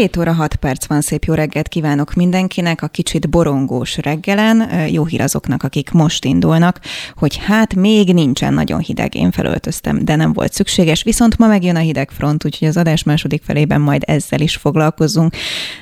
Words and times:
7 0.00 0.16
óra 0.16 0.32
6 0.32 0.54
perc 0.54 0.86
van, 0.86 1.00
szép 1.00 1.24
jó 1.24 1.34
reggelt 1.34 1.68
kívánok 1.68 2.14
mindenkinek 2.14 2.82
a 2.82 2.88
kicsit 2.88 3.30
borongós 3.30 3.96
reggelen. 3.96 4.88
Jó 4.88 5.04
hír 5.04 5.20
azoknak, 5.20 5.62
akik 5.62 5.90
most 5.90 6.24
indulnak, 6.24 6.80
hogy 7.14 7.36
hát 7.36 7.74
még 7.74 8.14
nincsen 8.14 8.54
nagyon 8.54 8.80
hideg. 8.80 9.14
Én 9.14 9.30
felöltöztem, 9.30 10.04
de 10.04 10.16
nem 10.16 10.32
volt 10.32 10.52
szükséges. 10.52 11.02
Viszont 11.02 11.38
ma 11.38 11.46
megjön 11.46 11.76
a 11.76 11.78
hideg 11.78 12.10
front, 12.10 12.44
úgyhogy 12.44 12.68
az 12.68 12.76
adás 12.76 13.02
második 13.02 13.42
felében 13.42 13.80
majd 13.80 14.02
ezzel 14.06 14.40
is 14.40 14.56
foglalkozunk. 14.56 15.34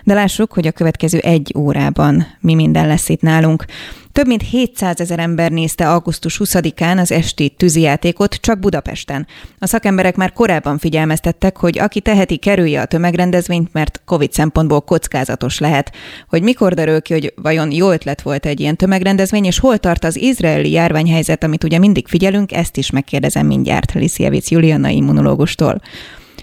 De 0.04 0.14
lássuk, 0.14 0.53
hogy 0.53 0.66
a 0.66 0.72
következő 0.72 1.18
egy 1.18 1.54
órában 1.57 2.26
mi 2.40 2.54
minden 2.54 2.86
lesz 2.86 3.08
itt 3.08 3.21
nálunk. 3.21 3.64
Több 4.12 4.26
mint 4.26 4.43
700 4.43 5.00
ezer 5.00 5.18
ember 5.18 5.50
nézte 5.50 5.90
augusztus 5.90 6.40
20-án 6.44 6.98
az 7.00 7.12
esti 7.12 7.48
tűzijátékot 7.48 8.34
csak 8.34 8.58
Budapesten. 8.58 9.26
A 9.58 9.67
szakemberek 9.67 10.17
már 10.17 10.32
korábban 10.32 10.79
figyelmeztettek, 10.79 11.57
hogy 11.57 11.79
aki 11.79 12.00
teheti, 12.00 12.36
kerülje 12.36 12.81
a 12.81 12.84
tömegrendezvényt, 12.84 13.72
mert 13.72 14.00
COVID 14.04 14.32
szempontból 14.32 14.81
kockázatos 14.81 15.58
lehet. 15.58 15.93
Hogy 16.29 16.43
mikor 16.43 16.75
derül 16.75 17.03
ki, 17.03 17.12
hogy 17.12 17.32
vajon 17.36 17.72
jó 17.72 17.90
ötlet 17.90 18.22
volt 18.22 18.46
egy 18.46 18.61
ilyen 18.61 18.76
tömegrendezvény, 18.76 19.44
és 19.44 19.58
hol 19.58 19.79
tart 19.79 20.04
az 20.04 20.17
izraeli 20.17 20.70
járványhelyzet, 20.70 21.45
amit 21.45 21.64
ugye 21.64 21.79
mindig 21.79 22.09
figyelünk, 22.09 22.53
ezt 22.53 22.76
is 22.76 22.90
megkérdezem 22.90 23.46
mindjárt 23.46 23.93
Lisziewicz 23.93 24.50
Juliana 24.50 24.89
immunológustól. 24.89 25.81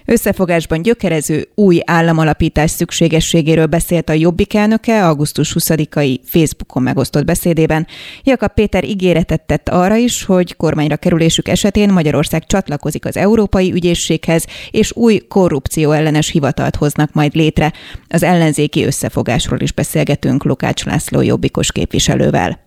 Összefogásban 0.05 0.82
gyökerező 0.82 1.48
új 1.55 1.80
államalapítás 1.86 2.72
szükségességéről 2.72 3.66
beszélt 3.66 4.09
a 4.09 4.13
Jobbik 4.13 4.54
elnöke 4.54 5.08
augusztus 5.08 5.55
20-ai 5.59 6.20
Facebookon 6.23 6.84
megosztott 6.84 7.26
beszédében. 7.26 7.88
Jakab 8.24 8.54
Péter 8.54 8.84
ígéretet 8.84 9.41
tett 9.41 9.70
arra 9.70 9.96
is, 9.96 10.24
hogy 10.24 10.55
kormányra 10.55 10.96
kerülésük 10.96 11.48
esetén 11.48 11.93
Magyarország 11.93 12.46
csatlakozik 12.46 13.05
az 13.05 13.18
Európai 13.18 13.71
Ügyészséghez, 13.71 14.46
és 14.71 14.96
új 14.96 15.18
korrupció 15.18 15.91
ellenes 15.91 16.30
hivatalt 16.30 16.76
hoznak 16.76 17.13
majd 17.13 17.35
létre. 17.35 17.74
Az 18.08 18.24
ellenzéki 18.24 18.85
összefogásról 18.85 19.60
is 19.60 19.71
beszélgetünk 19.71 20.43
Lukács 20.43 20.85
László 20.85 21.21
jobbikos 21.21 21.71
képviselővel. 21.71 22.65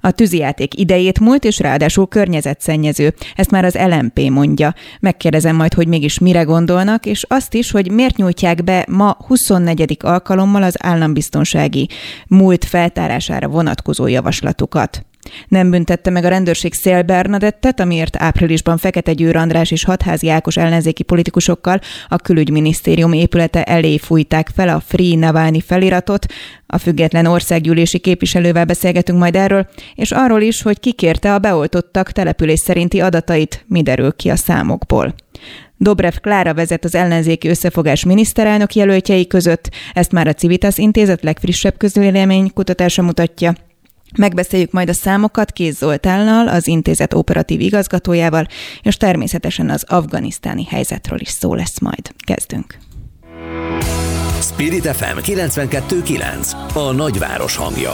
A 0.00 0.10
tűzijáték 0.10 0.78
idejét 0.78 1.20
múlt, 1.20 1.44
és 1.44 1.58
ráadásul 1.58 2.08
környezetszennyező. 2.08 3.14
Ezt 3.34 3.50
már 3.50 3.64
az 3.64 3.74
LMP 3.74 4.20
mondja. 4.28 4.74
Megkérdezem 5.00 5.56
majd, 5.56 5.74
hogy 5.74 5.88
mégis 5.88 6.18
mire 6.18 6.42
gondolnak, 6.42 7.06
és 7.06 7.24
azt 7.28 7.54
is, 7.54 7.70
hogy 7.70 7.90
miért 7.90 8.16
nyújtják 8.16 8.64
be 8.64 8.86
ma 8.88 9.16
24. 9.26 9.96
alkalommal 10.00 10.62
az 10.62 10.74
állambiztonsági 10.78 11.88
múlt 12.28 12.64
feltárására 12.64 13.48
vonatkozó 13.48 14.06
javaslatukat. 14.06 15.04
Nem 15.48 15.70
büntette 15.70 16.10
meg 16.10 16.24
a 16.24 16.28
rendőrség 16.28 16.74
Szél 16.74 17.02
Bernadettet, 17.02 17.80
amiért 17.80 18.16
áprilisban 18.16 18.78
Fekete 18.78 19.12
Győr 19.12 19.36
András 19.36 19.70
és 19.70 19.84
hatházi 19.84 20.28
Ákos 20.28 20.56
ellenzéki 20.56 21.02
politikusokkal 21.02 21.80
a 22.08 22.16
külügyminisztérium 22.16 23.12
épülete 23.12 23.62
elé 23.62 23.98
fújták 23.98 24.50
fel 24.54 24.68
a 24.68 24.82
Free 24.86 25.16
Navalnyi 25.16 25.60
feliratot. 25.60 26.26
A 26.66 26.78
független 26.78 27.26
országgyűlési 27.26 27.98
képviselővel 27.98 28.64
beszélgetünk 28.64 29.18
majd 29.18 29.36
erről, 29.36 29.68
és 29.94 30.10
arról 30.10 30.40
is, 30.40 30.62
hogy 30.62 30.80
kikérte 30.80 31.34
a 31.34 31.38
beoltottak 31.38 32.12
település 32.12 32.60
szerinti 32.60 33.00
adatait, 33.00 33.64
mi 33.68 33.82
derül 33.82 34.12
ki 34.16 34.30
a 34.30 34.36
számokból. 34.36 35.14
Dobrev 35.76 36.14
Klára 36.14 36.54
vezet 36.54 36.84
az 36.84 36.94
ellenzéki 36.94 37.48
összefogás 37.48 38.04
miniszterelnök 38.04 38.74
jelöltjei 38.74 39.26
között, 39.26 39.70
ezt 39.94 40.12
már 40.12 40.26
a 40.26 40.32
Civitas 40.32 40.78
intézet 40.78 41.22
legfrissebb 41.22 41.76
közvélemény 41.76 42.52
kutatása 42.52 43.02
mutatja. 43.02 43.54
Megbeszéljük 44.18 44.72
majd 44.72 44.88
a 44.88 44.92
számokat 44.92 45.52
Kéz 45.52 45.76
Zoltánnal, 45.76 46.48
az 46.48 46.66
intézet 46.66 47.14
operatív 47.14 47.60
igazgatójával, 47.60 48.46
és 48.82 48.96
természetesen 48.96 49.70
az 49.70 49.84
afganisztáni 49.88 50.64
helyzetről 50.64 51.20
is 51.20 51.28
szó 51.28 51.54
lesz 51.54 51.80
majd. 51.80 52.10
Kezdünk. 52.24 52.78
Spirit 54.40 54.86
FM 54.86 55.18
92.9 55.18 56.52
a 56.74 56.92
nagyváros 56.92 57.56
hangja. 57.56 57.92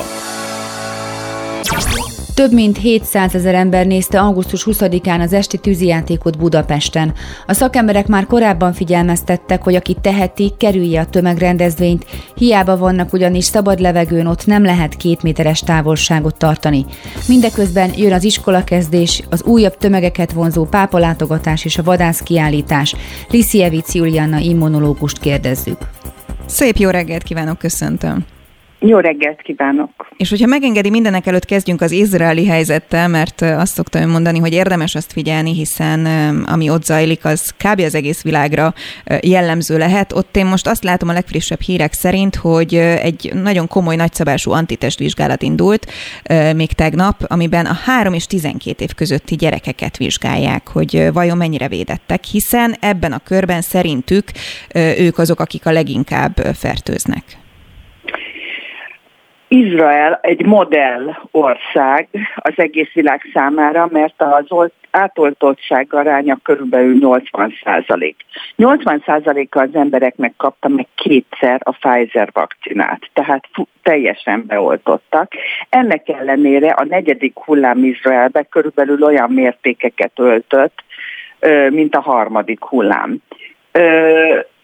Több 2.36 2.52
mint 2.52 2.78
700 2.78 3.34
ezer 3.34 3.54
ember 3.54 3.86
nézte 3.86 4.20
augusztus 4.20 4.66
20-án 4.66 5.20
az 5.20 5.32
esti 5.32 5.58
tűzijátékot 5.58 6.38
Budapesten. 6.38 7.14
A 7.46 7.52
szakemberek 7.52 8.06
már 8.06 8.26
korábban 8.26 8.72
figyelmeztettek, 8.72 9.62
hogy 9.62 9.74
aki 9.74 9.96
teheti, 10.00 10.52
kerülje 10.58 11.00
a 11.00 11.06
tömegrendezvényt, 11.06 12.06
hiába 12.34 12.76
vannak 12.76 13.12
ugyanis 13.12 13.44
szabad 13.44 13.80
levegőn, 13.80 14.26
ott 14.26 14.46
nem 14.46 14.64
lehet 14.64 14.96
két 14.96 15.22
méteres 15.22 15.60
távolságot 15.60 16.36
tartani. 16.36 16.84
Mindeközben 17.28 17.90
jön 17.96 18.12
az 18.12 18.24
iskolakezdés, 18.24 19.22
az 19.30 19.42
újabb 19.42 19.76
tömegeket 19.76 20.32
vonzó 20.32 20.64
pápalátogatás 20.64 21.64
és 21.64 21.78
a 21.78 21.82
vadászkiállítás. 21.82 22.94
Lisziewicz 23.30 23.94
Juliana 23.94 24.38
immunológust 24.38 25.18
kérdezzük. 25.18 25.78
Szép 26.46 26.76
jó 26.76 26.90
reggelt 26.90 27.22
kívánok, 27.22 27.58
köszöntöm! 27.58 28.35
Jó 28.78 28.98
reggelt 28.98 29.42
kívánok! 29.42 29.90
És 30.16 30.30
hogyha 30.30 30.46
megengedi, 30.46 30.90
mindenek 30.90 31.26
előtt 31.26 31.44
kezdjünk 31.44 31.80
az 31.80 31.90
izraeli 31.90 32.46
helyzettel, 32.46 33.08
mert 33.08 33.40
azt 33.40 33.74
szoktam 33.74 34.10
mondani, 34.10 34.38
hogy 34.38 34.52
érdemes 34.52 34.94
azt 34.94 35.12
figyelni, 35.12 35.54
hiszen 35.54 36.06
ami 36.46 36.70
ott 36.70 36.84
zajlik, 36.84 37.24
az 37.24 37.50
kb. 37.50 37.80
az 37.80 37.94
egész 37.94 38.22
világra 38.22 38.74
jellemző 39.20 39.78
lehet. 39.78 40.12
Ott 40.12 40.36
én 40.36 40.46
most 40.46 40.66
azt 40.66 40.84
látom 40.84 41.08
a 41.08 41.12
legfrissebb 41.12 41.60
hírek 41.60 41.92
szerint, 41.92 42.34
hogy 42.34 42.74
egy 42.74 43.30
nagyon 43.34 43.68
komoly, 43.68 43.96
nagyszabású 43.96 44.50
antitestvizsgálat 44.50 45.42
indult 45.42 45.92
még 46.54 46.72
tegnap, 46.72 47.24
amiben 47.26 47.66
a 47.66 47.74
3 47.84 48.12
és 48.12 48.26
12 48.26 48.84
év 48.84 48.94
közötti 48.94 49.36
gyerekeket 49.36 49.96
vizsgálják, 49.96 50.68
hogy 50.68 51.12
vajon 51.12 51.36
mennyire 51.36 51.68
védettek, 51.68 52.24
hiszen 52.24 52.76
ebben 52.80 53.12
a 53.12 53.20
körben 53.24 53.60
szerintük 53.60 54.24
ők 54.74 55.18
azok, 55.18 55.40
akik 55.40 55.66
a 55.66 55.72
leginkább 55.72 56.34
fertőznek. 56.54 57.24
Izrael 59.48 60.18
egy 60.22 60.44
modell 60.44 61.14
ország 61.30 62.08
az 62.36 62.52
egész 62.56 62.92
világ 62.92 63.20
számára, 63.32 63.88
mert 63.90 64.22
az 64.22 64.70
átoltottság 64.90 65.94
aránya 65.94 66.38
körülbelül 66.42 66.98
80 66.98 67.54
százalék. 67.64 68.16
80 68.56 69.02
százaléka 69.06 69.60
az 69.60 69.68
embereknek 69.72 70.32
kapta 70.36 70.68
meg 70.68 70.86
kétszer 70.94 71.60
a 71.64 71.70
Pfizer 71.70 72.30
vakcinát, 72.32 73.00
tehát 73.12 73.44
teljesen 73.82 74.44
beoltottak. 74.46 75.32
Ennek 75.68 76.08
ellenére 76.08 76.68
a 76.70 76.84
negyedik 76.84 77.38
hullám 77.38 77.84
Izraelbe 77.84 78.42
körülbelül 78.42 79.02
olyan 79.02 79.30
mértékeket 79.30 80.12
öltött, 80.14 80.84
mint 81.70 81.94
a 81.94 82.00
harmadik 82.00 82.64
hullám. 82.64 83.16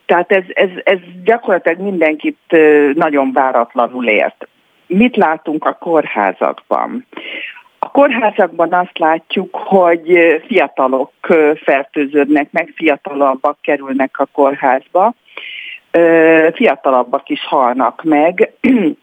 Tehát 0.07 0.33
ez, 0.33 0.45
ez, 0.49 0.71
ez 0.85 0.99
gyakorlatilag 1.25 1.79
mindenkit 1.79 2.39
nagyon 2.95 3.33
váratlanul 3.33 4.07
ért 4.07 4.47
mit 4.87 5.17
látunk 5.17 5.65
a 5.65 5.73
kórházakban? 5.73 7.07
A 7.79 7.91
kórházakban 7.91 8.73
azt 8.73 8.99
látjuk, 8.99 9.57
hogy 9.57 10.19
fiatalok 10.47 11.13
fertőződnek 11.65 12.49
meg, 12.51 12.73
fiatalabbak 12.77 13.59
kerülnek 13.61 14.19
a 14.19 14.27
kórházba, 14.33 15.15
fiatalabbak 16.53 17.29
is 17.29 17.45
halnak 17.47 18.03
meg, 18.05 18.53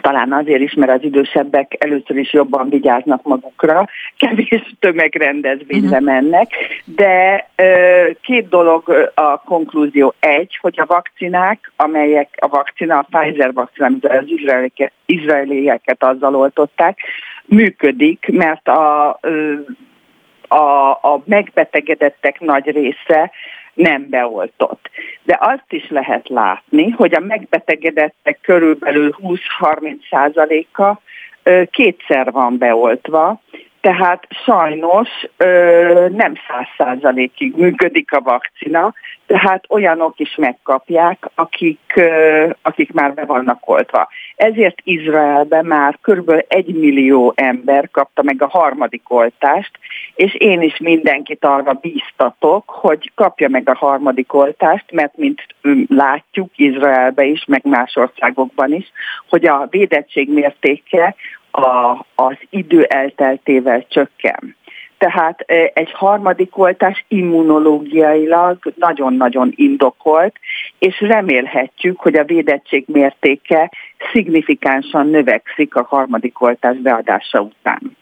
talán 0.00 0.32
azért 0.32 0.60
is, 0.60 0.74
mert 0.74 0.92
az 0.92 1.02
idősebbek 1.02 1.76
először 1.78 2.16
is 2.16 2.32
jobban 2.32 2.68
vigyáznak 2.68 3.22
magukra, 3.22 3.88
kevés 4.16 4.74
tömegrendezvényre 4.80 5.98
uh-huh. 5.98 6.04
mennek, 6.04 6.50
de 6.84 7.46
két 8.20 8.48
dolog 8.48 9.10
a 9.14 9.40
konklúzió. 9.40 10.14
Egy, 10.20 10.58
hogy 10.60 10.80
a 10.80 10.86
vakcinák, 10.86 11.72
amelyek 11.76 12.28
a 12.40 12.48
vakcina, 12.48 12.98
a 12.98 13.06
Pfizer 13.10 13.52
vakcina, 13.52 13.86
amit 13.86 14.06
az 14.06 14.24
izraelieket, 14.26 14.92
izraelieket 15.06 16.02
azzal 16.04 16.36
oltották, 16.36 16.98
működik, 17.44 18.26
mert 18.32 18.68
a, 18.68 19.08
a, 20.48 20.90
a 20.90 21.22
megbetegedettek 21.24 22.40
nagy 22.40 22.70
része 22.70 23.30
nem 23.74 24.08
beoltott. 24.08 24.90
De 25.22 25.38
azt 25.40 25.66
is 25.68 25.88
lehet 25.88 26.28
látni, 26.28 26.90
hogy 26.90 27.14
a 27.14 27.20
megbetegedettek 27.20 28.38
körülbelül 28.42 29.14
20-30 29.22 29.96
százaléka 30.10 31.00
kétszer 31.70 32.32
van 32.32 32.58
beoltva, 32.58 33.40
Tehát 33.80 34.26
sajnos 34.44 35.08
ö, 35.36 36.06
nem 36.10 36.34
száz 36.48 36.66
százalékig 36.76 37.56
működik 37.56 38.12
a 38.12 38.20
vakcina, 38.20 38.94
tehát 39.26 39.64
olyanok 39.68 40.18
is 40.18 40.34
megkapják, 40.36 41.30
akik, 41.34 41.80
ö, 41.94 42.48
akik 42.62 42.92
már 42.92 43.14
be 43.14 43.24
vannak 43.24 43.68
oltva. 43.68 44.08
Ezért 44.36 44.80
Izraelben 44.82 45.64
már 45.64 45.98
kb. 46.00 46.44
egy 46.48 46.74
millió 46.74 47.32
ember 47.36 47.90
kapta 47.90 48.22
meg 48.22 48.42
a 48.42 48.48
harmadik 48.48 49.02
oltást, 49.10 49.70
és 50.14 50.34
én 50.34 50.62
is 50.62 50.78
mindenkit 50.78 51.44
arra 51.44 51.72
bíztatok, 51.72 52.70
hogy 52.70 53.12
kapja 53.14 53.48
meg 53.48 53.68
a 53.68 53.76
harmadik 53.76 54.34
oltást, 54.34 54.92
mert 54.92 55.16
mint 55.16 55.42
látjuk 55.88 56.50
Izraelben 56.56 57.26
is, 57.26 57.44
meg 57.44 57.60
más 57.64 57.96
országokban 57.96 58.72
is, 58.72 58.92
hogy 59.28 59.46
a 59.46 59.66
védettség 59.70 60.32
mértéke 60.32 61.14
a, 61.50 62.06
az 62.14 62.36
idő 62.50 62.82
elteltével 62.82 63.86
csökken. 63.88 64.56
Tehát 64.98 65.40
egy 65.74 65.92
harmadik 65.92 66.58
oltás 66.58 67.04
immunológiailag 67.08 68.58
nagyon-nagyon 68.76 69.52
indokolt, 69.54 70.36
és 70.78 71.00
remélhetjük, 71.00 72.00
hogy 72.00 72.14
a 72.14 72.24
védettség 72.24 72.84
mértéke 72.86 73.70
szignifikánsan 74.12 75.06
növekszik 75.06 75.74
a 75.74 75.86
harmadik 75.88 76.40
oltás 76.40 76.76
beadása 76.76 77.40
után. 77.40 77.96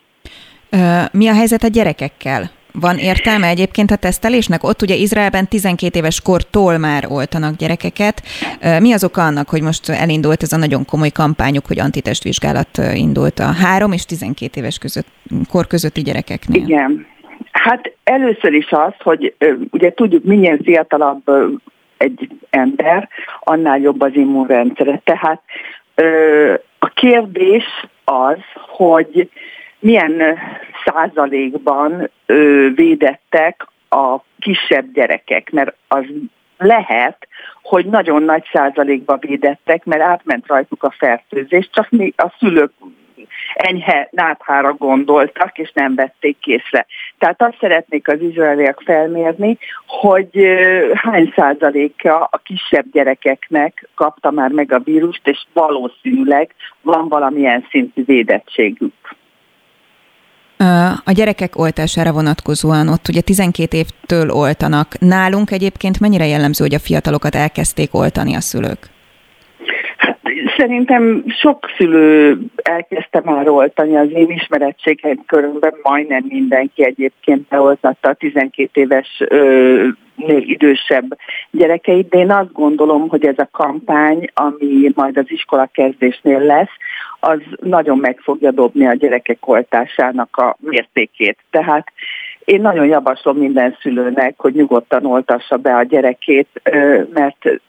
Mi 1.13 1.29
a 1.29 1.35
helyzet 1.35 1.63
a 1.63 1.69
gyerekekkel? 1.69 2.51
Van 2.73 2.97
értelme 2.97 3.47
egyébként 3.47 3.91
a 3.91 3.97
tesztelésnek? 3.97 4.65
Ott 4.65 4.83
ugye 4.83 4.95
Izraelben 4.95 5.49
12 5.49 5.99
éves 5.99 6.21
kortól 6.21 6.79
már 6.79 7.05
oltanak 7.09 7.57
gyerekeket. 7.57 8.23
Mi 8.81 8.93
az 8.93 9.05
oka 9.05 9.23
annak, 9.23 9.49
hogy 9.49 9.63
most 9.63 9.89
elindult 9.89 10.43
ez 10.43 10.53
a 10.53 10.57
nagyon 10.57 10.85
komoly 10.85 11.11
kampányuk, 11.11 11.67
hogy 11.67 11.81
antitestvizsgálat 11.81 12.81
indult 12.95 13.39
a 13.39 13.53
3 13.53 13.93
és 13.93 14.05
12 14.05 14.61
éves 14.61 14.79
között, 14.79 15.07
kor 15.51 15.67
közötti 15.67 16.03
gyerekeknél? 16.03 16.63
Igen. 16.63 17.07
Hát 17.53 17.93
először 18.05 18.53
is 18.53 18.71
az, 18.71 18.93
hogy 18.99 19.35
ugye 19.71 19.93
tudjuk, 19.93 20.25
minél 20.25 20.59
fiatalabb 20.63 21.23
egy 21.97 22.29
ember, 22.51 23.09
annál 23.41 23.79
jobb 23.79 24.01
az 24.01 24.15
immunrendszere. 24.15 25.01
Tehát 25.05 25.43
a 26.79 26.89
kérdés 26.89 27.65
az, 28.05 28.39
hogy 28.55 29.31
milyen 29.79 30.23
százalékban 30.93 32.11
védettek 32.75 33.67
a 33.89 34.19
kisebb 34.39 34.93
gyerekek, 34.93 35.51
mert 35.51 35.77
az 35.89 36.05
lehet, 36.59 37.29
hogy 37.63 37.87
nagyon 37.87 38.23
nagy 38.23 38.45
százalékban 38.53 39.19
védettek, 39.21 39.85
mert 39.85 40.03
átment 40.03 40.47
rajtuk 40.47 40.83
a 40.83 40.95
fertőzés, 40.99 41.71
csak 41.73 41.91
mi 41.91 42.13
a 42.17 42.35
szülők 42.39 42.73
enyhe 43.55 44.09
náthára 44.11 44.73
gondoltak, 44.73 45.59
és 45.59 45.71
nem 45.75 45.95
vették 45.95 46.39
készre. 46.39 46.87
Tehát 47.19 47.43
azt 47.43 47.57
szeretnék 47.61 48.09
az 48.09 48.21
izraeliek 48.21 48.81
felmérni, 48.85 49.59
hogy 49.87 50.47
hány 50.95 51.33
százaléka 51.37 52.29
a 52.31 52.41
kisebb 52.45 52.85
gyerekeknek 52.93 53.89
kapta 53.95 54.31
már 54.31 54.51
meg 54.51 54.73
a 54.73 54.79
vírust, 54.79 55.29
és 55.29 55.45
valószínűleg 55.53 56.55
van 56.81 57.09
valamilyen 57.09 57.67
szintű 57.71 58.05
védettségük. 58.05 58.93
A 61.05 61.13
gyerekek 61.13 61.59
oltására 61.59 62.13
vonatkozóan 62.13 62.89
ott 62.89 63.09
ugye 63.09 63.21
12 63.21 63.77
évtől 63.77 64.31
oltanak. 64.31 64.99
Nálunk 64.99 65.51
egyébként 65.51 66.01
mennyire 66.01 66.27
jellemző, 66.27 66.65
hogy 66.65 66.75
a 66.75 66.79
fiatalokat 66.79 67.35
elkezdték 67.35 67.95
oltani 67.95 68.35
a 68.35 68.41
szülők? 68.41 68.79
Hát, 69.97 70.19
szerintem 70.57 71.25
sok 71.41 71.67
szülő 71.77 72.39
elkezdte 72.63 73.21
már 73.25 73.49
oltani 73.49 73.97
az 73.97 74.09
én 74.13 74.31
ismerettségeim 74.31 75.25
körülben, 75.27 75.75
majdnem 75.83 76.25
mindenki 76.29 76.85
egyébként 76.85 77.49
beoltatta 77.49 78.09
a 78.09 78.15
12 78.15 78.81
éves 78.81 79.23
ö, 79.29 79.87
idősebb 80.27 81.19
gyerekeit, 81.51 82.09
de 82.09 82.19
én 82.19 82.31
azt 82.31 82.53
gondolom, 82.53 83.09
hogy 83.09 83.27
ez 83.27 83.39
a 83.39 83.49
kampány, 83.53 84.31
ami 84.35 84.91
majd 84.95 85.17
az 85.17 85.27
iskola 85.27 85.69
kezdésnél 85.73 86.41
lesz, 86.41 86.77
az 87.21 87.39
nagyon 87.63 87.99
meg 87.99 88.19
fogja 88.23 88.51
dobni 88.51 88.87
a 88.87 88.95
gyerekek 88.95 89.49
oltásának 89.49 90.37
a 90.37 90.57
mértékét. 90.61 91.39
Tehát 91.51 91.93
én 92.45 92.61
nagyon 92.61 92.87
javaslom 92.87 93.37
minden 93.37 93.77
szülőnek, 93.81 94.35
hogy 94.37 94.55
nyugodtan 94.55 95.07
oltassa 95.07 95.57
be 95.57 95.75
a 95.77 95.83
gyerekét, 95.83 96.49
mert 97.13 97.61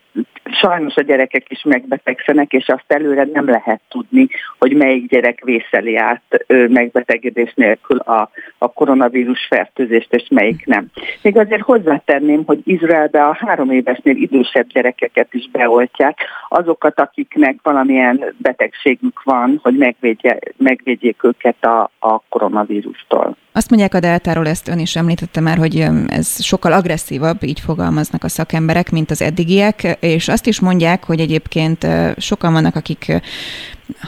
sajnos 0.61 0.95
a 0.95 1.01
gyerekek 1.01 1.45
is 1.49 1.63
megbetegszenek, 1.63 2.51
és 2.51 2.67
azt 2.67 2.83
előre 2.87 3.27
nem 3.33 3.49
lehet 3.49 3.81
tudni, 3.89 4.27
hogy 4.59 4.73
melyik 4.75 5.09
gyerek 5.09 5.43
vészeli 5.43 5.95
át 5.97 6.45
megbetegedés 6.47 7.53
nélkül 7.55 7.97
a, 7.97 8.29
a 8.57 8.71
koronavírus 8.73 9.47
fertőzést, 9.49 10.13
és 10.13 10.27
melyik 10.29 10.65
nem. 10.65 10.85
Még 11.21 11.37
azért 11.37 11.61
hozzátenném, 11.61 12.43
hogy 12.45 12.59
Izraelbe 12.63 13.25
a 13.25 13.37
három 13.39 13.71
évesnél 13.71 14.15
idősebb 14.15 14.67
gyerekeket 14.67 15.33
is 15.33 15.49
beoltják, 15.51 16.17
azokat, 16.49 16.99
akiknek 16.99 17.55
valamilyen 17.63 18.35
betegségük 18.37 19.23
van, 19.23 19.59
hogy 19.63 19.77
megvédje, 19.77 20.39
megvédjék 20.57 21.23
őket 21.23 21.65
a, 21.65 21.91
a 21.99 22.21
koronavírustól. 22.29 23.35
Azt 23.51 23.69
mondják 23.69 23.93
a 23.93 23.99
deltáról, 23.99 24.47
ezt 24.47 24.67
ön 24.67 24.79
is 24.79 24.95
említette 24.95 25.39
már, 25.39 25.57
hogy 25.57 25.85
ez 26.07 26.43
sokkal 26.43 26.73
agresszívabb, 26.73 27.43
így 27.43 27.59
fogalmaznak 27.59 28.23
a 28.23 28.27
szakemberek, 28.27 28.91
mint 28.91 29.11
az 29.11 29.21
eddigiek, 29.21 29.97
és 29.99 30.27
azt 30.27 30.47
is 30.47 30.59
mondják, 30.59 31.03
hogy 31.03 31.19
egyébként 31.19 31.87
sokan 32.17 32.53
vannak, 32.53 32.75
akik 32.75 33.21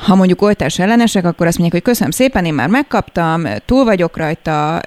ha 0.08 0.16
mondjuk 0.16 0.42
oltás 0.42 0.80
ellenesek, 0.80 1.26
akkor 1.26 1.48
azt 1.48 1.58
mondják, 1.58 1.84
hogy 1.84 1.92
köszönöm 1.92 2.12
szépen, 2.12 2.46
én 2.46 2.54
már 2.54 2.70
megkaptam, 2.70 3.44
túl 3.66 3.84
vagyok 3.84 4.18
rajta, 4.18 4.80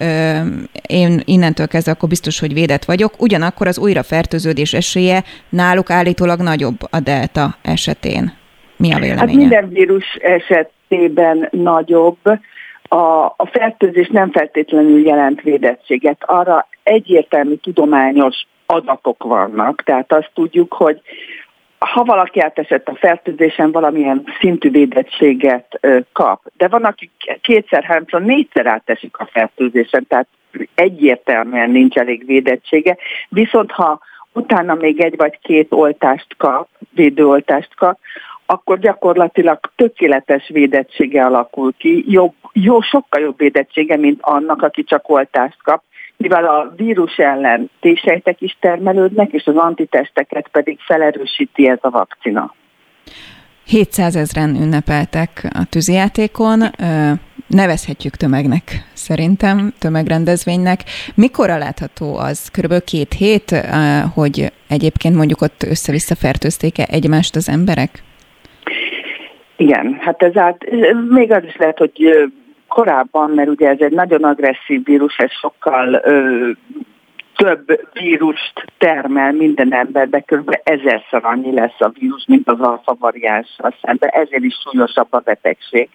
én 0.89 1.21
innentől 1.25 1.67
kezdve 1.67 1.93
akkor 1.93 2.09
biztos, 2.09 2.41
hogy 2.41 2.53
védett 2.53 2.85
vagyok. 2.85 3.23
Ugyanakkor 3.23 3.67
az 3.67 3.79
újrafertőződés 3.79 4.73
esélye 4.75 5.23
náluk 5.49 5.91
állítólag 5.91 6.41
nagyobb 6.41 6.77
a 6.91 7.01
delta 7.01 7.57
esetén. 7.63 8.33
Mi 8.77 8.93
a 8.93 8.99
véleménye? 8.99 9.19
Hát 9.19 9.35
minden 9.35 9.69
vírus 9.69 10.19
esetében 10.21 11.49
nagyobb. 11.51 12.19
A, 12.89 13.25
a 13.37 13.49
fertőzés 13.53 14.09
nem 14.09 14.31
feltétlenül 14.31 15.07
jelent 15.07 15.41
védettséget. 15.41 16.19
Arra 16.21 16.69
egyértelmű 16.83 17.55
tudományos 17.55 18.47
adatok 18.67 19.23
vannak, 19.23 19.83
tehát 19.83 20.13
azt 20.13 20.31
tudjuk, 20.35 20.73
hogy 20.73 21.01
ha 21.79 22.05
valaki 22.05 22.41
átesett 22.41 22.89
a 22.89 22.95
fertőzésen, 22.95 23.73
valamilyen 23.73 24.25
szintű 24.41 24.71
védettséget 24.71 25.81
kap. 26.13 26.43
De 26.57 26.69
van, 26.69 26.85
aki 26.85 27.11
kétszer, 27.41 27.85
háromszor, 27.85 28.23
négyszer 28.23 28.67
átesik 28.67 29.19
a 29.19 29.29
fertőzésen, 29.33 30.07
tehát 30.09 30.29
egyértelműen 30.75 31.71
nincs 31.71 31.97
elég 31.97 32.27
védettsége. 32.27 32.97
Viszont 33.29 33.71
ha 33.71 34.01
utána 34.33 34.75
még 34.75 35.01
egy 35.01 35.17
vagy 35.17 35.39
két 35.43 35.73
oltást 35.73 36.37
kap, 36.37 36.69
védőoltást 36.91 37.75
kap, 37.75 37.99
akkor 38.47 38.79
gyakorlatilag 38.79 39.59
tökéletes 39.77 40.49
védettsége 40.49 41.25
alakul 41.25 41.73
ki, 41.79 42.05
jobb, 42.09 42.35
jó, 42.53 42.81
sokkal 42.81 43.21
jobb 43.21 43.39
védettsége, 43.39 43.97
mint 43.97 44.19
annak, 44.23 44.63
aki 44.63 44.85
csak 44.85 45.09
oltást 45.09 45.63
kap, 45.63 45.83
mivel 46.17 46.45
a 46.45 46.73
vírus 46.77 47.17
ellen 47.17 47.71
T-sejtek 47.81 48.41
is 48.41 48.57
termelődnek, 48.61 49.33
és 49.33 49.45
az 49.45 49.57
antitesteket 49.57 50.49
pedig 50.49 50.79
felerősíti 50.81 51.69
ez 51.69 51.79
a 51.81 51.91
vakcina. 51.91 52.55
700 53.67 54.17
ezeren 54.17 54.57
ünnepeltek 54.63 55.49
a 55.53 55.65
tűzijátékon, 55.71 56.63
nevezhetjük 57.47 58.15
tömegnek 58.15 58.63
szerintem, 58.93 59.73
tömegrendezvénynek. 59.79 60.81
Mikor 61.15 61.49
látható 61.49 62.17
az? 62.17 62.51
Körülbelül 62.51 62.85
két 62.85 63.13
hét, 63.13 63.51
hogy 64.15 64.53
egyébként 64.69 65.15
mondjuk 65.15 65.41
ott 65.41 65.63
össze-vissza 65.63 66.15
fertőzték-e 66.15 66.87
egymást 66.91 67.37
az 67.37 67.49
emberek? 67.49 68.03
Igen, 69.57 69.97
hát 70.01 70.23
ez 70.23 70.37
át, 70.37 70.65
még 71.09 71.33
az 71.33 71.45
is 71.45 71.57
lehet, 71.57 71.79
hogy 71.79 72.31
korábban, 72.75 73.31
mert 73.31 73.49
ugye 73.49 73.69
ez 73.69 73.81
egy 73.81 73.93
nagyon 73.93 74.25
agresszív 74.25 74.85
vírus, 74.85 75.17
ez 75.17 75.31
sokkal 75.31 76.01
ö, 76.05 76.51
több 77.37 77.81
vírust 77.93 78.65
termel 78.79 79.33
minden 79.33 79.75
emberbe, 79.75 80.21
kb. 80.21 80.59
ezerszer 80.63 81.25
annyi 81.25 81.53
lesz 81.53 81.81
a 81.81 81.93
vírus, 81.99 82.25
mint 82.27 82.49
az 82.49 82.61
alfa 82.61 82.97
variánssal 82.99 83.75
szemben, 83.83 84.09
ezért 84.09 84.43
is 84.43 84.55
súlyosabb 84.63 85.07
a 85.11 85.19
betegség. 85.19 85.89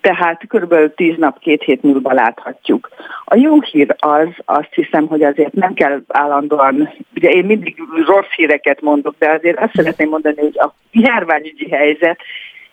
Tehát 0.00 0.46
körülbelül 0.48 0.94
tíz 0.94 1.16
nap, 1.16 1.38
két 1.38 1.62
hét 1.62 1.82
múlva 1.82 2.12
láthatjuk. 2.12 2.88
A 3.24 3.36
jó 3.36 3.60
hír 3.60 3.94
az, 3.98 4.28
azt 4.44 4.74
hiszem, 4.74 5.06
hogy 5.06 5.22
azért 5.22 5.52
nem 5.52 5.74
kell 5.74 6.00
állandóan, 6.08 6.94
ugye 7.16 7.28
én 7.30 7.44
mindig 7.44 7.82
rossz 8.06 8.32
híreket 8.36 8.80
mondok, 8.80 9.14
de 9.18 9.30
azért 9.30 9.58
azt 9.58 9.74
szeretném 9.74 10.08
mondani, 10.08 10.40
hogy 10.40 10.58
a 10.58 10.74
járványügyi 10.92 11.68
helyzet 11.70 12.20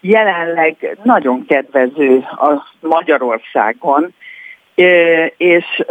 jelenleg 0.07 0.97
nagyon 1.03 1.45
kedvező 1.45 2.17
a 2.17 2.67
Magyarországon, 2.79 4.13
és, 5.37 5.83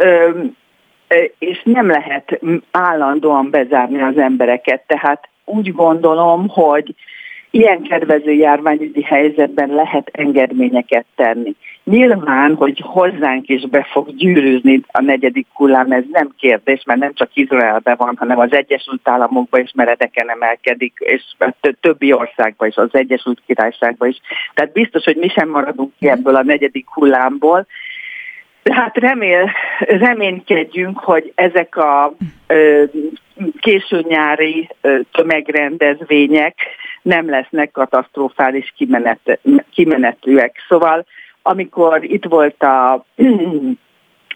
és 1.39 1.61
nem 1.63 1.87
lehet 1.87 2.39
állandóan 2.71 3.49
bezárni 3.49 4.01
az 4.01 4.17
embereket. 4.17 4.83
Tehát 4.87 5.29
úgy 5.45 5.73
gondolom, 5.73 6.47
hogy 6.47 6.95
ilyen 7.49 7.81
kedvező 7.81 8.31
járványügyi 8.31 9.01
helyzetben 9.01 9.69
lehet 9.69 10.09
engedményeket 10.13 11.05
tenni. 11.15 11.55
Nyilván, 11.85 12.55
hogy 12.55 12.81
hozzánk 12.83 13.49
is 13.49 13.61
be 13.61 13.87
fog 13.91 14.15
gyűrűzni 14.15 14.81
a 14.91 15.01
negyedik 15.01 15.47
hullám, 15.53 15.91
ez 15.91 16.03
nem 16.11 16.29
kérdés, 16.37 16.83
mert 16.85 16.99
nem 16.99 17.13
csak 17.13 17.29
Izraelben 17.33 17.95
van, 17.97 18.15
hanem 18.17 18.39
az 18.39 18.53
Egyesült 18.53 19.09
Államokban 19.09 19.61
is 19.61 19.71
meredeken 19.75 20.29
emelkedik, 20.29 20.93
és 20.99 21.23
többi 21.79 22.13
országban 22.13 22.67
is, 22.67 22.75
az 22.75 22.89
Egyesült 22.91 23.41
Királyságban 23.45 24.09
is. 24.09 24.19
Tehát 24.53 24.71
biztos, 24.71 25.03
hogy 25.03 25.15
mi 25.15 25.27
sem 25.27 25.49
maradunk 25.49 25.91
ki 25.99 26.09
ebből 26.09 26.35
a 26.35 26.43
negyedik 26.43 26.85
hullámból, 26.89 27.67
Hát 28.71 28.97
remél, 28.97 29.51
reménykedjünk, 29.79 30.99
hogy 30.99 31.31
ezek 31.35 31.77
a 31.77 32.13
ö, 32.47 32.83
késő 33.59 34.05
nyári 34.07 34.69
ö, 34.81 34.99
tömegrendezvények 35.11 36.57
nem 37.01 37.29
lesznek 37.29 37.71
katasztrofális 37.71 38.73
kimenet, 38.77 39.39
kimenetűek. 39.73 40.55
Szóval 40.67 41.05
amikor 41.47 42.03
itt 42.03 42.25
volt 42.25 42.63
a 42.63 43.05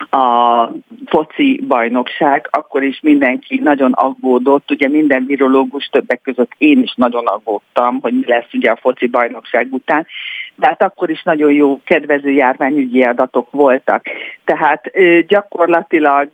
a 0.10 0.72
foci 1.06 1.62
bajnokság, 1.68 2.48
akkor 2.52 2.84
is 2.84 3.00
mindenki 3.02 3.60
nagyon 3.64 3.92
aggódott, 3.92 4.72
ugye 4.72 4.88
minden 4.88 5.26
virológus 5.26 5.86
többek 5.86 6.22
között 6.22 6.52
én 6.58 6.82
is 6.82 6.94
nagyon 6.96 7.26
aggódtam, 7.26 8.00
hogy 8.02 8.14
mi 8.14 8.24
lesz 8.26 8.54
ugye 8.54 8.72
a 8.72 8.78
foci 8.82 9.08
bajnokság 9.08 9.68
után, 9.74 10.08
de 10.56 10.68
hát 10.68 10.82
akkor 10.82 11.10
is 11.10 11.24
nagyon 11.24 11.52
jó, 11.52 11.82
kedvező 11.84 12.30
járványügyi 12.30 13.04
adatok 13.04 13.52
voltak. 13.52 14.06
Tehát 14.46 14.92
gyakorlatilag 15.28 16.30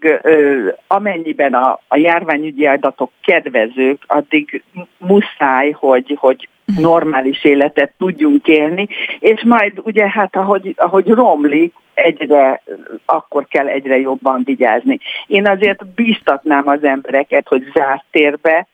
amennyiben 0.88 1.54
a, 1.54 1.80
a 1.88 1.98
járványügyi 1.98 2.66
adatok 2.66 3.12
kedvezők, 3.22 4.04
addig 4.08 4.64
muszáj, 4.98 5.72
hogy, 5.72 6.18
hogy 6.20 6.50
normális 6.80 7.44
életet 7.44 7.92
tudjunk 7.98 8.48
élni, 8.48 8.88
és 9.20 9.44
majd 9.44 9.74
ugye 9.84 10.10
hát 10.10 10.36
ahogy, 10.36 10.74
ahogy 10.78 11.08
romlik, 11.08 11.74
egyre, 11.94 12.62
akkor 13.06 13.48
kell 13.48 13.68
egyre 13.68 14.00
jobban 14.00 14.42
vigyázni. 14.46 15.00
Én 15.28 15.48
azért 15.48 15.86
bíztatnám 15.86 16.68
az 16.68 16.84
embereket, 16.84 17.48
hogy 17.48 17.64
zárt 17.74 18.04
térbe, 18.12 18.68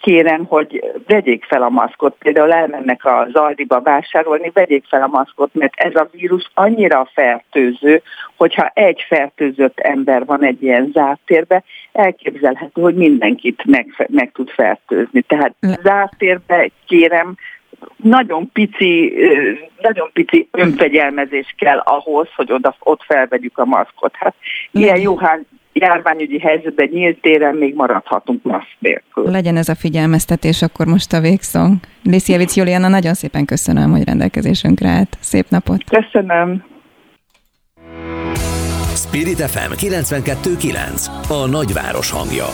kérem, 0.00 0.44
hogy 0.44 0.84
vegyék 1.06 1.44
fel 1.44 1.62
a 1.62 1.68
maszkot. 1.68 2.16
Például 2.18 2.52
elmennek 2.52 3.04
az 3.04 3.34
Aldiba 3.34 3.80
vásárolni, 3.80 4.50
vegyék 4.54 4.84
fel 4.88 5.02
a 5.02 5.06
maszkot, 5.06 5.54
mert 5.54 5.72
ez 5.76 5.94
a 5.94 6.08
vírus 6.12 6.50
annyira 6.54 7.10
fertőző, 7.12 8.02
hogyha 8.36 8.70
egy 8.74 9.04
fertőzött 9.08 9.78
ember 9.78 10.24
van 10.24 10.44
egy 10.44 10.62
ilyen 10.62 10.90
zárt 10.92 11.20
térbe, 11.24 11.62
elképzelhető, 11.92 12.82
hogy 12.82 12.94
mindenkit 12.94 13.64
meg, 13.64 14.06
meg 14.08 14.32
tud 14.32 14.50
fertőzni. 14.50 15.20
Tehát 15.20 15.54
zárt 15.82 16.16
térbe 16.18 16.70
kérem, 16.86 17.34
nagyon 17.96 18.50
pici, 18.52 19.14
nagyon 19.80 20.10
pici 20.12 20.48
önfegyelmezés 20.50 21.54
kell 21.58 21.78
ahhoz, 21.78 22.28
hogy 22.36 22.52
oda, 22.52 22.76
ott 22.78 23.02
felvegyük 23.02 23.58
a 23.58 23.64
maszkot. 23.64 24.14
Hát 24.16 24.34
ilyen 24.70 25.00
jó 25.00 25.14
járványügyi 25.80 26.38
helyzetben 26.38 26.88
nyílt 26.92 27.20
téren 27.20 27.54
még 27.54 27.74
maradhatunk 27.74 28.42
maszk 28.42 28.76
nélkül. 28.78 29.30
Legyen 29.30 29.56
ez 29.56 29.68
a 29.68 29.74
figyelmeztetés 29.74 30.62
akkor 30.62 30.86
most 30.86 31.12
a 31.12 31.20
végszong. 31.20 31.74
Lisziewicz 32.02 32.56
Juliana, 32.56 32.88
nagyon 32.88 33.14
szépen 33.14 33.44
köszönöm, 33.44 33.90
hogy 33.90 34.04
rendelkezésünkre 34.04 34.88
állt. 34.88 35.16
Szép 35.20 35.46
napot! 35.48 35.84
Köszönöm! 35.84 36.64
Spirit 38.94 39.40
FM 39.40 39.72
92.9 39.72 41.06
A 41.28 41.48
nagyváros 41.48 42.10
hangja 42.10 42.44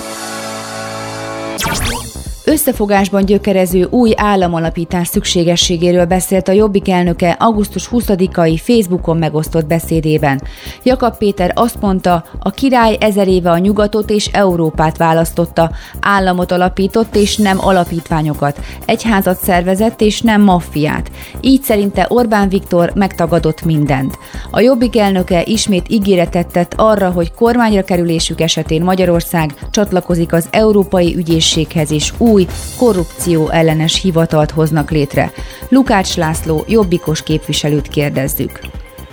Összefogásban 2.45 3.25
gyökerező 3.25 3.87
új 3.91 4.13
államalapítás 4.17 5.09
szükségességéről 5.09 6.05
beszélt 6.05 6.49
a 6.49 6.53
Jobbik 6.53 6.89
elnöke 6.89 7.31
augusztus 7.31 7.89
20-ai 7.93 8.61
Facebookon 8.63 9.17
megosztott 9.17 9.67
beszédében. 9.67 10.43
Jakab 10.83 11.17
Péter 11.17 11.53
azt 11.55 11.81
mondta, 11.81 12.25
a 12.39 12.51
király 12.51 12.97
ezer 13.01 13.29
éve 13.29 13.51
a 13.51 13.59
nyugatot 13.59 14.11
és 14.11 14.27
Európát 14.27 14.97
választotta, 14.97 15.71
államot 16.01 16.53
alapított 16.53 17.17
és 17.17 17.37
nem 17.37 17.59
alapítványokat, 17.61 18.61
egyházat 18.85 19.39
szervezett 19.43 20.01
és 20.01 20.21
nem 20.21 20.41
maffiát. 20.41 21.11
Így 21.41 21.63
szerinte 21.63 22.07
Orbán 22.09 22.49
Viktor 22.49 22.93
megtagadott 22.95 23.65
mindent. 23.65 24.19
A 24.51 24.61
Jobbik 24.61 24.99
elnöke 24.99 25.43
ismét 25.45 25.87
ígéretet 25.89 26.53
tett 26.53 26.75
arra, 26.77 27.11
hogy 27.11 27.33
kormányra 27.33 27.83
kerülésük 27.83 28.41
esetén 28.41 28.83
Magyarország 28.83 29.55
csatlakozik 29.71 30.33
az 30.33 30.49
Európai 30.51 31.17
Ügyészséghez 31.17 31.91
és 31.91 32.13
új 32.19 32.32
új 32.33 32.47
korrupció 32.79 33.49
ellenes 33.51 34.03
hivatalt 34.03 34.51
hoznak 34.51 34.91
létre. 34.91 35.31
Lukács 35.69 36.17
László, 36.17 36.65
jobbikos 36.69 37.23
képviselőt 37.23 37.89
kérdezzük. 37.89 38.61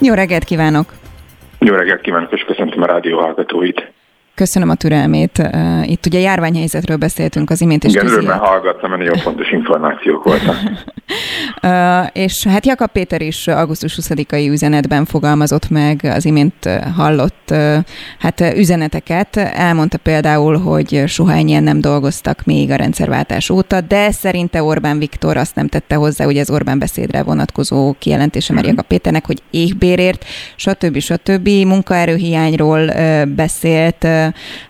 Jó 0.02 0.14
reggelt 0.14 0.44
kívánok! 0.44 0.94
Jó 1.60 1.74
reggelt 1.76 2.02
kívánok, 2.02 2.32
és 2.32 2.44
köszöntöm 2.44 2.82
a 2.82 2.86
rádió 2.86 3.20
hallgatóit! 3.20 3.92
Köszönöm 4.40 4.70
a 4.70 4.76
türelmét. 4.76 5.50
Itt 5.84 6.06
ugye 6.06 6.20
járványhelyzetről 6.20 6.98
beszéltünk 6.98 7.50
az 7.50 7.62
imént. 7.62 7.84
És 7.84 7.94
Igen, 7.94 8.08
örömmel 8.08 8.38
hallgattam, 8.38 8.90
mert 8.90 9.02
nagyon 9.02 9.18
fontos 9.18 9.52
információk 9.52 10.24
voltak. 10.24 10.56
és 12.26 12.48
hát 12.48 12.66
Jakab 12.66 12.92
Péter 12.92 13.22
is 13.22 13.48
augusztus 13.48 14.00
20-ai 14.02 14.50
üzenetben 14.50 15.06
fogalmazott 15.06 15.70
meg 15.70 16.00
az 16.04 16.26
imént 16.26 16.70
hallott 16.96 17.54
hát 18.20 18.54
üzeneteket. 18.56 19.38
Elmondta 19.38 19.98
például, 19.98 20.58
hogy 20.58 21.04
soha 21.08 21.34
ennyien 21.34 21.64
nem 21.64 21.82
dolgoztak 21.82 22.46
még 22.46 22.72
a 22.72 22.76
rendszerváltás 22.76 23.50
óta, 23.50 23.82
de 23.82 24.12
szerinte 24.12 24.64
Orbán 24.64 25.00
Viktor 25.00 25.38
azt 25.38 25.56
nem 25.56 25.68
tette 25.68 25.96
hozzá, 25.96 26.26
hogy 26.26 26.38
ez 26.38 26.50
Orbán 26.50 26.80
beszédre 26.80 27.24
vonatkozó 27.24 27.96
kijelentése, 28.00 28.54
mert 28.54 28.66
mhm. 28.66 28.76
Jakab 28.76 28.90
Péternek, 28.90 29.26
hogy 29.26 29.42
éhbérért, 29.50 30.26
stb. 30.56 31.00
stb. 31.00 31.50
munkaerőhiányról 31.50 32.92
beszélt, 33.26 34.08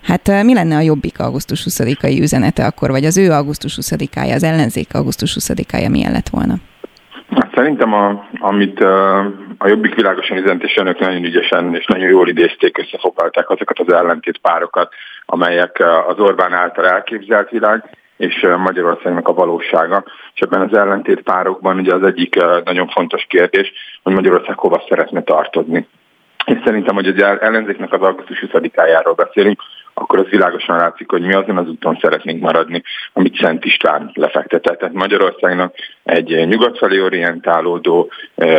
Hát 0.02 0.42
mi 0.42 0.54
lenne 0.54 0.76
a 0.76 0.80
Jobbik 0.80 1.20
augusztus 1.20 1.66
20-ai 1.68 2.20
üzenete 2.20 2.64
akkor, 2.64 2.90
vagy 2.90 3.04
az 3.04 3.18
ő 3.18 3.30
augusztus 3.30 3.78
20-ája, 3.80 4.34
az 4.34 4.42
ellenzék 4.42 4.94
augusztus 4.94 5.36
20-ája 5.40 5.90
milyen 5.90 6.12
lett 6.12 6.28
volna? 6.28 6.54
Hát 7.30 7.50
szerintem, 7.54 7.92
a, 7.92 8.28
amit 8.38 8.80
a 9.58 9.68
Jobbik 9.68 9.94
világosan 9.94 10.36
üzenet, 10.36 10.72
önök 10.76 10.98
nagyon 10.98 11.24
ügyesen 11.24 11.74
és 11.74 11.86
nagyon 11.86 12.08
jól 12.08 12.28
idézték, 12.28 12.78
összefoglalták 12.78 13.50
azokat 13.50 13.78
az 13.78 13.92
ellentét 13.92 14.38
párokat, 14.38 14.92
amelyek 15.26 15.82
az 16.06 16.18
Orbán 16.18 16.52
által 16.52 16.86
elképzelt 16.86 17.50
világ, 17.50 17.84
és 18.16 18.46
Magyarországnak 18.56 19.28
a 19.28 19.34
valósága. 19.34 20.04
És 20.34 20.40
ebben 20.40 20.60
az 20.60 20.76
ellentét 20.76 21.20
párokban 21.22 21.78
ugye 21.78 21.94
az 21.94 22.02
egyik 22.02 22.34
nagyon 22.64 22.88
fontos 22.88 23.24
kérdés, 23.28 23.72
hogy 24.02 24.12
Magyarország 24.12 24.58
hova 24.58 24.84
szeretne 24.88 25.22
tartozni. 25.22 25.86
És 26.50 26.58
szerintem, 26.64 26.94
hogy 26.94 27.06
az 27.06 27.38
ellenzéknek 27.40 27.92
az 27.92 28.00
augusztus 28.00 28.44
20-ájáról 28.46 29.12
beszélünk, 29.16 29.62
akkor 29.94 30.18
az 30.18 30.28
világosan 30.30 30.76
látszik, 30.76 31.10
hogy 31.10 31.22
mi 31.22 31.32
azon 31.32 31.56
az 31.56 31.68
úton 31.68 31.98
szeretnénk 32.00 32.40
maradni, 32.40 32.82
amit 33.12 33.38
Szent 33.40 33.64
István 33.64 34.10
lefektetett. 34.14 34.78
Tehát 34.78 34.94
Magyarországnak 34.94 35.74
egy 36.02 36.46
nyugat 36.46 36.78
felé 36.78 37.00
orientálódó, 37.00 38.10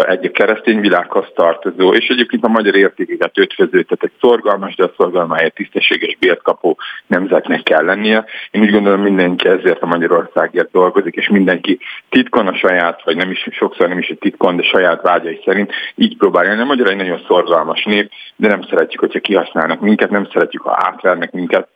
egy 0.07 0.31
keresztény 0.31 0.79
világhoz 0.79 1.25
tartozó, 1.35 1.93
és 1.93 2.07
egyébként 2.07 2.43
a 2.43 2.47
magyar 2.47 2.75
értékeket 2.75 3.37
ötvöző, 3.37 3.83
tehát 3.83 4.03
egy 4.03 4.11
szorgalmas, 4.19 4.75
de 4.75 4.83
a 4.83 4.93
szorgalmáért 4.97 5.55
tisztességes 5.55 6.17
bért 6.19 6.41
kapó 6.41 6.77
nemzetnek 7.07 7.63
kell 7.63 7.85
lennie. 7.85 8.25
Én 8.51 8.61
úgy 8.61 8.71
gondolom, 8.71 9.01
mindenki 9.01 9.47
ezért 9.47 9.81
a 9.81 9.85
Magyarországért 9.85 10.71
dolgozik, 10.71 11.15
és 11.15 11.27
mindenki 11.27 11.79
titkon 12.09 12.47
a 12.47 12.55
saját, 12.55 13.03
vagy 13.03 13.15
nem 13.15 13.31
is, 13.31 13.47
sokszor 13.51 13.87
nem 13.87 13.97
is 13.97 14.07
egy 14.07 14.19
titkon, 14.19 14.55
de 14.55 14.63
saját 14.63 15.01
vágyai 15.01 15.41
szerint 15.45 15.71
így 15.95 16.17
próbálja. 16.17 16.61
A 16.61 16.65
magyar 16.65 16.89
egy 16.89 16.95
nagyon 16.95 17.21
szorgalmas 17.27 17.83
nép, 17.83 18.11
de 18.35 18.47
nem 18.47 18.61
szeretjük, 18.61 18.99
hogyha 18.99 19.19
kihasználnak 19.19 19.79
minket, 19.79 20.09
nem 20.09 20.27
szeretjük, 20.31 20.61
ha 20.61 20.77
átvernek 20.83 21.20
szeretnek 21.21 21.31
minket, 21.31 21.67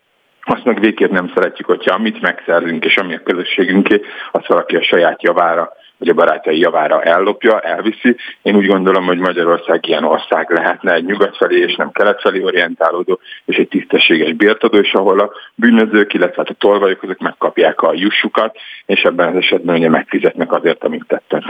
azt 0.48 0.64
meg 0.64 0.80
végképp 0.80 1.12
nem 1.12 1.32
szeretjük, 1.34 1.68
hogyha 1.68 1.94
amit 1.94 2.22
megszerzünk 2.22 2.86
és 2.86 2.98
ami 2.98 3.16
a 3.16 3.24
közösségünké, 3.24 4.02
azt 4.32 4.48
valaki 4.48 4.76
a 4.76 4.84
saját 4.84 5.24
javára 5.24 5.74
vagy 5.98 6.10
a 6.10 6.14
barátai 6.14 6.60
javára 6.60 7.04
ellopja, 7.04 7.60
elviszi. 7.60 8.16
Én 8.42 8.56
úgy 8.56 8.66
gondolom, 8.66 9.06
hogy 9.06 9.18
Magyarország 9.18 9.88
ilyen 9.88 10.04
ország 10.04 10.50
lehetne, 10.50 10.94
egy 10.94 11.06
nyugat 11.06 11.38
felé 11.38 11.60
és 11.60 11.76
nem 11.76 11.92
kelet 11.92 12.22
felé 12.22 12.44
orientálódó, 12.44 13.20
és 13.46 13.56
egy 13.56 13.68
tisztességes 13.68 14.34
bértadó, 14.34 14.78
és 14.78 14.94
ahol 14.94 15.20
a 15.20 15.32
bűnözők, 15.56 16.14
illetve 16.14 16.36
hát 16.38 16.50
a 16.50 16.54
tolvajok 16.54 17.04
azok 17.04 17.20
megkapják 17.20 17.82
a 17.82 17.94
jussukat, 17.94 18.58
és 18.86 19.02
ebben 19.02 19.28
az 19.28 19.36
esetben 19.36 19.76
ugye 19.76 19.90
megfizetnek 19.90 20.52
azért, 20.52 20.84
amit 20.84 21.06
tettek. 21.08 21.44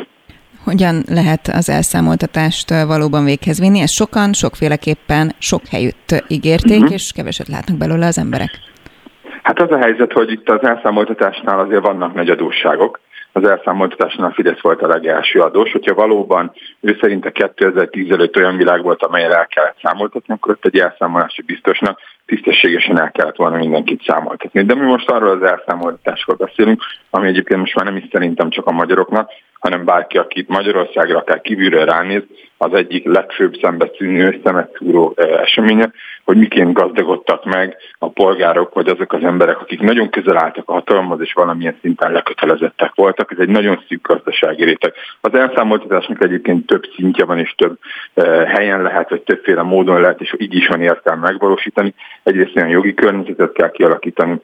Hogyan 0.65 1.03
lehet 1.09 1.47
az 1.47 1.69
elszámoltatást 1.69 2.69
valóban 2.69 3.23
véghez 3.25 3.59
vinni? 3.59 3.79
Ezt 3.79 3.93
sokan, 3.93 4.33
sokféleképpen, 4.33 5.31
sok 5.39 5.61
helyütt 5.71 6.23
ígérték, 6.27 6.79
uh-huh. 6.79 6.93
és 6.93 7.11
keveset 7.15 7.47
látnak 7.47 7.77
belőle 7.77 8.05
az 8.05 8.17
emberek. 8.17 8.49
Hát 9.43 9.61
az 9.61 9.71
a 9.71 9.77
helyzet, 9.77 10.11
hogy 10.11 10.31
itt 10.31 10.49
az 10.49 10.63
elszámoltatásnál 10.63 11.59
azért 11.59 11.85
vannak 11.85 12.13
nagy 12.13 12.29
adósságok, 12.29 12.99
az 13.31 13.43
elszámoltatásnál 13.43 14.29
a 14.29 14.33
Fidesz 14.33 14.61
volt 14.61 14.81
a 14.81 14.87
legelső 14.87 15.39
adós. 15.39 15.71
Hogyha 15.71 15.93
valóban 15.93 16.51
ő 16.81 16.97
szerint 17.01 17.25
a 17.25 17.31
2010 17.31 18.11
előtt 18.11 18.37
olyan 18.37 18.57
világ 18.57 18.81
volt, 18.81 19.03
amelyel 19.03 19.33
el 19.33 19.47
kellett 19.47 19.77
számoltatni, 19.81 20.33
akkor 20.33 20.51
ott 20.53 20.65
egy 20.65 20.79
elszámolási 20.79 21.41
biztosnak 21.41 21.99
tisztességesen 22.25 22.99
el 22.99 23.11
kellett 23.11 23.35
volna 23.35 23.57
mindenkit 23.57 24.03
számoltatni. 24.05 24.63
De 24.63 24.75
mi 24.75 24.85
most 24.85 25.09
arról 25.09 25.29
az 25.29 25.41
elszámoltatásról 25.41 26.35
beszélünk, 26.35 26.81
ami 27.09 27.27
egyébként 27.27 27.59
most 27.59 27.75
már 27.75 27.85
nem 27.85 27.95
is 27.95 28.07
szerintem 28.11 28.49
csak 28.49 28.65
a 28.65 28.71
magyaroknak, 28.71 29.29
hanem 29.59 29.85
bárki, 29.85 30.17
aki 30.17 30.45
Magyarországra 30.47 31.17
akár 31.17 31.41
kívülről 31.41 31.85
ránéz, 31.85 32.23
az 32.57 32.73
egyik 32.73 33.05
legfőbb 33.05 33.55
szembeszűnő, 33.61 34.41
szemetszúró 34.43 35.13
eseménye, 35.41 35.91
hogy 36.23 36.37
miként 36.37 36.73
gazdagodtak 36.73 37.45
meg 37.45 37.77
a 37.99 38.09
polgárok, 38.09 38.73
vagy 38.73 38.87
azok 38.87 39.13
az 39.13 39.23
emberek, 39.23 39.59
akik 39.59 39.81
nagyon 39.81 40.09
közel 40.09 40.37
álltak 40.37 40.69
a 40.69 40.73
hatalomhoz, 40.73 41.21
és 41.21 41.33
valamilyen 41.33 41.77
szinten 41.81 42.11
lekötelezettek 42.11 42.91
voltak. 42.95 43.31
Ez 43.31 43.37
egy 43.37 43.49
nagyon 43.49 43.83
szűk 43.87 44.07
gazdasági 44.07 44.63
réteg. 44.63 44.93
Az 45.21 45.33
elszámoltatásnak 45.33 46.23
egyébként 46.23 46.65
több 46.65 46.83
szintje 46.95 47.25
van, 47.25 47.39
és 47.39 47.55
több 47.57 47.77
helyen 48.45 48.81
lehet, 48.81 49.09
vagy 49.09 49.21
többféle 49.21 49.61
módon 49.61 50.01
lehet, 50.01 50.21
és 50.21 50.33
így 50.37 50.55
is 50.55 50.67
van 50.67 50.81
értelme 50.81 51.21
megvalósítani. 51.21 51.93
Egyrészt 52.23 52.55
olyan 52.55 52.69
jogi 52.69 52.93
környezetet 52.93 53.51
kell 53.51 53.71
kialakítani, 53.71 54.41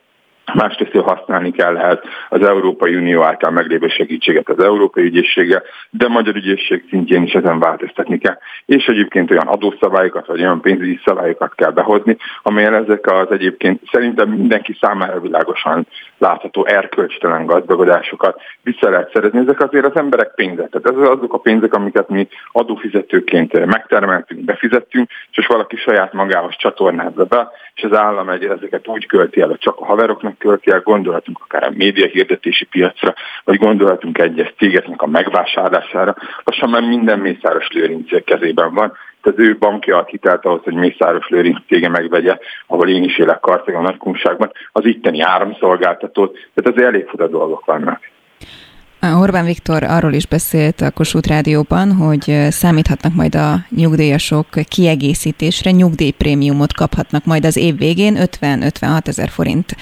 másrészt 0.54 0.96
használni 0.96 1.52
kell 1.52 1.74
lehet 1.74 2.04
az 2.30 2.44
Európai 2.44 2.96
Unió 2.96 3.22
által 3.22 3.52
meglévő 3.52 3.88
segítséget 3.88 4.50
az 4.50 4.64
Európai 4.64 5.04
Ügyészséggel, 5.04 5.64
de 5.90 6.06
a 6.06 6.10
Magyar 6.10 6.36
Ügyészség 6.36 6.86
szintjén 6.90 7.24
is 7.24 7.34
ezen 7.34 7.60
változtatni 7.60 8.18
kell. 8.18 8.38
És 8.66 8.86
egyébként 8.86 9.32
olyan 9.32 9.48
adószabályokat, 9.48 10.28
vagy 10.28 10.42
olyan 10.42 10.62
pénzügyi 10.62 11.00
szabályokat 11.06 11.56
kell 11.56 11.72
behozni, 11.72 12.18
amelyen 12.44 12.74
ezek 12.74 13.12
az 13.12 13.32
egyébként 13.32 13.82
szerintem 13.92 14.30
mindenki 14.30 14.78
számára 14.82 15.20
világosan 15.20 15.88
látható 16.18 16.66
erkölcstelen 16.66 17.46
gazdagodásokat 17.46 18.42
vissza 18.64 18.90
lehet 18.90 19.12
szerezni. 19.14 19.40
Ezek 19.40 19.62
azért 19.62 19.86
az 19.86 19.96
emberek 19.96 20.32
pénzek. 20.36 20.70
Tehát 20.70 21.00
ez 21.00 21.08
azok 21.08 21.34
a 21.34 21.38
pénzek, 21.38 21.74
amiket 21.74 22.10
mi 22.10 22.28
adófizetőként 22.52 23.66
megtermeltünk, 23.66 24.46
befizettünk, 24.46 25.10
és 25.32 25.48
valaki 25.48 25.76
saját 25.76 26.14
magához 26.14 26.56
csatornázza 26.56 27.26
be, 27.26 27.52
és 27.76 27.84
az 27.84 27.98
állam 27.98 28.30
egy 28.30 28.44
ezeket 28.44 28.88
úgy 28.88 29.06
költi 29.06 29.42
el, 29.42 29.48
hogy 29.48 29.60
csak 29.60 29.80
a 29.80 29.86
haveroknak 29.86 30.38
el, 30.44 30.82
gondolhatunk 30.84 31.40
akár 31.42 31.64
a 31.64 31.74
média 31.76 32.06
hirdetési 32.08 32.66
piacra, 32.66 33.14
vagy 33.44 33.58
gondolhatunk 33.58 34.18
egyes 34.18 34.54
cégeknek 34.58 35.02
a 35.02 35.08
megvásárlására, 35.08 36.16
lassan 36.44 36.70
már 36.70 36.82
minden 36.82 37.20
Mészáros 37.20 37.68
Lőrinc 37.72 38.24
kezében 38.24 38.74
van, 38.74 38.94
az 39.22 39.34
ő 39.36 39.58
bankja 39.58 39.98
ad 39.98 40.08
hitelt 40.08 40.46
ahhoz, 40.46 40.64
hogy 40.64 40.74
Mészáros 40.74 41.28
Lőrinc 41.28 41.66
cége 41.68 41.90
megvegye, 41.90 42.38
ahol 42.68 42.90
én 42.90 43.04
is 43.04 43.18
élek 43.18 43.40
Kartagon 43.40 43.82
nagykunságban, 43.82 44.52
az 44.72 44.86
itteni 44.86 45.22
áramszolgáltatót, 45.22 46.38
tehát 46.54 46.78
az 46.78 46.84
elég 46.84 47.06
fura 47.08 47.28
dolgok 47.28 47.66
vannak. 47.66 48.00
Orbán 49.04 49.46
Viktor 49.46 49.84
arról 49.84 50.14
is 50.14 50.28
beszélt 50.28 50.82
a 50.82 50.92
Kossuth 50.92 51.28
Rádióban, 51.28 51.92
hogy 51.92 52.24
számíthatnak 52.50 53.14
majd 53.16 53.36
a 53.36 53.56
nyugdíjasok 53.70 54.48
kiegészítésre, 54.70 55.72
nyugdíjprémiumot 55.72 56.74
kaphatnak 56.74 57.26
majd 57.26 57.46
az 57.46 57.58
év 57.58 57.78
végén, 57.78 58.16
50-56 58.18 59.08
ezer 59.08 59.30
forint 59.30 59.76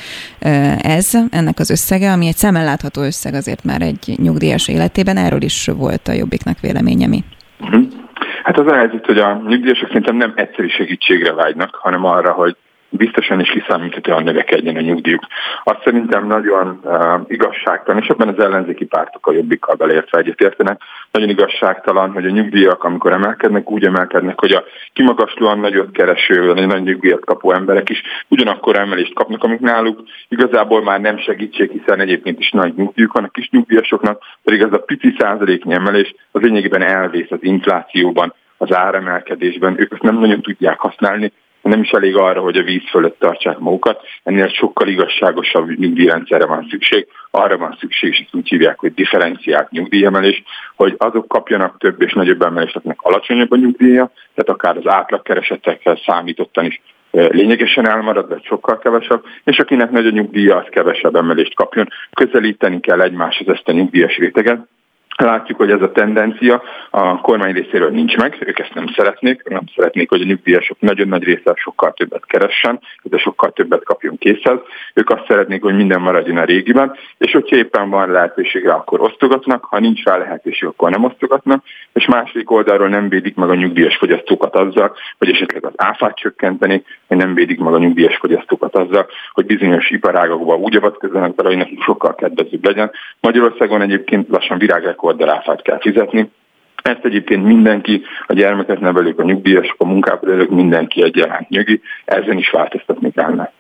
ez, 0.82 1.12
ennek 1.32 1.60
az 1.60 1.70
összege, 1.70 2.12
ami 2.12 2.28
egy 2.28 2.36
szemmel 2.36 2.64
látható 2.64 3.02
összeg 3.02 3.34
azért 3.34 3.64
már 3.64 3.82
egy 3.82 4.16
nyugdíjas 4.22 4.68
életében, 4.68 5.18
erről 5.18 5.42
is 5.42 5.68
volt 5.78 6.08
a 6.08 6.14
Jobbiknak 6.14 6.60
véleménye 6.60 7.08
mi. 7.08 7.24
Uh-huh. 7.60 7.84
Hát 8.44 8.58
az 8.58 8.68
a 8.68 8.76
helyzet, 8.76 9.06
hogy 9.06 9.18
a 9.18 9.42
nyugdíjasok 9.48 9.88
szerintem 9.88 10.16
nem 10.16 10.34
egyszerű 10.36 10.68
segítségre 10.68 11.34
vágynak, 11.34 11.76
hanem 11.76 12.06
arra, 12.06 12.32
hogy 12.32 12.56
biztosan 12.90 13.40
is 13.40 13.50
kiszámíthatóan 13.50 14.24
növekedjen 14.24 14.76
a 14.76 14.82
nyugdíjuk. 14.82 15.26
Azt 15.64 15.84
szerintem 15.84 16.28
nagyon 16.28 16.80
uh, 16.84 17.22
igazságtalan, 17.28 18.02
és 18.02 18.08
ebben 18.08 18.28
az 18.28 18.40
ellenzéki 18.40 18.86
pártok 18.86 19.28
a 19.28 19.32
jobbikkal 19.32 19.76
belértve 19.76 20.20
egyetértenek, 20.20 20.82
nagyon 21.12 21.30
igazságtalan, 21.30 22.12
hogy 22.12 22.26
a 22.26 22.30
nyugdíjak, 22.30 22.84
amikor 22.84 23.12
emelkednek, 23.12 23.72
úgy 23.72 23.86
emelkednek, 23.86 24.40
hogy 24.40 24.52
a 24.52 24.64
kimagaslóan 24.94 25.60
nagyot 25.60 25.92
kereső, 25.92 26.54
vagy 26.54 26.68
nagy 26.68 26.84
nyugdíjat 26.84 27.26
kapó 27.26 27.52
emberek 27.52 27.90
is 27.90 28.02
ugyanakkor 28.28 28.76
emelést 28.76 29.14
kapnak, 29.14 29.44
amik 29.44 29.60
náluk 29.60 30.04
igazából 30.28 30.84
már 30.84 31.02
nem 31.02 31.18
segítség, 31.18 31.72
hiszen 31.72 32.00
egyébként 32.00 32.40
is 32.40 32.52
nagy 32.52 32.74
nyugdíjuk 32.76 33.14
van 33.14 33.24
a 33.24 33.30
kis 33.30 33.50
nyugdíjasoknak, 33.50 34.22
pedig 34.44 34.62
ez 34.62 34.74
a 34.74 34.78
pici 34.78 35.16
százaléknyi 35.20 35.74
emelés 35.74 36.16
az 36.32 36.42
lényegében 36.42 36.82
elvész 36.82 37.32
az 37.32 37.40
inflációban, 37.42 38.34
az 38.58 38.74
áremelkedésben, 38.74 39.80
ők 39.80 39.92
ezt 39.92 40.02
nem 40.02 40.20
nagyon 40.20 40.42
tudják 40.42 40.80
használni, 40.80 41.32
nem 41.62 41.82
is 41.82 41.90
elég 41.90 42.16
arra, 42.16 42.42
hogy 42.42 42.58
a 42.58 42.64
víz 42.64 42.90
fölött 42.90 43.20
tartsák 43.20 43.58
magukat, 43.58 44.02
ennél 44.24 44.48
sokkal 44.48 44.88
igazságosabb 44.88 45.70
nyugdíjrendszerre 45.78 46.46
van 46.46 46.68
szükség, 46.70 47.08
arra 47.32 47.58
van 47.58 47.78
szükség, 47.80 48.10
és 48.10 48.20
ezt 48.20 48.36
úgy 48.36 48.48
hívják, 48.48 48.80
hogy 48.80 48.94
differenciált 48.94 49.72
nyugdíjemelés, 49.72 50.44
hogy 50.76 50.96
azok 50.98 51.28
kapjanak 51.28 51.78
több 51.78 52.02
és 52.02 52.14
nagyobb 52.14 52.42
emelést, 52.42 52.76
akiknek 52.76 53.02
alacsonyabb 53.02 53.52
a 53.52 53.56
nyugdíja, 53.56 54.12
tehát 54.36 54.50
akár 54.50 54.78
az 54.78 54.88
átlagkeresetekkel 54.88 56.00
számítottan 56.06 56.66
is 56.66 56.82
lényegesen 57.12 57.90
elmarad, 57.90 58.30
vagy 58.30 58.44
sokkal 58.44 58.78
kevesebb, 58.78 59.24
és 59.44 59.58
akinek 59.58 59.92
nagy 59.92 60.06
a 60.06 60.10
nyugdíja, 60.10 60.58
az 60.58 60.68
kevesebb 60.70 61.16
emelést 61.16 61.56
kapjon. 61.56 61.88
Közelíteni 62.14 62.80
kell 62.80 63.02
egymáshoz 63.02 63.48
ezt 63.48 63.68
a 63.68 63.72
nyugdíjas 63.72 64.18
réteget, 64.18 64.68
Látjuk, 65.20 65.58
hogy 65.58 65.72
ez 65.72 65.82
a 65.82 65.92
tendencia 65.92 66.62
a 66.90 67.22
kormány 67.22 67.54
részéről 67.54 67.90
nincs 67.90 68.16
meg, 68.16 68.38
ők 68.46 68.60
ezt 68.60 68.74
nem 68.74 68.88
szeretnék, 68.96 69.44
nem 69.50 69.64
szeretnék, 69.76 70.10
hogy 70.10 70.22
a 70.22 70.26
nyugdíjasok 70.26 70.80
nagyon 70.80 71.08
nagy 71.08 71.24
része 71.24 71.54
sokkal 71.56 71.94
többet 71.94 72.26
keressen, 72.26 72.80
de 73.04 73.18
sokkal 73.18 73.52
többet 73.52 73.84
kapjon 73.84 74.18
készhez. 74.18 74.60
Ők 74.94 75.10
azt 75.10 75.26
szeretnék, 75.28 75.62
hogy 75.62 75.76
minden 75.76 76.02
maradjon 76.02 76.38
a 76.38 76.44
régiben, 76.44 76.96
és 77.18 77.32
hogyha 77.32 77.56
éppen 77.56 77.90
van 77.90 78.12
lehetősége, 78.12 78.74
akkor 78.74 79.02
osztogatnak, 79.02 79.64
ha 79.64 79.80
nincs 79.80 80.04
rá 80.04 80.18
lehetőség, 80.18 80.68
akkor 80.68 80.90
nem 80.90 81.04
osztogatnak, 81.04 81.64
és 81.94 82.06
második 82.06 82.52
oldalról 82.52 82.88
nem 82.88 83.10
védik 83.10 83.36
meg 83.36 83.50
a 83.50 83.56
nyugdíjas 83.56 83.96
fogyasztókat 83.96 84.56
azzal, 84.56 84.96
hogy 85.18 85.30
esetleg 85.30 85.66
az 85.66 85.74
áfát 85.76 86.16
csökkenteni, 86.16 86.84
hogy 87.08 87.18
nem 87.18 87.34
védik 87.34 87.60
meg 87.60 87.74
a 87.74 87.78
nyugdíjas 87.78 88.18
fogyasztókat 88.18 88.76
azzal, 88.76 89.08
hogy 89.34 89.46
bizonyos 89.46 89.90
iparágokban 89.90 90.60
úgy 90.60 90.76
avatkozzanak 90.76 91.36
bele, 91.36 91.50
hogy 91.50 91.58
nekik 91.58 91.82
sokkal 91.82 92.16
kedvezőbb 92.16 92.66
legyen. 92.66 92.92
Magyarországon 93.20 93.82
egyébként 93.82 94.30
lassan 94.30 94.58
virágrekord 94.58 95.08
hordaráfát 95.10 95.62
kell 95.62 95.80
fizetni. 95.80 96.32
Ezt 96.82 97.04
egyébként 97.04 97.44
mindenki, 97.44 98.02
a 98.28 98.34
gyermeket 98.34 98.80
nevelők, 98.80 99.20
a 99.20 99.24
nyugdíjasok, 99.24 99.76
a 99.78 99.86
munkából 99.86 100.48
mindenki 100.50 101.04
egyaránt 101.04 101.50
nyugi, 101.50 101.82
ezen 102.06 102.38
is 102.38 102.50
változtatni 102.50 103.12
kellene. 103.12 103.52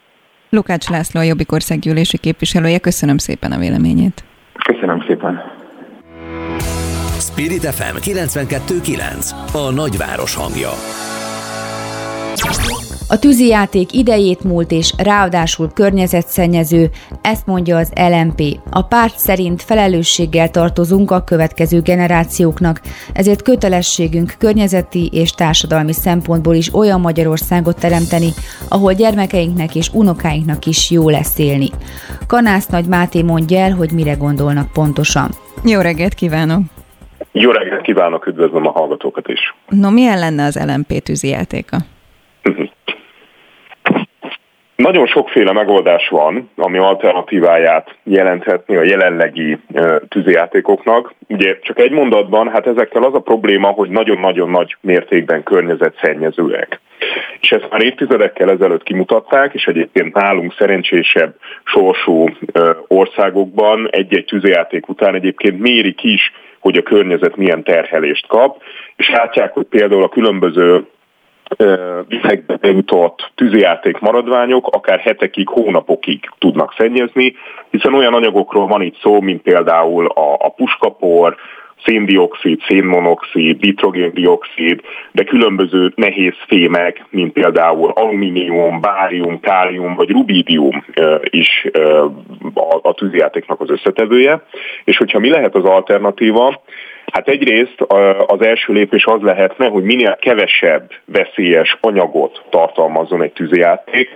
Lukács 0.49 0.89
László, 0.89 1.19
a 1.19 1.23
Jobbik 1.23 1.51
országgyűlési 1.51 2.17
képviselője, 2.17 2.79
köszönöm 2.79 3.17
szépen 3.17 3.51
a 3.51 3.57
véleményét. 3.57 4.23
Köszönöm 4.65 5.03
szépen. 5.07 5.41
Spirit 7.19 7.65
FM 7.65 7.95
92.9 7.95 9.31
A 9.53 9.71
nagyváros 9.71 10.35
hangja. 10.35 10.69
A 13.11 13.19
tűzijáték 13.19 13.93
idejét 13.93 14.43
múlt 14.43 14.71
és 14.71 14.93
ráadásul 14.97 15.69
környezetszennyező, 15.73 16.89
ezt 17.21 17.45
mondja 17.45 17.77
az 17.77 17.91
LMP. 17.95 18.41
A 18.71 18.81
párt 18.81 19.17
szerint 19.17 19.61
felelősséggel 19.61 20.49
tartozunk 20.49 21.11
a 21.11 21.23
következő 21.23 21.81
generációknak, 21.81 22.81
ezért 23.13 23.41
kötelességünk 23.41 24.33
környezeti 24.39 25.09
és 25.11 25.31
társadalmi 25.31 25.93
szempontból 25.93 26.55
is 26.55 26.73
olyan 26.73 26.99
Magyarországot 26.99 27.79
teremteni, 27.79 28.29
ahol 28.67 28.93
gyermekeinknek 28.93 29.75
és 29.75 29.89
unokáinknak 29.93 30.65
is 30.65 30.91
jó 30.91 31.09
lesz 31.09 31.37
élni. 31.37 31.69
Kanász 32.27 32.67
Nagy 32.67 32.85
Máté 32.85 33.21
mondja 33.21 33.59
el, 33.59 33.71
hogy 33.71 33.91
mire 33.91 34.13
gondolnak 34.13 34.71
pontosan. 34.71 35.29
Jó 35.65 35.79
reggelt 35.79 36.13
kívánok! 36.13 36.61
Jó 37.31 37.51
reggelt 37.51 37.81
kívánok, 37.81 38.27
üdvözlöm 38.27 38.67
a 38.67 38.71
hallgatókat 38.71 39.27
is! 39.27 39.55
No, 39.69 39.89
milyen 39.89 40.19
lenne 40.19 40.43
az 40.43 40.59
LMP 40.65 41.03
tűzijátéka? 41.03 41.77
Nagyon 44.79 45.07
sokféle 45.07 45.51
megoldás 45.51 46.07
van, 46.07 46.49
ami 46.55 46.77
alternatíváját 46.77 47.95
jelenthetni 48.03 48.75
a 48.75 48.83
jelenlegi 48.83 49.57
tűzijátékoknak. 50.09 51.13
Ugye 51.27 51.59
csak 51.59 51.79
egy 51.79 51.91
mondatban, 51.91 52.49
hát 52.49 52.67
ezekkel 52.67 53.03
az 53.03 53.13
a 53.13 53.19
probléma, 53.19 53.67
hogy 53.67 53.89
nagyon-nagyon 53.89 54.49
nagy 54.49 54.75
mértékben 54.81 55.43
környezetszennyezőek. 55.43 56.79
És 57.41 57.51
ezt 57.51 57.67
már 57.69 57.81
évtizedekkel 57.81 58.49
ezelőtt 58.49 58.83
kimutatták, 58.83 59.53
és 59.53 59.65
egyébként 59.65 60.13
nálunk 60.13 60.55
szerencsésebb 60.57 61.35
sorsú 61.63 62.29
országokban 62.87 63.87
egy-egy 63.91 64.25
tűzijáték 64.25 64.89
után 64.89 65.15
egyébként 65.15 65.59
mérik 65.59 66.03
is, 66.03 66.31
hogy 66.59 66.77
a 66.77 66.81
környezet 66.81 67.35
milyen 67.35 67.63
terhelést 67.63 68.27
kap, 68.27 68.61
és 68.95 69.09
látják, 69.09 69.53
hogy 69.53 69.65
például 69.69 70.03
a 70.03 70.09
különböző 70.09 70.85
vizekbe 72.07 72.55
bejutott 72.55 73.31
tűzijáték 73.35 73.99
maradványok 73.99 74.67
akár 74.67 74.99
hetekig, 74.99 75.47
hónapokig 75.47 76.29
tudnak 76.37 76.73
szennyezni, 76.77 77.35
hiszen 77.69 77.93
olyan 77.93 78.13
anyagokról 78.13 78.67
van 78.67 78.81
itt 78.81 78.99
szó, 79.01 79.21
mint 79.21 79.41
például 79.41 80.05
a, 80.05 80.33
a 80.33 80.49
puskapor, 80.49 81.35
széndiokszid, 81.85 82.61
szénmonoxid, 82.67 83.59
nitrogéndiokszid, 83.59 84.81
de 85.11 85.23
különböző 85.23 85.91
nehéz 85.95 86.33
fémek, 86.47 87.05
mint 87.09 87.33
például 87.33 87.91
alumínium, 87.91 88.81
bárium, 88.81 89.39
kálium 89.39 89.95
vagy 89.95 90.09
rubidium 90.09 90.85
is 91.23 91.67
a 92.81 92.93
tűzjátéknak 92.93 93.61
az 93.61 93.69
összetevője. 93.69 94.43
És 94.83 94.97
hogyha 94.97 95.19
mi 95.19 95.29
lehet 95.29 95.55
az 95.55 95.63
alternatíva, 95.63 96.61
Hát 97.11 97.27
egyrészt 97.27 97.81
az 98.27 98.41
első 98.41 98.73
lépés 98.73 99.05
az 99.05 99.21
lehetne, 99.21 99.67
hogy 99.67 99.83
minél 99.83 100.17
kevesebb 100.21 100.91
veszélyes 101.05 101.77
anyagot 101.81 102.41
tartalmazzon 102.49 103.21
egy 103.21 103.33
tűzjáték, 103.33 104.09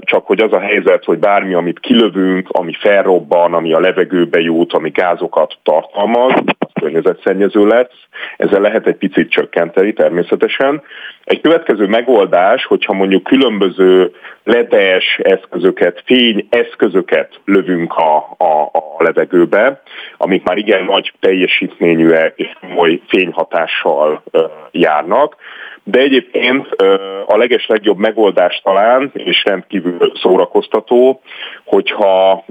csak 0.00 0.26
hogy 0.26 0.40
az 0.40 0.52
a 0.52 0.60
helyzet, 0.60 1.04
hogy 1.04 1.18
bármi, 1.18 1.54
amit 1.54 1.80
kilövünk, 1.80 2.48
ami 2.48 2.72
felrobban, 2.72 3.54
ami 3.54 3.72
a 3.72 3.80
levegőbe 3.80 4.40
jut, 4.40 4.72
ami 4.72 4.90
gázokat 4.90 5.56
tartalmaz, 5.62 6.32
az 6.58 6.63
környezetszennyező 6.80 7.66
lesz. 7.66 7.92
Ezzel 8.36 8.60
lehet 8.60 8.86
egy 8.86 8.96
picit 8.96 9.30
csökkenteni 9.30 9.92
természetesen. 9.92 10.82
Egy 11.24 11.40
következő 11.40 11.86
megoldás, 11.86 12.64
hogyha 12.64 12.92
mondjuk 12.92 13.22
különböző 13.22 14.12
ledes 14.44 15.18
eszközöket, 15.22 16.02
fény 16.06 16.46
eszközöket 16.50 17.40
lövünk 17.44 17.94
a, 17.94 18.16
a, 18.38 18.62
a 18.72 19.02
levegőbe, 19.02 19.82
amik 20.16 20.42
már 20.42 20.56
igen 20.56 20.84
nagy 20.84 21.12
teljesítményűek 21.20 22.32
és 22.36 22.48
komoly 22.60 23.00
fényhatással 23.08 24.22
járnak, 24.70 25.36
de 25.84 25.98
egyébként 25.98 26.68
a 27.26 27.36
leges 27.36 27.66
legjobb 27.66 27.98
megoldás 27.98 28.60
talán, 28.64 29.10
és 29.14 29.44
rendkívül 29.44 30.12
szórakoztató, 30.22 31.20
hogyha 31.64 32.44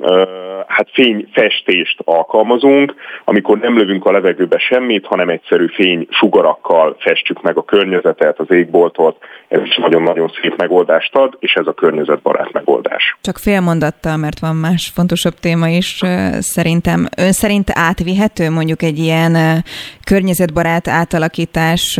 hát 0.67 0.89
fényfestést 0.93 1.99
alkalmazunk, 2.03 2.95
amikor 3.23 3.59
nem 3.59 3.77
lövünk 3.77 4.05
a 4.05 4.11
levegőbe 4.11 4.57
semmit, 4.57 5.05
hanem 5.05 5.29
egyszerű 5.29 5.67
fény 5.67 6.07
sugarakkal 6.09 6.95
festjük 6.99 7.41
meg 7.41 7.57
a 7.57 7.63
környezetet, 7.63 8.39
az 8.39 8.51
égboltot. 8.51 9.17
Ez 9.47 9.61
is 9.61 9.75
nagyon-nagyon 9.75 10.31
szép 10.41 10.55
megoldást 10.57 11.15
ad, 11.15 11.37
és 11.39 11.53
ez 11.53 11.67
a 11.67 11.73
környezetbarát 11.73 12.51
megoldás. 12.51 13.17
Csak 13.21 13.37
fél 13.37 13.61
mondattal, 13.61 14.17
mert 14.17 14.39
van 14.39 14.55
más 14.55 14.91
fontosabb 14.95 15.33
téma 15.33 15.67
is 15.67 16.01
szerintem. 16.39 17.07
Ön 17.17 17.31
szerint 17.31 17.69
átvihető 17.73 18.49
mondjuk 18.49 18.81
egy 18.81 18.97
ilyen 18.97 19.63
környezetbarát 20.03 20.87
átalakítás 20.87 21.99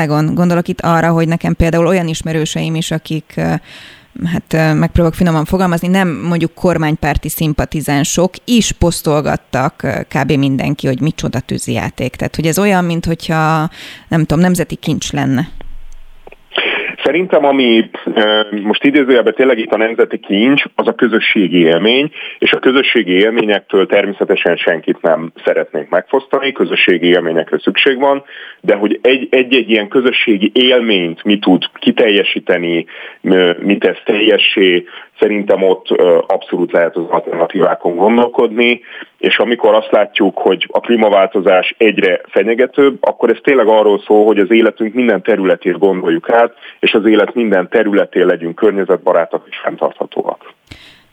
Magyarországon? 0.00 0.34
Gondolok 0.34 0.68
itt 0.68 0.80
arra, 0.80 1.10
hogy 1.10 1.28
nekem 1.28 1.54
például 1.54 1.86
olyan 1.86 2.08
ismerőseim 2.08 2.74
is, 2.74 2.90
akik 2.90 3.40
hát 4.24 4.74
megpróbálok 4.74 5.14
finoman 5.14 5.44
fogalmazni, 5.44 5.88
nem 5.88 6.08
mondjuk 6.08 6.54
kormánypárti 6.54 7.28
szimpatizánsok 7.28 8.34
is 8.44 8.72
posztolgattak 8.72 9.86
kb. 10.08 10.32
mindenki, 10.32 10.86
hogy 10.86 11.00
micsoda 11.00 11.40
tűzijáték. 11.40 12.16
Tehát, 12.16 12.36
hogy 12.36 12.46
ez 12.46 12.58
olyan, 12.58 12.84
mint 12.84 13.04
hogyha 13.04 13.70
nem 14.08 14.24
tudom, 14.24 14.40
nemzeti 14.42 14.74
kincs 14.74 15.12
lenne. 15.12 15.48
Szerintem, 17.10 17.44
ami 17.44 17.90
most 18.62 18.84
idézőjelben 18.84 19.34
tényleg 19.34 19.58
itt 19.58 19.72
a 19.72 19.76
nemzeti 19.76 20.18
kincs, 20.18 20.64
az 20.74 20.86
a 20.86 20.94
közösségi 20.94 21.58
élmény, 21.58 22.10
és 22.38 22.52
a 22.52 22.58
közösségi 22.58 23.12
élményektől 23.12 23.86
természetesen 23.86 24.56
senkit 24.56 25.02
nem 25.02 25.32
szeretnénk 25.44 25.88
megfosztani, 25.88 26.52
közösségi 26.52 27.06
élményekre 27.06 27.58
szükség 27.58 27.98
van, 27.98 28.22
de 28.60 28.74
hogy 28.74 28.98
egy-egy 29.30 29.70
ilyen 29.70 29.88
közösségi 29.88 30.50
élményt 30.54 31.24
mi 31.24 31.38
tud 31.38 31.64
kiteljesíteni, 31.74 32.86
mit 33.58 33.78
tesz 33.78 34.02
teljessé, 34.04 34.84
szerintem 35.20 35.62
ott 35.62 35.88
abszolút 36.26 36.72
lehet 36.72 36.96
az 36.96 37.04
alternatívákon 37.08 37.96
gondolkodni, 37.96 38.80
és 39.18 39.38
amikor 39.38 39.74
azt 39.74 39.90
látjuk, 39.90 40.38
hogy 40.38 40.66
a 40.72 40.80
klímaváltozás 40.80 41.74
egyre 41.78 42.20
fenyegetőbb, 42.28 42.96
akkor 43.00 43.30
ez 43.30 43.38
tényleg 43.42 43.66
arról 43.66 44.02
szól, 44.06 44.24
hogy 44.26 44.38
az 44.38 44.50
életünk 44.50 44.94
minden 44.94 45.22
területét 45.22 45.78
gondoljuk 45.78 46.30
át, 46.30 46.52
és 46.80 46.92
az 46.92 47.06
élet 47.06 47.34
minden 47.34 47.68
területén 47.68 48.26
legyünk 48.26 48.54
környezetbarátak 48.54 49.46
és 49.50 49.56
fenntarthatóak. 49.62 50.54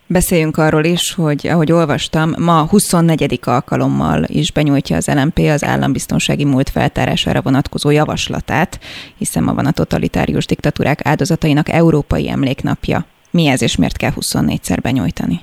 Beszéljünk 0.09 0.57
arról 0.57 0.83
is, 0.83 1.13
hogy 1.13 1.47
ahogy 1.47 1.71
olvastam, 1.71 2.33
ma 2.37 2.65
24. 2.69 3.39
alkalommal 3.45 4.23
is 4.27 4.51
benyújtja 4.51 4.95
az 4.95 5.07
LMP 5.07 5.37
az 5.37 5.63
állambiztonsági 5.63 6.45
múlt 6.45 6.69
feltárására 6.69 7.41
vonatkozó 7.41 7.89
javaslatát, 7.89 8.79
hiszen 9.17 9.43
ma 9.43 9.53
van 9.53 9.65
a 9.65 9.71
totalitárius 9.71 10.45
diktatúrák 10.45 10.99
áldozatainak 11.03 11.69
Európai 11.69 12.29
Emléknapja. 12.29 13.05
Mi 13.29 13.47
ez, 13.47 13.61
és 13.61 13.75
miért 13.75 13.97
kell 13.97 14.11
24-szer 14.15 14.79
benyújtani? 14.81 15.39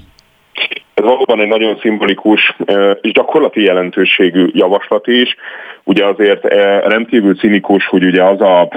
Ez 1.04 1.10
valóban 1.10 1.40
egy 1.40 1.48
nagyon 1.48 1.78
szimbolikus 1.80 2.56
és 3.00 3.12
gyakorlati 3.12 3.62
jelentőségű 3.62 4.46
javaslat 4.52 5.06
is. 5.06 5.36
Ugye 5.82 6.04
azért 6.04 6.44
rendkívül 6.86 7.36
cinikus, 7.36 7.86
hogy 7.86 8.04
ugye 8.04 8.22
az 8.22 8.40
a 8.40 8.68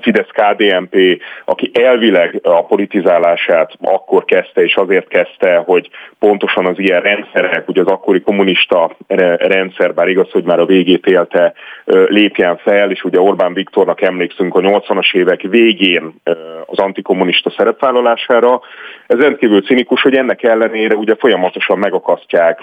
Fidesz-KDNP, 0.00 1.22
aki 1.44 1.70
elvileg 1.74 2.40
a 2.42 2.64
politizálását 2.64 3.72
akkor 3.82 4.24
kezdte, 4.24 4.62
és 4.62 4.74
azért 4.74 5.08
kezdte, 5.08 5.56
hogy 5.66 5.88
pontosan 6.18 6.66
az 6.66 6.78
ilyen 6.78 7.00
rendszerek, 7.00 7.68
ugye 7.68 7.80
az 7.80 7.86
akkori 7.86 8.20
kommunista 8.20 8.96
rendszer, 9.36 9.94
bár 9.94 10.08
igaz, 10.08 10.30
hogy 10.30 10.44
már 10.44 10.58
a 10.58 10.66
végét 10.66 11.06
élte, 11.06 11.52
lépjen 12.06 12.56
fel, 12.56 12.90
és 12.90 13.04
ugye 13.04 13.20
Orbán 13.20 13.54
Viktornak 13.54 14.02
emlékszünk 14.02 14.54
a 14.54 14.60
80-as 14.60 15.14
évek 15.14 15.40
végén 15.40 16.14
az 16.66 16.78
antikommunista 16.78 17.50
szerepvállalására. 17.56 18.60
Ez 19.06 19.18
rendkívül 19.18 19.62
cinikus, 19.62 20.02
hogy 20.02 20.14
ennek 20.14 20.42
ellenére 20.42 20.94
ugye 20.94 21.14
folyamatosan 21.14 21.78
megakasztják 21.78 22.60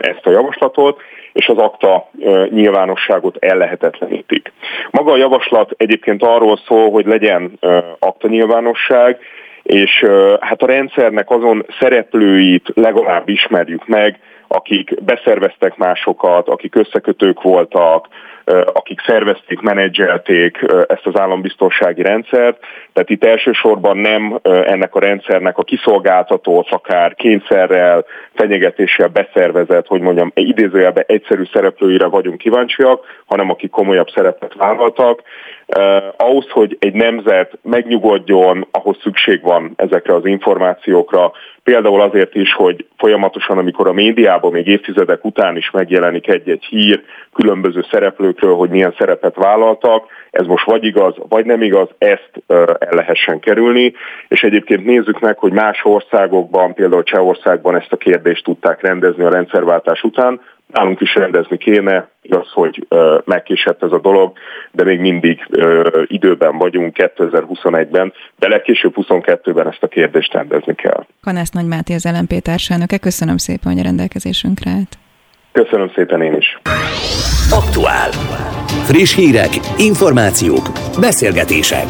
ezt 0.00 0.26
a 0.26 0.30
javaslatot, 0.30 1.00
és 1.32 1.48
az 1.48 1.58
akta 1.58 2.10
nyilvánosságot 2.48 3.36
ellehetetlenítik. 3.44 4.52
Maga 4.90 5.12
a 5.12 5.16
javaslat 5.16 5.70
egyébként 5.76 6.22
arról 6.22 6.58
szól, 6.66 6.90
hogy 6.90 7.06
legyen 7.06 7.58
akta 7.98 8.28
nyilvánosság, 8.28 9.18
és 9.62 10.06
hát 10.40 10.62
a 10.62 10.66
rendszernek 10.66 11.30
azon 11.30 11.66
szereplőit 11.80 12.70
legalább 12.74 13.28
ismerjük 13.28 13.86
meg, 13.86 14.18
akik 14.48 15.02
beszerveztek 15.04 15.76
másokat, 15.76 16.48
akik 16.48 16.74
összekötők 16.74 17.42
voltak, 17.42 18.08
akik 18.72 19.00
szervezték, 19.06 19.60
menedzselték 19.60 20.58
ezt 20.86 21.06
az 21.06 21.18
állambiztonsági 21.18 22.02
rendszert. 22.02 22.58
Tehát 22.92 23.10
itt 23.10 23.24
elsősorban 23.24 23.96
nem 23.96 24.38
ennek 24.42 24.94
a 24.94 25.00
rendszernek 25.00 25.58
a 25.58 25.62
kiszolgáltatót, 25.62 26.70
akár 26.70 27.14
kényszerrel, 27.14 28.04
fenyegetéssel 28.34 29.08
beszervezett, 29.08 29.86
hogy 29.86 30.00
mondjam, 30.00 30.30
idézőjelben 30.34 31.04
egyszerű 31.06 31.42
szereplőire 31.52 32.06
vagyunk 32.06 32.38
kíváncsiak, 32.38 33.04
hanem 33.26 33.50
akik 33.50 33.70
komolyabb 33.70 34.08
szerepet 34.14 34.54
vállaltak. 34.54 35.22
Ahhoz, 36.16 36.50
hogy 36.50 36.76
egy 36.80 36.94
nemzet 36.94 37.58
megnyugodjon, 37.62 38.66
ahhoz 38.70 38.96
szükség 39.02 39.42
van 39.42 39.72
ezekre 39.76 40.14
az 40.14 40.26
információkra, 40.26 41.32
például 41.64 42.00
azért 42.00 42.34
is, 42.34 42.54
hogy 42.54 42.86
folyamatosan, 42.96 43.58
amikor 43.58 43.88
a 43.88 43.92
médiában 43.92 44.52
még 44.52 44.66
évtizedek 44.66 45.24
után 45.24 45.56
is 45.56 45.70
megjelenik 45.70 46.28
egy-egy 46.28 46.64
hír 46.64 47.02
különböző 47.32 47.84
szereplőkről, 47.90 48.54
hogy 48.54 48.70
milyen 48.70 48.94
szerepet 48.98 49.34
vállaltak, 49.34 50.06
ez 50.30 50.46
most 50.46 50.64
vagy 50.64 50.84
igaz, 50.84 51.14
vagy 51.28 51.44
nem 51.44 51.62
igaz, 51.62 51.88
ezt 51.98 52.30
el 52.46 52.78
lehessen 52.90 53.40
kerülni, 53.40 53.92
és 54.28 54.42
egyébként 54.42 54.84
nézzük 54.84 55.20
meg, 55.20 55.38
hogy 55.38 55.52
más 55.52 55.84
országokban, 55.84 56.74
például 56.74 57.02
Csehországban 57.02 57.76
ezt 57.76 57.92
a 57.92 57.96
kérdést 57.96 58.44
tudták 58.44 58.80
rendezni 58.80 59.24
a 59.24 59.30
rendszerváltás 59.30 60.02
után, 60.02 60.40
nálunk 60.74 61.00
is 61.00 61.14
rendezni 61.14 61.56
kéne, 61.56 62.08
igaz, 62.22 62.50
hogy 62.52 62.86
megkésett 63.24 63.82
ez 63.82 63.92
a 63.92 63.98
dolog, 63.98 64.32
de 64.72 64.84
még 64.84 65.00
mindig 65.00 65.46
időben 66.06 66.58
vagyunk 66.58 66.96
2021-ben, 66.98 68.12
de 68.38 68.48
legkésőbb 68.48 68.94
22-ben 68.96 69.68
ezt 69.68 69.82
a 69.82 69.88
kérdést 69.88 70.32
rendezni 70.32 70.74
kell. 70.74 71.06
Kanász 71.22 71.50
Nagy 71.50 71.66
Máté 71.66 71.94
az 71.94 72.08
LNP 72.18 72.42
társelnöke, 72.42 72.98
köszönöm 72.98 73.36
szépen, 73.36 73.72
hogy 73.72 73.80
a 73.80 73.84
rendelkezésünkre 73.84 74.70
állt. 74.70 74.98
Köszönöm 75.52 75.90
szépen 75.94 76.22
én 76.22 76.34
is. 76.34 76.58
Aktuál. 77.50 78.10
Friss 78.84 79.14
hírek, 79.14 79.52
információk, 79.78 80.66
beszélgetések. 81.00 81.86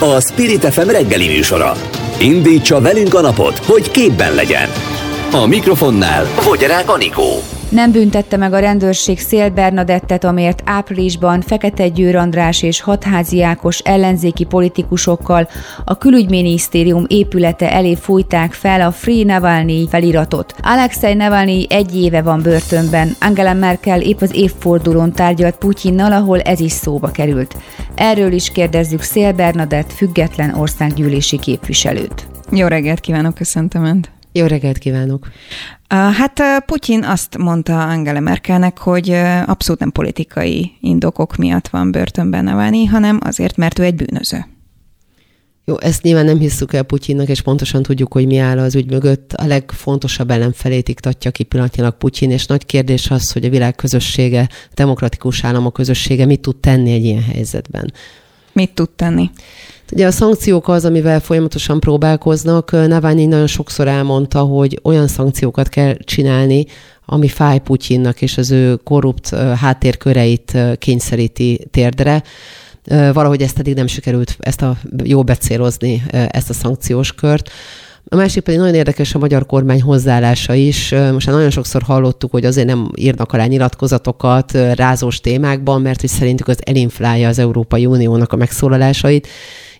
A 0.00 0.20
Spirit 0.20 0.64
FM 0.64 0.90
reggeli 0.90 1.26
műsora. 1.26 1.72
Indítsa 2.20 2.80
velünk 2.80 3.14
a 3.14 3.20
napot, 3.20 3.58
hogy 3.58 3.90
képben 3.90 4.34
legyen. 4.34 4.95
A 5.42 5.46
mikrofonnál 5.46 6.24
Fogyarák 6.24 6.90
Anikó. 6.90 7.24
Nem 7.68 7.92
büntette 7.92 8.36
meg 8.36 8.52
a 8.52 8.58
rendőrség 8.58 9.18
Szél 9.18 9.50
Bernadettet, 9.50 10.24
amért 10.24 10.62
áprilisban 10.64 11.40
Fekete 11.40 11.88
Győr 11.88 12.16
András 12.16 12.62
és 12.62 12.80
hatházi 12.80 13.42
Ákos 13.42 13.78
ellenzéki 13.78 14.44
politikusokkal 14.44 15.48
a 15.84 15.98
külügyminisztérium 15.98 17.04
épülete 17.08 17.72
elé 17.72 17.94
fújták 17.94 18.52
fel 18.52 18.80
a 18.80 18.90
Free 18.90 19.24
Navalnyi 19.24 19.88
feliratot. 19.90 20.54
Alexei 20.62 21.14
Navalnyi 21.14 21.66
egy 21.68 21.96
éve 21.96 22.22
van 22.22 22.42
börtönben. 22.42 23.16
Angela 23.20 23.52
Merkel 23.52 24.00
épp 24.00 24.20
az 24.20 24.34
évfordulón 24.34 25.12
tárgyalt 25.12 25.56
Putyinnal, 25.56 26.12
ahol 26.12 26.40
ez 26.40 26.60
is 26.60 26.72
szóba 26.72 27.10
került. 27.10 27.56
Erről 27.94 28.32
is 28.32 28.50
kérdezzük 28.50 29.02
Szél 29.02 29.32
Bernadett 29.32 29.92
független 29.92 30.54
országgyűlési 30.54 31.38
képviselőt. 31.38 32.26
Jó 32.50 32.66
reggelt 32.66 33.00
kívánok, 33.00 33.34
köszöntöm 33.34 33.84
Önt! 33.84 34.15
Jó 34.36 34.46
reggelt 34.46 34.78
kívánok! 34.78 35.28
Hát 35.88 36.40
Putyin 36.66 37.04
azt 37.04 37.38
mondta 37.38 37.88
Angela 37.88 38.20
Merkelnek, 38.20 38.78
hogy 38.78 39.10
abszolút 39.46 39.80
nem 39.80 39.92
politikai 39.92 40.72
indokok 40.80 41.36
miatt 41.36 41.68
van 41.68 41.90
börtönben 41.90 42.44
Navalnyi, 42.44 42.84
hanem 42.84 43.18
azért, 43.22 43.56
mert 43.56 43.78
ő 43.78 43.82
egy 43.82 43.94
bűnöző. 43.94 44.44
Jó, 45.64 45.80
ezt 45.80 46.02
nyilván 46.02 46.24
nem 46.24 46.38
hisszük 46.38 46.72
el 46.72 46.82
Putyinnak, 46.82 47.28
és 47.28 47.42
pontosan 47.42 47.82
tudjuk, 47.82 48.12
hogy 48.12 48.26
mi 48.26 48.38
áll 48.38 48.58
az 48.58 48.74
ügy 48.74 48.90
mögött. 48.90 49.32
A 49.32 49.46
legfontosabb 49.46 50.30
ellenfelét 50.30 50.88
iktatja 50.88 51.30
ki 51.30 51.42
pillanatnyilag 51.42 51.96
Putyin, 51.96 52.30
és 52.30 52.46
nagy 52.46 52.66
kérdés 52.66 53.10
az, 53.10 53.32
hogy 53.32 53.44
a 53.44 53.50
világ 53.50 53.74
közössége, 53.74 54.48
demokratikus 54.74 55.44
államok 55.44 55.72
közössége 55.72 56.26
mit 56.26 56.40
tud 56.40 56.56
tenni 56.56 56.92
egy 56.92 57.04
ilyen 57.04 57.22
helyzetben. 57.22 57.92
Mit 58.52 58.74
tud 58.74 58.90
tenni? 58.90 59.30
Ugye 59.92 60.06
a 60.06 60.10
szankciók 60.10 60.68
az, 60.68 60.84
amivel 60.84 61.20
folyamatosan 61.20 61.80
próbálkoznak. 61.80 62.70
Navalnyi 62.70 63.26
nagyon 63.26 63.46
sokszor 63.46 63.88
elmondta, 63.88 64.40
hogy 64.40 64.80
olyan 64.82 65.06
szankciókat 65.06 65.68
kell 65.68 65.96
csinálni, 66.04 66.66
ami 67.04 67.28
fáj 67.28 67.58
Putyinnak 67.58 68.22
és 68.22 68.38
az 68.38 68.50
ő 68.50 68.76
korrupt 68.76 69.28
háttérköreit 69.34 70.58
kényszeríti 70.78 71.66
térdre. 71.70 72.22
Valahogy 72.88 73.42
ezt 73.42 73.58
eddig 73.58 73.74
nem 73.74 73.86
sikerült 73.86 74.36
ezt 74.38 74.62
a 74.62 74.76
jó 75.04 75.22
becélozni, 75.22 76.02
ezt 76.10 76.50
a 76.50 76.54
szankciós 76.54 77.12
kört. 77.12 77.50
A 78.08 78.16
másik 78.16 78.42
pedig 78.42 78.58
nagyon 78.58 78.74
érdekes 78.74 79.14
a 79.14 79.18
magyar 79.18 79.46
kormány 79.46 79.82
hozzáállása 79.82 80.54
is. 80.54 80.94
Most 81.12 81.26
nagyon 81.26 81.50
sokszor 81.50 81.82
hallottuk, 81.82 82.30
hogy 82.30 82.44
azért 82.44 82.66
nem 82.66 82.90
írnak 82.94 83.32
alá 83.32 83.46
nyilatkozatokat 83.46 84.52
rázós 84.52 85.20
témákban, 85.20 85.80
mert 85.80 86.00
hogy 86.00 86.10
szerintük 86.10 86.48
az 86.48 86.58
elinflálja 86.64 87.28
az 87.28 87.38
Európai 87.38 87.86
Uniónak 87.86 88.32
a 88.32 88.36
megszólalásait. 88.36 89.28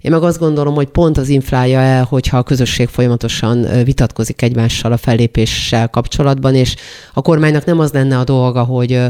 Én 0.01 0.11
meg 0.11 0.23
azt 0.23 0.39
gondolom, 0.39 0.75
hogy 0.75 0.87
pont 0.87 1.19
az 1.19 1.29
inflálja 1.29 1.79
el, 1.79 2.05
hogyha 2.05 2.39
a 2.39 2.43
közösség 2.43 2.89
folyamatosan 2.89 3.67
vitatkozik 3.85 4.43
egymással 4.43 4.93
a 4.93 4.97
fellépéssel 4.97 5.89
kapcsolatban, 5.89 6.55
és 6.55 6.75
a 7.13 7.23
kormánynak 7.23 7.65
nem 7.65 7.79
az 7.79 7.93
lenne 7.93 8.19
a 8.19 8.25
dolga, 8.25 8.63
hogy 8.63 9.01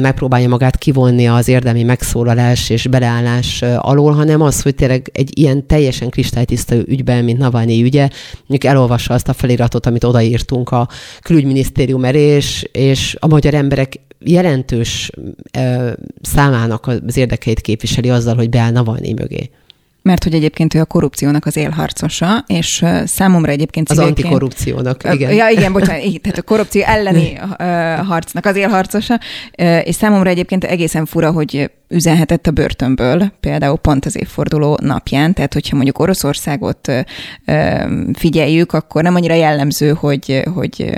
megpróbálja 0.00 0.48
magát 0.48 0.78
kivonni 0.78 1.28
az 1.28 1.48
érdemi 1.48 1.82
megszólalás 1.82 2.70
és 2.70 2.86
beleállás 2.86 3.62
alól, 3.62 4.12
hanem 4.12 4.40
az, 4.40 4.62
hogy 4.62 4.74
tényleg 4.74 5.10
egy 5.12 5.38
ilyen 5.38 5.66
teljesen 5.66 6.10
kristálytiszta 6.10 6.74
ügyben, 6.74 7.24
mint 7.24 7.38
Navalnyi 7.38 7.82
ügye, 7.82 8.08
mondjuk 8.46 8.64
elolvassa 8.64 9.14
azt 9.14 9.28
a 9.28 9.32
feliratot, 9.32 9.86
amit 9.86 10.04
odaírtunk 10.04 10.70
a 10.70 10.88
külügyminisztérium 11.22 12.04
elé, 12.04 12.20
és, 12.20 12.68
és 12.72 13.16
a 13.20 13.26
magyar 13.26 13.54
emberek 13.54 14.00
jelentős 14.18 15.10
számának 16.22 16.86
az 16.86 17.16
érdekeit 17.16 17.60
képviseli 17.60 18.10
azzal, 18.10 18.34
hogy 18.34 18.50
beáll 18.50 18.72
Navalnyi 18.72 19.12
mögé. 19.12 19.50
Mert 20.02 20.24
hogy 20.24 20.34
egyébként 20.34 20.74
ő 20.74 20.80
a 20.80 20.84
korrupciónak 20.84 21.46
az 21.46 21.56
élharcosa, 21.56 22.44
és 22.46 22.84
számomra 23.04 23.50
egyébként 23.50 23.90
Az 23.90 23.98
antikorrupciónak, 23.98 25.04
igen. 25.12 25.32
Ja, 25.32 25.48
igen, 25.48 25.72
bocsánat, 25.72 26.04
így, 26.04 26.20
tehát 26.20 26.38
a 26.38 26.42
korrupció 26.42 26.82
elleni 26.82 27.34
harcnak 28.10 28.44
az 28.46 28.56
élharcosa, 28.56 29.20
és 29.84 29.94
számomra 29.94 30.30
egyébként 30.30 30.64
egészen 30.64 31.06
fura, 31.06 31.30
hogy 31.30 31.70
üzenhetett 31.90 32.46
a 32.46 32.50
börtönből, 32.50 33.32
például 33.40 33.76
pont 33.76 34.04
az 34.04 34.16
évforduló 34.16 34.78
napján, 34.82 35.34
tehát 35.34 35.52
hogyha 35.52 35.74
mondjuk 35.74 35.98
Oroszországot 35.98 36.92
figyeljük, 38.12 38.72
akkor 38.72 39.02
nem 39.02 39.14
annyira 39.14 39.34
jellemző, 39.34 39.92
hogy, 39.92 40.42
hogy, 40.54 40.90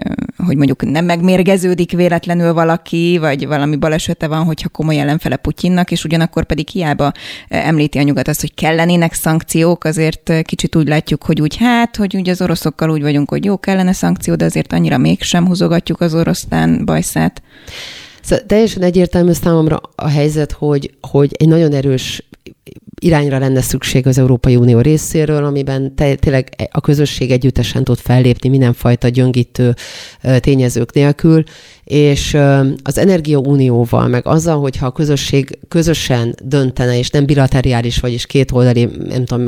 hogy 0.47 0.57
mondjuk 0.57 0.91
nem 0.91 1.05
megmérgeződik 1.05 1.93
véletlenül 1.93 2.53
valaki, 2.53 3.19
vagy 3.21 3.47
valami 3.47 3.77
balesete 3.77 4.27
van, 4.27 4.45
hogyha 4.45 4.69
komoly 4.69 4.99
ellenfele 4.99 5.37
Putyinnak, 5.37 5.91
és 5.91 6.05
ugyanakkor 6.05 6.45
pedig 6.45 6.69
hiába 6.69 7.13
említi 7.49 7.99
a 7.99 8.03
nyugat 8.03 8.29
azt, 8.29 8.41
hogy 8.41 8.55
kellenének 8.93 9.15
szankciók, 9.15 9.85
azért 9.85 10.43
kicsit 10.43 10.77
úgy 10.77 10.89
látjuk, 10.89 11.25
hogy 11.25 11.41
úgy 11.41 11.57
hát, 11.57 11.97
hogy 11.97 12.17
úgy 12.17 12.29
az 12.29 12.41
oroszokkal 12.41 12.91
úgy 12.91 13.03
vagyunk, 13.03 13.31
hogy 13.31 13.45
jó 13.45 13.59
kellene 13.59 13.93
szankció, 13.93 14.35
de 14.35 14.45
azért 14.45 14.73
annyira 14.73 14.99
mégsem 14.99 15.47
húzogatjuk 15.47 16.01
az 16.01 16.15
oroszlán 16.15 16.85
bajszát. 16.85 17.43
Szóval 18.23 18.47
teljesen 18.47 18.83
egyértelmű 18.83 19.33
számomra 19.33 19.81
a 19.95 20.09
helyzet, 20.09 20.53
hogy, 20.53 20.95
hogy 21.01 21.31
egy 21.39 21.49
nagyon 21.49 21.73
erős 21.73 22.23
irányra 23.03 23.39
lenne 23.39 23.61
szükség 23.61 24.07
az 24.07 24.19
Európai 24.19 24.57
Unió 24.57 24.81
részéről, 24.81 25.45
amiben 25.45 25.95
te, 25.95 26.15
tényleg 26.15 26.69
a 26.71 26.81
közösség 26.81 27.31
együttesen 27.31 27.85
tud 27.85 27.99
fellépni 27.99 28.49
mindenfajta 28.49 29.09
gyöngítő 29.09 29.75
tényezők 30.39 30.93
nélkül, 30.93 31.43
és 31.85 32.37
az 32.83 32.99
Energiaunióval, 32.99 34.09
meg 34.09 34.27
azzal, 34.27 34.61
hogyha 34.61 34.87
a 34.87 34.93
közösség 34.93 35.59
közösen 35.69 36.35
döntene, 36.45 36.99
és 36.99 37.11
nem 37.11 37.27
bilateriális, 37.27 37.99
vagyis 37.99 38.27
két 38.27 38.53
oldali, 38.53 38.89
nem 39.09 39.25
tudom, 39.25 39.47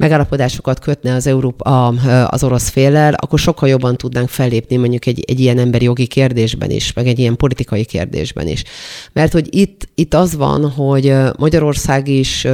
megállapodásokat 0.00 0.78
kötne 0.78 1.14
az, 1.14 1.26
Európa, 1.26 1.86
az 2.26 2.44
orosz 2.44 2.68
féllel, 2.68 3.14
akkor 3.14 3.38
sokkal 3.38 3.68
jobban 3.68 3.96
tudnánk 3.96 4.28
fellépni 4.28 4.76
mondjuk 4.76 5.06
egy, 5.06 5.24
egy 5.26 5.40
ilyen 5.40 5.58
emberi 5.58 5.84
jogi 5.84 6.06
kérdésben 6.06 6.70
is, 6.70 6.92
meg 6.92 7.06
egy 7.06 7.18
ilyen 7.18 7.36
politikai 7.36 7.84
kérdésben 7.84 8.46
is. 8.46 8.62
Mert 9.12 9.32
hogy 9.32 9.54
itt, 9.54 9.88
itt 9.94 10.14
az 10.14 10.36
van, 10.36 10.70
hogy 10.70 11.14
Magyarország 11.38 12.08
is 12.08 12.46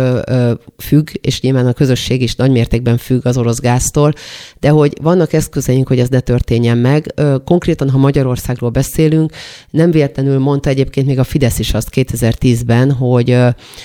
függ, 0.76 1.08
és 1.20 1.40
nyilván 1.40 1.66
a 1.66 1.72
közösség 1.72 2.22
is 2.22 2.34
nagymértékben 2.34 2.96
függ 2.96 3.26
az 3.26 3.38
orosz 3.38 3.60
gáztól, 3.60 4.12
de 4.60 4.68
hogy 4.68 4.92
vannak 5.02 5.32
eszközeink, 5.32 5.88
hogy 5.88 5.98
ez 5.98 6.08
ne 6.08 6.20
történjen 6.20 6.78
meg. 6.78 7.14
Konkrétan, 7.44 7.90
ha 7.90 7.98
Magyarországról 7.98 8.70
beszélünk, 8.70 9.32
nem 9.70 9.90
véletlenül 9.90 10.38
mondta 10.38 10.70
egyébként 10.70 11.06
még 11.06 11.18
a 11.18 11.24
Fidesz 11.24 11.58
is 11.58 11.74
azt 11.74 11.88
2010-ben, 11.92 12.92
hogy 12.92 13.30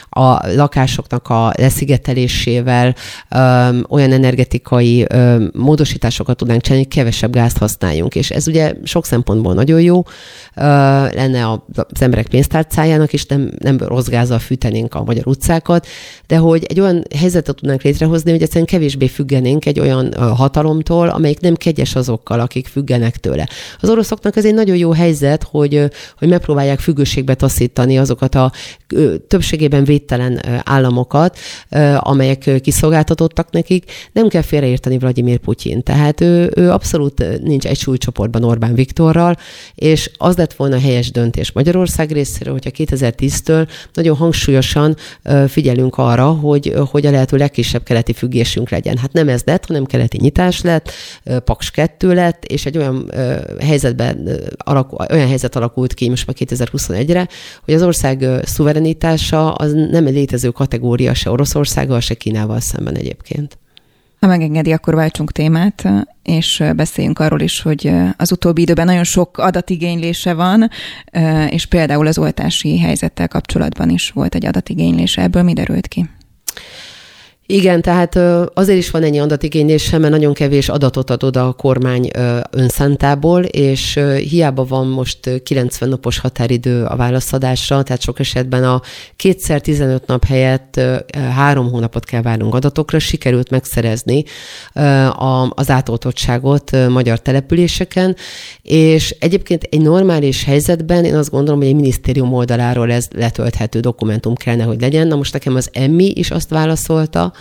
a 0.09 0.53
lakásoknak 0.55 1.27
a 1.27 1.53
leszigetelésével 1.57 2.95
olyan 3.89 4.11
energetikai 4.11 5.07
módosításokat 5.53 6.37
tudnánk 6.37 6.61
csinálni, 6.61 6.85
hogy 6.85 6.95
kevesebb 6.95 7.31
gázt 7.31 7.57
használjunk. 7.57 8.15
És 8.15 8.29
ez 8.29 8.47
ugye 8.47 8.73
sok 8.83 9.05
szempontból 9.05 9.53
nagyon 9.53 9.81
jó 9.81 10.03
lenne 11.13 11.61
az 11.75 12.01
emberek 12.01 12.27
pénztárcájának, 12.27 13.13
és 13.13 13.25
nem, 13.25 13.51
nem 13.59 13.77
rossz 13.77 14.07
gázzal 14.07 14.39
fűtenénk 14.39 14.95
a 14.95 15.03
magyar 15.03 15.27
utcákat, 15.27 15.87
de 16.27 16.37
hogy 16.37 16.65
egy 16.67 16.79
olyan 16.79 17.03
helyzetet 17.17 17.55
tudnánk 17.55 17.81
létrehozni, 17.81 18.31
hogy 18.31 18.41
egyszerűen 18.41 18.65
kevésbé 18.65 19.07
függenénk 19.07 19.65
egy 19.65 19.79
olyan 19.79 20.13
hatalomtól, 20.13 21.09
amelyik 21.09 21.39
nem 21.39 21.55
kegyes 21.55 21.95
azokkal, 21.95 22.39
akik 22.39 22.67
függenek 22.67 23.17
tőle. 23.17 23.47
Az 23.79 23.89
oroszoknak 23.89 24.35
ez 24.35 24.45
egy 24.45 24.53
nagyon 24.53 24.75
jó 24.77 24.91
helyzet, 24.91 25.43
hogy, 25.43 25.83
hogy 26.17 26.27
megpróbálják 26.27 26.79
függőségbe 26.79 27.35
taszítani 27.35 27.97
azokat 27.97 28.35
a 28.35 28.51
többségében 29.27 29.83
védtelen 29.83 30.41
államokat, 30.63 31.37
amelyek 31.97 32.49
kiszolgáltatottak 32.61 33.30
voltak 33.33 33.53
nekik, 33.53 33.91
nem 34.11 34.27
kell 34.27 34.41
félreérteni 34.41 34.97
Vladimir 34.97 35.37
Putyin. 35.37 35.83
Tehát 35.83 36.21
ő, 36.21 36.51
ő 36.55 36.71
abszolút 36.71 37.41
nincs 37.43 37.65
egy 37.65 37.77
súlycsoportban 37.77 38.43
Orbán 38.43 38.73
Viktorral, 38.73 39.37
és 39.75 40.11
az 40.17 40.35
lett 40.35 40.53
volna 40.53 40.79
helyes 40.79 41.11
döntés 41.11 41.51
Magyarország 41.51 42.11
részéről, 42.11 42.53
hogyha 42.53 42.69
2010-től 42.73 43.67
nagyon 43.93 44.15
hangsúlyosan 44.15 44.95
figyelünk 45.47 45.97
arra, 45.97 46.25
hogy, 46.25 46.73
hogy 46.91 47.05
a 47.05 47.11
lehető 47.11 47.37
legkisebb 47.37 47.83
keleti 47.83 48.13
függésünk 48.13 48.69
legyen. 48.69 48.97
Hát 48.97 49.13
nem 49.13 49.29
ez 49.29 49.41
lett, 49.45 49.65
hanem 49.65 49.85
keleti 49.85 50.17
nyitás 50.21 50.61
lett, 50.61 50.91
Paks 51.45 51.71
2 51.71 52.13
lett, 52.13 52.45
és 52.45 52.65
egy 52.65 52.77
olyan 52.77 53.11
helyzetben 53.59 54.29
alakul, 54.57 55.05
olyan 55.11 55.27
helyzet 55.27 55.55
alakult 55.55 55.93
ki 55.93 56.09
most 56.09 56.27
már 56.27 56.35
2021-re, 56.39 57.27
hogy 57.65 57.73
az 57.73 57.83
ország 57.83 58.25
szuverenitása 58.43 59.53
az 59.53 59.71
nem 59.71 60.05
egy 60.05 60.13
létező 60.13 60.49
kategória 60.49 61.13
se 61.13 61.29
Oroszországgal, 61.29 61.99
se 61.99 62.13
Kínával 62.13 62.59
szemben 62.59 62.95
egyébként 62.95 63.20
egyébként. 63.21 63.59
Ha 64.19 64.27
megengedi, 64.27 64.71
akkor 64.71 64.95
váltsunk 64.95 65.31
témát, 65.31 65.83
és 66.23 66.63
beszéljünk 66.75 67.19
arról 67.19 67.39
is, 67.39 67.61
hogy 67.61 67.91
az 68.17 68.31
utóbbi 68.31 68.61
időben 68.61 68.85
nagyon 68.85 69.03
sok 69.03 69.37
adatigénylése 69.37 70.33
van, 70.33 70.69
és 71.49 71.65
például 71.65 72.07
az 72.07 72.17
oltási 72.17 72.79
helyzettel 72.79 73.27
kapcsolatban 73.27 73.89
is 73.89 74.09
volt 74.09 74.35
egy 74.35 74.45
adatigénylése. 74.45 75.21
Ebből 75.21 75.43
mi 75.43 75.53
derült 75.53 75.87
ki? 75.87 76.09
Igen, 77.51 77.81
tehát 77.81 78.19
azért 78.53 78.77
is 78.77 78.89
van 78.89 79.03
ennyi 79.03 79.19
adatigénylése, 79.19 79.97
mert 79.97 80.11
nagyon 80.11 80.33
kevés 80.33 80.69
adatot 80.69 81.09
ad 81.09 81.23
oda 81.23 81.47
a 81.47 81.53
kormány 81.53 82.09
önszántából, 82.51 83.43
és 83.43 83.99
hiába 84.29 84.65
van 84.65 84.87
most 84.87 85.41
90 85.43 85.89
napos 85.89 86.19
határidő 86.19 86.83
a 86.83 86.95
válaszadásra, 86.95 87.83
tehát 87.83 88.01
sok 88.01 88.19
esetben 88.19 88.63
a 88.63 88.81
kétszer 89.15 89.61
15 89.61 90.07
nap 90.07 90.25
helyett 90.25 90.81
három 91.35 91.69
hónapot 91.71 92.05
kell 92.05 92.21
várnunk 92.21 92.55
adatokra, 92.55 92.99
sikerült 92.99 93.49
megszerezni 93.49 94.23
az 95.49 95.69
átoltottságot 95.69 96.71
magyar 96.89 97.19
településeken, 97.19 98.15
és 98.61 99.15
egyébként 99.19 99.67
egy 99.69 99.81
normális 99.81 100.43
helyzetben 100.43 101.05
én 101.05 101.15
azt 101.15 101.31
gondolom, 101.31 101.59
hogy 101.59 101.69
egy 101.69 101.75
minisztérium 101.75 102.33
oldaláról 102.33 102.91
ez 102.91 103.07
letölthető 103.15 103.79
dokumentum 103.79 104.35
kellene, 104.35 104.63
hogy 104.63 104.81
legyen. 104.81 105.07
Na 105.07 105.15
most 105.15 105.33
nekem 105.33 105.55
az 105.55 105.69
EMMI 105.71 106.11
is 106.15 106.31
azt 106.31 106.49
válaszolta, 106.49 107.33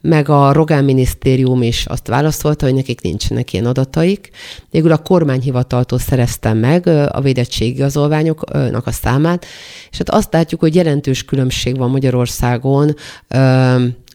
meg 0.00 0.28
a 0.28 0.52
Rogán 0.52 0.84
minisztérium 0.84 1.62
is 1.62 1.86
azt 1.86 2.06
válaszolta, 2.06 2.64
hogy 2.64 2.74
nekik 2.74 3.00
nincsenek 3.00 3.52
ilyen 3.52 3.66
adataik. 3.66 4.30
Végül 4.70 4.92
a 4.92 4.98
kormányhivataltól 4.98 5.98
szereztem 5.98 6.58
meg 6.58 6.86
a 6.86 7.20
védettségigazolványoknak 7.20 8.86
a 8.86 8.92
számát, 8.92 9.46
és 9.90 9.98
hát 9.98 10.10
azt 10.10 10.32
látjuk, 10.32 10.60
hogy 10.60 10.74
jelentős 10.74 11.24
különbség 11.24 11.76
van 11.76 11.90
Magyarországon 11.90 12.94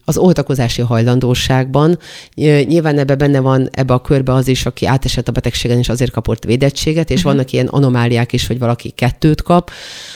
az 0.05 0.17
oltakozási 0.17 0.81
hajlandóságban. 0.81 1.99
Nyilván 2.35 2.97
ebbe 2.97 3.15
benne 3.15 3.39
van 3.39 3.69
ebbe 3.71 3.93
a 3.93 4.01
körbe 4.01 4.33
az 4.33 4.47
is, 4.47 4.65
aki 4.65 4.85
átesett 4.85 5.27
a 5.27 5.31
betegségen, 5.31 5.77
és 5.77 5.89
azért 5.89 6.11
kapott 6.11 6.43
védettséget, 6.43 7.09
és 7.09 7.17
uh-huh. 7.17 7.31
vannak 7.31 7.51
ilyen 7.51 7.67
anomáliák 7.67 8.33
is, 8.33 8.47
hogy 8.47 8.59
valaki 8.59 8.89
kettőt 8.89 9.41
kap, 9.41 9.71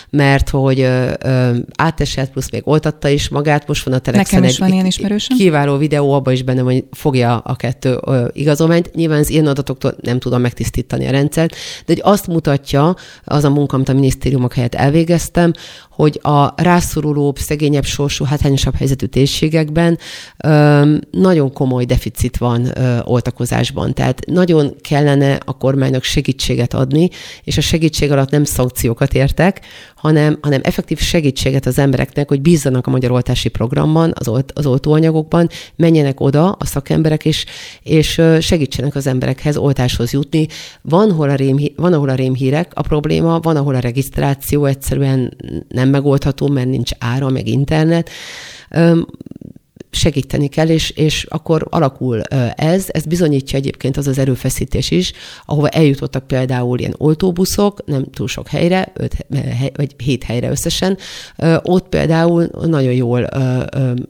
mert 0.09 0.49
hogy 0.49 0.79
ö, 0.79 1.11
ö, 1.23 1.55
átesett, 1.75 2.31
plusz 2.31 2.51
még 2.51 2.61
oltatta 2.65 3.07
is 3.07 3.29
magát, 3.29 3.67
most 3.67 3.83
van 3.83 3.93
a 3.93 3.99
Telexen 3.99 4.39
Nekem 4.39 4.53
is 4.53 4.59
van 4.59 4.71
ilyen 4.73 4.85
ismerősöm. 4.85 5.37
Kiváló 5.37 5.77
videó, 5.77 6.13
abban 6.13 6.33
is 6.33 6.43
benne 6.43 6.61
van, 6.61 6.73
hogy 6.73 6.85
fogja 6.91 7.37
a 7.37 7.55
kettő 7.55 7.99
ö, 8.05 8.27
igazolmányt. 8.31 8.93
Nyilván 8.93 9.19
az 9.19 9.29
ilyen 9.29 9.47
adatoktól 9.47 9.95
nem 10.01 10.19
tudom 10.19 10.41
megtisztítani 10.41 11.07
a 11.07 11.11
rendszert, 11.11 11.55
de 11.85 11.93
hogy 11.93 12.01
azt 12.03 12.27
mutatja 12.27 12.95
az 13.23 13.43
a 13.43 13.49
munka, 13.49 13.75
amit 13.75 13.89
a 13.89 13.93
minisztériumok 13.93 14.53
helyett 14.53 14.75
elvégeztem, 14.75 15.51
hogy 15.99 16.19
a 16.23 16.61
rászorulóbb, 16.61 17.37
szegényebb 17.37 17.83
sorsú, 17.83 18.25
hátrányosabb 18.25 18.75
helyzetű 18.75 19.05
térségekben 19.05 19.97
nagyon 21.11 21.53
komoly 21.53 21.85
deficit 21.85 22.37
van 22.37 22.71
oltakozásban. 23.03 23.93
Tehát 23.93 24.25
nagyon 24.25 24.75
kellene 24.81 25.39
a 25.45 25.57
kormánynak 25.57 26.03
segítséget 26.03 26.73
adni, 26.73 27.09
és 27.43 27.57
a 27.57 27.61
segítség 27.61 28.11
alatt 28.11 28.29
nem 28.29 28.43
szankciókat 28.43 29.13
értek, 29.13 29.61
hanem, 29.99 30.37
hanem 30.41 30.61
effektív 30.63 30.99
segítséget 30.99 31.65
az 31.65 31.79
embereknek, 31.79 32.27
hogy 32.27 32.41
bízzanak 32.41 32.87
a 32.87 32.89
magyar 32.89 33.11
oltási 33.11 33.49
programban, 33.49 34.13
az, 34.15 34.27
olt, 34.27 34.51
az 34.55 34.65
oltóanyagokban, 34.65 35.49
menjenek 35.75 36.19
oda 36.19 36.51
a 36.51 36.65
szakemberek, 36.65 37.25
és, 37.25 37.45
és 37.83 38.21
segítsenek 38.39 38.95
az 38.95 39.07
emberekhez 39.07 39.57
oltáshoz 39.57 40.13
jutni. 40.13 40.47
Van, 40.81 41.11
hol 41.11 41.29
a 41.29 41.35
rém, 41.35 41.57
van, 41.75 41.93
ahol 41.93 42.09
a 42.09 42.15
rémhírek 42.15 42.71
a 42.73 42.81
probléma, 42.81 43.39
van, 43.39 43.55
ahol 43.55 43.75
a 43.75 43.79
regisztráció 43.79 44.65
egyszerűen 44.65 45.33
nem 45.67 45.89
megoldható, 45.89 46.47
mert 46.47 46.67
nincs 46.67 46.91
ára, 46.99 47.29
meg 47.29 47.47
internet 47.47 48.09
segíteni 49.91 50.47
kell, 50.47 50.69
és, 50.69 50.89
és 50.89 51.25
akkor 51.29 51.67
alakul 51.69 52.21
ez. 52.55 52.85
Ez 52.87 53.05
bizonyítja 53.05 53.57
egyébként 53.57 53.97
az 53.97 54.07
az 54.07 54.17
erőfeszítés 54.17 54.91
is, 54.91 55.13
ahova 55.45 55.67
eljutottak 55.67 56.27
például 56.27 56.79
ilyen 56.79 56.95
oltóbuszok, 56.97 57.85
nem 57.85 58.03
túl 58.03 58.27
sok 58.27 58.47
helyre, 58.47 58.91
öt, 58.93 59.25
vagy 59.75 59.95
hét 59.97 60.23
helyre 60.23 60.49
összesen. 60.49 60.97
Ott 61.61 61.89
például 61.89 62.49
nagyon 62.65 62.93
jól, 62.93 63.29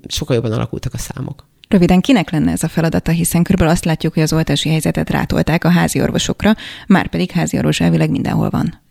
sokkal 0.08 0.36
jobban 0.36 0.52
alakultak 0.52 0.94
a 0.94 0.98
számok. 0.98 1.48
Röviden, 1.68 2.02
kinek 2.02 2.32
lenne 2.32 2.52
ez 2.52 2.63
a 2.63 2.68
feladata, 2.68 3.12
hiszen 3.12 3.44
körülbelül 3.44 3.74
azt 3.74 3.86
látjuk, 3.86 4.13
hogy 4.13 4.24
az 4.24 4.34
oltási 4.34 4.70
helyzetet 4.70 5.10
rátolták 5.10 5.63
a 5.63 5.70
házi 5.70 6.02
orvosokra, 6.02 6.56
már 6.88 7.08
pedig 7.08 7.32
házi 7.32 7.58
orvos 7.58 7.80
elvileg 7.80 8.10
mindenhol 8.10 8.50
van. 8.50 8.82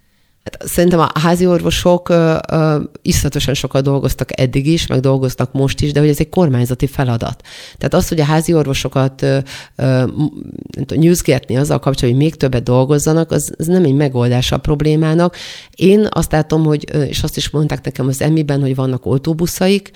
Hát 0.50 0.68
szerintem 0.68 1.00
a 1.00 1.10
házi 1.14 1.46
orvosok 1.46 2.08
uh, 2.08 2.36
uh, 2.52 2.82
iszonyatosan 3.02 3.54
sokat 3.54 3.82
dolgoztak 3.82 4.40
eddig 4.40 4.66
is, 4.66 4.86
meg 4.86 5.00
dolgoznak 5.00 5.52
most 5.52 5.80
is, 5.80 5.92
de 5.92 6.00
hogy 6.00 6.08
ez 6.08 6.18
egy 6.18 6.28
kormányzati 6.28 6.86
feladat. 6.86 7.42
Tehát 7.78 7.94
az, 7.94 8.08
hogy 8.08 8.20
a 8.20 8.24
házi 8.24 8.54
orvosokat 8.54 9.22
uh, 9.22 9.38
uh, 9.76 10.96
nyűzgetni 10.96 11.56
azzal 11.56 11.78
kapcsolatban, 11.78 12.10
hogy 12.10 12.30
még 12.30 12.34
többet 12.36 12.62
dolgozzanak, 12.62 13.30
az, 13.30 13.52
az 13.58 13.66
nem 13.66 13.84
egy 13.84 13.94
megoldás 13.94 14.52
a 14.52 14.58
problémának. 14.58 15.36
Én 15.74 16.06
azt 16.10 16.32
látom, 16.32 16.64
hogy, 16.64 16.94
és 17.08 17.22
azt 17.22 17.36
is 17.36 17.50
mondták 17.50 17.84
nekem 17.84 18.06
az 18.06 18.22
emiben, 18.22 18.60
hogy 18.60 18.74
vannak 18.74 19.06
oltóbuszaik, 19.06 19.90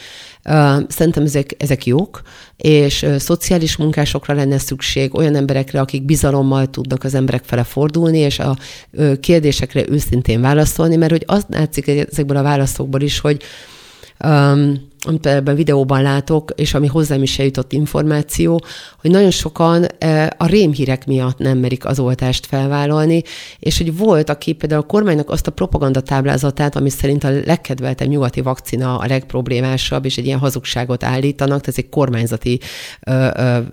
Szerintem 0.89 1.23
ezek, 1.23 1.55
ezek 1.59 1.87
jók, 1.87 2.23
és 2.63 3.07
szociális 3.19 3.77
munkásokra 3.77 4.35
lenne 4.35 4.59
szükség, 4.59 5.15
olyan 5.15 5.35
emberekre, 5.35 5.81
akik 5.81 6.03
bizalommal 6.03 6.71
tudnak 6.71 7.05
az 7.05 7.15
emberek 7.15 7.45
fele 7.45 7.65
fordulni, 7.65 8.19
és 8.19 8.39
a 8.39 8.57
kérdésekre 9.21 9.85
őszintén 9.89 10.41
válaszolni, 10.41 10.97
mert 10.97 11.11
hogy 11.11 11.25
azt 11.27 11.47
látszik 11.49 11.89
ezekből 11.89 12.37
a 12.37 12.43
válaszokból 12.43 13.01
is, 13.01 13.19
hogy 13.19 13.43
um, 14.25 14.91
amit 15.05 15.27
ebben 15.27 15.55
videóban 15.55 16.03
látok, 16.03 16.53
és 16.57 16.75
ami 16.75 16.87
hozzám 16.87 17.23
is 17.23 17.39
eljutott 17.39 17.73
információ, 17.73 18.65
hogy 19.01 19.11
nagyon 19.11 19.31
sokan 19.31 19.87
e, 19.99 20.35
a 20.39 20.47
rémhírek 20.47 21.07
miatt 21.07 21.39
nem 21.39 21.59
merik 21.59 21.85
az 21.85 21.99
oltást 21.99 22.47
felvállalni, 22.47 23.23
és 23.59 23.79
hogy 23.79 23.97
volt, 23.97 24.31
aki 24.31 24.53
például 24.53 24.81
a 24.81 24.87
kormánynak 24.87 25.31
azt 25.31 25.47
a 25.47 25.51
propagandatáblázatát, 25.51 26.77
ami 26.77 26.91
szerint 26.91 27.25
a 27.25 27.31
legkedveltebb 27.31 28.09
nyugati 28.09 28.41
vakcina 28.41 28.99
a 28.99 29.07
legproblémásabb, 29.07 30.05
és 30.05 30.17
egy 30.17 30.27
ilyen 30.27 30.39
hazugságot 30.39 31.05
állítanak, 31.05 31.61
tehát 31.61 31.79
ez 31.79 31.85
egy 31.85 31.89
kormányzati 31.89 32.61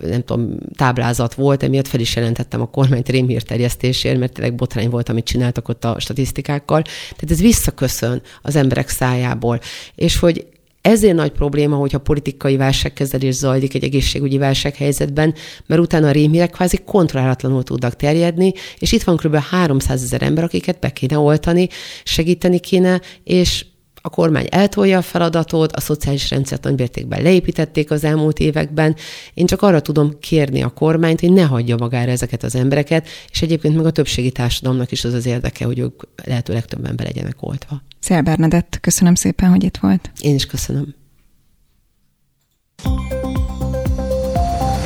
nem 0.00 0.22
tudom, 0.24 0.56
táblázat 0.76 1.34
volt, 1.34 1.62
emiatt 1.62 1.88
fel 1.88 2.00
is 2.00 2.16
jelentettem 2.16 2.60
a 2.60 2.70
kormányt 2.70 3.08
rémhír 3.08 3.42
terjesztésért, 3.42 4.18
mert 4.18 4.32
tényleg 4.32 4.54
botrány 4.54 4.90
volt, 4.90 5.08
amit 5.08 5.24
csináltak 5.24 5.68
ott 5.68 5.84
a 5.84 5.96
statisztikákkal. 5.98 6.82
Tehát 6.82 7.30
ez 7.30 7.40
visszaköszön 7.40 8.22
az 8.42 8.56
emberek 8.56 8.88
szájából. 8.88 9.60
És 9.94 10.18
hogy 10.18 10.46
ezért 10.82 11.14
nagy 11.14 11.30
probléma, 11.30 11.76
hogyha 11.76 11.98
politikai 11.98 12.56
válságkezelés 12.56 13.34
zajlik 13.34 13.74
egy 13.74 13.84
egészségügyi 13.84 14.38
válsághelyzetben, 14.38 15.34
mert 15.66 15.80
utána 15.80 16.08
a 16.08 16.10
rémhírek 16.10 16.50
kvázi 16.50 16.78
kontrollálatlanul 16.84 17.62
tudnak 17.62 17.96
terjedni, 17.96 18.52
és 18.78 18.92
itt 18.92 19.02
van 19.02 19.16
kb. 19.16 19.36
300 19.36 20.02
ezer 20.02 20.22
ember, 20.22 20.44
akiket 20.44 20.78
be 20.78 20.90
kéne 20.90 21.18
oltani, 21.18 21.68
segíteni 22.04 22.58
kéne, 22.58 23.00
és 23.24 23.64
a 24.02 24.08
kormány 24.08 24.46
eltolja 24.50 24.98
a 24.98 25.02
feladatot, 25.02 25.72
a 25.72 25.80
szociális 25.80 26.30
rendszert 26.30 26.64
nagymértékben 26.64 27.22
leépítették 27.22 27.90
az 27.90 28.04
elmúlt 28.04 28.38
években. 28.38 28.96
Én 29.34 29.46
csak 29.46 29.62
arra 29.62 29.80
tudom 29.80 30.18
kérni 30.20 30.62
a 30.62 30.68
kormányt, 30.68 31.20
hogy 31.20 31.32
ne 31.32 31.42
hagyja 31.42 31.76
magára 31.76 32.10
ezeket 32.10 32.42
az 32.42 32.54
embereket, 32.54 33.08
és 33.30 33.42
egyébként 33.42 33.76
meg 33.76 33.86
a 33.86 33.90
többségi 33.90 34.30
társadalomnak 34.30 34.92
is 34.92 35.04
az 35.04 35.12
az 35.12 35.26
érdeke, 35.26 35.64
hogy 35.64 35.78
ők 35.78 36.02
lehető 36.24 36.52
legtöbben 36.52 36.96
be 36.96 37.02
legyenek 37.02 37.36
oltva. 37.40 37.82
Szél 38.00 38.22
Bernadett, 38.22 38.78
köszönöm 38.80 39.14
szépen, 39.14 39.48
hogy 39.48 39.64
itt 39.64 39.76
volt. 39.76 40.10
Én 40.20 40.34
is 40.34 40.46
köszönöm. 40.46 40.94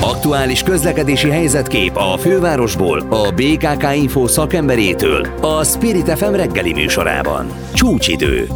Aktuális 0.00 0.62
közlekedési 0.62 1.28
helyzetkép 1.28 1.96
a 1.96 2.16
fővárosból, 2.18 2.98
a 2.98 3.32
BKK 3.32 3.96
Info 3.96 4.28
szakemberétől, 4.28 5.26
a 5.40 5.64
Spirit 5.64 6.10
FM 6.18 6.32
reggeli 6.32 6.72
műsorában. 6.72 7.46
Csúcsidő. 7.74 8.46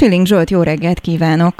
Schilling 0.00 0.26
Zsolt, 0.26 0.50
jó 0.50 0.62
reggelt 0.62 1.00
kívánok! 1.00 1.54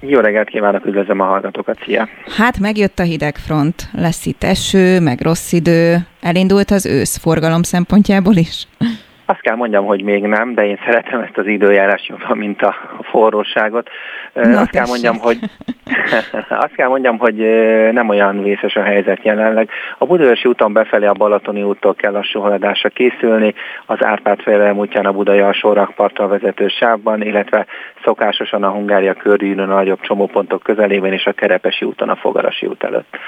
Jó 0.00 0.20
reggelt 0.20 0.48
kívánok, 0.48 0.86
üdvözlöm 0.86 1.20
a 1.20 1.24
hallgatókat, 1.24 1.78
szia! 1.84 2.08
Hát 2.36 2.58
megjött 2.58 2.98
a 2.98 3.02
hidegfront, 3.02 3.88
lesz 3.92 4.26
itt 4.26 4.44
eső, 4.44 5.00
meg 5.00 5.20
rossz 5.20 5.52
idő, 5.52 5.96
elindult 6.20 6.70
az 6.70 6.86
ősz 6.86 7.16
forgalom 7.16 7.62
szempontjából 7.62 8.34
is? 8.34 8.66
Azt 9.26 9.40
kell 9.40 9.54
mondjam, 9.54 9.84
hogy 9.84 10.02
még 10.02 10.22
nem, 10.22 10.54
de 10.54 10.66
én 10.66 10.78
szeretem 10.84 11.20
ezt 11.20 11.38
az 11.38 11.46
időjárás 11.46 12.08
jobban, 12.08 12.36
mint 12.38 12.62
a 12.62 12.74
forróságot. 13.02 13.88
Na, 14.32 14.60
azt 14.60 14.70
kell 14.70 14.86
mondjam, 14.86 15.18
hogy 15.18 15.38
azt 16.48 16.74
kell 16.74 16.88
mondjam, 16.88 17.18
hogy 17.18 17.34
nem 17.92 18.08
olyan 18.08 18.42
vészes 18.42 18.76
a 18.76 18.82
helyzet 18.82 19.24
jelenleg. 19.24 19.70
A 19.98 20.06
Budaörsi 20.06 20.48
úton 20.48 20.72
befelé 20.72 21.06
a 21.06 21.12
Balatoni 21.12 21.62
úttól 21.62 21.94
kell 21.94 22.12
lassú 22.12 22.40
haladásra 22.40 22.88
készülni, 22.88 23.54
az 23.86 24.04
Árpád 24.04 24.40
félelem 24.40 24.78
útján 24.78 25.06
a 25.06 25.12
Budai 25.12 25.40
alsó 25.40 25.72
rakpartra 25.72 26.26
vezető 26.26 26.68
sávban, 26.68 27.22
illetve 27.22 27.66
szokásosan 28.04 28.62
a 28.62 28.70
Hungária 28.70 29.14
a 29.56 29.64
nagyobb 29.64 30.00
csomópontok 30.00 30.62
közelében 30.62 31.12
és 31.12 31.26
a 31.26 31.32
Kerepesi 31.32 31.84
úton 31.84 32.08
a 32.08 32.16
Fogarasi 32.16 32.66
út 32.66 32.84
előtt. 32.84 33.18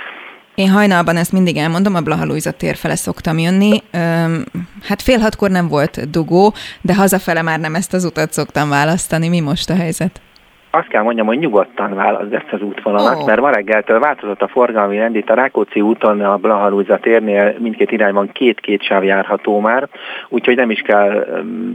Én 0.58 0.70
hajnalban 0.70 1.16
ezt 1.16 1.32
mindig 1.32 1.56
elmondom, 1.56 1.94
a 1.94 2.00
Blaha 2.00 2.24
Lujza 2.24 2.50
tér 2.50 2.76
fele 2.76 2.96
szoktam 2.96 3.38
jönni. 3.38 3.82
Öm, 3.90 4.44
hát 4.82 5.02
fél 5.02 5.18
hatkor 5.18 5.50
nem 5.50 5.68
volt 5.68 6.10
dugó, 6.10 6.54
de 6.80 6.94
hazafele 6.94 7.42
már 7.42 7.60
nem 7.60 7.74
ezt 7.74 7.92
az 7.92 8.04
utat 8.04 8.32
szoktam 8.32 8.68
választani. 8.68 9.28
Mi 9.28 9.40
most 9.40 9.70
a 9.70 9.74
helyzet? 9.74 10.20
Azt 10.70 10.88
kell 10.88 11.02
mondjam, 11.02 11.26
hogy 11.26 11.38
nyugodtan 11.38 11.94
választ 11.94 12.32
ezt 12.32 12.52
az 12.52 12.62
útvonalat, 12.62 13.16
oh. 13.16 13.26
mert 13.26 13.40
ma 13.40 13.50
reggeltől 13.50 13.98
változott 13.98 14.42
a 14.42 14.48
forgalmi 14.48 14.96
rend, 14.96 15.16
itt 15.16 15.30
a 15.30 15.34
Rákóczi 15.34 15.80
úton, 15.80 16.20
a 16.20 16.36
Blahalúza 16.36 16.98
térnél 16.98 17.54
mindkét 17.58 17.90
irányban 17.90 18.32
két-két 18.32 18.82
sáv 18.82 19.04
járható 19.04 19.60
már, 19.60 19.88
úgyhogy 20.28 20.56
nem 20.56 20.70
is 20.70 20.80
kell 20.80 21.26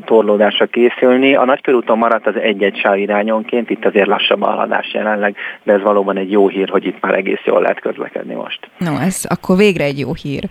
torlódásra 0.06 0.66
készülni. 0.66 1.36
A 1.36 1.46
nagykörúton 1.46 1.98
maradt 1.98 2.28
az 2.28 2.36
egy-egy 2.36 2.78
sáv 2.78 2.98
irányonként, 2.98 3.70
itt 3.70 3.86
azért 3.86 4.08
lassabb 4.08 4.42
a 4.42 4.46
haladás 4.46 4.94
jelenleg, 4.94 5.36
de 5.64 5.74
ez 5.74 5.82
valóban 5.82 6.18
egy 6.18 6.32
jó 6.32 6.48
hír, 6.48 6.70
hogy 6.70 6.86
itt 6.86 7.02
már 7.02 7.14
egész 7.14 7.42
jól 7.46 7.62
lehet 7.62 7.80
közlekedni 7.80 8.34
most. 8.34 8.60
No, 8.78 8.98
ez 8.98 9.26
akkor 9.30 9.58
végre 9.58 9.84
egy 9.84 10.00
jó 10.00 10.14
hír. 10.14 10.44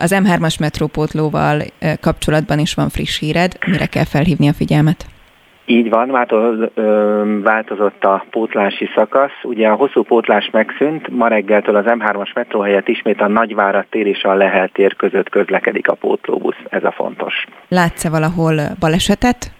Az 0.00 0.14
M3-as 0.24 0.60
metrópótlóval 0.60 1.62
kapcsolatban 2.00 2.58
is 2.58 2.74
van 2.74 2.88
friss 2.88 3.18
híred, 3.18 3.52
mire 3.66 3.86
kell 3.86 4.04
felhívni 4.04 4.48
a 4.48 4.52
figyelmet? 4.52 5.06
Így 5.68 5.88
van, 5.88 6.10
változott 7.42 8.04
a 8.04 8.24
pótlási 8.30 8.88
szakasz. 8.94 9.42
Ugye 9.42 9.68
a 9.68 9.74
hosszú 9.74 10.02
pótlás 10.02 10.50
megszűnt, 10.52 11.08
ma 11.08 11.28
reggeltől 11.28 11.76
az 11.76 11.84
M3-as 11.86 12.34
metró 12.34 12.60
helyett 12.60 12.88
ismét 12.88 13.20
a 13.20 13.28
Nagyvárat 13.28 13.86
tér 13.90 14.06
és 14.06 14.22
a 14.22 14.34
Lehel 14.34 14.68
tér 14.68 14.96
között 14.96 15.28
közlekedik 15.28 15.88
a 15.88 15.94
pótlóbusz. 15.94 16.56
Ez 16.68 16.84
a 16.84 16.92
fontos. 16.92 17.34
Látsz-e 17.68 18.10
valahol 18.10 18.54
balesetet? 18.80 19.52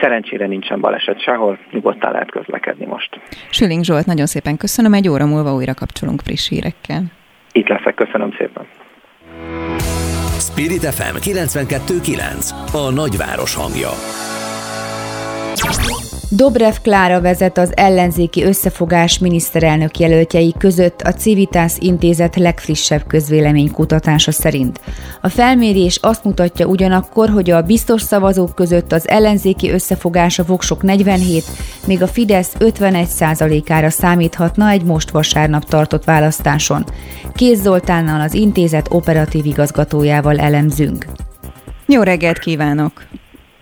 Szerencsére 0.00 0.46
nincsen 0.46 0.80
baleset 0.80 1.22
sehol, 1.22 1.58
nyugodtan 1.70 2.12
lehet 2.12 2.30
közlekedni 2.30 2.86
most. 2.86 3.20
Süling 3.50 3.84
Zsolt, 3.84 4.06
nagyon 4.06 4.26
szépen 4.26 4.56
köszönöm, 4.56 4.92
egy 4.92 5.08
óra 5.08 5.26
múlva 5.26 5.54
újra 5.54 5.74
kapcsolunk 5.74 6.20
friss 6.20 6.48
hírekkel. 6.48 7.02
Itt 7.52 7.68
leszek, 7.68 7.94
köszönöm 7.94 8.34
szépen. 8.38 8.66
Spirit 10.38 10.84
FM 10.84 11.16
92.9 11.16 12.50
A 12.72 12.92
nagyváros 12.94 13.54
hangja. 13.54 13.90
Dobrev 16.36 16.74
Klára 16.82 17.20
vezet 17.20 17.58
az 17.58 17.72
ellenzéki 17.76 18.44
összefogás 18.44 19.18
miniszterelnök 19.18 19.98
jelöltjei 19.98 20.54
között 20.58 21.00
a 21.00 21.12
Civitas 21.12 21.72
intézet 21.78 22.36
legfrissebb 22.36 23.06
közvéleménykutatása 23.06 24.32
szerint. 24.32 24.80
A 25.20 25.28
felmérés 25.28 25.98
azt 26.02 26.24
mutatja 26.24 26.66
ugyanakkor, 26.66 27.28
hogy 27.28 27.50
a 27.50 27.62
biztos 27.62 28.02
szavazók 28.02 28.54
között 28.54 28.92
az 28.92 29.08
ellenzéki 29.08 29.70
összefogás 29.70 30.38
a 30.38 30.44
voksok 30.44 30.82
47, 30.82 31.44
míg 31.86 32.02
a 32.02 32.06
Fidesz 32.06 32.52
51% 32.58 33.64
ára 33.68 33.90
számíthatna 33.90 34.68
egy 34.68 34.82
most 34.84 35.10
vasárnap 35.10 35.64
tartott 35.64 36.04
választáson. 36.04 36.84
Kéz 37.34 37.62
Zoltánnal 37.62 38.20
az 38.20 38.34
intézet 38.34 38.86
operatív 38.90 39.46
igazgatójával 39.46 40.38
elemzünk. 40.38 41.06
Jó 41.86 42.02
reggelt 42.02 42.38
kívánok! 42.38 42.92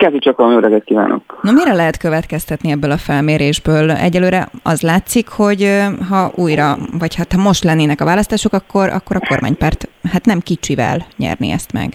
Kezdjük 0.03 0.22
csak 0.22 0.38
a 0.38 0.50
jó 0.50 0.59
reggelt 0.59 0.84
kívánok! 0.84 1.38
Na 1.42 1.53
mire 1.53 1.72
lehet 1.72 1.96
következtetni 1.96 2.70
ebből 2.70 2.90
a 2.90 2.96
felmérésből? 2.96 3.90
Egyelőre 3.90 4.48
az 4.62 4.82
látszik, 4.82 5.28
hogy 5.28 5.62
ha 6.11 6.30
újra, 6.36 6.76
vagy 6.98 7.14
hát 7.14 7.32
ha 7.32 7.42
most 7.42 7.64
lennének 7.64 8.00
a 8.00 8.05
választások, 8.05 8.53
akkor, 8.53 8.88
akkor 8.88 9.16
a 9.16 9.26
kormánypárt 9.28 9.88
hát 10.12 10.24
nem 10.24 10.40
kicsivel 10.40 10.98
nyerni 11.16 11.50
ezt 11.50 11.72
meg. 11.72 11.88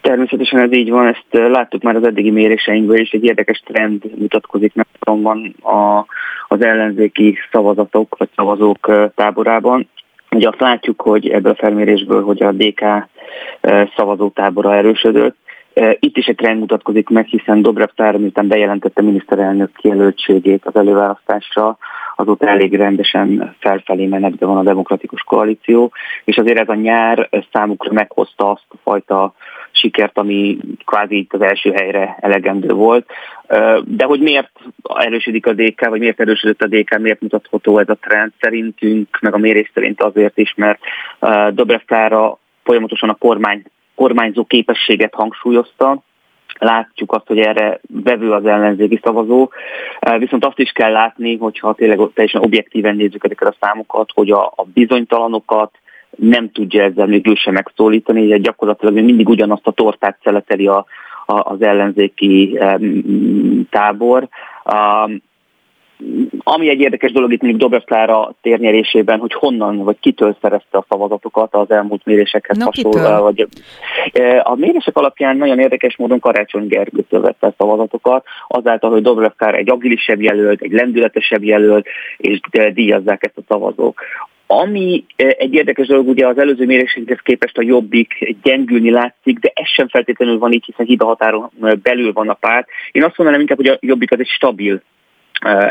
Természetesen 0.00 0.60
ez 0.60 0.72
így 0.72 0.90
van, 0.90 1.06
ezt 1.06 1.26
láttuk 1.30 1.82
már 1.82 1.96
az 1.96 2.04
eddigi 2.04 2.30
méréseinkből, 2.30 2.98
és 2.98 3.10
egy 3.10 3.24
érdekes 3.24 3.62
trend 3.66 4.02
mutatkozik 4.18 4.74
meg 4.74 4.86
van 4.98 5.54
a, 5.62 6.06
az 6.48 6.64
ellenzéki 6.64 7.38
szavazatok 7.52 8.16
vagy 8.18 8.28
szavazók 8.36 8.90
táborában. 9.14 9.88
Ugye 10.30 10.48
azt 10.48 10.60
látjuk, 10.60 11.00
hogy 11.00 11.28
ebből 11.28 11.52
a 11.52 11.62
felmérésből, 11.62 12.22
hogy 12.22 12.42
a 12.42 12.52
DK 12.52 12.82
szavazótábora 13.96 14.74
erősödött, 14.74 15.36
itt 15.98 16.16
is 16.16 16.26
egy 16.26 16.36
trend 16.36 16.58
mutatkozik 16.58 17.08
meg, 17.08 17.26
hiszen 17.26 17.62
Dobrev 17.62 17.88
Tára, 17.94 18.18
miután 18.18 18.48
bejelentette 18.48 19.02
miniszterelnök 19.02 19.70
jelöltségét 19.82 20.64
az 20.64 20.76
előválasztásra, 20.76 21.78
azóta 22.16 22.48
elég 22.48 22.74
rendesen 22.74 23.54
felfelé 23.58 24.06
menetben 24.06 24.48
van 24.48 24.58
a 24.58 24.62
demokratikus 24.62 25.22
koalíció, 25.22 25.92
és 26.24 26.36
azért 26.36 26.58
ez 26.58 26.68
a 26.68 26.74
nyár 26.74 27.28
számukra 27.52 27.92
meghozta 27.92 28.50
azt 28.50 28.66
a 28.68 28.76
fajta 28.82 29.34
sikert, 29.70 30.18
ami 30.18 30.58
kvázi 30.84 31.18
itt 31.18 31.32
az 31.32 31.40
első 31.40 31.72
helyre 31.72 32.16
elegendő 32.20 32.68
volt. 32.68 33.06
De 33.84 34.04
hogy 34.04 34.20
miért 34.20 34.50
erősödik 34.94 35.46
a 35.46 35.52
DK, 35.52 35.88
vagy 35.88 36.00
miért 36.00 36.20
erősödött 36.20 36.62
a 36.62 36.66
DK, 36.66 36.98
miért 36.98 37.20
mutatható 37.20 37.78
ez 37.78 37.88
a 37.88 37.98
trend 38.00 38.32
szerintünk, 38.40 39.18
meg 39.20 39.34
a 39.34 39.38
mérés 39.38 39.70
szerint 39.74 40.02
azért 40.02 40.38
is, 40.38 40.54
mert 40.56 40.80
Dobrev 41.50 41.80
Tára 41.86 42.38
folyamatosan 42.62 43.08
a 43.08 43.14
kormány 43.14 43.62
kormányzó 43.94 44.44
képességet 44.44 45.14
hangsúlyozta, 45.14 46.02
látjuk 46.58 47.12
azt, 47.12 47.26
hogy 47.26 47.38
erre 47.38 47.80
bevő 47.88 48.32
az 48.32 48.46
ellenzéki 48.46 49.00
szavazó, 49.02 49.50
viszont 50.18 50.44
azt 50.44 50.58
is 50.58 50.70
kell 50.70 50.92
látni, 50.92 51.36
hogyha 51.36 51.74
tényleg 51.74 51.98
teljesen 52.14 52.42
objektíven 52.42 52.96
nézzük 52.96 53.24
ezeket 53.24 53.48
a 53.48 53.56
számokat, 53.60 54.10
hogy 54.14 54.30
a, 54.30 54.44
a 54.44 54.64
bizonytalanokat 54.74 55.78
nem 56.16 56.50
tudja 56.50 56.82
ezzel 56.82 57.06
még 57.06 57.28
ő 57.28 57.34
sem 57.34 57.52
megszólítani, 57.52 58.30
hogy 58.30 58.40
gyakorlatilag 58.40 58.94
mindig 58.94 59.28
ugyanazt 59.28 59.66
a 59.66 59.70
tortát 59.70 60.18
szeleteli 60.22 60.66
a, 60.66 60.86
a, 61.26 61.52
az 61.52 61.62
ellenzéki 61.62 62.58
um, 62.60 63.68
tábor. 63.70 64.28
Um, 64.64 65.22
ami 66.38 66.68
egy 66.68 66.80
érdekes 66.80 67.12
dolog 67.12 67.32
itt 67.32 67.42
még 67.42 67.56
Dobrev 67.56 67.82
Klára 67.82 68.34
térnyerésében, 68.42 69.18
hogy 69.18 69.32
honnan 69.32 69.76
vagy 69.76 69.96
kitől 70.00 70.36
szerezte 70.40 70.78
a 70.78 70.84
szavazatokat 70.88 71.54
az 71.54 71.70
elmúlt 71.70 72.04
mérésekhez 72.04 72.56
no, 72.56 72.64
hasonlóan. 72.64 73.22
Vagy, 73.22 73.46
a 74.42 74.54
mérések 74.54 74.96
alapján 74.96 75.36
nagyon 75.36 75.58
érdekes 75.58 75.96
módon 75.96 76.20
Karácsony 76.20 76.66
Gergőtől 76.66 77.20
vette 77.20 77.46
a 77.46 77.54
szavazatokat, 77.58 78.24
azáltal, 78.48 78.90
hogy 78.90 79.02
Dobrev 79.02 79.30
Klára 79.36 79.56
egy 79.56 79.70
agilisebb 79.70 80.20
jelölt, 80.20 80.62
egy 80.62 80.72
lendületesebb 80.72 81.42
jelölt, 81.44 81.86
és 82.16 82.40
díjazzák 82.72 83.24
ezt 83.24 83.38
a 83.38 83.42
szavazók. 83.48 84.00
Ami 84.46 85.04
egy 85.16 85.54
érdekes 85.54 85.86
dolog, 85.86 86.08
ugye 86.08 86.26
az 86.26 86.38
előző 86.38 86.66
mérésekhez 86.66 87.18
képest 87.22 87.58
a 87.58 87.62
jobbik 87.62 88.36
gyengülni 88.42 88.90
látszik, 88.90 89.38
de 89.38 89.50
ez 89.54 89.68
sem 89.68 89.88
feltétlenül 89.88 90.38
van 90.38 90.52
így, 90.52 90.64
hiszen 90.64 90.86
hiba 90.86 91.04
határon 91.04 91.50
belül 91.82 92.12
van 92.12 92.28
a 92.28 92.34
párt. 92.34 92.68
Én 92.92 93.04
azt 93.04 93.16
mondanám 93.16 93.40
inkább, 93.40 93.56
hogy 93.56 93.66
a 93.66 93.76
jobbik 93.80 94.12
az 94.12 94.20
egy 94.20 94.28
stabil 94.28 94.82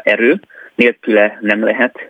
erő, 0.03 0.39
nélküle 0.75 1.37
nem 1.41 1.63
lehet 1.63 2.09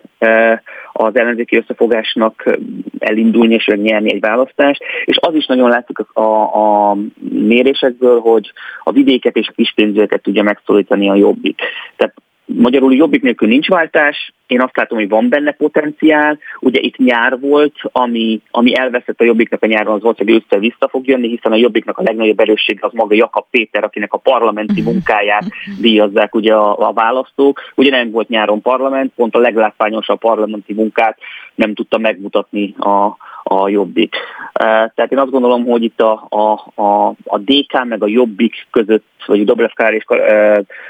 az 0.92 1.16
ellenzéki 1.16 1.56
összefogásnak 1.56 2.58
elindulni 2.98 3.54
és 3.54 3.66
nyerni 3.66 4.12
egy 4.12 4.20
választást, 4.20 4.82
és 5.04 5.16
az 5.20 5.34
is 5.34 5.46
nagyon 5.46 5.68
látszik 5.68 5.98
a, 5.98 6.90
a 6.90 6.96
mérésekből, 7.30 8.20
hogy 8.20 8.52
a 8.82 8.92
vidéket 8.92 9.36
és 9.36 9.48
a 9.48 9.52
kispénzőket 9.56 10.22
tudja 10.22 10.42
megszólítani 10.42 11.08
a 11.08 11.14
jobbik. 11.14 11.60
Tehát 11.96 12.14
Magyarul 12.46 12.94
jobbik 12.94 13.22
nélkül 13.22 13.48
nincs 13.48 13.68
váltás, 13.68 14.32
én 14.46 14.60
azt 14.60 14.76
látom, 14.76 14.98
hogy 14.98 15.08
van 15.08 15.28
benne 15.28 15.52
potenciál. 15.52 16.38
Ugye 16.60 16.80
itt 16.80 16.96
nyár 16.96 17.40
volt, 17.40 17.74
ami, 17.82 18.40
ami 18.50 18.76
elveszett 18.78 19.20
a 19.20 19.24
jobbiknak 19.24 19.62
a 19.62 19.66
nyáron, 19.66 19.94
az 19.94 20.02
volt, 20.02 20.18
hogy 20.18 20.30
össze 20.30 20.58
vissza 20.58 20.88
fog 20.88 21.06
jönni, 21.06 21.28
hiszen 21.28 21.52
a 21.52 21.56
jobbiknak 21.56 21.98
a 21.98 22.02
legnagyobb 22.02 22.40
erőssége 22.40 22.86
az 22.86 22.92
maga 22.92 23.14
Jakab 23.14 23.44
Péter, 23.50 23.84
akinek 23.84 24.12
a 24.12 24.18
parlamenti 24.18 24.82
munkáját 24.82 25.44
díjazzák 25.80 26.34
ugye 26.34 26.54
a, 26.54 26.88
a 26.88 26.92
választók. 26.92 27.60
Ugye 27.74 27.90
nem 27.90 28.10
volt 28.10 28.28
nyáron 28.28 28.62
parlament, 28.62 29.12
pont 29.16 29.34
a 29.34 29.38
leglátványosabb 29.38 30.18
parlamenti 30.18 30.72
munkát 30.72 31.18
nem 31.54 31.74
tudta 31.74 31.98
megmutatni 31.98 32.74
a, 32.78 33.16
a 33.44 33.68
Jobbik. 33.68 34.14
Tehát 34.52 35.12
én 35.12 35.18
azt 35.18 35.30
gondolom, 35.30 35.64
hogy 35.64 35.82
itt 35.82 36.00
a, 36.00 36.26
a, 36.28 36.82
a, 36.82 37.14
a 37.24 37.38
DK 37.38 37.84
meg 37.84 38.02
a 38.02 38.06
Jobbik 38.06 38.66
között, 38.70 39.04
vagy 39.26 39.44
Dobrev 39.44 39.70
Kár 39.74 39.92
és 39.92 40.04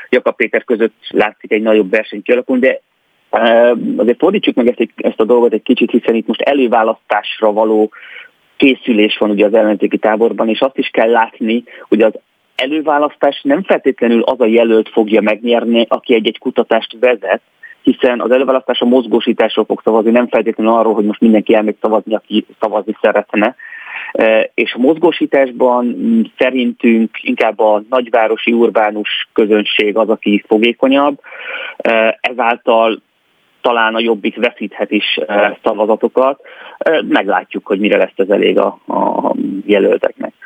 Jakab 0.09 0.37
Péter 0.37 0.65
között 0.65 0.95
látszik 1.09 1.53
egy 1.53 1.63
nagyobb 1.63 1.91
verseny 1.91 2.23
kialakulni, 2.23 2.61
de 2.61 2.81
azért 3.97 4.19
fordítsuk 4.19 4.55
meg 4.55 4.69
ezt, 4.69 4.91
ezt 4.97 5.21
a 5.21 5.25
dolgot 5.25 5.53
egy 5.53 5.63
kicsit, 5.63 5.91
hiszen 5.91 6.15
itt 6.15 6.27
most 6.27 6.41
előválasztásra 6.41 7.53
való 7.53 7.91
készülés 8.57 9.17
van 9.19 9.31
ugye 9.31 9.47
az 9.47 9.55
ellenzéki 9.55 9.99
táborban, 9.99 10.49
és 10.49 10.61
azt 10.61 10.79
is 10.79 10.89
kell 10.89 11.11
látni, 11.11 11.65
hogy 11.89 12.03
az 12.03 12.13
előválasztás 12.57 13.41
nem 13.43 13.63
feltétlenül 13.63 14.23
az 14.23 14.41
a 14.41 14.47
jelölt 14.47 14.89
fogja 14.89 15.21
megnyerni, 15.21 15.87
aki 15.89 16.15
egy-egy 16.15 16.39
kutatást 16.39 16.97
vezet, 17.01 17.41
hiszen 17.85 18.21
az 18.21 18.31
előválasztás 18.31 18.81
a 18.81 18.85
mozgósításról 18.85 19.65
fog 19.65 19.81
szavazni, 19.85 20.11
nem 20.11 20.29
feltétlenül 20.29 20.73
arról, 20.73 20.95
hogy 20.95 21.05
most 21.05 21.21
mindenki 21.21 21.55
elmegy 21.55 21.77
szavazni, 21.81 22.15
aki 22.15 22.47
szavazni 22.61 22.97
szeretne. 23.01 23.57
E, 24.13 24.51
és 24.55 24.75
a 24.75 24.79
mozgósításban 24.79 25.97
szerintünk 26.39 27.11
inkább 27.23 27.61
a 27.61 27.83
nagyvárosi 27.91 28.53
urbánus 28.53 29.29
közönség 29.33 29.97
az, 29.97 30.09
aki 30.09 30.45
fogékonyabb, 30.47 31.21
e, 31.77 32.19
ezáltal 32.21 33.03
talán 33.61 33.95
a 33.95 34.01
jobbik 34.01 34.37
veszíthet 34.37 34.91
is 34.91 35.19
e, 35.27 35.59
szavazatokat. 35.63 36.41
Meglátjuk, 37.09 37.67
hogy 37.67 37.79
mire 37.79 37.97
lesz 37.97 38.13
ez 38.17 38.29
elég 38.29 38.59
a, 38.59 38.79
a 38.87 39.35
jelölteknek. 39.67 40.44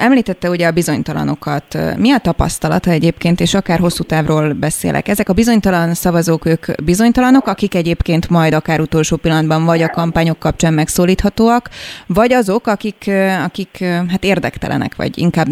Említette 0.00 0.50
ugye 0.50 0.66
a 0.66 0.72
bizonytalanokat. 0.72 1.78
Mi 1.98 2.12
a 2.12 2.18
tapasztalata 2.18 2.90
egyébként, 2.90 3.40
és 3.40 3.54
akár 3.54 3.78
hosszú 3.78 4.02
távról 4.02 4.52
beszélek? 4.52 5.08
Ezek 5.08 5.28
a 5.28 5.32
bizonytalan 5.32 5.94
szavazók, 5.94 6.46
ők 6.46 6.64
bizonytalanok, 6.84 7.46
akik 7.46 7.74
egyébként 7.74 8.30
majd 8.30 8.52
akár 8.54 8.80
utolsó 8.80 9.16
pillanatban 9.16 9.64
vagy 9.64 9.82
a 9.82 9.88
kampányok 9.88 10.38
kapcsán 10.38 10.74
megszólíthatóak, 10.74 11.68
vagy 12.06 12.32
azok, 12.32 12.66
akik, 12.66 13.10
akik 13.44 13.84
hát 14.08 14.24
érdektelenek, 14.24 14.96
vagy 14.96 15.18
inkább 15.18 15.46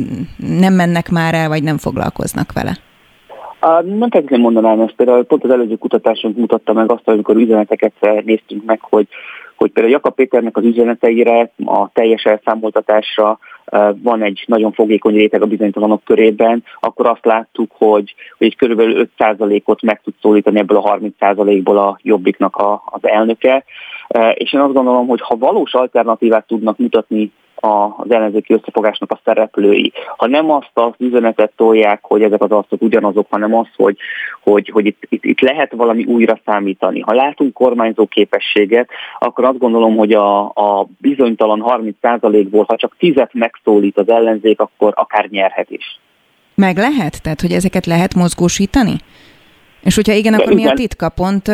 nem 0.59 0.75
mennek 0.75 1.11
már 1.11 1.35
el, 1.35 1.49
vagy 1.49 1.63
nem 1.63 1.79
foglalkoznak 1.79 2.53
vele? 2.53 2.79
Nem 3.85 4.11
feltétlenül 4.11 4.45
mondanám 4.45 4.81
ezt, 4.81 4.95
például 4.97 5.25
pont 5.25 5.45
az 5.45 5.51
előző 5.51 5.77
kutatásunk 5.77 6.37
mutatta 6.37 6.73
meg 6.73 6.91
azt, 6.91 7.09
amikor 7.09 7.37
üzeneteket 7.37 7.93
néztünk 8.25 8.65
meg, 8.65 8.81
hogy 8.81 9.07
hogy 9.57 9.71
például 9.71 9.95
Jakab 9.95 10.15
Péternek 10.15 10.57
az 10.57 10.65
üzeneteire, 10.65 11.51
a 11.65 11.89
teljes 11.93 12.23
elszámoltatásra 12.25 13.39
van 14.03 14.23
egy 14.23 14.45
nagyon 14.47 14.73
fogékony 14.73 15.15
réteg 15.15 15.43
a 15.43 15.47
bizonytalanok 15.47 16.05
körében, 16.05 16.65
akkor 16.81 17.07
azt 17.07 17.25
láttuk, 17.25 17.71
hogy, 17.75 18.15
hogy 18.39 18.47
egy 18.47 18.57
körülbelül 18.57 19.09
5%-ot 19.19 19.83
meg 19.83 20.01
tud 20.05 20.15
szólítani 20.21 20.59
ebből 20.59 20.77
a 20.77 20.99
30%-ból 20.99 21.79
a 21.79 21.99
jobbiknak 22.03 22.57
a, 22.57 22.83
az 22.87 23.01
elnöke. 23.03 23.65
És 24.35 24.53
én 24.53 24.61
azt 24.61 24.73
gondolom, 24.73 25.07
hogy 25.07 25.21
ha 25.21 25.37
valós 25.37 25.75
alternatívát 25.75 26.47
tudnak 26.47 26.79
mutatni 26.79 27.33
az 27.65 28.11
ellenzéki 28.11 28.53
összefogásnak 28.53 29.11
a 29.11 29.21
szereplői. 29.25 29.93
Ha 30.17 30.27
nem 30.27 30.51
azt 30.51 30.71
az 30.73 30.93
üzenetet 30.99 31.53
tolják, 31.57 31.99
hogy 32.03 32.23
ezek 32.23 32.43
az 32.43 32.51
arcok 32.51 32.83
ugyanazok, 32.83 33.27
hanem 33.31 33.55
az, 33.55 33.67
hogy, 33.77 33.97
hogy, 34.43 34.71
hogy 34.73 34.87
itt, 34.87 35.03
itt, 35.09 35.25
itt 35.25 35.41
lehet 35.41 35.73
valami 35.73 36.05
újra 36.05 36.41
számítani. 36.45 37.01
Ha 37.01 37.15
látunk 37.15 37.53
kormányzó 37.53 38.07
képességet, 38.07 38.89
akkor 39.19 39.45
azt 39.45 39.59
gondolom, 39.59 39.97
hogy 39.97 40.13
a, 40.13 40.45
a 40.45 40.87
bizonytalan 40.99 41.65
30%-ból, 41.67 42.65
ha 42.69 42.77
csak 42.77 42.97
10 42.99 43.15
megszólít 43.33 43.99
az 43.99 44.09
ellenzék, 44.09 44.61
akkor 44.61 44.93
akár 44.97 45.27
nyerhet 45.29 45.71
is. 45.71 46.01
Meg 46.55 46.77
lehet? 46.77 47.23
Tehát, 47.23 47.41
hogy 47.41 47.53
ezeket 47.53 47.87
lehet 47.87 48.15
mozgósítani? 48.15 48.97
És 49.83 49.95
hogyha 49.95 50.13
igen, 50.13 50.35
akkor 50.35 50.53
igen. 50.53 50.65
mi 50.65 50.71
a 50.71 50.73
titka? 50.73 51.09
Pont 51.09 51.49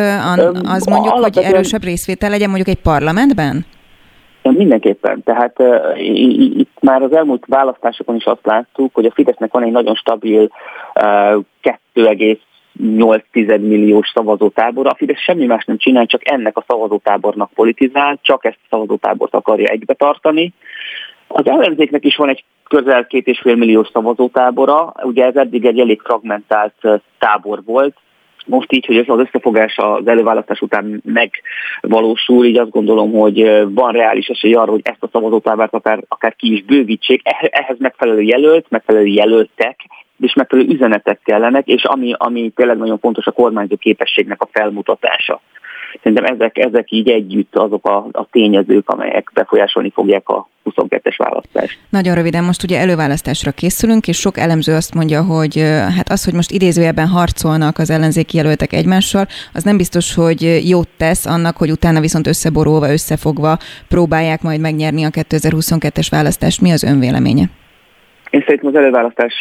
az 0.63 0.85
mondjuk, 0.85 1.13
hogy 1.13 1.37
erősebb 1.37 1.83
részvétel 1.83 2.29
legyen 2.29 2.49
mondjuk 2.49 2.77
egy 2.77 2.81
parlamentben? 2.81 3.65
Mindenképpen. 4.41 5.23
Tehát 5.23 5.59
uh, 5.59 6.05
itt 6.57 6.79
már 6.79 7.01
az 7.01 7.13
elmúlt 7.13 7.45
választásokon 7.47 8.15
is 8.15 8.25
azt 8.25 8.45
láttuk, 8.45 8.93
hogy 8.93 9.05
a 9.05 9.11
Fidesznek 9.11 9.51
van 9.51 9.63
egy 9.63 9.71
nagyon 9.71 9.95
stabil 9.95 10.41
uh, 10.95 11.43
2,8 11.93 13.59
milliós 13.59 14.11
szavazótábor. 14.13 14.87
A 14.87 14.95
Fidesz 14.95 15.19
semmi 15.19 15.45
más 15.45 15.65
nem 15.65 15.77
csinál, 15.77 16.05
csak 16.05 16.29
ennek 16.31 16.57
a 16.57 16.63
szavazótábornak 16.67 17.51
politizál, 17.53 18.19
csak 18.21 18.45
ezt 18.45 18.59
a 18.61 18.67
szavazótábort 18.69 19.33
akarja 19.33 19.67
egybe 19.67 19.93
tartani. 19.93 20.53
Az 21.27 21.47
ellenzéknek 21.47 22.05
is 22.05 22.15
van 22.15 22.29
egy 22.29 22.43
közel 22.67 23.05
két 23.05 23.27
és 23.27 23.39
fél 23.39 23.55
milliós 23.55 23.87
szavazótábora, 23.93 24.93
ugye 25.01 25.25
ez 25.25 25.35
eddig 25.35 25.65
egy 25.65 25.79
elég 25.79 26.01
fragmentált 26.01 27.01
tábor 27.19 27.63
volt, 27.65 27.97
most 28.45 28.73
így, 28.73 28.85
hogy 28.85 28.97
ez 28.97 29.05
az 29.07 29.19
összefogás 29.19 29.77
az 29.77 30.07
előválasztás 30.07 30.61
után 30.61 31.01
megvalósul, 31.05 32.45
így 32.45 32.57
azt 32.57 32.69
gondolom, 32.69 33.11
hogy 33.11 33.65
van 33.73 33.91
reális 33.91 34.27
esély 34.27 34.53
arra, 34.53 34.71
hogy 34.71 34.81
ezt 34.83 35.03
a 35.03 35.09
szavazótábort 35.11 35.73
akár, 35.73 36.03
akár 36.07 36.35
ki 36.35 36.53
is 36.53 36.63
bővítsék. 36.63 37.21
Ehhez 37.39 37.77
megfelelő 37.79 38.21
jelölt, 38.21 38.65
megfelelő 38.69 39.05
jelöltek, 39.05 39.79
és 40.19 40.33
megfelelő 40.33 40.67
üzenetek 40.67 41.19
kellenek, 41.23 41.67
és 41.67 41.83
ami, 41.83 42.13
ami 42.17 42.51
tényleg 42.55 42.77
nagyon 42.77 42.99
fontos 42.99 43.25
a 43.25 43.31
kormányzó 43.31 43.75
képességnek 43.77 44.41
a 44.41 44.49
felmutatása. 44.51 45.41
Szerintem 46.03 46.35
ezek, 46.35 46.57
ezek 46.57 46.91
így 46.91 47.09
együtt 47.09 47.55
azok 47.55 47.85
a, 47.85 48.07
a 48.11 48.27
tényezők, 48.31 48.89
amelyek 48.89 49.31
befolyásolni 49.33 49.91
fogják 49.91 50.29
a 50.29 50.49
22-es 50.65 51.15
választást. 51.17 51.79
Nagyon 51.89 52.15
röviden, 52.15 52.43
most 52.43 52.63
ugye 52.63 52.79
előválasztásra 52.79 53.51
készülünk, 53.51 54.07
és 54.07 54.17
sok 54.17 54.37
elemző 54.37 54.73
azt 54.73 54.93
mondja, 54.93 55.23
hogy 55.23 55.55
hát 55.97 56.09
az, 56.09 56.25
hogy 56.25 56.33
most 56.33 56.51
idézőjelben 56.51 57.07
harcolnak 57.07 57.77
az 57.77 57.89
ellenzéki 57.89 58.37
jelöltek 58.37 58.73
egymással, 58.73 59.25
az 59.53 59.63
nem 59.63 59.77
biztos, 59.77 60.15
hogy 60.15 60.69
jót 60.69 60.89
tesz 60.97 61.25
annak, 61.25 61.57
hogy 61.57 61.71
utána 61.71 61.99
viszont 61.99 62.27
összeborulva, 62.27 62.91
összefogva 62.91 63.57
próbálják 63.87 64.41
majd 64.41 64.59
megnyerni 64.59 65.03
a 65.03 65.09
2022-es 65.09 66.07
választást. 66.11 66.61
Mi 66.61 66.71
az 66.71 66.83
önvéleménye? 66.83 67.43
Én 68.29 68.43
szerintem 68.45 68.69
az 68.69 68.75
előválasztás 68.75 69.33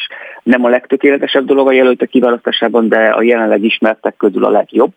nem 0.43 0.65
a 0.65 0.69
legtökéletesebb 0.69 1.45
dolog 1.45 1.67
a 1.67 1.73
jelöltek 1.73 2.09
kiválasztásában, 2.09 2.89
de 2.89 2.99
a 2.99 3.23
jelenleg 3.23 3.65
ismertek 3.65 4.17
közül 4.17 4.45
a 4.45 4.51
legjobb. 4.51 4.93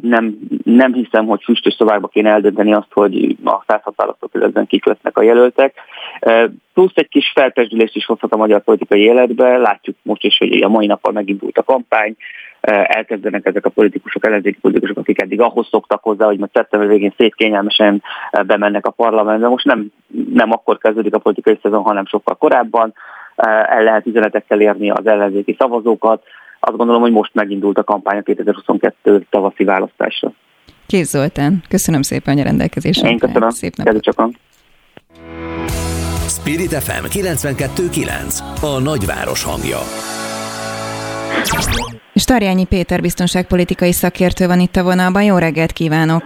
Nem, 0.00 0.38
nem 0.64 0.92
hiszem, 0.92 1.26
hogy 1.26 1.42
füstös 1.42 1.74
szobákba 1.74 2.08
kéne 2.08 2.30
eldönteni 2.30 2.72
azt, 2.72 2.92
hogy 2.92 3.36
a 3.44 3.64
106 3.66 3.96
választókerületben 3.96 4.66
kik 4.66 4.84
lesznek 4.84 5.18
a 5.18 5.22
jelöltek. 5.22 5.74
Plusz 6.74 6.92
egy 6.94 7.08
kis 7.08 7.32
felpesdülést 7.34 7.96
is 7.96 8.04
hozhat 8.04 8.32
a 8.32 8.36
magyar 8.36 8.62
politikai 8.62 9.00
életbe. 9.00 9.56
Látjuk 9.56 9.96
most 10.02 10.24
is, 10.24 10.38
hogy 10.38 10.62
a 10.62 10.68
mai 10.68 10.86
nappal 10.86 11.12
megindult 11.12 11.58
a 11.58 11.62
kampány, 11.62 12.16
elkezdenek 12.60 13.46
ezek 13.46 13.66
a 13.66 13.70
politikusok, 13.70 14.26
ellenzéki 14.26 14.58
politikusok, 14.60 14.98
akik 14.98 15.22
eddig 15.22 15.40
ahhoz 15.40 15.68
szoktak 15.70 16.02
hozzá, 16.02 16.26
hogy 16.26 16.38
majd 16.38 16.50
szeptember 16.52 16.88
végén 16.88 17.14
szép 17.16 17.34
kényelmesen 17.34 18.02
bemennek 18.46 18.86
a 18.86 18.90
parlamentbe. 18.90 19.48
Most 19.48 19.64
nem, 19.64 19.92
nem 20.32 20.52
akkor 20.52 20.78
kezdődik 20.78 21.14
a 21.14 21.18
politikai 21.18 21.58
szezon, 21.62 21.82
hanem 21.82 22.06
sokkal 22.06 22.34
korábban. 22.34 22.94
El 23.36 23.82
lehet 23.82 24.06
üzenetekkel 24.06 24.60
érni 24.60 24.90
az 24.90 25.06
ellenzéki 25.06 25.56
szavazókat. 25.58 26.22
Azt 26.60 26.76
gondolom, 26.76 27.02
hogy 27.02 27.12
most 27.12 27.34
megindult 27.34 27.78
a 27.78 27.84
kampány 27.84 28.18
a 28.18 28.22
2022 28.22 29.26
tavaszi 29.30 29.64
választásra. 29.64 30.32
Kész 30.86 31.08
Zoltán, 31.08 31.62
köszönöm 31.68 32.02
szépen 32.02 32.38
a 32.38 32.42
rendelkezésre. 32.42 33.08
Én 33.08 33.18
köszönöm. 33.18 33.50
Szép 33.50 33.76
napot. 33.76 34.02
Csak 34.02 34.30
Spirit 36.28 36.74
FM 36.74 37.04
92.9 37.04 38.40
a 38.62 38.80
nagyváros 38.80 39.44
hangja. 39.44 39.78
És 42.12 42.24
Tarjányi 42.24 42.64
Péter 42.64 43.00
biztonságpolitikai 43.00 43.92
szakértő 43.92 44.46
van 44.46 44.60
itt 44.60 44.76
a 44.76 44.82
vonalban. 44.82 45.22
Jó 45.22 45.36
reggelt 45.36 45.72
kívánok! 45.72 46.22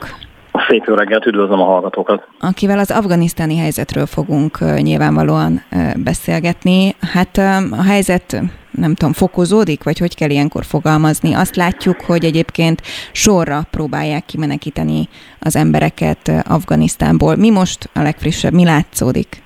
Szép 0.68 0.84
jó 0.86 0.94
reggelt, 0.94 1.26
üdvözlöm 1.26 1.60
a 1.60 1.64
hallgatókat! 1.64 2.28
Akivel 2.40 2.78
az 2.78 2.90
afganisztáni 2.90 3.56
helyzetről 3.56 4.06
fogunk 4.06 4.58
nyilvánvalóan 4.82 5.62
beszélgetni. 5.96 6.94
Hát 7.12 7.36
a 7.70 7.82
helyzet 7.82 8.42
nem 8.72 8.94
tudom, 8.94 9.12
fokozódik, 9.12 9.84
vagy 9.84 9.98
hogy 9.98 10.14
kell 10.14 10.30
ilyenkor 10.30 10.64
fogalmazni. 10.64 11.34
Azt 11.34 11.56
látjuk, 11.56 12.00
hogy 12.00 12.24
egyébként 12.24 12.82
sorra 13.12 13.60
próbálják 13.70 14.24
kimenekíteni 14.24 15.08
az 15.40 15.56
embereket 15.56 16.32
Afganisztánból. 16.48 17.36
Mi 17.36 17.50
most 17.50 17.90
a 17.94 18.02
legfrissebb, 18.02 18.52
mi 18.52 18.64
látszódik? 18.64 19.42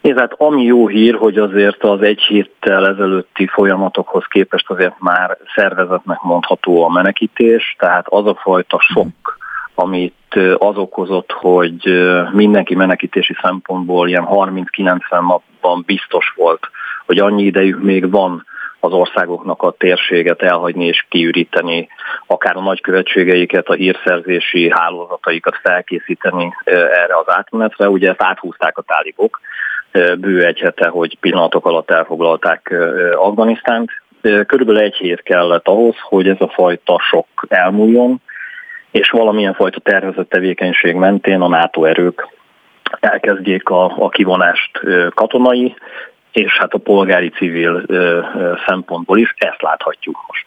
Nézd, 0.00 0.18
hát 0.18 0.32
ami 0.36 0.62
jó 0.62 0.88
hír, 0.88 1.14
hogy 1.14 1.38
azért 1.38 1.82
az 1.84 2.02
egy 2.02 2.20
héttel 2.20 2.86
ezelőtti 2.86 3.46
folyamatokhoz 3.46 4.24
képest 4.28 4.70
azért 4.70 4.94
már 4.98 5.36
szervezetnek 5.54 6.20
mondható 6.20 6.84
a 6.84 6.88
menekítés, 6.88 7.76
tehát 7.78 8.06
az 8.08 8.26
a 8.26 8.34
fajta 8.34 8.80
sok, 8.80 9.38
amit 9.74 10.14
az 10.58 10.76
okozott, 10.76 11.32
hogy 11.32 11.82
mindenki 12.32 12.74
menekítési 12.74 13.36
szempontból 13.42 14.08
ilyen 14.08 14.26
30-90 14.30 14.98
napban 15.10 15.82
biztos 15.86 16.32
volt, 16.36 16.70
hogy 17.10 17.18
annyi 17.18 17.42
idejük 17.42 17.82
még 17.82 18.10
van 18.10 18.46
az 18.80 18.92
országoknak 18.92 19.62
a 19.62 19.74
térséget 19.78 20.42
elhagyni 20.42 20.86
és 20.86 21.06
kiüríteni, 21.08 21.88
akár 22.26 22.56
a 22.56 22.60
nagykövetségeiket, 22.60 23.68
a 23.68 23.72
hírszerzési 23.72 24.70
hálózataikat 24.70 25.56
felkészíteni 25.62 26.52
erre 26.64 27.16
az 27.18 27.34
átmenetre. 27.34 27.88
Ugye 27.88 28.10
ezt 28.10 28.22
áthúzták 28.22 28.78
a 28.78 28.82
tálibok, 28.82 29.40
bő 30.18 30.44
egy 30.44 30.58
hete, 30.58 30.88
hogy 30.88 31.18
pillanatok 31.20 31.66
alatt 31.66 31.90
elfoglalták 31.90 32.74
Afganisztánt. 33.14 33.90
Körülbelül 34.20 34.80
egy 34.80 34.96
hét 34.96 35.22
kellett 35.22 35.68
ahhoz, 35.68 35.94
hogy 36.00 36.28
ez 36.28 36.40
a 36.40 36.48
fajta 36.48 37.00
sok 37.10 37.26
elmúljon, 37.48 38.20
és 38.90 39.10
valamilyen 39.10 39.54
fajta 39.54 39.80
tervezett 39.80 40.28
tevékenység 40.28 40.94
mentén 40.94 41.40
a 41.40 41.48
NATO 41.48 41.84
erők 41.84 42.28
elkezdjék 43.00 43.68
a, 43.68 43.84
a 43.98 44.08
kivonást 44.08 44.80
katonai, 45.14 45.74
és 46.32 46.58
hát 46.58 46.72
a 46.72 46.78
polgári 46.78 47.28
civil 47.28 47.84
szempontból 48.66 49.18
is 49.18 49.34
ezt 49.36 49.62
láthatjuk 49.62 50.16
most. 50.26 50.44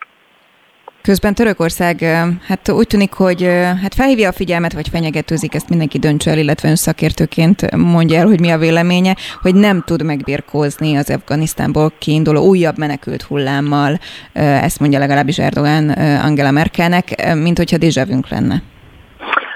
Közben 1.01 1.33
Törökország 1.33 1.99
hát 2.47 2.69
úgy 2.69 2.87
tűnik, 2.87 3.13
hogy 3.13 3.43
hát 3.81 3.93
felhívja 3.93 4.29
a 4.29 4.33
figyelmet, 4.33 4.73
vagy 4.73 4.87
fenyegetőzik, 4.87 5.55
ezt 5.55 5.69
mindenki 5.69 5.99
döntse 5.99 6.31
el, 6.31 6.37
illetve 6.37 6.69
ön 6.69 6.75
szakértőként 6.75 7.75
mondja 7.75 8.19
el, 8.19 8.25
hogy 8.25 8.39
mi 8.39 8.51
a 8.51 8.57
véleménye, 8.57 9.15
hogy 9.41 9.55
nem 9.55 9.81
tud 9.85 10.03
megbirkózni 10.03 10.95
az 10.95 11.09
Afganisztánból 11.09 11.91
kiinduló 11.99 12.47
újabb 12.47 12.77
menekült 12.77 13.21
hullámmal, 13.21 13.97
ezt 14.33 14.79
mondja 14.79 14.99
legalábbis 14.99 15.39
Erdogan 15.39 15.89
Angela 16.23 16.51
Merkelnek, 16.51 17.33
mint 17.35 17.57
hogyha 17.57 17.77
dézsavünk 17.77 18.29
lenne. 18.29 18.61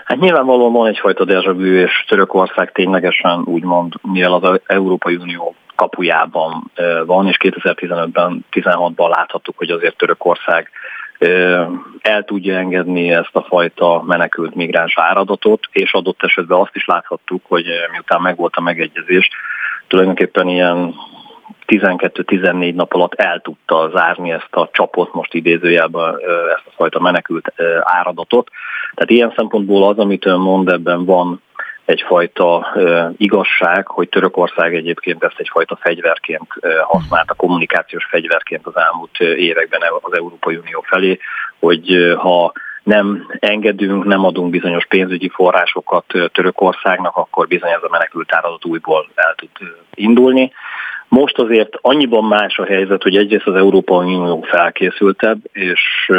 Hát 0.05 0.19
nyilvánvalóan 0.19 0.73
van 0.73 0.87
egyfajta 0.87 1.25
dézsavű, 1.25 1.81
és 1.81 2.05
Törökország 2.07 2.71
ténylegesen 2.71 3.41
úgymond, 3.45 3.93
mivel 4.01 4.33
az 4.33 4.59
Európai 4.65 5.15
Unió 5.15 5.55
kapujában 5.77 6.71
van, 7.05 7.27
és 7.27 7.37
2015-ben, 7.39 8.45
16-ban 8.51 9.09
láthattuk, 9.09 9.57
hogy 9.57 9.69
azért 9.69 9.97
Törökország 9.97 10.69
el 12.01 12.23
tudja 12.23 12.57
engedni 12.57 13.11
ezt 13.11 13.35
a 13.35 13.41
fajta 13.41 14.03
menekült 14.07 14.55
migráns 14.55 14.97
áradatot, 14.97 15.67
és 15.71 15.93
adott 15.93 16.23
esetben 16.23 16.59
azt 16.59 16.75
is 16.75 16.85
láthattuk, 16.85 17.41
hogy 17.47 17.65
miután 17.91 18.21
megvolt 18.21 18.55
a 18.55 18.61
megegyezés, 18.61 19.29
tulajdonképpen 19.87 20.47
ilyen 20.47 20.93
12-14 21.67 22.73
nap 22.73 22.93
alatt 22.93 23.13
el 23.13 23.39
tudta 23.39 23.89
zárni 23.95 24.31
ezt 24.31 24.55
a 24.55 24.69
csapot, 24.71 25.13
most 25.13 25.33
idézőjelben 25.33 26.15
ezt 26.55 26.67
a 26.67 26.71
fajta 26.75 26.99
menekült 26.99 27.53
áradatot. 27.81 28.49
Tehát 28.93 29.11
ilyen 29.11 29.33
szempontból 29.35 29.87
az, 29.87 29.97
amit 29.97 30.25
ön 30.25 30.39
mond, 30.39 30.69
ebben 30.69 31.05
van 31.05 31.41
egyfajta 31.87 32.67
igazság, 33.17 33.87
hogy 33.87 34.09
Törökország 34.09 34.75
egyébként 34.75 35.23
ezt 35.23 35.39
egyfajta 35.39 35.75
fegyverként 35.75 36.47
használta, 36.83 37.33
kommunikációs 37.33 38.05
fegyverként 38.09 38.67
az 38.67 38.77
elmúlt 38.77 39.19
években 39.19 39.81
az 40.01 40.15
Európai 40.15 40.55
Unió 40.55 40.83
felé, 40.87 41.19
hogy 41.59 42.15
ha 42.17 42.51
nem 42.83 43.27
engedünk, 43.39 44.05
nem 44.05 44.25
adunk 44.25 44.49
bizonyos 44.49 44.85
pénzügyi 44.85 45.29
forrásokat 45.29 46.05
Törökországnak, 46.31 47.15
akkor 47.15 47.47
bizony 47.47 47.69
ez 47.69 47.83
a 47.83 47.89
menekült 47.91 48.33
áradat 48.33 48.65
újból 48.65 49.09
el 49.15 49.35
tud 49.35 49.69
indulni. 49.93 50.51
Most 51.07 51.37
azért 51.37 51.77
annyiban 51.81 52.23
más 52.23 52.57
a 52.57 52.65
helyzet, 52.65 53.03
hogy 53.03 53.15
egyrészt 53.15 53.47
az 53.47 53.55
Európai 53.55 54.15
Unió 54.15 54.41
felkészültebb, 54.41 55.37
és 55.51 56.11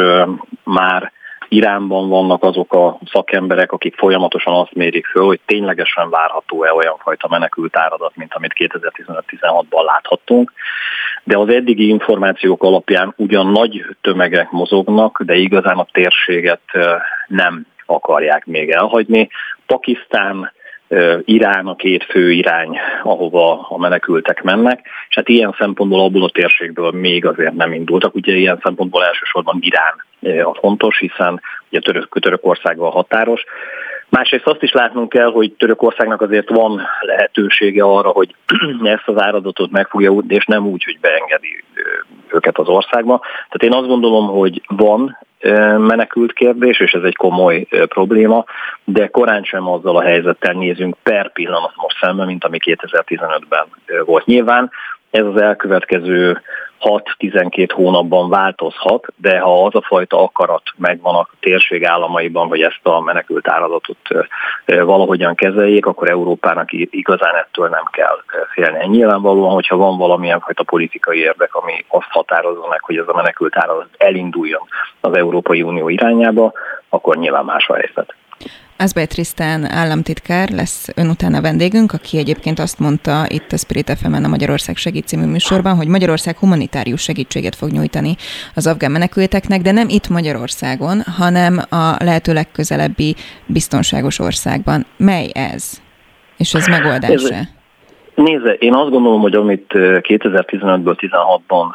már 0.63 1.11
Iránban 1.49 2.09
vannak 2.09 2.43
azok 2.43 2.73
a 2.73 2.97
szakemberek, 3.11 3.71
akik 3.71 3.95
folyamatosan 3.95 4.53
azt 4.53 4.73
mérik 4.73 5.05
föl, 5.05 5.25
hogy 5.25 5.39
ténylegesen 5.45 6.09
várható-e 6.09 6.73
olyan 6.73 6.97
fajta 6.97 7.27
menekült 7.27 7.77
áradat, 7.77 8.15
mint 8.15 8.33
amit 8.33 8.53
2015-16-ban 8.55 9.83
láthattunk. 9.85 10.53
De 11.23 11.37
az 11.37 11.49
eddigi 11.49 11.87
információk 11.87 12.63
alapján 12.63 13.13
ugyan 13.17 13.47
nagy 13.47 13.85
tömegek 14.01 14.51
mozognak, 14.51 15.21
de 15.25 15.35
igazán 15.35 15.77
a 15.77 15.87
térséget 15.91 16.61
nem 17.27 17.65
akarják 17.85 18.45
még 18.45 18.69
elhagyni. 18.69 19.29
Pakisztán 19.65 20.51
Irán 21.25 21.67
a 21.67 21.75
két 21.75 22.03
fő 22.03 22.31
irány, 22.31 22.77
ahova 23.03 23.67
a 23.69 23.77
menekültek 23.77 24.41
mennek, 24.41 24.87
és 25.09 25.15
hát 25.15 25.29
ilyen 25.29 25.55
szempontból 25.59 25.99
abból 25.99 26.23
a 26.23 26.29
térségből 26.29 26.91
még 26.91 27.25
azért 27.25 27.53
nem 27.53 27.73
indultak. 27.73 28.15
Ugye 28.15 28.35
ilyen 28.35 28.59
szempontból 28.63 29.05
elsősorban 29.05 29.57
Irán 29.61 30.03
a 30.43 30.57
fontos, 30.59 30.99
hiszen 30.99 31.41
ugye 31.69 31.79
Török, 31.79 32.19
Törökországgal 32.19 32.91
határos. 32.91 33.43
Másrészt 34.09 34.47
azt 34.47 34.63
is 34.63 34.71
látnunk 34.71 35.09
kell, 35.09 35.31
hogy 35.31 35.51
Törökországnak 35.51 36.21
azért 36.21 36.49
van 36.49 36.81
lehetősége 36.99 37.83
arra, 37.83 38.09
hogy 38.09 38.35
ezt 38.83 39.07
az 39.07 39.21
áradatot 39.21 39.71
megfogja, 39.71 40.13
és 40.27 40.45
nem 40.45 40.67
úgy, 40.67 40.83
hogy 40.83 40.99
beengedi 40.99 41.63
őket 42.27 42.57
az 42.57 42.67
országba. 42.67 43.19
Tehát 43.19 43.63
én 43.63 43.73
azt 43.73 43.87
gondolom, 43.87 44.27
hogy 44.27 44.61
van 44.67 45.17
menekült 45.77 46.33
kérdés, 46.33 46.79
és 46.79 46.91
ez 46.91 47.03
egy 47.03 47.15
komoly 47.15 47.67
probléma, 47.69 48.45
de 48.83 49.07
korán 49.07 49.43
sem 49.43 49.67
azzal 49.67 49.95
a 49.97 50.01
helyzettel 50.01 50.53
nézünk 50.53 50.95
per 51.03 51.31
pillanat 51.31 51.73
most 51.75 51.97
szemben, 52.01 52.25
mint 52.25 52.43
ami 52.43 52.57
2015-ben 52.65 53.65
volt. 54.05 54.25
Nyilván 54.25 54.71
ez 55.11 55.25
az 55.25 55.41
elkövetkező 55.41 56.41
6-12 56.81 57.69
hónapban 57.73 58.29
változhat, 58.29 59.07
de 59.15 59.39
ha 59.39 59.65
az 59.65 59.75
a 59.75 59.81
fajta 59.81 60.23
akarat 60.23 60.63
megvan 60.77 61.15
a 61.15 61.27
térség 61.39 61.85
államaiban, 61.85 62.47
hogy 62.47 62.61
ezt 62.61 62.79
a 62.83 62.99
menekült 62.99 63.47
áradatot 63.47 63.97
valahogyan 64.65 65.35
kezeljék, 65.35 65.85
akkor 65.85 66.09
Európának 66.09 66.71
igazán 66.71 67.35
ettől 67.35 67.69
nem 67.69 67.83
kell 67.91 68.17
félni. 68.53 68.87
Nyilvánvalóan, 68.87 69.53
hogyha 69.53 69.75
van 69.75 69.97
valamilyen 69.97 70.39
fajta 70.39 70.63
politikai 70.63 71.19
érdek, 71.19 71.55
ami 71.55 71.85
azt 71.87 72.09
határozza 72.09 72.67
meg, 72.67 72.83
hogy 72.83 72.97
ez 72.97 73.07
a 73.07 73.15
menekült 73.15 73.57
áradat 73.57 73.89
elinduljon 73.97 74.61
az 75.01 75.15
Európai 75.15 75.61
Unió 75.61 75.89
irányába, 75.89 76.51
akkor 76.89 77.15
nyilván 77.17 77.45
más 77.45 77.67
a 77.67 77.73
helyzet. 77.73 78.15
Azbej 78.81 79.05
Trisztán 79.05 79.71
államtitkár 79.71 80.49
lesz 80.49 80.89
ön 80.95 81.09
utána 81.09 81.41
vendégünk, 81.41 81.93
aki 81.93 82.17
egyébként 82.17 82.59
azt 82.59 82.79
mondta 82.79 83.25
itt 83.27 83.51
a 83.51 83.57
Spirit 83.57 83.89
fm 83.89 84.13
a 84.13 84.27
Magyarország 84.27 84.75
segít 84.75 85.07
című 85.07 85.25
műsorban, 85.25 85.75
hogy 85.75 85.87
Magyarország 85.87 86.37
humanitárius 86.37 87.01
segítséget 87.01 87.55
fog 87.55 87.69
nyújtani 87.69 88.15
az 88.55 88.67
afgán 88.67 88.91
menekülteknek, 88.91 89.61
de 89.61 89.71
nem 89.71 89.89
itt 89.89 90.09
Magyarországon, 90.09 91.01
hanem 91.17 91.57
a 91.69 92.03
lehető 92.03 92.33
legközelebbi 92.33 93.15
biztonságos 93.45 94.19
országban. 94.19 94.85
Mely 94.97 95.29
ez? 95.33 95.81
És 96.37 96.53
ez 96.53 96.67
megoldás 96.67 97.23
-e? 97.23 97.49
Nézze, 98.15 98.53
én 98.53 98.73
azt 98.73 98.89
gondolom, 98.89 99.21
hogy 99.21 99.35
amit 99.35 99.65
2015-ből 99.73 100.95
16-ban 100.97 101.65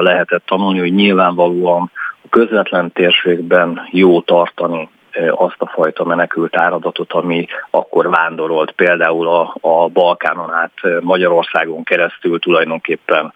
lehetett 0.00 0.46
tanulni, 0.46 0.78
hogy 0.78 0.94
nyilvánvalóan 0.94 1.90
a 2.24 2.28
közvetlen 2.30 2.92
térségben 2.92 3.80
jó 3.90 4.20
tartani 4.20 4.88
azt 5.30 5.56
a 5.58 5.66
fajta 5.66 6.04
menekült 6.04 6.56
áradatot, 6.56 7.12
ami 7.12 7.46
akkor 7.70 8.10
vándorolt 8.10 8.70
például 8.70 9.28
a, 9.28 9.56
a 9.60 9.88
Balkánon 9.88 10.52
át 10.52 10.72
Magyarországon 11.00 11.82
keresztül 11.82 12.38
tulajdonképpen 12.38 13.32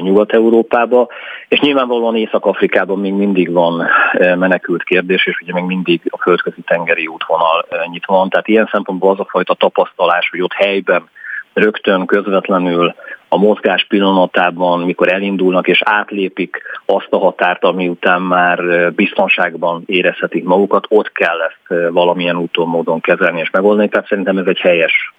Nyugat-Európába, 0.00 1.08
és 1.48 1.60
nyilvánvalóan 1.60 2.16
Észak-Afrikában 2.16 2.98
még 2.98 3.12
mindig 3.12 3.52
van 3.52 3.86
menekült 4.18 4.82
kérdés, 4.82 5.26
és 5.26 5.40
ugye 5.42 5.52
még 5.52 5.64
mindig 5.64 6.00
a 6.08 6.22
földközi 6.22 6.60
tengeri 6.60 7.06
útvonal 7.06 7.66
nyitva 7.90 8.14
van. 8.14 8.28
Tehát 8.28 8.48
ilyen 8.48 8.68
szempontból 8.72 9.10
az 9.10 9.20
a 9.20 9.26
fajta 9.30 9.54
tapasztalás, 9.54 10.30
hogy 10.30 10.42
ott 10.42 10.52
helyben 10.52 11.08
rögtön 11.52 12.06
közvetlenül 12.06 12.94
a 13.28 13.38
mozgás 13.38 13.86
pillanatában, 13.88 14.80
mikor 14.80 15.12
elindulnak 15.12 15.68
és 15.68 15.80
átlépik 15.84 16.62
azt 16.86 17.06
a 17.10 17.18
határt, 17.18 17.64
ami 17.64 17.88
után 17.88 18.22
már 18.22 18.92
biztonságban 18.92 19.82
érezhetik 19.86 20.44
magukat, 20.44 20.86
ott 20.88 21.12
kell 21.12 21.40
ezt 21.40 21.92
valamilyen 21.92 22.36
úton, 22.36 22.68
módon 22.68 23.00
kezelni 23.00 23.40
és 23.40 23.50
megoldani. 23.50 23.88
Tehát 23.88 24.08
szerintem 24.08 24.38
ez 24.38 24.46
egy 24.46 24.58
helyes 24.58 25.14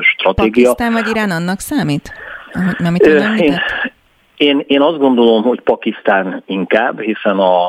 stratégia. 0.00 0.70
Pakisztán 0.72 0.92
vagy 0.92 1.08
Irán 1.08 1.30
annak 1.30 1.58
számít? 1.58 2.12
Amit 2.78 3.06
én, 3.06 3.60
én, 4.36 4.64
én 4.66 4.80
azt 4.80 4.98
gondolom, 4.98 5.42
hogy 5.42 5.60
Pakisztán 5.60 6.42
inkább, 6.46 7.00
hiszen 7.00 7.38
a, 7.38 7.66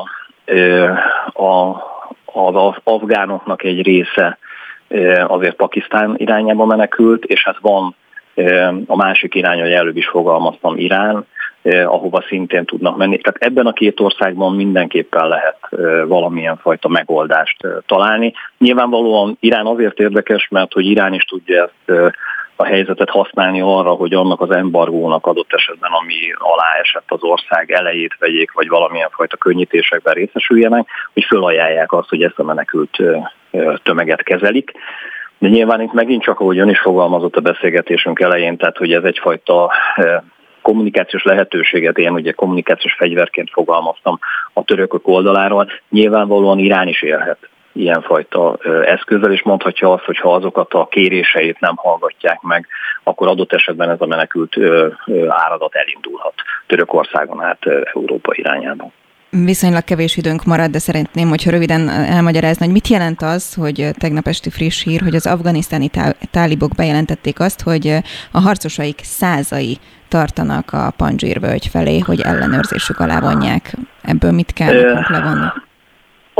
a, 1.32 1.76
az 2.24 2.74
afgánoknak 2.84 3.62
egy 3.62 3.82
része 3.82 4.38
azért 5.26 5.56
Pakisztán 5.56 6.14
irányába 6.16 6.64
menekült, 6.64 7.24
és 7.24 7.44
hát 7.44 7.58
van 7.60 7.94
a 8.86 8.96
másik 8.96 9.34
irány, 9.34 9.60
hogy 9.60 9.72
előbb 9.72 9.96
is 9.96 10.06
fogalmaztam, 10.06 10.76
Irán, 10.76 11.26
ahova 11.84 12.24
szintén 12.28 12.64
tudnak 12.64 12.96
menni. 12.96 13.18
Tehát 13.18 13.42
ebben 13.42 13.66
a 13.66 13.72
két 13.72 14.00
országban 14.00 14.54
mindenképpen 14.54 15.28
lehet 15.28 15.58
valamilyen 16.06 16.56
fajta 16.56 16.88
megoldást 16.88 17.66
találni. 17.86 18.32
Nyilvánvalóan 18.58 19.36
Irán 19.40 19.66
azért 19.66 20.00
érdekes, 20.00 20.48
mert 20.50 20.72
hogy 20.72 20.86
Irán 20.86 21.14
is 21.14 21.24
tudja 21.24 21.62
ezt 21.62 22.12
a 22.60 22.64
helyzetet 22.64 23.10
használni 23.10 23.60
arra, 23.60 23.90
hogy 23.90 24.14
annak 24.14 24.40
az 24.40 24.50
embargónak 24.50 25.26
adott 25.26 25.52
esetben, 25.52 25.90
ami 25.90 26.14
alá 26.34 26.78
esett 26.82 27.04
az 27.06 27.22
ország 27.22 27.70
elejét 27.70 28.16
vegyék, 28.18 28.52
vagy 28.52 28.68
valamilyen 28.68 29.08
fajta 29.10 29.36
könnyítésekben 29.36 30.14
részesüljenek, 30.14 30.88
hogy 31.12 31.24
fölajánlják 31.24 31.92
azt, 31.92 32.08
hogy 32.08 32.22
ezt 32.22 32.38
a 32.38 32.42
menekült 32.42 32.96
tömeget 33.82 34.22
kezelik. 34.22 34.72
De 35.38 35.48
nyilván 35.48 35.80
itt 35.80 35.92
megint 35.92 36.22
csak, 36.22 36.40
ahogy 36.40 36.58
ön 36.58 36.68
is 36.68 36.80
fogalmazott 36.80 37.36
a 37.36 37.40
beszélgetésünk 37.40 38.20
elején, 38.20 38.56
tehát 38.56 38.76
hogy 38.76 38.92
ez 38.92 39.02
egyfajta 39.02 39.72
kommunikációs 40.62 41.22
lehetőséget, 41.22 41.98
én 41.98 42.12
ugye 42.12 42.32
kommunikációs 42.32 42.94
fegyverként 42.94 43.50
fogalmaztam 43.50 44.18
a 44.52 44.64
törökök 44.64 45.08
oldaláról, 45.08 45.70
nyilvánvalóan 45.90 46.58
Irán 46.58 46.88
is 46.88 47.02
élhet 47.02 47.48
ilyenfajta 47.78 48.58
eszközzel, 48.84 49.32
és 49.32 49.42
mondhatja 49.42 49.92
azt, 49.92 50.04
hogy 50.04 50.18
ha 50.18 50.34
azokat 50.34 50.74
a 50.74 50.86
kéréseit 50.90 51.60
nem 51.60 51.76
hallgatják 51.76 52.40
meg, 52.40 52.66
akkor 53.04 53.28
adott 53.28 53.52
esetben 53.52 53.90
ez 53.90 54.00
a 54.00 54.06
menekült 54.06 54.56
áradat 55.28 55.74
elindulhat 55.74 56.34
Törökországon 56.66 57.42
át 57.42 57.58
Európa 57.94 58.32
irányába. 58.34 58.90
Viszonylag 59.30 59.84
kevés 59.84 60.16
időnk 60.16 60.44
marad, 60.44 60.70
de 60.70 60.78
szeretném, 60.78 61.28
hogyha 61.28 61.50
röviden 61.50 61.88
elmagyarázni, 61.88 62.64
hogy 62.64 62.74
mit 62.74 62.88
jelent 62.88 63.22
az, 63.22 63.54
hogy 63.54 63.88
tegnap 63.98 64.26
esti 64.26 64.50
friss 64.50 64.82
hír, 64.82 65.00
hogy 65.00 65.14
az 65.14 65.26
afganisztáni 65.26 65.90
tálibok 66.30 66.70
bejelentették 66.76 67.40
azt, 67.40 67.62
hogy 67.62 67.94
a 68.32 68.40
harcosaik 68.40 69.00
százai 69.02 69.78
tartanak 70.08 70.72
a 70.72 70.92
Panzsír 70.96 71.40
völgy 71.40 71.66
felé, 71.66 71.98
hogy 71.98 72.20
ellenőrzésük 72.20 73.00
alá 73.00 73.20
vonják. 73.20 73.74
Ebből 74.02 74.32
mit 74.32 74.52
kell 74.52 74.74
nekünk 74.74 75.08
levonni? 75.08 75.46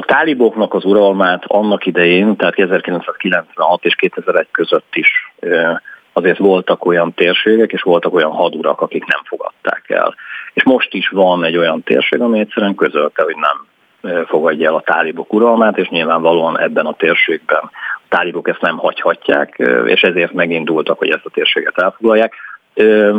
Táliboknak 0.09 0.75
az 0.75 0.85
uralmát 0.85 1.45
annak 1.47 1.87
idején, 1.87 2.37
tehát 2.37 2.59
1996 2.59 3.85
és 3.85 3.95
2001 3.95 4.47
között 4.51 4.95
is 4.95 5.33
azért 6.13 6.39
voltak 6.39 6.85
olyan 6.85 7.15
térségek, 7.15 7.73
és 7.73 7.83
voltak 7.83 8.15
olyan 8.15 8.31
hadurak, 8.31 8.81
akik 8.81 9.05
nem 9.05 9.21
fogadták 9.25 9.85
el. 9.87 10.15
És 10.53 10.65
most 10.65 10.95
is 10.95 11.09
van 11.09 11.45
egy 11.45 11.57
olyan 11.57 11.83
térség, 11.83 12.21
ami 12.21 12.39
egyszerűen 12.39 12.75
közölte, 12.75 13.23
hogy 13.23 13.37
nem 13.37 13.67
fogadja 14.27 14.69
el 14.69 14.75
a 14.75 14.81
tálibok 14.81 15.33
uralmát, 15.33 15.79
és 15.79 15.89
nyilvánvalóan 15.89 16.61
ebben 16.61 16.87
a 16.87 16.97
térségben 16.97 17.71
a 17.95 18.07
tálibok 18.09 18.49
ezt 18.49 18.61
nem 18.61 18.77
hagyhatják, 18.77 19.63
és 19.85 20.01
ezért 20.01 20.33
megindultak, 20.33 20.99
hogy 20.99 21.11
ezt 21.11 21.27
a 21.27 21.31
térséget 21.31 21.79
elfoglalják. 21.79 22.35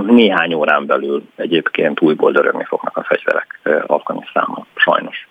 Néhány 0.05 0.53
órán 0.53 0.85
belül 0.85 1.23
egyébként 1.35 2.01
újból 2.01 2.31
dörögni 2.31 2.63
fognak 2.63 2.97
a 2.97 3.03
fegyverek 3.03 3.59
Afganisztánban, 3.87 4.65
sajnos. 4.75 5.28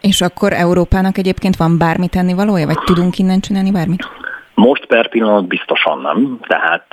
És 0.00 0.20
akkor 0.20 0.52
Európának 0.52 1.18
egyébként 1.18 1.56
van 1.56 1.78
bármit 1.78 2.10
tenni 2.10 2.32
valója, 2.32 2.66
vagy 2.66 2.78
tudunk 2.84 3.18
innen 3.18 3.40
csinálni 3.40 3.70
bármit? 3.70 4.08
Most 4.54 4.86
per 4.86 5.08
pillanat 5.08 5.46
biztosan 5.46 6.00
nem. 6.00 6.38
Tehát 6.46 6.86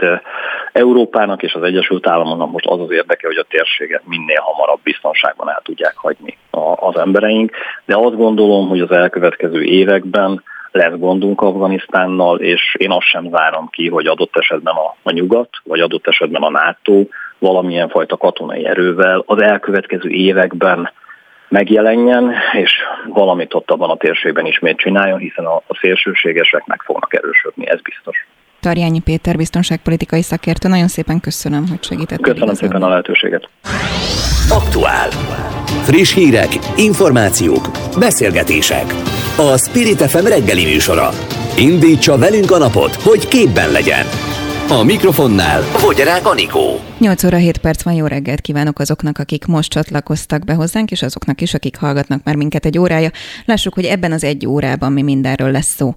Európának 0.71 1.43
és 1.43 1.53
az 1.53 1.63
Egyesült 1.63 2.07
Államoknak 2.07 2.51
most 2.51 2.65
az 2.65 2.79
az 2.79 2.91
érdeke, 2.91 3.27
hogy 3.27 3.37
a 3.37 3.45
térséget 3.49 4.01
minél 4.05 4.41
hamarabb 4.41 4.79
biztonságban 4.83 5.49
el 5.49 5.61
tudják 5.63 5.95
hagyni 5.95 6.37
az 6.75 6.97
embereink. 6.97 7.51
De 7.85 7.95
azt 7.95 8.15
gondolom, 8.15 8.67
hogy 8.67 8.79
az 8.79 8.91
elkövetkező 8.91 9.63
években 9.63 10.43
lesz 10.71 10.97
gondunk 10.97 11.41
Afganisztánnal, 11.41 12.39
és 12.39 12.75
én 12.77 12.91
azt 12.91 13.07
sem 13.07 13.29
várom 13.29 13.69
ki, 13.69 13.89
hogy 13.89 14.07
adott 14.07 14.37
esetben 14.37 14.73
a, 14.75 14.95
a 15.03 15.11
nyugat, 15.11 15.49
vagy 15.63 15.79
adott 15.79 16.07
esetben 16.07 16.41
a 16.41 16.49
NATO 16.49 17.03
valamilyen 17.39 17.89
fajta 17.89 18.17
katonai 18.17 18.65
erővel 18.65 19.23
az 19.25 19.41
elkövetkező 19.41 20.09
években 20.09 20.89
megjelenjen, 21.55 22.33
és 22.53 22.71
valamit 23.13 23.53
ott 23.53 23.71
abban 23.71 23.89
a 23.89 23.95
térségben 23.95 24.45
ismét 24.45 24.77
csináljon, 24.77 25.19
hiszen 25.19 25.45
a, 25.45 25.55
a 25.55 25.77
szélsőségesek 25.81 26.65
meg 26.65 26.81
fognak 26.81 27.13
erősödni, 27.13 27.69
ez 27.69 27.81
biztos. 27.81 28.27
Tarjányi 28.59 28.99
Péter, 28.99 29.35
biztonságpolitikai 29.35 30.21
szakértő, 30.21 30.67
nagyon 30.69 30.87
szépen 30.87 31.19
köszönöm, 31.19 31.63
hogy 31.69 31.83
segített. 31.83 32.21
Köszönöm 32.21 32.53
szépen 32.53 32.83
a 32.83 32.89
lehetőséget. 32.89 33.49
Aktuál. 34.49 35.09
Friss 35.87 36.13
hírek, 36.13 36.51
információk, 36.77 37.65
beszélgetések. 37.99 38.87
A 39.37 39.57
Spirit 39.57 40.01
FM 40.11 40.25
reggeli 40.27 40.63
műsora. 40.71 41.09
Indítsa 41.57 42.17
velünk 42.17 42.51
a 42.51 42.57
napot, 42.57 42.93
hogy 42.95 43.27
képben 43.27 43.71
legyen. 43.71 44.34
A 44.69 44.83
mikrofonnál 44.83 45.61
Fogyarák 45.61 46.27
Anikó. 46.27 46.79
8 46.99 47.23
óra 47.23 47.37
7 47.37 47.57
perc 47.57 47.83
van, 47.83 47.93
jó 47.93 48.05
reggelt 48.05 48.41
kívánok 48.41 48.79
azoknak, 48.79 49.17
akik 49.17 49.45
most 49.45 49.69
csatlakoztak 49.69 50.45
be 50.45 50.53
hozzánk, 50.53 50.91
és 50.91 51.01
azoknak 51.01 51.41
is, 51.41 51.53
akik 51.53 51.77
hallgatnak 51.77 52.23
már 52.23 52.35
minket 52.35 52.65
egy 52.65 52.77
órája. 52.77 53.09
Lássuk, 53.45 53.73
hogy 53.73 53.85
ebben 53.85 54.11
az 54.11 54.23
egy 54.23 54.47
órában 54.47 54.91
mi 54.91 55.01
mindenről 55.01 55.51
lesz 55.51 55.75
szó. 55.75 55.95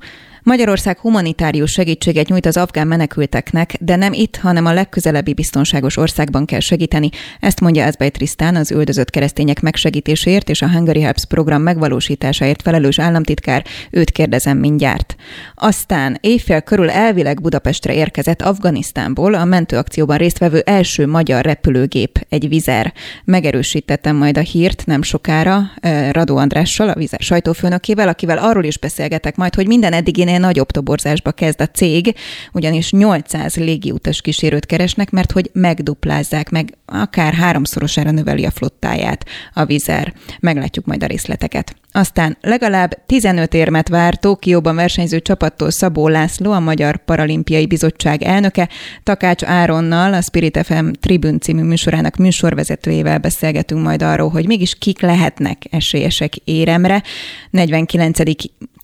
Magyarország 0.49 0.99
humanitárius 0.99 1.71
segítséget 1.71 2.29
nyújt 2.29 2.47
az 2.47 2.57
afgán 2.57 2.87
menekülteknek, 2.87 3.75
de 3.81 3.97
nem 3.97 4.13
itt, 4.13 4.37
hanem 4.37 4.67
a 4.67 4.73
legközelebbi 4.73 5.35
biztonságos 5.35 5.97
országban 5.97 6.45
kell 6.45 6.61
segíteni. 6.61 7.09
Ezt 7.41 7.61
mondja 7.61 7.87
Azbej 7.87 8.11
Trisztán, 8.11 8.57
az 8.57 8.71
üldözött 8.71 9.11
keresztények 9.11 9.61
megsegítéséért 9.61 10.49
és 10.49 10.63
a 10.63 10.71
Hungary 10.71 11.01
Helps 11.01 11.25
program 11.27 11.63
megvalósításáért 11.63 12.63
felelős 12.63 12.99
államtitkár. 12.99 13.65
Őt 13.91 14.11
kérdezem 14.11 14.59
mindjárt. 14.59 15.17
Aztán 15.55 16.19
éjfél 16.21 16.61
körül 16.61 16.91
elvileg 16.91 17.41
Budapestre 17.41 17.95
érkezett 17.95 18.43
Afganisztánból 18.43 19.35
a 19.35 19.45
mentőakcióban 19.45 20.17
résztvevő 20.17 20.59
első 20.59 21.07
magyar 21.07 21.45
repülőgép, 21.45 22.27
egy 22.29 22.49
vizer. 22.49 22.93
Megerősítettem 23.25 24.17
majd 24.17 24.39
a 24.39 24.41
hírt 24.41 24.83
nem 24.87 25.03
sokára 25.03 25.71
eh, 25.81 26.13
Radó 26.13 26.37
Andrással, 26.37 26.89
a 26.89 26.95
vizer 26.95 27.21
sajtófőnökével, 27.21 28.09
akivel 28.09 28.39
arról 28.39 28.65
is 28.65 28.79
beszélgetek 28.79 29.37
majd, 29.37 29.55
hogy 29.55 29.67
minden 29.67 29.93
eddiginél 29.93 30.37
minél 30.39 30.51
nagyobb 30.51 30.71
toborzásba 30.71 31.33
kezd 31.33 31.61
a 31.61 31.67
cég, 31.67 32.15
ugyanis 32.53 32.91
800 32.91 33.57
légiutas 33.57 34.21
kísérőt 34.21 34.67
keresnek, 34.67 35.11
mert 35.11 35.33
hogy 35.33 35.51
megduplázzák, 35.53 36.51
meg 36.51 36.75
akár 36.87 37.35
háromszorosára 37.35 38.11
növeli 38.11 38.45
a 38.45 38.51
flottáját 38.51 39.25
a 39.53 39.65
vizer. 39.65 40.13
Meglátjuk 40.41 40.87
majd 40.87 41.03
a 41.03 41.07
részleteket. 41.07 41.77
Aztán 41.93 42.37
legalább 42.41 43.07
15 43.07 43.55
érmet 43.55 43.89
vár 43.89 44.15
Tokióban 44.15 44.75
versenyző 44.75 45.21
csapattól 45.21 45.71
Szabó 45.71 46.09
László, 46.09 46.53
a 46.53 46.61
Magyar 46.61 46.97
Paralimpiai 47.05 47.67
Bizottság 47.67 48.23
elnöke, 48.23 48.69
Takács 49.03 49.45
Áronnal, 49.45 50.15
a 50.15 50.21
Spirit 50.21 50.61
FM 50.65 50.89
Tribün 51.01 51.41
című 51.41 51.63
műsorának 51.63 52.17
műsorvezetőjével 52.17 53.19
beszélgetünk 53.19 53.83
majd 53.83 54.03
arról, 54.03 54.29
hogy 54.29 54.47
mégis 54.47 54.75
kik 54.79 55.01
lehetnek 55.01 55.63
esélyesek 55.71 56.37
éremre. 56.37 57.03
49. 57.51 58.19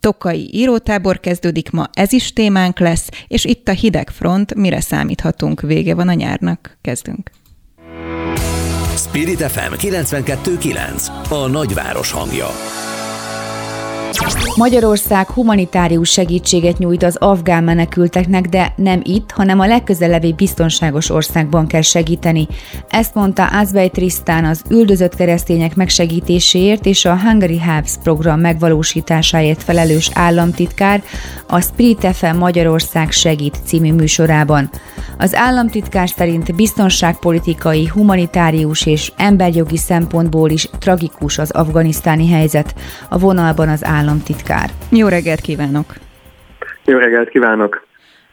Tokai 0.01 0.49
írótábor 0.53 1.21
kezdődik 1.21 1.71
ma, 1.71 1.89
ez 1.93 2.13
is 2.13 2.33
témánk 2.33 2.79
lesz, 2.79 3.09
és 3.29 3.45
itt 3.45 3.69
a 3.69 3.73
hideg 3.73 4.11
front, 4.11 4.55
mire 4.55 4.81
számíthatunk, 4.81 5.61
vége 5.61 5.95
van 5.95 6.09
a 6.09 6.13
nyárnak, 6.13 6.79
kezdünk. 6.81 7.31
Spirit 8.97 9.43
FM 9.43 9.73
92.9, 9.73 11.31
a 11.31 11.47
nagyváros 11.47 12.11
hangja. 12.11 12.47
Magyarország 14.57 15.29
humanitárius 15.29 16.11
segítséget 16.11 16.79
nyújt 16.79 17.03
az 17.03 17.17
afgán 17.17 17.65
menekülteknek, 17.65 18.47
de 18.47 18.73
nem 18.77 19.01
itt, 19.03 19.31
hanem 19.31 19.61
a 19.61 19.67
legközelebbi 19.67 20.33
biztonságos 20.33 21.11
országban 21.11 21.67
kell 21.67 21.81
segíteni. 21.81 22.49
Ezt 22.89 23.15
mondta 23.15 23.47
Azbej 23.47 23.89
Trisztán 23.89 24.45
az 24.45 24.63
üldözött 24.69 25.15
keresztények 25.15 25.75
megsegítéséért 25.75 26.87
és 26.87 27.05
a 27.05 27.19
Hungary 27.21 27.59
Helps 27.59 27.93
program 28.03 28.41
megvalósításáért 28.41 29.63
felelős 29.63 30.11
államtitkár 30.15 31.03
a 31.49 31.61
Spirit 31.61 32.07
FM 32.13 32.37
Magyarország 32.37 33.11
segít 33.11 33.59
című 33.65 33.93
műsorában. 33.93 34.71
Az 35.19 35.35
államtitkár 35.35 36.09
szerint 36.09 36.55
biztonságpolitikai, 36.55 37.87
humanitárius 37.87 38.87
és 38.87 39.13
emberjogi 39.17 39.77
szempontból 39.77 40.51
is 40.51 40.69
tragikus 40.79 41.39
az 41.39 41.51
afganisztáni 41.51 42.29
helyzet. 42.29 42.75
A 43.09 43.19
vonalban 43.19 43.69
az 43.69 43.85
államtitkár. 44.05 44.71
Jó 44.91 45.09
reggelt 45.09 45.41
kívánok! 45.41 45.95
Jó 46.85 46.99
reggelt 46.99 47.29
kívánok! 47.29 47.87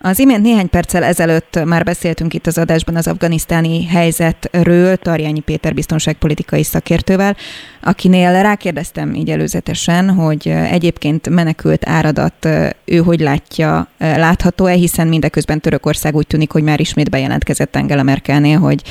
Az 0.03 0.19
imént 0.19 0.41
néhány 0.41 0.69
perccel 0.69 1.03
ezelőtt 1.03 1.63
már 1.65 1.83
beszéltünk 1.83 2.33
itt 2.33 2.47
az 2.47 2.57
adásban 2.57 2.95
az 2.95 3.07
afganisztáni 3.07 3.85
helyzetről 3.85 4.97
Tarjányi 4.97 5.39
Péter 5.39 5.73
biztonságpolitikai 5.73 6.63
szakértővel, 6.63 7.35
akinél 7.81 8.41
rákérdeztem 8.41 9.13
így 9.13 9.29
előzetesen, 9.29 10.09
hogy 10.09 10.47
egyébként 10.47 11.29
menekült 11.29 11.89
áradat 11.89 12.47
ő 12.85 12.97
hogy 12.97 13.19
látja, 13.19 13.87
látható-e, 13.97 14.73
hiszen 14.73 15.07
mindeközben 15.07 15.59
Törökország 15.59 16.15
úgy 16.15 16.27
tűnik, 16.27 16.51
hogy 16.51 16.63
már 16.63 16.79
ismét 16.79 17.09
bejelentkezett 17.09 17.75
Angela 17.75 18.03
Merkelnél, 18.03 18.59
hogy, 18.59 18.81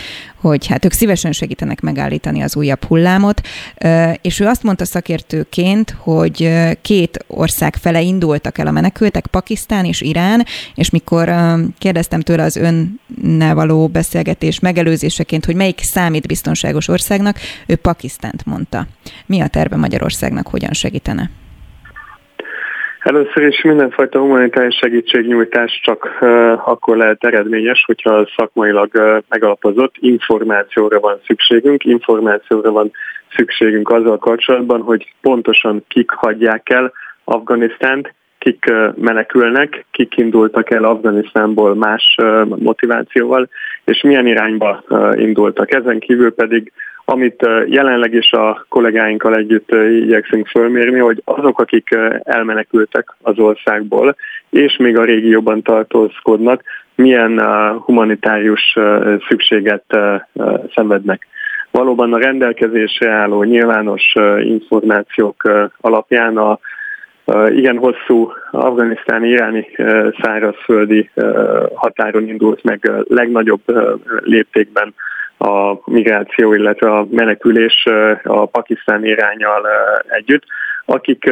hogy 0.40 0.66
hát 0.66 0.84
ők 0.84 0.92
szívesen 0.92 1.32
segítenek 1.32 1.80
megállítani 1.80 2.42
az 2.42 2.56
újabb 2.56 2.84
hullámot, 2.84 3.40
és 4.20 4.40
ő 4.40 4.46
azt 4.46 4.62
mondta 4.62 4.84
szakértőként, 4.84 5.96
hogy 5.98 6.50
két 6.82 7.24
ország 7.26 7.76
fele 7.76 8.00
indultak 8.00 8.58
el 8.58 8.66
a 8.66 8.70
menekültek, 8.70 9.26
Pakisztán 9.26 9.84
és 9.84 10.00
Irán, 10.00 10.46
és 10.74 10.90
mikor 10.90 11.34
kérdeztem 11.78 12.20
tőle 12.20 12.42
az 12.42 12.56
önnel 12.56 13.54
való 13.54 13.88
beszélgetés 13.88 14.58
megelőzéseként, 14.58 15.44
hogy 15.44 15.54
melyik 15.54 15.80
számít 15.82 16.26
biztonságos 16.26 16.88
országnak, 16.88 17.38
ő 17.66 17.76
Pakisztánt 17.76 18.46
mondta. 18.46 18.86
Mi 19.26 19.40
a 19.40 19.46
terve 19.46 19.76
Magyarországnak, 19.76 20.46
hogyan 20.46 20.72
segítene? 20.72 21.30
Először 23.00 23.42
is 23.42 23.62
mindenfajta 23.62 24.18
humanitárius 24.18 24.76
segítségnyújtás 24.76 25.80
csak 25.82 26.16
akkor 26.64 26.96
lehet 26.96 27.24
eredményes, 27.24 27.84
hogyha 27.86 28.28
szakmailag 28.36 29.22
megalapozott 29.28 29.94
információra 29.98 31.00
van 31.00 31.20
szükségünk, 31.26 31.84
információra 31.84 32.70
van 32.70 32.90
szükségünk 33.34 33.90
azzal 33.90 34.18
kapcsolatban, 34.18 34.80
hogy 34.80 35.14
pontosan 35.20 35.84
kik 35.88 36.10
hagyják 36.10 36.70
el 36.70 36.92
Afganisztánt, 37.24 38.14
kik 38.38 38.72
menekülnek, 38.94 39.84
kik 39.90 40.16
indultak 40.16 40.70
el 40.70 40.84
Afganisztánból 40.84 41.74
más 41.74 42.16
motivációval, 42.44 43.48
és 43.84 44.02
milyen 44.02 44.26
irányba 44.26 44.84
indultak. 45.14 45.74
Ezen 45.74 45.98
kívül 45.98 46.34
pedig 46.34 46.72
amit 47.10 47.46
jelenleg 47.66 48.14
is 48.14 48.32
a 48.32 48.64
kollégáinkkal 48.68 49.36
együtt 49.36 49.74
igyekszünk 49.74 50.46
fölmérni, 50.46 50.98
hogy 50.98 51.22
azok, 51.24 51.60
akik 51.60 51.96
elmenekültek 52.22 53.14
az 53.22 53.38
országból, 53.38 54.16
és 54.50 54.76
még 54.76 54.98
a 54.98 55.04
régióban 55.04 55.62
tartózkodnak, 55.62 56.62
milyen 56.94 57.40
humanitárius 57.84 58.76
szükséget 59.28 59.84
szenvednek. 60.74 61.26
Valóban 61.70 62.12
a 62.12 62.18
rendelkezésre 62.18 63.10
álló 63.10 63.42
nyilvános 63.42 64.14
információk 64.40 65.50
alapján 65.80 66.36
a 66.36 66.58
igen 67.48 67.76
hosszú 67.76 68.32
afganisztáni 68.50 69.28
iráni 69.28 69.66
szárazföldi 70.20 71.10
határon 71.74 72.28
indult 72.28 72.62
meg 72.62 72.90
legnagyobb 73.08 73.62
léptékben 74.24 74.94
a 75.44 75.80
migráció, 75.84 76.54
illetve 76.54 76.90
a 76.90 77.06
menekülés 77.10 77.86
a 78.24 78.46
pakisztán 78.46 79.04
irányal 79.04 79.66
együtt. 80.08 80.42
Akik 80.84 81.30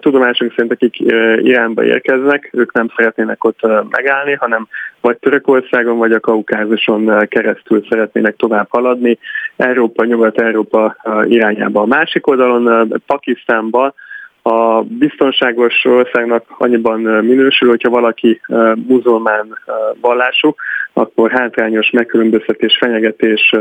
tudomásunk 0.00 0.50
szerint, 0.50 0.72
akik 0.72 0.98
Iránba 1.38 1.84
érkeznek, 1.84 2.50
ők 2.52 2.72
nem 2.72 2.88
szeretnének 2.96 3.44
ott 3.44 3.60
megállni, 3.90 4.32
hanem 4.32 4.68
vagy 5.00 5.16
Törökországon, 5.16 5.98
vagy 5.98 6.12
a 6.12 6.20
Kaukázuson 6.20 7.26
keresztül 7.28 7.84
szeretnének 7.88 8.36
tovább 8.36 8.66
haladni, 8.70 9.18
Európa, 9.56 10.04
Nyugat-Európa 10.04 10.96
irányába. 11.28 11.80
A 11.80 11.86
másik 11.86 12.26
oldalon 12.26 12.92
Pakisztánban 13.06 13.94
a 14.42 14.82
biztonságos 14.82 15.84
országnak 15.84 16.44
annyiban 16.58 17.00
minősül, 17.00 17.68
hogyha 17.68 17.90
valaki 17.90 18.40
muzulmán 18.86 19.58
vallású, 20.00 20.54
akkor 20.98 21.30
hátrányos 21.30 21.90
megkülönböztetés, 21.90 22.76
fenyegetés 22.80 23.54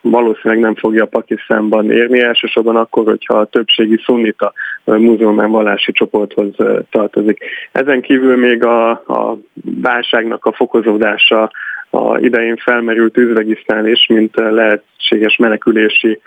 valószínűleg 0.00 0.62
nem 0.62 0.74
fogja 0.74 1.06
Pakisztánban 1.06 1.90
érni, 1.90 2.20
elsősorban 2.20 2.76
akkor, 2.76 3.04
hogyha 3.04 3.38
a 3.38 3.44
többségi 3.44 4.00
szunnita 4.04 4.52
muzulmán 4.84 5.50
vallási 5.50 5.92
csoporthoz 5.92 6.54
tartozik. 6.90 7.44
Ezen 7.72 8.00
kívül 8.00 8.36
még 8.36 8.64
a, 8.64 8.90
a 8.90 9.38
válságnak 9.80 10.44
a 10.44 10.52
fokozódása 10.52 11.50
a 11.90 12.18
idején 12.18 12.56
felmerült 12.56 13.16
Üzbegisztán 13.16 13.88
is, 13.88 14.06
mint 14.06 14.34
lehetséges 14.34 15.36
menekülési 15.36 16.20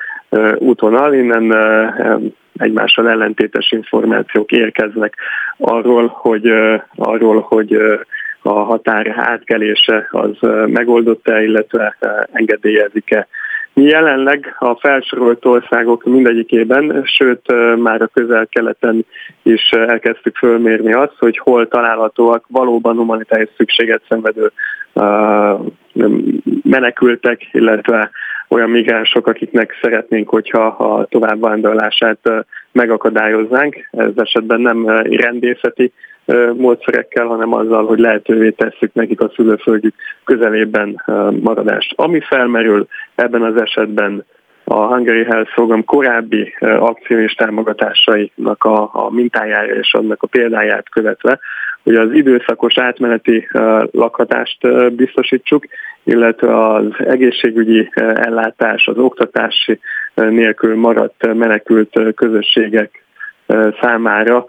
útvonal. 0.57 1.13
Innen 1.13 1.53
egymással 2.57 3.09
ellentétes 3.09 3.71
információk 3.71 4.51
érkeznek 4.51 5.15
arról, 5.57 6.07
hogy, 6.07 6.51
arról, 6.95 7.39
hogy 7.39 7.77
a 8.47 8.63
határ 8.63 9.13
átkelése 9.17 10.07
az 10.11 10.37
megoldott-e, 10.65 11.43
illetve 11.43 11.97
engedélyezik-e. 12.31 13.27
Mi 13.73 13.83
jelenleg 13.83 14.55
a 14.59 14.75
felsorolt 14.75 15.45
országok 15.45 16.03
mindegyikében, 16.03 17.03
sőt 17.05 17.41
már 17.75 18.01
a 18.01 18.09
közel-keleten 18.13 19.05
is 19.43 19.69
elkezdtük 19.69 20.35
fölmérni 20.35 20.93
azt, 20.93 21.15
hogy 21.19 21.37
hol 21.37 21.67
találhatóak 21.67 22.45
valóban 22.47 22.95
humanitárius 22.95 23.49
szükséget 23.57 24.01
szenvedő 24.09 24.51
menekültek, 26.63 27.41
illetve 27.51 28.09
olyan 28.47 28.69
migránsok, 28.69 29.27
akiknek 29.27 29.77
szeretnénk, 29.81 30.29
hogyha 30.29 30.65
a 30.65 31.05
továbbvándorlását 31.05 32.19
megakadályoznánk. 32.71 33.89
Ez 33.91 34.11
esetben 34.15 34.61
nem 34.61 34.87
rendészeti 35.03 35.91
módszerekkel, 36.55 37.25
hanem 37.25 37.53
azzal, 37.53 37.85
hogy 37.85 37.99
lehetővé 37.99 38.49
tesszük 38.49 38.93
nekik 38.93 39.21
a 39.21 39.31
szülőföldjük 39.35 39.93
közelében 40.23 41.03
maradást. 41.41 41.93
Ami 41.95 42.19
felmerül 42.19 42.87
ebben 43.15 43.41
az 43.41 43.61
esetben 43.61 44.25
a 44.63 44.85
Hungary 44.85 45.23
Health 45.23 45.53
Program 45.53 45.85
korábbi 45.85 46.53
akció 46.59 47.17
és 47.17 47.33
támogatásainak 47.33 48.63
a, 48.63 48.89
a 48.93 49.09
mintájára 49.11 49.73
és 49.75 49.93
annak 49.93 50.23
a 50.23 50.27
példáját 50.27 50.89
követve, 50.89 51.39
hogy 51.83 51.95
az 51.95 52.11
időszakos 52.11 52.77
átmeneti 52.77 53.47
lakhatást 53.91 54.91
biztosítsuk, 54.95 55.65
illetve 56.03 56.67
az 56.67 56.85
egészségügyi 56.97 57.89
ellátás, 57.95 58.87
az 58.87 58.97
oktatási 58.97 59.79
nélkül 60.13 60.75
maradt 60.75 61.33
menekült 61.33 61.99
közösségek 62.15 63.03
számára 63.81 64.45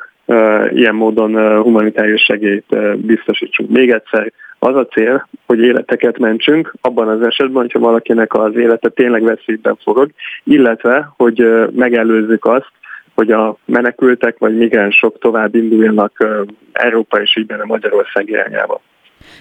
ilyen 0.70 0.94
módon 0.94 1.62
humanitárius 1.62 2.22
segélyt 2.22 2.96
biztosítsunk. 2.96 3.70
Még 3.70 3.90
egyszer, 3.90 4.32
az 4.58 4.76
a 4.76 4.86
cél, 4.86 5.28
hogy 5.46 5.58
életeket 5.58 6.18
mentsünk, 6.18 6.74
abban 6.80 7.08
az 7.08 7.22
esetben, 7.22 7.62
hogyha 7.62 7.78
valakinek 7.78 8.34
az 8.34 8.56
élete 8.56 8.88
tényleg 8.88 9.22
veszélyben 9.22 9.78
forog, 9.82 10.10
illetve, 10.44 11.12
hogy 11.16 11.48
megelőzzük 11.72 12.44
azt, 12.44 12.70
hogy 13.14 13.30
a 13.30 13.56
menekültek 13.64 14.38
vagy 14.38 14.56
migránsok 14.56 15.18
tovább 15.18 15.54
induljanak 15.54 16.26
Európa 16.72 17.20
és 17.20 17.36
így 17.36 17.46
benne 17.46 17.64
Magyarország 17.64 18.28
irányába. 18.28 18.80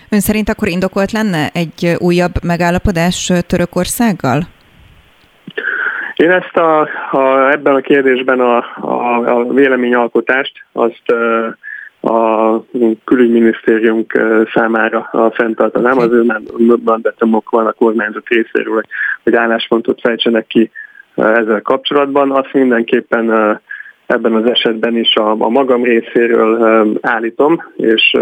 Ön 0.09 0.19
szerint 0.19 0.49
akkor 0.49 0.67
indokolt 0.67 1.11
lenne 1.11 1.49
egy 1.53 1.95
újabb 1.97 2.33
megállapodás 2.43 3.31
Törökországgal? 3.47 4.41
Én 6.17 6.31
ezt 6.31 6.57
a, 6.57 6.79
a, 7.11 7.51
ebben 7.51 7.75
a 7.75 7.79
kérdésben 7.79 8.39
a, 8.39 8.57
a, 8.81 9.37
a 9.37 9.53
véleményalkotást 9.53 10.51
azt 10.71 11.11
a 12.01 12.59
külügyminisztérium 13.03 14.05
számára 14.53 15.09
fenntartanám. 15.33 15.97
Az 15.97 16.11
ő 16.11 16.25
mandátumok 16.83 17.49
van 17.49 17.65
a 17.65 17.71
kormányzat 17.71 18.27
részéről, 18.27 18.73
hogy, 18.73 18.85
hogy 19.23 19.35
álláspontot 19.35 20.01
fejtsenek 20.01 20.47
ki 20.47 20.71
ezzel 21.15 21.61
kapcsolatban. 21.61 22.31
Azt 22.31 22.53
mindenképpen 22.53 23.59
ebben 24.05 24.33
az 24.33 24.45
esetben 24.45 24.97
is 24.97 25.15
a, 25.15 25.29
a 25.29 25.49
magam 25.49 25.83
részéről 25.83 26.97
állítom, 27.01 27.63
és 27.75 28.17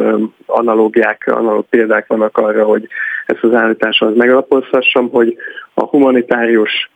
analógiák, 0.45 1.27
analóg 1.27 1.65
példák 1.69 2.07
vannak 2.07 2.37
arra, 2.37 2.63
hogy 2.63 2.87
ezt 3.25 3.43
az 3.43 3.53
állításhoz 3.53 4.15
megalapozhassam, 4.15 5.09
hogy 5.09 5.35
a 5.73 5.83
humanitárius 5.85 6.89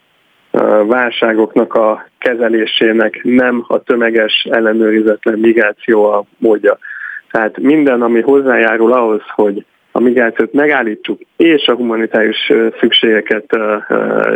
válságoknak 0.88 1.74
a 1.74 2.08
kezelésének 2.18 3.20
nem 3.24 3.66
a 3.68 3.84
tömeges 3.84 4.48
ellenőrizetlen 4.52 5.40
migráció 5.40 6.06
a 6.06 6.24
módja. 6.38 6.78
Tehát 7.32 7.58
minden, 7.58 8.02
ami 8.02 8.22
hozzájárul 8.22 8.94
ahhoz, 8.94 9.22
hogy 9.36 9.66
a 9.92 10.00
migrációt 10.00 10.54
megállítsuk, 10.54 11.22
és 11.38 11.68
a 11.68 11.76
humanitárius 11.76 12.52
szükségeket 12.80 13.58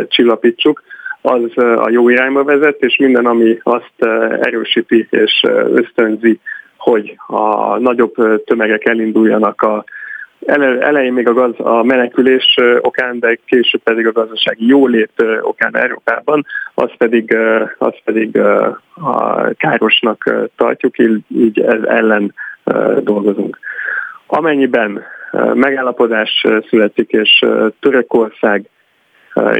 csillapítsuk, 0.08 0.82
az 1.20 1.56
a 1.56 1.90
jó 1.90 2.08
irányba 2.08 2.44
vezet, 2.44 2.82
és 2.82 2.96
minden, 2.96 3.26
ami 3.26 3.58
azt 3.62 4.04
erősíti 4.40 5.06
és 5.10 5.42
ösztönzi, 5.74 6.38
hogy 6.76 7.16
a 7.26 7.78
nagyobb 7.78 8.14
tömegek 8.44 8.88
elinduljanak 8.88 9.62
a 9.62 9.84
elején 10.46 11.12
még 11.12 11.28
a, 11.28 11.32
gaz, 11.32 11.54
a 11.56 11.82
menekülés 11.82 12.58
okán, 12.80 13.18
de 13.18 13.38
később 13.46 13.82
pedig 13.82 14.06
a 14.06 14.12
gazdasági 14.12 14.66
jólét 14.66 15.24
okán 15.40 15.76
Európában, 15.76 16.46
az 16.74 16.90
pedig, 16.98 17.36
az 17.78 17.94
pedig 18.04 18.38
a 18.94 19.48
károsnak 19.56 20.30
tartjuk, 20.56 20.98
így, 21.28 21.60
ez 21.60 21.82
ellen 21.82 22.34
dolgozunk. 23.00 23.58
Amennyiben 24.26 25.02
megállapodás 25.54 26.46
születik, 26.68 27.10
és 27.10 27.44
Törökország 27.80 28.68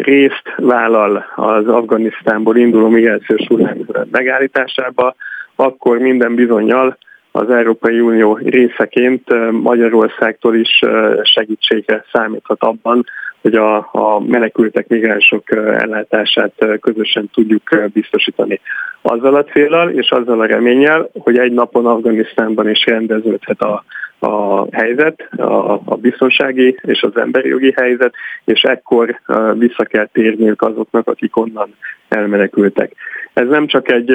részt 0.02 0.54
vállal 0.56 1.24
az 1.34 1.68
Afganisztánból 1.68 2.56
induló 2.56 2.88
migrációs 2.88 3.46
hullám 3.46 3.78
megállításába, 4.10 5.14
akkor 5.56 5.98
minden 5.98 6.34
bizonyal 6.34 6.96
az 7.36 7.50
Európai 7.50 8.00
Unió 8.00 8.36
részeként 8.36 9.50
Magyarországtól 9.50 10.56
is 10.56 10.80
segítségre 11.22 12.04
számíthat 12.12 12.62
abban, 12.62 13.04
hogy 13.42 13.54
a, 13.54 13.76
a 13.76 14.20
menekültek, 14.26 14.88
migránsok 14.88 15.50
ellátását 15.52 16.52
közösen 16.80 17.30
tudjuk 17.32 17.62
biztosítani. 17.92 18.60
Azzal 19.02 19.34
a 19.34 19.44
célral 19.44 19.90
és 19.90 20.10
azzal 20.10 20.40
a 20.40 20.46
reménnyel, 20.46 21.10
hogy 21.18 21.38
egy 21.38 21.52
napon 21.52 21.86
Afganisztánban 21.86 22.68
is 22.68 22.84
rendeződhet 22.86 23.60
a, 23.60 23.84
a 24.18 24.66
helyzet, 24.70 25.28
a, 25.36 25.72
a 25.84 25.96
biztonsági 25.96 26.78
és 26.82 27.02
az 27.02 27.16
emberi 27.16 27.48
jogi 27.48 27.72
helyzet, 27.76 28.14
és 28.44 28.62
ekkor 28.62 29.20
vissza 29.54 29.84
kell 29.84 30.06
térniük 30.12 30.62
azoknak, 30.62 31.08
akik 31.08 31.36
onnan 31.36 31.74
elmenekültek. 32.08 32.92
Ez 33.34 33.48
nem 33.48 33.66
csak 33.66 33.90
egy 33.90 34.12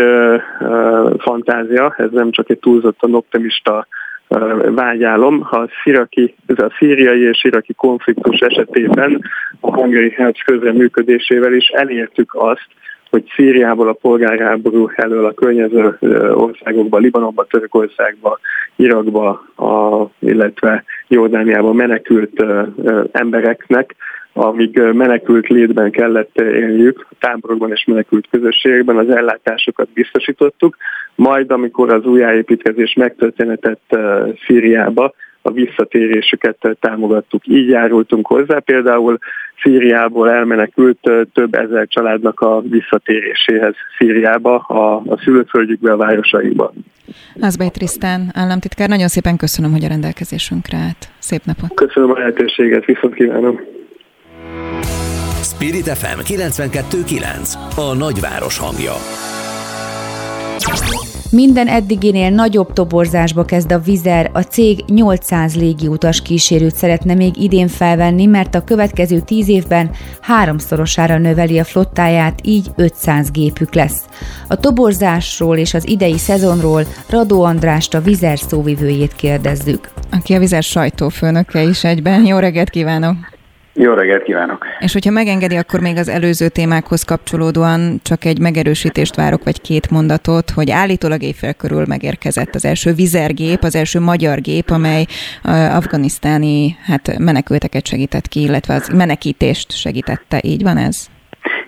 fantázia, 1.18 1.96
ez 1.98 2.12
nem 2.12 2.32
csak 2.32 2.50
egy 2.50 2.60
túlzottan 2.60 3.14
optimista 3.14 3.88
vágyálom. 4.70 5.42
Ha 5.42 5.58
a, 5.58 5.70
sziraki, 5.84 6.36
a 6.48 6.76
szíriai 6.78 7.22
és 7.22 7.44
iraki 7.44 7.74
konfliktus 7.74 8.40
esetében 8.40 9.22
a 9.60 9.74
hungary 9.74 10.10
herc 10.10 10.44
közreműködésével 10.44 11.54
is 11.54 11.68
elértük 11.68 12.32
azt, 12.34 12.68
hogy 13.10 13.24
Szíriából 13.36 13.88
a 13.88 13.98
polgárháború 14.02 14.90
elől 14.96 15.26
a 15.26 15.34
környező 15.34 15.98
országokba, 16.34 16.98
Libanonba, 16.98 17.46
Törökországba, 17.46 18.40
Irakba, 18.76 19.30
a, 19.56 20.06
illetve 20.20 20.84
Jordániába 21.08 21.74
menekült 21.74 22.44
embereknek 23.12 23.96
amíg 24.46 24.80
menekült 24.80 25.48
létben 25.48 25.92
kellett 25.92 26.40
élniük, 26.40 27.06
a 27.10 27.16
táborokban 27.20 27.72
és 27.72 27.86
menekült 27.86 28.28
közösségekben 28.32 28.98
az 28.98 29.10
ellátásokat 29.10 29.90
biztosítottuk, 29.94 30.78
majd 31.16 31.52
amikor 31.52 31.94
az 31.94 32.06
újjáépítkezés 32.06 32.94
megtörténetett 32.94 33.98
Szíriába, 34.46 35.14
a 35.42 35.52
visszatérésüket 35.52 36.78
támogattuk. 36.80 37.48
Így 37.48 37.68
járultunk 37.68 38.28
hozzá, 38.28 38.60
például 38.60 39.18
Szíriából 39.62 40.30
elmenekült 40.30 41.12
több 41.34 41.54
ezer 41.54 41.88
családnak 41.88 42.40
a 42.40 42.62
visszatéréséhez 42.62 43.76
Szíriába, 43.98 44.58
a, 44.58 44.96
a 44.96 45.18
szülőföldjükbe, 45.24 45.92
a 45.92 45.98
városaiba. 45.98 46.74
Házbej 47.42 47.70
Trisztán, 47.70 48.22
államtitkár, 48.34 48.90
nagyon 48.90 49.08
szépen 49.08 49.38
köszönöm, 49.38 49.72
hogy 49.72 49.84
a 49.84 49.88
rendelkezésünkre 49.88 50.78
állt. 50.78 51.08
Szép 51.20 51.42
napot! 51.46 51.74
Köszönöm 51.74 52.12
a 52.12 52.18
lehetőséget, 52.18 52.86
viszont 52.86 53.14
kívánom! 53.14 53.60
Spirit 55.42 55.88
FM 55.90 56.20
92.9 56.20 57.54
A 57.76 57.94
nagyváros 57.94 58.58
hangja. 58.58 58.94
Minden 61.32 61.68
eddiginél 61.68 62.30
nagyobb 62.30 62.74
toborzásba 62.74 63.46
kezd 63.46 63.72
a 63.72 63.80
Vizer, 63.80 64.30
a 64.34 64.42
cég 64.42 64.84
800 64.88 65.56
légiutas 65.56 66.22
kísérőt 66.22 66.76
szeretne 66.76 67.14
még 67.14 67.38
idén 67.38 67.68
felvenni, 67.68 68.26
mert 68.26 68.56
a 68.56 68.64
következő 68.64 69.20
10 69.20 69.48
évben 69.48 69.92
háromszorosára 70.22 71.18
növeli 71.18 71.60
a 71.60 71.64
flottáját, 71.64 72.40
így 72.44 72.68
500 72.76 73.32
gépük 73.32 73.74
lesz. 73.74 74.06
A 74.48 74.56
toborzásról 74.56 75.58
és 75.58 75.74
az 75.74 75.88
idei 75.88 76.18
szezonról 76.18 76.86
Radó 77.10 77.44
Andrást, 77.44 77.94
a 77.94 78.02
Vizer 78.02 78.40
szóvivőjét 78.40 79.16
kérdezzük. 79.16 79.92
Aki 80.12 80.34
a 80.34 80.40
Vizer 80.40 80.64
sajtófőnöke 80.64 81.62
is 81.62 81.84
egyben. 81.84 82.26
Jó 82.26 82.38
reggelt 82.38 82.70
kívánok! 82.70 83.39
Jó 83.74 83.94
reggelt 83.94 84.24
kívánok! 84.24 84.66
És 84.80 84.94
hogyha 84.94 85.12
megengedi, 85.12 85.56
akkor 85.56 85.80
még 85.80 85.98
az 85.98 86.08
előző 86.08 86.50
témákhoz 86.50 87.04
kapcsolódóan 87.04 88.00
csak 88.04 88.26
egy 88.26 88.40
megerősítést 88.40 89.16
várok, 89.16 89.44
vagy 89.44 89.62
két 89.62 89.90
mondatot, 89.90 90.50
hogy 90.50 90.72
állítólag 90.72 91.22
éjfél 91.24 91.54
körül 91.54 91.86
megérkezett 91.86 92.56
az 92.56 92.66
első 92.66 92.94
vizergép, 92.94 93.64
az 93.64 93.76
első 93.76 94.00
magyar 94.00 94.42
gép, 94.42 94.70
amely 94.70 95.06
afganisztáni 95.72 96.78
hát 96.86 97.18
menekülteket 97.18 97.88
segített 97.88 98.28
ki, 98.28 98.42
illetve 98.42 98.74
az 98.74 98.88
menekítést 98.88 99.72
segítette. 99.72 100.40
Így 100.44 100.64
van 100.64 100.78
ez? 100.78 101.10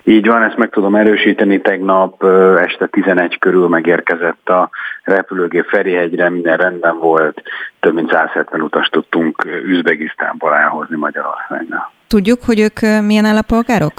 Így 0.04 0.26
van, 0.26 0.42
ezt 0.42 0.56
meg 0.56 0.70
tudom 0.70 0.94
erősíteni. 0.94 1.60
Tegnap 1.60 2.24
este 2.58 2.86
11 2.86 3.38
körül 3.38 3.68
megérkezett 3.68 4.48
a 4.48 4.70
repülőgép 5.02 5.64
Ferihegyre, 5.68 6.30
minden 6.30 6.56
rendben 6.56 6.98
volt. 6.98 7.42
Több 7.80 7.94
mint 7.94 8.10
170 8.10 8.60
utas 8.60 8.88
tudtunk 8.88 9.44
Üzbegisztánból 9.64 10.54
elhozni 10.54 10.96
Magyarországra. 10.96 11.92
Tudjuk, 12.08 12.38
hogy 12.44 12.60
ők 12.60 12.80
milyen 13.06 13.24
állampolgárok? 13.24 13.92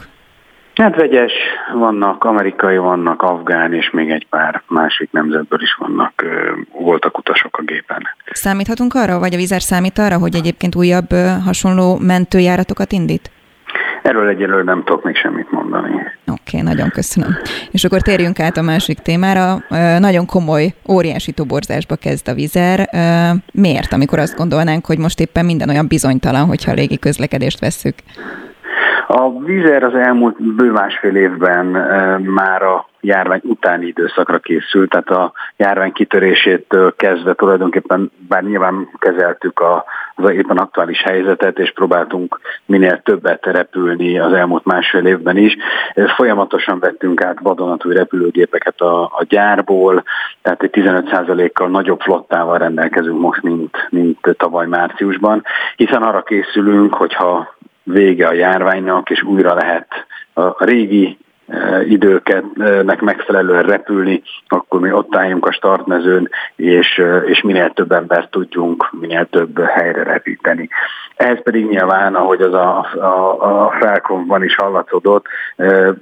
Hát 0.76 0.96
vegyes, 0.96 1.32
vannak 1.74 2.24
amerikai, 2.24 2.78
vannak 2.78 3.22
afgán, 3.22 3.74
és 3.74 3.90
még 3.90 4.10
egy 4.12 4.28
pár 4.30 4.62
másik 4.68 5.12
nemzetből 5.12 5.62
is 5.62 5.76
vannak, 5.80 6.26
voltak 6.72 7.18
utasok 7.18 7.58
a 7.58 7.62
gépen. 7.62 8.08
Számíthatunk 8.32 8.94
arra, 8.94 9.20
vagy 9.20 9.34
a 9.34 9.38
vízer 9.38 9.62
számít 9.62 9.98
arra, 9.98 10.18
hogy 10.18 10.36
egyébként 10.36 10.76
újabb 10.76 11.10
hasonló 11.46 11.98
mentőjáratokat 11.98 12.92
indít? 12.92 13.32
Erről 14.04 14.28
egyelőre 14.28 14.64
nem 14.64 14.84
tudok 14.84 15.04
még 15.04 15.16
semmit 15.16 15.52
mondani. 15.52 15.92
Oké, 16.28 16.58
okay, 16.58 16.62
nagyon 16.62 16.90
köszönöm. 16.90 17.38
És 17.72 17.84
akkor 17.84 18.02
térjünk 18.02 18.40
át 18.40 18.58
a 18.58 18.62
másik 18.62 19.00
témára. 19.00 19.64
Nagyon 20.00 20.26
komoly, 20.26 20.74
óriási 20.90 21.32
toborzásba 21.32 21.96
kezd 21.96 22.28
a 22.28 22.34
vizer. 22.34 22.90
Miért, 23.54 23.94
amikor 23.94 24.20
azt 24.20 24.38
gondolnánk, 24.38 24.86
hogy 24.86 24.98
most 24.98 25.20
éppen 25.20 25.46
minden 25.46 25.70
olyan 25.70 25.88
bizonytalan, 25.88 26.46
hogyha 26.46 26.72
a 26.72 26.74
légi 26.74 27.00
közlekedést 27.00 27.60
vesszük? 27.60 27.96
A 29.08 29.40
vízer 29.40 29.84
az 29.84 29.96
elmúlt 29.96 30.56
bő 30.56 30.72
másfél 30.72 31.16
évben 31.16 31.66
már 32.22 32.62
a 32.62 32.88
járvány 33.04 33.42
utáni 33.44 33.86
időszakra 33.86 34.40
készült, 34.40 34.90
tehát 34.90 35.10
a 35.10 35.32
járvány 35.58 35.92
kitörésétől 35.92 36.96
kezdve 36.96 37.34
tulajdonképpen, 37.34 38.12
bár 38.28 38.44
nyilván 38.44 38.90
kezeltük 39.00 39.60
a, 39.60 39.86
az 40.16 40.30
éppen 40.30 40.58
aktuális 40.58 41.02
helyzetet, 41.02 41.60
és 41.60 41.72
próbáltunk 41.72 42.40
minél 42.66 43.02
többet 43.02 43.46
repülni 43.46 44.20
az 44.20 44.34
elmúlt 44.34 44.66
másfél 44.66 45.06
évben 45.06 45.38
is. 45.38 45.58
Folyamatosan 46.16 46.80
vettünk 46.80 47.24
át 47.24 47.40
vadonatúj 47.42 47.94
repülőgépeket 47.94 48.82
a, 48.82 49.04
a 49.04 49.26
gyárból, 49.28 50.04
tehát 50.42 50.64
egy 50.64 50.70
15%-kal 50.74 51.70
nagyobb 51.70 52.00
flottával 52.00 52.58
rendelkezünk 52.58 53.20
most, 53.20 53.42
mint, 53.42 53.88
mint 53.90 54.36
tavaly 54.38 54.68
márciusban, 54.68 55.44
hiszen 55.76 56.04
arra 56.04 56.22
készülünk, 56.22 56.94
hogyha 56.94 57.53
vége 57.84 58.28
a 58.28 58.34
járványnak, 58.34 59.10
és 59.10 59.24
újra 59.24 59.54
lehet 59.54 59.88
a 60.34 60.66
régi 60.66 61.18
e, 61.48 61.84
időketnek 61.86 63.02
megfelelően 63.02 63.64
repülni, 63.64 64.22
akkor 64.48 64.80
mi 64.80 64.92
ott 64.92 65.16
álljunk 65.16 65.46
a 65.48 65.52
startmezőn, 65.52 66.30
és, 66.56 66.98
e, 66.98 67.18
és 67.18 67.42
minél 67.42 67.70
több 67.70 67.92
embert 67.92 68.32
tudjunk 68.32 68.90
minél 68.92 69.26
több 69.26 69.60
helyre 69.60 70.04
repíteni. 70.04 70.70
Ehhez 71.16 71.44
pedig 71.44 71.68
nyilván, 71.68 72.16
ahogy 72.16 72.42
az 72.42 72.54
a, 72.54 72.78
a, 72.96 73.66
a 73.66 73.72
Falconban 73.80 74.44
is 74.44 74.56
hallatszódott, 74.56 75.26
e, 75.56 75.94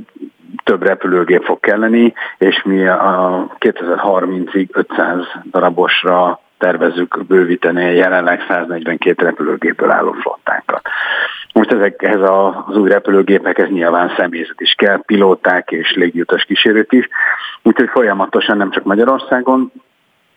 több 0.64 0.84
repülőgép 0.84 1.44
fog 1.44 1.60
kelleni, 1.60 2.14
és 2.38 2.62
mi 2.64 2.88
a 2.88 3.48
2030-ig 3.60 4.68
500 4.72 5.26
darabosra 5.52 6.40
tervezzük 6.58 7.26
bővíteni 7.28 7.84
a 7.84 7.92
jelenleg 7.92 8.46
142 8.48 9.26
repülőgépből 9.26 9.92
álló 9.92 10.12
flottánkat. 10.12 10.82
Most 11.54 11.72
ezekhez 11.72 12.22
az 12.22 12.78
új 12.78 12.89
repülőgépekhez 12.89 13.70
nyilván 13.70 14.14
személyzet 14.18 14.62
is 14.62 14.74
kell, 14.78 15.02
pilóták 15.06 15.72
és 15.72 15.93
légiutas 15.95 16.43
kísérők 16.43 16.91
is, 16.91 17.08
úgyhogy 17.64 17.89
folyamatosan 17.89 18.58
nem 18.58 18.72
csak 18.72 18.84
Magyarországon, 18.84 19.72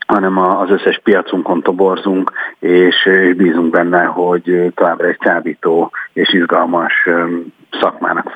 hanem 0.07 0.37
az 0.37 0.69
összes 0.69 0.99
piacunkon 1.03 1.61
toborzunk, 1.61 2.31
és 2.59 3.09
bízunk 3.37 3.69
benne, 3.69 4.03
hogy 4.03 4.71
továbbra 4.75 5.07
egy 5.07 5.17
csábító 5.19 5.91
és 6.13 6.33
izgalmas 6.33 7.09
szakmának 7.81 8.33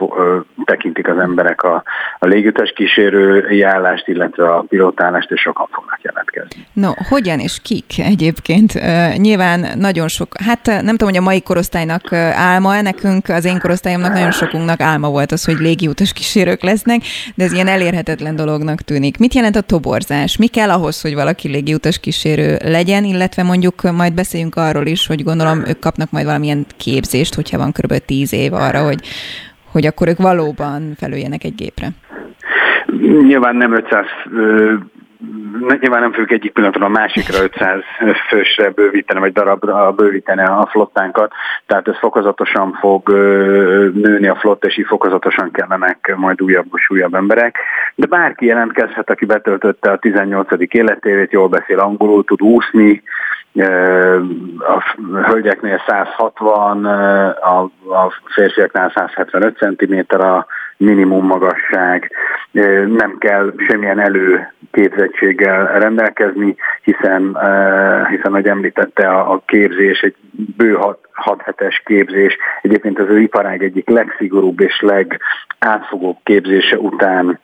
tekintik 0.65 1.07
az 1.07 1.17
emberek 1.17 1.63
a, 1.63 1.83
a 2.19 2.25
légutas 2.25 2.73
kísérői 2.75 3.61
állást, 3.61 4.07
illetve 4.07 4.53
a 4.53 4.65
pilótálást, 4.69 5.31
és 5.31 5.41
sokan 5.41 5.67
fognak 5.71 5.99
jelentkezni. 6.01 6.67
No, 6.73 6.91
hogyan 7.09 7.39
és 7.39 7.59
kik 7.63 7.99
egyébként? 7.99 8.73
Nyilván 9.17 9.65
nagyon 9.75 10.07
sok, 10.07 10.27
hát 10.43 10.65
nem 10.65 10.81
tudom, 10.85 11.07
hogy 11.09 11.17
a 11.17 11.21
mai 11.21 11.41
korosztálynak 11.41 12.13
álma, 12.33 12.81
nekünk, 12.81 13.29
az 13.29 13.45
én 13.45 13.59
korosztályomnak 13.59 14.13
nagyon 14.13 14.31
sokunknak 14.31 14.81
álma 14.81 15.09
volt 15.09 15.31
az, 15.31 15.45
hogy 15.45 15.57
légiutas 15.57 16.13
kísérők 16.13 16.63
lesznek, 16.63 17.01
de 17.35 17.43
ez 17.43 17.51
ilyen 17.51 17.67
elérhetetlen 17.67 18.35
dolognak 18.35 18.81
tűnik. 18.81 19.17
Mit 19.17 19.33
jelent 19.33 19.55
a 19.55 19.61
toborzás? 19.61 20.37
Mi 20.37 20.47
kell 20.47 20.69
ahhoz, 20.69 21.01
hogy 21.01 21.13
valaki 21.13 21.47
légiutas 21.47 21.99
kísérő 21.99 22.57
legyen, 22.63 23.03
illetve 23.03 23.43
mondjuk 23.43 23.91
majd 23.91 24.13
beszéljünk 24.13 24.55
arról 24.55 24.85
is, 24.85 25.07
hogy 25.07 25.23
gondolom 25.23 25.63
ők 25.67 25.79
kapnak 25.79 26.11
majd 26.11 26.25
valamilyen 26.25 26.65
képzést, 26.77 27.35
hogyha 27.35 27.57
van 27.57 27.71
kb. 27.71 27.97
tíz 28.05 28.33
év 28.33 28.53
arra, 28.53 28.83
hogy 28.83 28.99
hogy 29.71 29.85
akkor 29.85 30.07
ők 30.07 30.17
valóban 30.17 30.93
felüljenek 30.97 31.43
egy 31.43 31.55
gépre? 31.55 31.87
Nyilván 33.21 33.55
nem 33.55 33.73
500 33.73 34.05
nyilván 35.79 36.01
nem 36.01 36.11
fogjuk 36.11 36.31
egyik 36.31 36.51
pillanatban 36.51 36.83
a 36.83 36.99
másikra 36.99 37.43
500 37.43 37.81
fősre 38.29 38.69
bővíteni, 38.69 39.19
vagy 39.19 39.31
darabra 39.31 39.91
bővíteni 39.91 40.41
a 40.41 40.67
flottánkat, 40.71 41.31
tehát 41.65 41.87
ez 41.87 41.97
fokozatosan 41.99 42.77
fog 42.79 43.09
nőni 43.93 44.27
a 44.27 44.35
flott, 44.35 44.65
és 44.65 44.77
így 44.77 44.85
fokozatosan 44.85 45.51
kellenek 45.51 46.13
majd 46.15 46.41
újabb 46.41 46.65
és 46.73 46.89
újabb 46.89 47.13
emberek. 47.13 47.57
De 47.95 48.05
bárki 48.05 48.45
jelentkezhet, 48.45 49.09
aki 49.09 49.25
betöltötte 49.25 49.91
a 49.91 49.97
18. 49.97 50.47
életévét, 50.67 51.31
jól 51.31 51.47
beszél 51.47 51.79
angolul, 51.79 52.23
tud 52.23 52.41
úszni, 52.41 53.03
a 54.59 54.97
hölgyeknél 55.23 55.81
160, 55.87 56.85
a, 56.85 57.71
férfiaknál 58.25 58.91
175 58.95 59.57
cm 59.57 60.21
a 60.21 60.45
minimum 60.77 61.25
magasság, 61.25 62.11
nem 62.87 63.17
kell 63.19 63.53
semmilyen 63.67 63.99
előképzettséggel 63.99 65.79
rendelkezni, 65.79 66.55
hiszen, 66.81 67.37
hiszen 68.09 68.31
ahogy 68.31 68.47
említette, 68.47 69.09
a, 69.09 69.41
képzés 69.45 69.99
egy 69.99 70.15
bő 70.57 70.77
hat 71.13 71.41
hetes 71.41 71.81
képzés, 71.85 72.37
egyébként 72.61 72.99
az 72.99 73.09
ő 73.09 73.19
iparág 73.19 73.63
egyik 73.63 73.89
legszigorúbb 73.89 74.59
és 74.59 74.81
legátfogóbb 74.81 76.17
képzése 76.23 76.77
után 76.77 77.39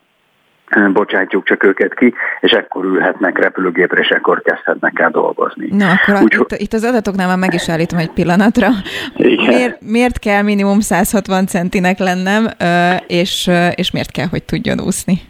bocsátjuk 0.93 1.45
csak 1.45 1.63
őket 1.63 1.93
ki, 1.93 2.13
és 2.39 2.51
ekkor 2.51 2.85
ülhetnek 2.85 3.37
repülőgépre, 3.39 3.99
és 3.99 4.07
ekkor 4.07 4.41
kezdhetnek 4.41 4.99
el 4.99 5.09
dolgozni. 5.09 5.67
Na, 5.71 5.85
akkor 5.91 6.23
Úgy, 6.23 6.35
itt, 6.39 6.59
itt 6.59 6.73
az 6.73 6.83
adatoknál 6.83 7.27
már 7.27 7.37
meg 7.37 7.53
is 7.53 7.69
állítom 7.69 7.99
egy 7.99 8.11
pillanatra. 8.11 8.67
Igen. 9.15 9.45
Miért, 9.45 9.81
miért 9.81 10.19
kell 10.19 10.41
minimum 10.41 10.79
160 10.79 11.47
centinek 11.47 11.99
lennem, 11.99 12.47
és, 13.07 13.51
és 13.75 13.91
miért 13.91 14.11
kell, 14.11 14.27
hogy 14.29 14.43
tudjon 14.43 14.79
úszni? 14.81 15.21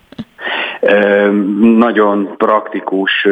Nagyon 1.77 2.37
praktikus 2.37 3.27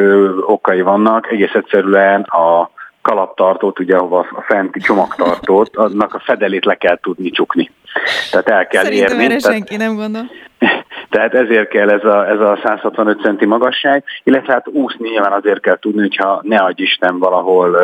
okai 0.45 0.81
vannak, 0.81 1.31
egész 1.31 1.53
egyszerűen 1.53 2.21
a 2.21 2.71
kalaptartót, 3.01 3.79
ugye 3.79 3.95
ahova 3.95 4.19
a 4.19 4.41
fenti 4.47 4.79
csomagtartót, 4.79 5.75
annak 5.75 6.13
a 6.13 6.21
fedelét 6.25 6.65
le 6.65 6.75
kell 6.75 6.99
tudni 7.01 7.29
csukni. 7.29 7.71
Tehát 8.31 8.47
el 8.49 8.67
kell 8.67 8.83
Szerintem 8.83 9.19
érni. 9.19 9.23
erre 9.23 9.35
tehát, 9.35 9.57
senki 9.57 9.75
nem 9.75 9.95
gondol. 9.95 10.21
Tehát 11.13 11.33
ezért 11.33 11.67
kell 11.67 11.89
ez 11.89 12.03
a, 12.03 12.27
ez 12.29 12.39
a 12.39 12.59
165 12.63 13.21
centi 13.21 13.45
magasság, 13.45 14.03
illetve 14.23 14.53
hát 14.53 14.67
úszni 14.67 15.09
nyilván 15.09 15.31
azért 15.31 15.59
kell 15.59 15.77
tudni, 15.79 16.01
hogyha 16.01 16.41
ne 16.43 16.57
adj 16.57 16.81
Isten 16.81 17.19
valahol 17.19 17.77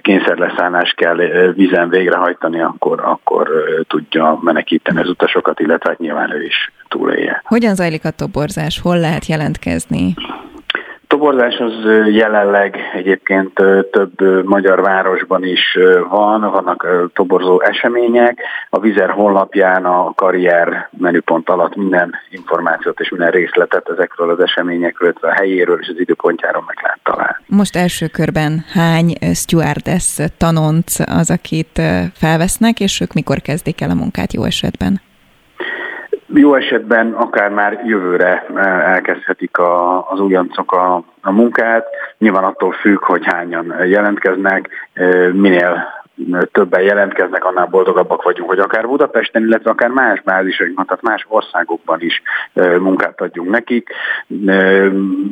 kényszerleszállás 0.00 0.94
kell 0.96 1.16
vízen 1.54 1.88
végrehajtani, 1.88 2.60
akkor, 2.60 3.00
akkor 3.04 3.48
tudja 3.88 4.38
menekíteni 4.40 5.00
az 5.00 5.08
utasokat, 5.08 5.60
illetve 5.60 5.90
hát 5.90 5.98
nyilván 5.98 6.32
ő 6.32 6.42
is 6.42 6.72
túlélje. 6.88 7.42
Hogyan 7.44 7.74
zajlik 7.74 8.04
a 8.04 8.10
toborzás? 8.10 8.80
Hol 8.80 8.98
lehet 8.98 9.26
jelentkezni? 9.26 10.14
Toborzás 11.22 11.56
az 11.56 11.74
jelenleg 12.10 12.76
egyébként 12.94 13.52
több 13.90 14.44
magyar 14.44 14.80
városban 14.80 15.44
is 15.44 15.78
van, 16.08 16.40
vannak 16.40 17.10
toborzó 17.14 17.60
események. 17.60 18.40
A 18.70 18.80
Vizer 18.80 19.10
honlapján 19.10 19.84
a 19.84 20.12
karrier 20.14 20.88
menüpont 20.98 21.48
alatt 21.48 21.76
minden 21.76 22.14
információt 22.30 23.00
és 23.00 23.10
minden 23.10 23.30
részletet 23.30 23.88
ezekről 23.88 24.30
az 24.30 24.40
eseményekről, 24.40 25.08
illetve 25.08 25.28
a 25.28 25.34
helyéről 25.34 25.78
és 25.80 25.88
az 25.88 26.00
időpontjáról 26.00 26.64
meg 26.66 26.76
lehet 26.82 27.00
találni. 27.02 27.44
Most 27.46 27.76
első 27.76 28.06
körben 28.06 28.64
hány 28.72 29.14
stewardess 29.34 30.18
tanonc 30.38 30.98
az, 31.06 31.30
akit 31.30 31.82
felvesznek, 32.14 32.80
és 32.80 33.00
ők 33.00 33.12
mikor 33.12 33.38
kezdik 33.38 33.80
el 33.80 33.90
a 33.90 33.94
munkát 33.94 34.32
jó 34.32 34.44
esetben? 34.44 35.00
Jó 36.34 36.54
esetben 36.54 37.12
akár 37.12 37.50
már 37.50 37.82
jövőre 37.84 38.46
eh, 38.54 38.92
elkezdhetik 38.92 39.58
a, 39.58 40.10
az 40.10 40.20
újoncok 40.20 40.72
a, 40.72 41.04
a 41.20 41.32
munkát. 41.32 41.86
Nyilván 42.18 42.44
attól 42.44 42.72
függ, 42.72 43.04
hogy 43.04 43.22
hányan 43.24 43.74
jelentkeznek, 43.86 44.68
eh, 44.92 45.32
minél 45.32 46.00
többen 46.52 46.82
jelentkeznek, 46.82 47.44
annál 47.44 47.66
boldogabbak 47.66 48.22
vagyunk, 48.22 48.48
hogy 48.48 48.58
akár 48.58 48.86
Budapesten, 48.86 49.42
illetve 49.42 49.70
akár 49.70 49.88
más 49.90 50.22
bázisokban, 50.22 50.86
tehát 50.86 51.02
más 51.02 51.26
országokban 51.28 52.00
is 52.00 52.22
eh, 52.52 52.78
munkát 52.78 53.20
adjunk 53.20 53.50
nekik. 53.50 53.90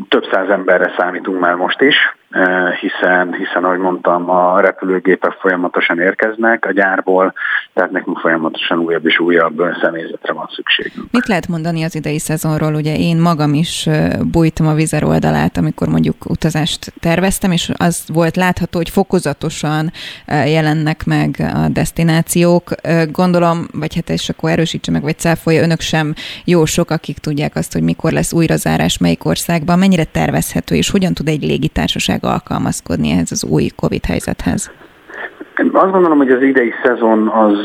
Több 0.09 0.25
száz 0.33 0.49
emberre 0.49 0.95
számítunk 0.97 1.41
már 1.41 1.55
most 1.55 1.81
is, 1.81 1.97
hiszen, 2.81 3.35
hiszen 3.35 3.65
ahogy 3.65 3.79
mondtam, 3.79 4.31
a 4.31 4.61
repülőgépek 4.61 5.33
folyamatosan 5.33 6.01
érkeznek 6.01 6.65
a 6.65 6.73
gyárból, 6.73 7.35
tehát 7.75 7.91
nekünk 7.91 8.19
folyamatosan 8.19 8.79
újabb 8.79 9.07
és 9.07 9.19
újabb 9.19 9.63
személyzetre 9.83 10.33
van 10.33 10.49
szükségünk. 10.55 11.11
Mit 11.11 11.27
lehet 11.27 11.49
mondani 11.49 11.83
az 11.83 11.95
idei 11.95 12.19
szezonról? 12.19 12.75
Ugye 12.75 12.97
én 12.97 13.17
magam 13.17 13.55
is 13.55 13.89
bújtam 14.21 14.67
a 14.67 14.75
vizer 14.75 15.05
oldalát, 15.05 15.57
amikor 15.57 15.89
mondjuk 15.89 16.31
utazást 16.31 16.93
terveztem, 17.01 17.53
és 17.53 17.71
az 17.77 18.05
volt 18.13 18.37
látható, 18.37 18.79
hogy 18.79 18.91
fokozatosan 18.91 19.93
jelennek 20.27 21.05
meg 21.05 21.37
a 21.55 21.69
destinációk. 21.69 22.71
Gondolom, 23.13 23.67
vagy 23.73 23.95
hát 23.95 24.11
és 24.11 24.29
akkor 24.29 24.51
erősítse 24.51 24.91
meg, 24.91 25.03
vagy 25.03 25.19
cáfolja, 25.19 25.63
önök 25.63 25.81
sem 25.81 26.15
jó 26.45 26.65
sok, 26.65 26.91
akik 26.91 27.19
tudják 27.19 27.57
azt, 27.57 27.73
hogy 27.73 27.83
mikor 27.83 28.13
lesz 28.13 28.33
újrazárás, 28.33 28.99
melyik 28.99 29.25
országban, 29.25 29.79
mennyire 29.79 30.05
tervezhető, 30.05 30.75
és 30.75 30.91
hogyan 30.91 31.15
tud 31.15 31.29
egy 31.29 31.43
légitársaság 31.43 32.20
meg 32.21 32.33
alkalmazkodni 32.33 33.11
ehhez 33.11 33.33
az 33.33 33.45
új 33.45 33.69
Covid 33.77 34.05
helyzethez? 34.05 34.71
Azt 35.73 35.93
gondolom, 35.93 36.19
hogy 36.19 36.31
az 36.31 36.43
idei 36.43 36.73
szezon 36.83 37.29
az 37.29 37.59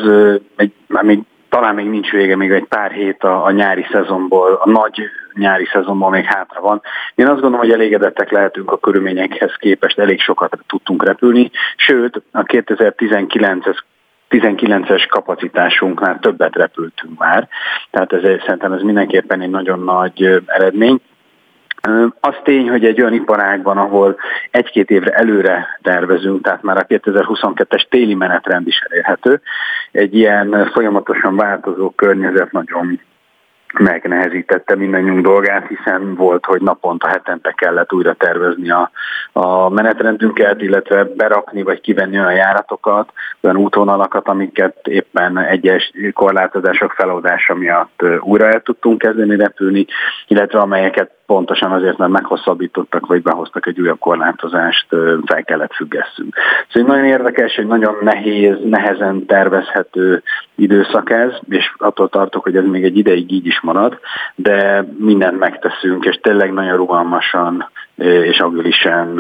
egy, 0.56 0.74
még 1.02 1.20
talán 1.50 1.76
még 1.76 1.90
nincs 1.90 2.12
vége, 2.12 2.36
még 2.36 2.52
egy 2.52 2.66
pár 2.66 2.92
hét 2.92 3.24
a, 3.24 3.46
a 3.46 3.52
nyári 3.52 3.86
szezonból, 3.92 4.60
a 4.64 4.70
nagy 4.70 5.02
nyári 5.34 5.66
szezonból 5.66 6.10
még 6.10 6.24
hátra 6.24 6.62
van. 6.62 6.82
Én 7.16 7.26
azt 7.26 7.42
gondolom, 7.42 7.60
hogy 7.60 7.72
elégedettek 7.72 8.32
lehetünk 8.32 8.72
a 8.72 8.78
körülményekhez 8.78 9.56
képest, 9.60 10.00
elég 10.00 10.20
sokat 10.20 10.58
tudtunk 10.68 11.04
repülni, 11.04 11.52
sőt 11.76 12.22
a 12.32 12.44
2019-es 12.44 13.78
19-es 14.30 15.06
kapacitásunknál 15.10 16.20
többet 16.20 16.56
repültünk 16.56 17.20
már, 17.20 17.48
tehát 17.92 18.14
ez, 18.14 18.22
szerintem 18.22 18.72
ez 18.72 18.82
mindenképpen 18.82 19.42
egy 19.42 19.50
nagyon 19.50 19.80
nagy 19.80 20.44
eredmény. 20.46 21.00
Az 22.20 22.36
tény, 22.44 22.70
hogy 22.70 22.86
egy 22.86 23.02
olyan 23.02 23.14
iparágban, 23.14 23.78
ahol 23.78 24.16
egy-két 24.52 24.90
évre 24.90 25.12
előre 25.12 25.68
tervezünk, 25.82 26.44
tehát 26.44 26.64
már 26.64 26.78
a 26.78 26.86
2022-es 26.86 27.88
téli 27.90 28.14
menetrend 28.14 28.68
is 28.68 28.80
elérhető, 28.90 29.42
egy 29.92 30.16
ilyen 30.16 30.70
folyamatosan 30.74 31.36
változó 31.36 31.90
környezet 31.90 32.52
nagyon 32.52 33.00
megnehezítette 33.80 34.76
mindannyiunk 34.76 35.22
dolgát, 35.22 35.68
hiszen 35.68 36.16
volt, 36.16 36.46
hogy 36.46 36.62
naponta, 36.62 37.08
hetente 37.08 37.52
kellett 37.52 37.94
újra 37.94 38.14
tervezni 38.14 38.70
a, 38.70 38.92
a 39.32 39.70
menetrendünket, 39.70 40.62
illetve 40.62 41.04
berakni 41.04 41.64
vagy 41.64 41.82
kivenni 41.82 42.20
olyan 42.20 42.34
járatokat, 42.34 43.12
olyan 43.42 43.58
útvonalakat, 43.58 44.28
amiket 44.28 44.88
éppen 44.88 45.38
egyes 45.38 45.92
korlátozások 46.14 46.92
feloldása 46.92 47.56
miatt 47.56 48.04
újra 48.20 48.48
el 48.48 48.62
tudtunk 48.62 48.98
kezdeni 48.98 49.36
repülni, 49.36 49.86
illetve 50.28 50.60
amelyeket 50.60 51.12
pontosan 51.26 51.72
azért, 51.72 51.98
mert 51.98 52.12
meghosszabbítottak, 52.12 53.06
vagy 53.06 53.22
behoztak 53.22 53.68
egy 53.68 53.82
újabb 53.82 54.00
korlátozást, 54.00 54.88
fel 55.26 55.44
kellett 55.44 55.74
függesszünk. 55.74 56.36
Szóval 56.70 56.96
nagyon 56.96 57.10
érdekes, 57.10 57.56
egy 57.56 57.68
nagyon 57.68 57.96
nehéz, 58.02 58.56
nehezen 58.64 59.26
tervezhető 59.26 60.24
időszak 60.56 61.10
ez, 61.10 61.32
és 61.50 61.74
attól 61.78 62.10
tartok, 62.10 62.44
hogy 62.44 62.56
ez 62.56 62.66
még 62.66 62.84
egy 62.84 62.98
ideig 62.98 63.32
így 63.32 63.46
is 63.46 63.62
marad, 63.62 64.00
de 64.36 64.88
mindent 64.98 65.40
megteszünk, 65.40 66.06
és 66.06 66.20
tényleg 66.22 66.54
nagyon 66.54 66.76
rugalmasan 66.76 67.70
és 67.96 68.40
agilisen 68.40 69.20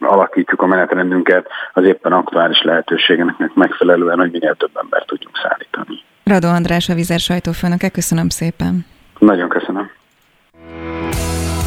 alakítjuk 0.00 0.62
a 0.62 0.66
menetrendünket 0.66 1.48
az 1.72 1.84
éppen 1.84 2.12
aktuális 2.12 2.62
lehetőségeknek 2.62 3.54
megfelelően, 3.54 4.18
hogy 4.18 4.30
minél 4.30 4.54
több 4.54 4.70
embert 4.82 5.06
tudjunk 5.06 5.36
szállítani. 5.36 6.02
Radó 6.24 6.48
András, 6.48 6.88
a 6.88 6.94
Vizer 6.94 7.18
sajtófőnöke, 7.18 7.88
köszönöm 7.88 8.28
szépen. 8.28 8.86
Nagyon 9.18 9.48
köszönöm. 9.48 9.90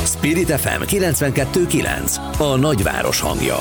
Spirit 0.06 0.52
FM 0.52 0.82
92.9 0.82 2.16
A 2.40 2.58
nagyváros 2.58 3.22
hangja. 3.22 3.56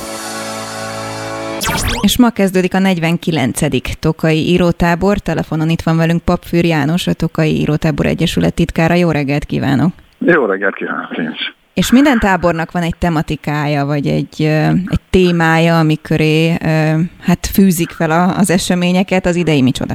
És 2.00 2.18
ma 2.18 2.30
kezdődik 2.30 2.74
a 2.74 2.78
49. 2.78 3.60
Tokai 3.98 4.48
írótábor. 4.48 5.18
Telefonon 5.18 5.68
itt 5.68 5.82
van 5.82 5.96
velünk 5.96 6.22
Papfűr 6.22 6.64
János, 6.64 7.06
a 7.06 7.12
Tokai 7.12 7.60
Írótábor 7.60 8.06
Egyesület 8.06 8.54
titkára. 8.54 8.94
Jó 8.94 9.10
reggelt 9.10 9.44
kívánok! 9.44 9.92
Jó 10.18 10.44
reggelt 10.44 10.74
kívánok 10.74 11.16
én 11.18 11.30
is! 11.34 11.54
És 11.74 11.92
minden 11.92 12.18
tábornak 12.18 12.70
van 12.72 12.82
egy 12.82 12.96
tematikája, 12.98 13.84
vagy 13.84 14.06
egy, 14.06 14.42
egy 14.86 15.00
témája, 15.10 15.78
amiköré 15.78 16.52
hát 17.20 17.46
fűzik 17.52 17.90
fel 17.90 18.34
az 18.38 18.50
eseményeket. 18.50 19.26
Az 19.26 19.36
idei 19.36 19.62
micsoda? 19.62 19.94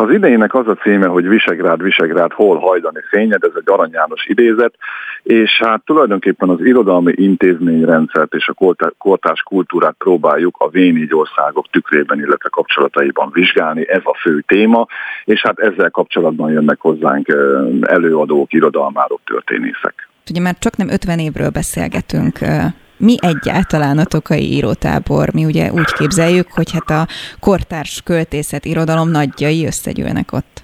Az 0.00 0.10
idejének 0.10 0.54
az 0.54 0.68
a 0.68 0.74
címe, 0.74 1.06
hogy 1.06 1.28
Visegrád, 1.28 1.82
Visegrád, 1.82 2.32
hol 2.32 2.58
hajdani 2.58 3.00
fényed, 3.10 3.42
ez 3.44 3.50
egy 3.54 3.70
Arany 3.70 3.90
János 3.92 4.26
idézet, 4.26 4.74
és 5.22 5.50
hát 5.64 5.84
tulajdonképpen 5.84 6.48
az 6.48 6.60
irodalmi 6.60 7.12
intézményrendszert 7.16 8.34
és 8.34 8.48
a 8.48 8.80
kortárs 8.98 9.40
kultúrát 9.42 9.94
próbáljuk 9.98 10.56
a 10.58 10.70
V4 10.70 11.12
országok 11.12 11.66
tükrében, 11.70 12.18
illetve 12.18 12.48
kapcsolataiban 12.48 13.30
vizsgálni, 13.32 13.88
ez 13.88 14.02
a 14.04 14.18
fő 14.20 14.40
téma, 14.46 14.86
és 15.24 15.40
hát 15.42 15.58
ezzel 15.58 15.90
kapcsolatban 15.90 16.50
jönnek 16.50 16.80
hozzánk 16.80 17.28
előadók, 17.80 18.52
irodalmárok, 18.52 19.20
történészek. 19.24 20.08
Ugye 20.30 20.40
már 20.40 20.54
csak 20.58 20.76
nem 20.76 20.88
50 20.88 21.18
évről 21.18 21.50
beszélgetünk, 21.50 22.38
mi 23.00 23.14
egyáltalán 23.20 23.98
a 23.98 24.04
Tokai 24.04 24.52
írótábor? 24.52 25.28
Mi 25.32 25.44
ugye 25.44 25.70
úgy 25.72 25.92
képzeljük, 25.92 26.46
hogy 26.50 26.72
hát 26.72 26.90
a 26.90 27.06
kortárs 27.40 28.02
költészet 28.04 28.64
irodalom 28.64 29.10
nagyjai 29.10 29.66
összegyűlnek 29.66 30.32
ott. 30.32 30.62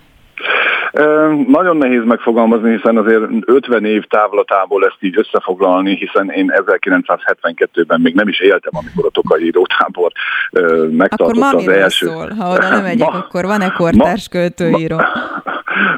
Nagyon 1.47 1.77
nehéz 1.77 2.05
megfogalmazni, 2.05 2.71
hiszen 2.77 2.97
azért 2.97 3.23
50 3.45 3.85
év 3.85 4.03
távlatából 4.03 4.85
ezt 4.85 4.97
így 5.01 5.19
összefoglalni, 5.19 5.97
hiszen 5.97 6.31
én 6.31 6.53
1972-ben 6.55 8.01
még 8.01 8.15
nem 8.15 8.29
is 8.29 8.41
éltem, 8.41 8.73
amikor 8.73 9.05
a 9.07 9.11
Tokai 9.11 9.45
írótábor 9.45 10.13
megtartotta 10.91 11.57
az 11.57 11.69
első. 11.69 12.07
Szól, 12.07 12.31
ha 12.39 12.53
oda 12.53 12.69
nem 12.69 12.83
megyek, 12.83 13.09
ma, 13.13 13.19
akkor 13.19 13.45
van-e 13.45 13.71
kortárs 13.71 14.29
költőíró? 14.29 14.97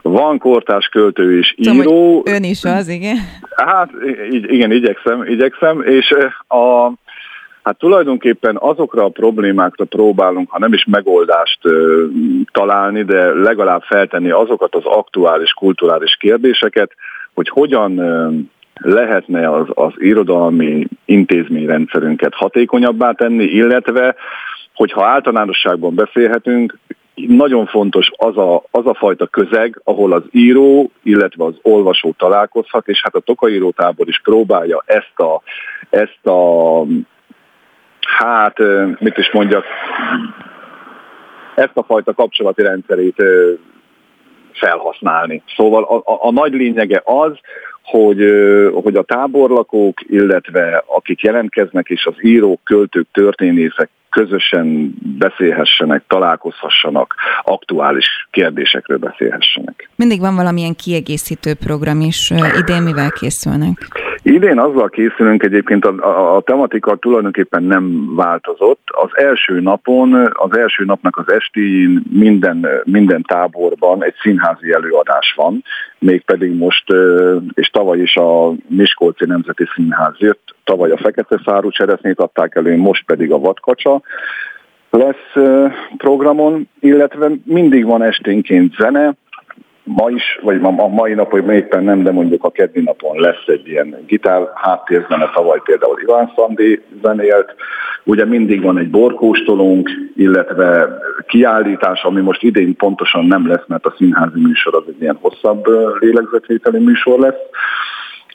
Van 0.03 0.39
kortárs 0.39 0.87
költő 0.87 1.39
és 1.39 1.55
Tudom, 1.57 1.77
író. 1.77 2.23
Ön 2.25 2.45
is 2.45 2.65
az, 2.65 2.89
igen? 2.89 3.17
Hát 3.57 3.91
igen, 4.31 4.73
igyekszem, 4.73 5.23
igyekszem, 5.27 5.83
és 5.83 6.15
a 6.49 6.93
Hát 7.69 7.79
tulajdonképpen 7.79 8.57
azokra 8.61 9.05
a 9.05 9.09
problémákra 9.09 9.85
próbálunk, 9.85 10.51
ha 10.51 10.59
nem 10.59 10.73
is 10.73 10.85
megoldást 10.85 11.59
ö, 11.63 12.05
találni, 12.53 13.03
de 13.03 13.33
legalább 13.33 13.83
feltenni 13.83 14.31
azokat 14.31 14.75
az 14.75 14.85
aktuális 14.85 15.53
kulturális 15.53 16.17
kérdéseket, 16.17 16.91
hogy 17.35 17.49
hogyan 17.49 17.99
ö, 17.99 18.29
lehetne 18.75 19.51
az, 19.51 19.67
az 19.75 19.93
irodalmi 19.97 20.87
intézményrendszerünket 21.05 22.35
hatékonyabbá 22.35 23.13
tenni, 23.13 23.45
illetve, 23.45 24.15
hogyha 24.75 25.07
általánosságban 25.07 25.95
beszélhetünk, 25.95 26.79
nagyon 27.27 27.67
fontos 27.67 28.11
az 28.17 28.37
a, 28.37 28.63
az 28.71 28.87
a 28.87 28.95
fajta 28.95 29.27
közeg, 29.27 29.81
ahol 29.85 30.13
az 30.13 30.23
író, 30.31 30.91
illetve 31.03 31.45
az 31.45 31.55
olvasó 31.63 32.15
találkozhat, 32.19 32.89
és 32.89 33.01
hát 33.03 33.15
a 33.15 33.21
Tokaírótábor 33.21 34.09
is 34.09 34.21
próbálja 34.21 34.83
ezt 34.87 35.19
a, 35.19 35.43
ezt 35.91 36.27
a 36.27 36.83
hát, 38.01 38.59
mit 38.99 39.19
is 39.19 39.31
mondjak, 39.33 39.65
ezt 41.55 41.77
a 41.77 41.83
fajta 41.83 42.13
kapcsolati 42.15 42.63
rendszerét 42.63 43.23
felhasználni. 44.53 45.43
Szóval 45.57 45.83
a, 45.83 45.97
a, 45.97 46.19
a 46.21 46.33
nagy 46.33 46.53
lényege 46.53 47.03
az, 47.05 47.33
hogy, 47.83 48.25
hogy 48.83 48.97
a 48.97 49.03
táborlakók, 49.03 50.01
illetve 50.07 50.85
akik 50.87 51.21
jelentkeznek, 51.21 51.89
és 51.89 52.07
az 52.07 52.15
írók, 52.21 52.61
költők, 52.65 53.07
történészek 53.13 53.91
közösen 54.11 54.95
beszélhessenek, 55.19 56.05
találkozhassanak, 56.09 57.15
aktuális 57.43 58.07
kérdésekről 58.31 58.99
beszélhessenek. 58.99 59.89
Mindig 59.97 60.21
van 60.21 60.35
valamilyen 60.35 60.75
kiegészítő 60.75 61.55
program 61.55 62.01
is. 62.01 62.31
Idén 62.59 62.83
mivel 62.83 63.11
készülnek? 63.11 63.77
Idén 64.31 64.59
azzal 64.59 64.89
készülünk 64.89 65.43
egyébként, 65.43 65.85
a, 65.85 65.95
a, 66.01 66.37
a 66.37 66.41
tematika 66.41 66.97
tulajdonképpen 66.97 67.63
nem 67.63 68.15
változott. 68.15 68.81
Az 68.85 69.11
első 69.13 69.61
napon, 69.61 70.15
az 70.33 70.57
első 70.57 70.85
napnak 70.85 71.17
az 71.17 71.33
estén 71.33 72.03
minden, 72.11 72.67
minden 72.85 73.23
táborban 73.23 74.05
egy 74.05 74.15
színházi 74.21 74.73
előadás 74.73 75.33
van, 75.37 75.65
mégpedig 75.99 76.57
most, 76.57 76.85
és 77.55 77.69
tavaly 77.69 77.99
is 77.99 78.17
a 78.17 78.53
Miskolci 78.67 79.25
Nemzeti 79.27 79.65
Színház 79.75 80.15
jött, 80.19 80.55
tavaly 80.65 80.91
a 80.91 80.97
Fekete 80.97 81.41
Szárú 81.45 81.71
cseresznyét 81.71 82.21
adták 82.21 82.55
elő, 82.55 82.77
most 82.77 83.05
pedig 83.05 83.33
a 83.33 83.39
Vadkacsa 83.39 84.03
lesz 84.91 85.33
programon, 85.97 86.69
illetve 86.81 87.31
mindig 87.45 87.85
van 87.85 88.03
esténként 88.03 88.75
zene, 88.75 89.15
ma 89.97 90.11
is, 90.11 90.39
vagy 90.43 90.61
ma, 90.61 90.69
a 90.77 90.89
mai 90.89 91.15
nap, 91.15 91.31
hogy 91.31 91.49
éppen 91.49 91.85
nem, 91.85 92.03
de 92.03 92.11
mondjuk 92.11 92.45
a 92.45 92.51
keddi 92.51 92.81
napon 92.81 93.21
lesz 93.21 93.47
egy 93.47 93.69
ilyen 93.69 93.97
gitár 94.07 94.51
háttérzene, 94.55 95.31
tavaly 95.35 95.61
például 95.65 96.01
Iván 96.01 96.33
Szandi 96.37 96.83
zenélt. 97.03 97.55
Ugye 98.05 98.25
mindig 98.25 98.63
van 98.63 98.79
egy 98.79 98.91
borkóstolónk, 98.91 99.91
illetve 100.17 100.89
kiállítás, 101.27 102.03
ami 102.03 102.21
most 102.21 102.43
idén 102.43 102.77
pontosan 102.77 103.25
nem 103.25 103.49
lesz, 103.49 103.67
mert 103.67 103.87
a 103.87 103.95
színházi 103.97 104.41
műsor 104.41 104.75
az 104.75 104.83
egy 104.89 105.01
ilyen 105.01 105.19
hosszabb 105.21 105.65
lélegzetvételi 106.01 106.79
műsor 106.79 107.19
lesz, 107.19 107.41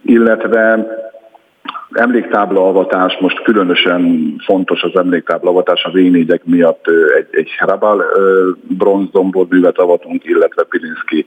illetve 0.03 0.87
emléktábla 1.91 2.67
avatás, 2.67 3.17
most 3.19 3.41
különösen 3.43 4.33
fontos 4.45 4.81
az 4.81 4.95
emléktábla 4.95 5.49
avatás 5.49 5.83
a 5.83 5.91
v 5.91 5.97
miatt 6.43 6.87
egy, 7.17 7.27
egy 7.31 7.49
Hrabal 7.59 8.03
bronzdombor 8.67 9.45
művet 9.49 9.77
avatunk, 9.77 10.25
illetve 10.25 10.63
Pilinszki 10.63 11.25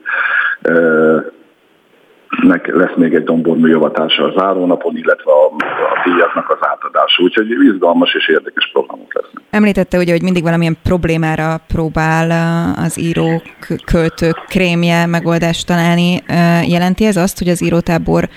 nek 2.41 2.67
lesz 2.67 2.95
még 2.95 3.13
egy 3.13 3.23
dombormű 3.23 3.73
avatása 3.73 4.23
a 4.23 4.39
zárónapon, 4.39 4.97
illetve 4.97 5.31
a, 5.31 5.45
a 5.65 6.09
díjaknak 6.09 6.49
az 6.49 6.57
átadása. 6.59 7.23
Úgyhogy 7.23 7.49
izgalmas 7.49 8.13
és 8.13 8.27
érdekes 8.27 8.69
programok 8.73 9.13
lesznek. 9.13 9.43
Említette 9.49 9.97
ugye, 9.97 10.11
hogy 10.11 10.21
mindig 10.21 10.43
valamilyen 10.43 10.77
problémára 10.83 11.57
próbál 11.67 12.31
az 12.77 12.99
író 12.99 13.41
költők 13.85 14.43
krémje 14.47 15.05
megoldást 15.05 15.67
találni. 15.67 16.23
Jelenti 16.67 17.05
ez 17.05 17.17
azt, 17.17 17.37
hogy 17.37 17.47
az 17.47 17.63
írótábor 17.63 18.29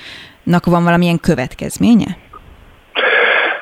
nak 0.43 0.64
van 0.64 0.84
valamilyen 0.84 1.20
következménye? 1.20 2.16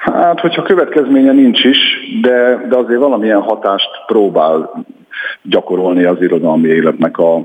Hát, 0.01 0.41
hogyha 0.41 0.63
következménye 0.63 1.33
nincs 1.33 1.65
is, 1.65 1.79
de, 2.21 2.67
de 2.69 2.77
azért 2.77 3.01
valamilyen 3.01 3.41
hatást 3.41 3.89
próbál 4.07 4.85
gyakorolni 5.43 6.05
az 6.05 6.23
irodalmi 6.23 6.69
életnek 6.69 7.19
a, 7.19 7.37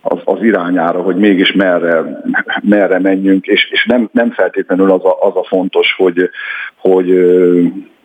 az, 0.00 0.18
az 0.24 0.42
irányára, 0.42 1.02
hogy 1.02 1.16
mégis 1.16 1.52
merre, 1.52 2.22
merre 2.62 2.98
menjünk, 2.98 3.46
és, 3.46 3.70
és 3.70 3.84
nem, 3.84 4.08
nem 4.12 4.30
feltétlenül 4.30 4.90
az 4.90 5.04
a, 5.04 5.16
az 5.20 5.36
a 5.36 5.44
fontos, 5.44 5.94
hogy, 5.96 6.30
hogy 6.76 7.08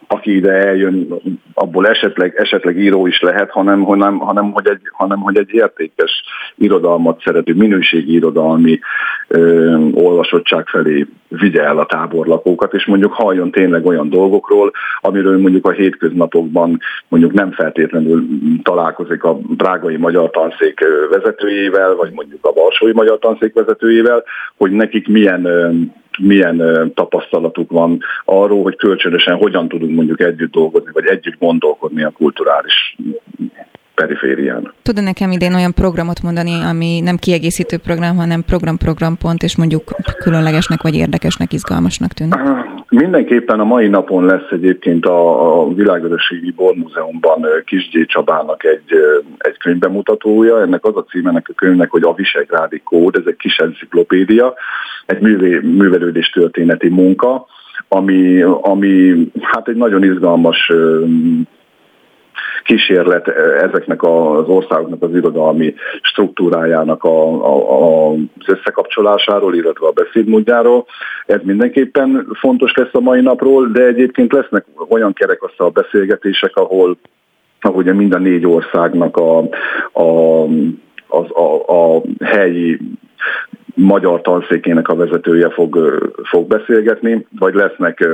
aki 0.08 0.36
ide 0.36 0.52
eljön, 0.52 1.08
abból 1.54 1.88
esetleg, 1.88 2.36
esetleg 2.36 2.78
író 2.78 3.08
is 3.08 3.22
lehet, 3.22 3.52
hanem, 3.52 3.82
hanem, 3.82 4.18
hanem, 4.18 4.52
hogy 4.52 4.68
egy, 4.68 4.82
hanem 4.92 5.20
hogy 5.20 5.38
egy 5.38 5.54
értékes 5.54 6.24
irodalmat 6.56 7.22
szerető, 7.22 7.54
minőségi 7.54 8.14
irodalmi 8.14 8.80
ö, 9.28 9.78
olvasottság 9.94 10.68
felé 10.68 11.08
vigye 11.40 11.64
el 11.64 11.78
a 11.78 11.86
táborlakókat, 11.86 12.74
és 12.74 12.86
mondjuk 12.86 13.14
halljon 13.14 13.52
tényleg 13.52 13.86
olyan 13.86 14.10
dolgokról, 14.10 14.72
amiről 15.00 15.40
mondjuk 15.40 15.68
a 15.68 15.72
hétköznapokban 15.72 16.80
mondjuk 17.08 17.34
nem 17.34 17.52
feltétlenül 17.52 18.26
találkozik 18.64 19.24
a 19.24 19.38
Prágai 19.58 19.98
Magyar 19.98 20.30
Tanszék 20.30 20.80
vezetőjével, 21.10 21.96
vagy 21.96 22.12
mondjuk 22.14 22.46
a 22.46 22.54
Varsói 22.54 22.94
Magyar 22.94 23.20
Tanszék 23.20 23.54
vezetőjével, 23.54 24.24
hogy 24.58 24.72
nekik 24.72 25.08
milyen 25.08 25.48
milyen 26.20 26.92
tapasztalatuk 26.96 27.72
van 27.72 28.00
arról, 28.26 28.64
hogy 28.64 28.76
kölcsönösen 28.76 29.36
hogyan 29.36 29.68
tudunk 29.68 29.96
mondjuk 29.96 30.22
együtt 30.22 30.52
dolgozni, 30.52 30.92
vagy 30.94 31.06
együtt 31.06 31.40
gondolkodni 31.40 32.04
a 32.04 32.10
kulturális 32.10 32.96
periférián. 33.96 34.74
Tud 34.82 35.04
nekem 35.04 35.32
idén 35.32 35.54
olyan 35.54 35.74
programot 35.74 36.22
mondani, 36.22 36.62
ami 36.70 37.00
nem 37.00 37.18
kiegészítő 37.18 37.78
program, 37.78 38.16
hanem 38.16 38.44
program-programpont, 38.44 39.44
és 39.44 39.58
mondjuk 39.58 39.84
különlegesnek, 40.18 40.82
vagy 40.82 40.96
érdekesnek, 40.96 41.54
izgalmasnak 41.54 42.12
tűnik? 42.12 42.40
Mindenképpen 42.90 43.60
a 43.60 43.64
mai 43.64 43.88
napon 43.88 44.26
lesz 44.26 44.50
egyébként 44.52 45.06
a, 45.06 45.60
a 45.62 45.74
Világörösségi 45.74 46.52
Bormúzeumban 46.52 47.46
Kisgyé 47.66 48.06
Csabának 48.06 48.64
egy, 48.64 48.94
egy 49.38 49.58
könyvbemutatója. 49.58 50.62
Ennek 50.62 50.86
az 50.86 50.96
a 50.96 51.04
címenek 51.04 51.48
a 51.50 51.54
könyvnek, 51.54 51.90
hogy 51.92 52.04
a 52.04 52.14
Visegrádi 52.14 52.82
Kód, 52.84 53.16
ez 53.16 53.24
egy 53.26 53.38
kis 53.38 53.58
enciklopédia, 53.58 54.54
egy 55.06 55.20
művé, 55.20 55.60
művelődés 55.64 56.30
történeti 56.30 56.90
munka, 56.90 57.46
ami, 57.88 58.42
ami 58.42 59.14
hát 59.42 59.68
egy 59.68 59.76
nagyon 59.76 60.04
izgalmas 60.04 60.72
kísérlet 62.64 63.28
ezeknek 63.62 64.04
az 64.04 64.48
országoknak 64.48 65.04
az 65.04 65.16
irodalmi 65.16 65.74
struktúrájának 66.02 67.04
a, 67.04 67.46
a, 67.46 67.72
a, 67.72 68.12
az 68.12 68.48
összekapcsolásáról, 68.48 69.56
illetve 69.56 69.88
a 69.88 69.92
beszédmódjáról. 69.92 70.86
Ez 71.26 71.40
mindenképpen 71.44 72.28
fontos 72.40 72.74
lesz 72.76 72.94
a 72.94 73.00
mai 73.00 73.22
napról, 73.22 73.68
de 73.68 73.86
egyébként 73.86 74.34
lesznek 74.34 74.66
olyan 74.90 75.14
kerekasztal 75.14 75.70
beszélgetések, 75.70 76.56
ahol 76.56 76.98
ahogy 77.66 77.88
a 77.88 77.94
mind 77.94 78.14
a 78.14 78.18
négy 78.18 78.46
országnak 78.46 79.18
a, 79.18 79.38
a, 79.92 80.44
a, 81.08 81.42
a, 81.42 81.74
a 81.74 82.02
helyi 82.24 82.80
magyar 83.74 84.22
tanszékének 84.22 84.88
a 84.88 84.96
vezetője 84.96 85.50
fog, 85.50 86.00
fog 86.24 86.48
beszélgetni, 86.48 87.26
vagy 87.40 87.54
lesznek 87.54 88.08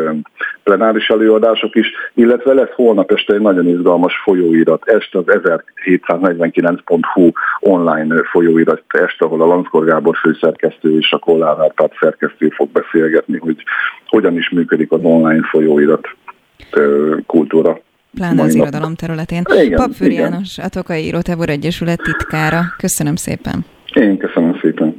plenáris 0.64 1.08
előadások 1.08 1.76
is, 1.76 1.88
illetve 2.14 2.54
lesz 2.54 2.74
holnap 2.76 3.12
este 3.12 3.34
egy 3.34 3.42
nagyon 3.42 3.68
izgalmas 3.68 4.14
folyóirat, 4.24 4.90
este 4.90 5.18
az 5.18 5.24
1749.hu 5.28 7.32
online 7.60 8.24
folyóirat 8.24 8.84
este, 8.88 9.26
ahol 9.26 9.42
a 9.42 9.46
Lanckor 9.46 9.86
Gábor 9.86 10.16
főszerkesztő 10.16 10.98
és 10.98 11.12
a 11.12 11.18
Kollár 11.18 11.60
Árpád 11.60 11.92
szerkesztő 12.00 12.50
fog 12.50 12.70
beszélgetni, 12.70 13.38
hogy 13.38 13.64
hogyan 14.06 14.38
is 14.38 14.50
működik 14.50 14.92
az 14.92 15.00
online 15.04 15.48
folyóirat 15.52 16.08
kultúra 17.26 17.80
pláne 18.16 18.42
az 18.42 18.56
irodalom 18.56 18.96
területén. 18.96 19.44
Papfűr 19.76 20.12
János, 20.12 20.58
a 20.58 20.70
Tokai 20.70 21.04
Író 21.04 21.20
Egyesület 21.46 22.02
titkára. 22.02 22.62
Köszönöm 22.78 23.16
szépen. 23.16 23.66
Én 23.94 24.18
köszönöm 24.18 24.60
szépen. 24.62 24.99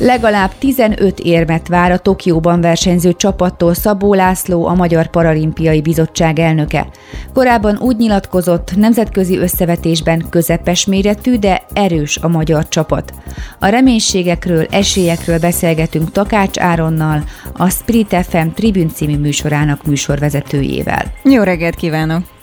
Legalább 0.00 0.50
15 0.58 1.20
érmet 1.20 1.68
vár 1.68 1.90
a 1.90 1.98
Tokióban 1.98 2.60
versenyző 2.60 3.12
csapattól 3.12 3.74
Szabó 3.74 4.14
László, 4.14 4.66
a 4.66 4.74
Magyar 4.74 5.06
Paralimpiai 5.06 5.80
Bizottság 5.80 6.38
elnöke. 6.38 6.86
Korábban 7.34 7.78
úgy 7.80 7.96
nyilatkozott, 7.96 8.76
nemzetközi 8.76 9.38
összevetésben 9.38 10.26
közepes 10.30 10.86
méretű, 10.86 11.36
de 11.36 11.62
erős 11.72 12.16
a 12.16 12.28
magyar 12.28 12.68
csapat. 12.68 13.12
A 13.58 13.66
reménységekről, 13.66 14.66
esélyekről 14.70 15.38
beszélgetünk 15.38 16.12
Takács 16.12 16.58
Áronnal, 16.58 17.22
a 17.56 17.70
Spirit 17.70 18.16
FM 18.28 18.48
Tribün 18.54 18.88
című 18.88 19.16
műsorának 19.16 19.86
műsorvezetőjével. 19.86 21.12
Jó 21.22 21.42
reggelt 21.42 21.74
kívánok! 21.74 22.37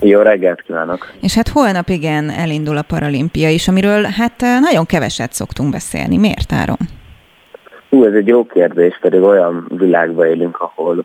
Jó 0.00 0.20
reggelt 0.20 0.62
kívánok! 0.62 1.12
És 1.22 1.34
hát 1.34 1.48
holnap 1.48 1.88
igen 1.88 2.30
elindul 2.30 2.76
a 2.76 2.82
paralimpia 2.82 3.48
is, 3.48 3.68
amiről 3.68 4.02
hát 4.02 4.40
nagyon 4.60 4.86
keveset 4.86 5.32
szoktunk 5.32 5.70
beszélni. 5.70 6.16
Miért, 6.16 6.52
Áron? 6.52 6.76
Hú, 7.90 8.04
ez 8.04 8.12
egy 8.12 8.26
jó 8.26 8.46
kérdés, 8.46 8.98
pedig 9.00 9.22
olyan 9.22 9.66
világban 9.78 10.26
élünk, 10.26 10.60
ahol 10.60 11.04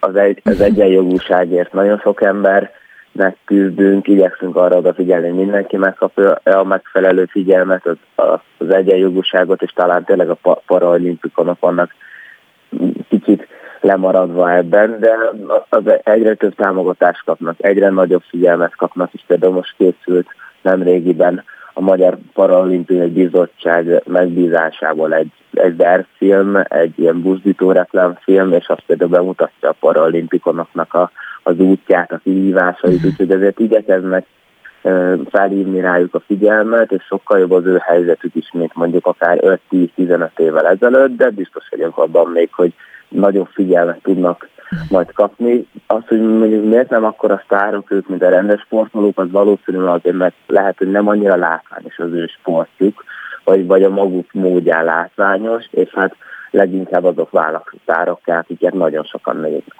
az, 0.00 0.16
egy, 0.16 0.40
az 0.44 0.60
egyenjogúságért 0.60 1.72
nagyon 1.72 1.98
sok 1.98 2.22
embernek 2.22 3.36
küzdünk, 3.44 4.08
igyekszünk 4.08 4.56
arra 4.56 4.76
odafigyelni, 4.76 5.28
hogy 5.28 5.38
mindenki 5.38 5.76
megkapja 5.76 6.40
a 6.44 6.64
megfelelő 6.64 7.24
figyelmet, 7.24 7.86
az, 7.86 8.40
az 8.58 8.70
egyenjogúságot, 8.70 9.62
és 9.62 9.70
talán 9.70 10.04
tényleg 10.04 10.30
a 10.30 10.60
paralimpikonok 10.66 11.60
vannak 11.60 11.94
kicsit 13.08 13.48
lemaradva 13.80 14.52
ebben, 14.52 14.98
de 15.00 15.14
az 15.68 15.82
egyre 16.02 16.34
több 16.34 16.54
támogatást 16.54 17.24
kapnak, 17.24 17.54
egyre 17.58 17.88
nagyobb 17.88 18.22
figyelmet 18.28 18.76
kapnak, 18.76 19.12
és 19.12 19.20
például 19.26 19.52
most 19.52 19.74
készült 19.76 20.26
nemrégiben 20.62 21.44
a 21.72 21.80
Magyar 21.80 22.18
Paralimpiai 22.32 23.10
Bizottság 23.10 24.02
megbízásából 24.06 25.14
egy, 25.14 25.32
egy 25.52 25.84
film, 26.16 26.56
egy 26.64 26.92
ilyen 26.96 27.22
buzdító 27.22 27.72
reklámfilm, 27.72 28.52
és 28.52 28.66
azt 28.66 28.82
például 28.86 29.10
bemutatja 29.10 29.68
a 29.68 29.76
paralimpikonoknak 29.80 30.94
a, 30.94 31.10
az 31.42 31.58
útját, 31.58 32.12
a 32.12 32.20
kihívásait, 32.22 33.04
úgyhogy 33.04 33.30
ezért 33.30 33.58
igyekeznek 33.58 34.26
felhívni 35.30 35.80
rájuk 35.80 36.14
a 36.14 36.22
figyelmet, 36.26 36.92
és 36.92 37.02
sokkal 37.02 37.38
jobb 37.38 37.50
az 37.50 37.66
ő 37.66 37.76
helyzetük 37.82 38.34
is, 38.34 38.50
mint 38.52 38.74
mondjuk 38.74 39.06
akár 39.06 39.60
5-10-15 39.70 40.38
évvel 40.38 40.66
ezelőtt, 40.66 41.16
de 41.16 41.30
biztos 41.30 41.68
vagyok 41.70 41.98
abban 41.98 42.30
még, 42.30 42.48
hogy 42.52 42.74
nagyobb 43.08 43.48
figyelmet 43.52 44.02
tudnak 44.02 44.48
majd 44.90 45.12
kapni. 45.12 45.66
Az, 45.86 46.02
hogy 46.06 46.20
mondjuk 46.20 46.64
miért 46.64 46.90
nem 46.90 47.04
akkor 47.04 47.30
a 47.30 47.42
sztárok 47.44 47.90
ők, 47.90 48.08
mint 48.08 48.22
a 48.22 48.28
rendes 48.28 48.60
sportolók, 48.60 49.18
az 49.18 49.30
valószínűleg 49.30 49.94
azért, 49.94 50.16
mert 50.16 50.34
lehet, 50.46 50.78
hogy 50.78 50.90
nem 50.90 51.08
annyira 51.08 51.36
látványos 51.36 51.98
az 51.98 52.12
ő 52.12 52.26
sportjuk, 52.26 53.04
vagy, 53.44 53.66
vagy 53.66 53.82
a 53.82 53.90
maguk 53.90 54.32
módján 54.32 54.84
látványos, 54.84 55.68
és 55.70 55.90
hát 55.94 56.16
leginkább 56.50 57.04
azok 57.04 57.30
válnak 57.30 57.74
sztárokká, 57.82 58.38
akiket 58.38 58.72
nagyon 58.72 59.04
sokan 59.04 59.36
néznek. 59.36 59.74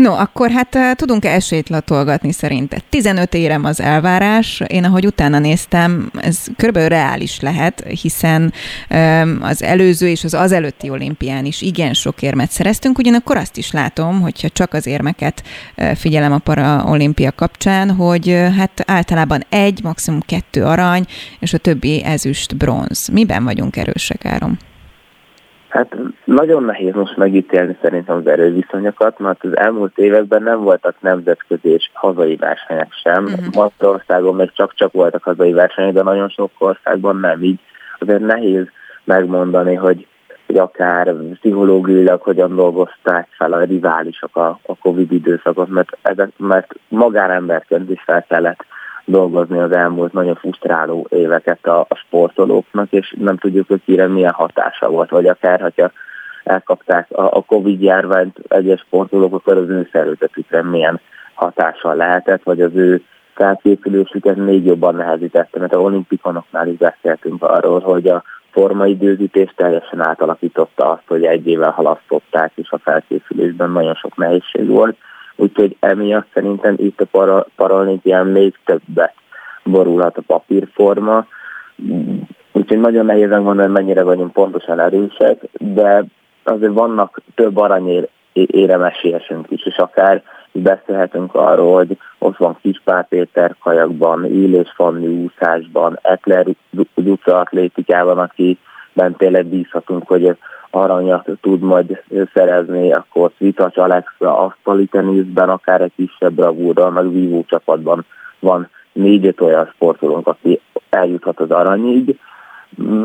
No, 0.00 0.12
akkor 0.12 0.50
hát 0.50 0.74
uh, 0.74 0.92
tudunk 0.92 1.24
esélyt 1.24 1.68
latolgatni 1.68 2.32
szerinted. 2.32 2.82
15 2.88 3.34
érem 3.34 3.64
az 3.64 3.80
elvárás. 3.80 4.62
Én 4.66 4.84
ahogy 4.84 5.06
utána 5.06 5.38
néztem, 5.38 6.10
ez 6.20 6.46
körülbelül 6.56 6.88
reális 6.88 7.40
lehet, 7.40 7.84
hiszen 8.00 8.52
az 9.40 9.62
előző 9.62 10.08
és 10.08 10.24
az 10.24 10.34
az 10.34 10.52
előtti 10.52 10.90
olimpián 10.90 11.44
is 11.44 11.60
igen 11.60 11.94
sok 11.94 12.22
érmet 12.22 12.50
szereztünk, 12.50 12.98
ugyanakkor 12.98 13.36
azt 13.36 13.56
is 13.56 13.70
látom, 13.72 14.20
hogyha 14.20 14.48
csak 14.48 14.74
az 14.74 14.86
érmeket 14.86 15.42
uh, 15.76 15.94
figyelem 15.94 16.32
a 16.32 16.38
paraolimpia 16.38 17.32
kapcsán, 17.32 17.90
hogy 17.90 18.28
uh, 18.28 18.54
hát 18.54 18.82
általában 18.86 19.44
egy, 19.48 19.80
maximum 19.82 20.20
kettő 20.20 20.64
arany, 20.64 21.06
és 21.40 21.52
a 21.52 21.58
többi 21.58 22.04
ezüst 22.04 22.56
bronz. 22.56 23.08
Miben 23.12 23.44
vagyunk 23.44 23.76
erősek, 23.76 24.24
Áron? 24.24 24.58
Hát 25.70 25.96
nagyon 26.24 26.64
nehéz 26.64 26.94
most 26.94 27.16
megítélni 27.16 27.76
szerintem 27.82 28.16
az 28.16 28.26
erőviszonyokat, 28.26 29.18
mert 29.18 29.44
az 29.44 29.56
elmúlt 29.56 29.98
években 29.98 30.42
nem 30.42 30.62
voltak 30.62 30.94
nemzetközi 31.00 31.68
és 31.68 31.90
hazai 31.92 32.36
versenyek 32.36 32.92
sem. 33.02 33.24
Uh-huh. 33.24 33.54
Magyarországon 33.54 34.34
meg 34.34 34.52
csak-csak 34.52 34.92
voltak 34.92 35.22
hazai 35.22 35.52
versenyek, 35.52 35.92
de 35.92 36.02
nagyon 36.02 36.28
sok 36.28 36.50
országban 36.58 37.16
nem 37.16 37.42
így. 37.42 37.58
Azért 37.98 38.20
nehéz 38.20 38.66
megmondani, 39.04 39.74
hogy, 39.74 40.06
hogy 40.46 40.56
akár 40.56 41.14
pszichológiailag 41.34 42.22
hogyan 42.22 42.54
dolgozták 42.54 43.28
fel 43.30 43.52
a 43.52 43.64
riválisok 43.64 44.36
a, 44.36 44.58
a 44.62 44.76
Covid 44.76 45.12
időszakot, 45.12 45.68
mert, 45.68 45.98
ezek, 46.02 46.30
mert 46.36 46.74
magánemberként 46.88 47.90
is 47.90 48.02
fel 48.04 48.24
kellett 48.28 48.64
dolgozni 49.10 49.58
az 49.58 49.72
elmúlt 49.72 50.12
nagyon 50.12 50.34
frusztráló 50.34 51.06
éveket 51.10 51.66
a, 51.66 51.80
a 51.80 51.94
sportolóknak, 51.94 52.92
és 52.92 53.14
nem 53.18 53.36
tudjuk, 53.36 53.66
hogy 53.68 53.80
kire 53.84 54.06
milyen 54.06 54.32
hatása 54.32 54.90
volt, 54.90 55.10
vagy 55.10 55.26
akár, 55.26 55.60
hogyha 55.60 55.90
elkapták 56.44 57.06
a, 57.10 57.22
a 57.22 57.42
Covid 57.42 57.82
járványt 57.82 58.38
egyes 58.48 58.80
sportolók, 58.80 59.34
akkor 59.34 59.56
az 59.56 59.68
ő 59.68 59.88
szervezetükre 59.92 60.62
milyen 60.62 61.00
hatással 61.34 61.94
lehetett, 61.94 62.42
vagy 62.42 62.60
az 62.60 62.74
ő 62.74 63.02
felkészülésüket 63.34 64.36
még 64.36 64.64
jobban 64.64 64.94
nehezítette, 64.94 65.58
mert 65.58 65.74
a 65.74 65.80
olimpikonoknál 65.80 66.68
is 66.68 66.76
beszéltünk 66.76 67.42
arról, 67.42 67.80
hogy 67.80 68.08
a 68.08 68.24
formaidőzítés 68.50 69.52
teljesen 69.56 70.00
átalakította 70.00 70.90
azt, 70.90 71.02
hogy 71.06 71.24
egy 71.24 71.46
évvel 71.46 71.70
halasztották, 71.70 72.52
és 72.54 72.70
a 72.70 72.78
felkészülésben 72.78 73.70
nagyon 73.70 73.94
sok 73.94 74.16
nehézség 74.16 74.68
volt. 74.68 74.96
Úgyhogy 75.40 75.76
emiatt 75.80 76.26
szerintem 76.34 76.74
itt 76.78 77.00
a 77.00 77.04
para, 77.10 77.46
paralimpián 77.56 78.26
még 78.26 78.54
többet 78.64 79.14
borulhat 79.64 80.16
a 80.16 80.22
papírforma. 80.26 81.26
Úgyhogy 82.52 82.80
nagyon 82.80 83.06
nehéz 83.06 83.30
mondani, 83.30 83.72
mennyire 83.72 84.02
vagyunk 84.02 84.32
pontosan 84.32 84.80
erősek, 84.80 85.40
de 85.52 86.04
azért 86.42 86.72
vannak 86.72 87.20
több 87.34 87.56
aranyér 87.56 88.08
éremesélyesünk 88.32 89.50
is, 89.50 89.66
és 89.66 89.76
akár 89.76 90.22
beszélhetünk 90.52 91.34
arról, 91.34 91.74
hogy 91.74 91.98
ott 92.18 92.36
van 92.36 92.58
Kispár 92.62 93.08
Péter 93.08 93.54
kajakban, 93.62 94.24
Illés 94.24 94.72
Fanni 94.74 95.06
úszásban, 95.06 95.98
Ekler 96.02 96.46
utca 96.94 97.38
atlétikában, 97.38 98.18
akiben 98.18 99.16
tényleg 99.16 99.46
bízhatunk, 99.46 100.08
hogy 100.08 100.36
aranyat 100.70 101.28
tud 101.40 101.60
majd 101.60 102.02
szerezni, 102.34 102.92
akkor 102.92 103.30
Svitacs 103.36 103.76
Alexa 103.76 104.38
asztali 104.38 104.86
teniszben, 104.86 105.48
akár 105.48 105.80
egy 105.80 105.92
kisebb 105.96 106.32
bravúrral, 106.32 106.90
meg 106.90 107.12
vívó 107.12 107.44
csapatban 107.48 108.04
van 108.38 108.68
négy 108.92 109.34
olyan 109.38 109.70
sportolónk, 109.74 110.26
aki 110.26 110.60
eljuthat 110.90 111.40
az 111.40 111.50
aranyig. 111.50 112.18
Mm, 112.82 113.02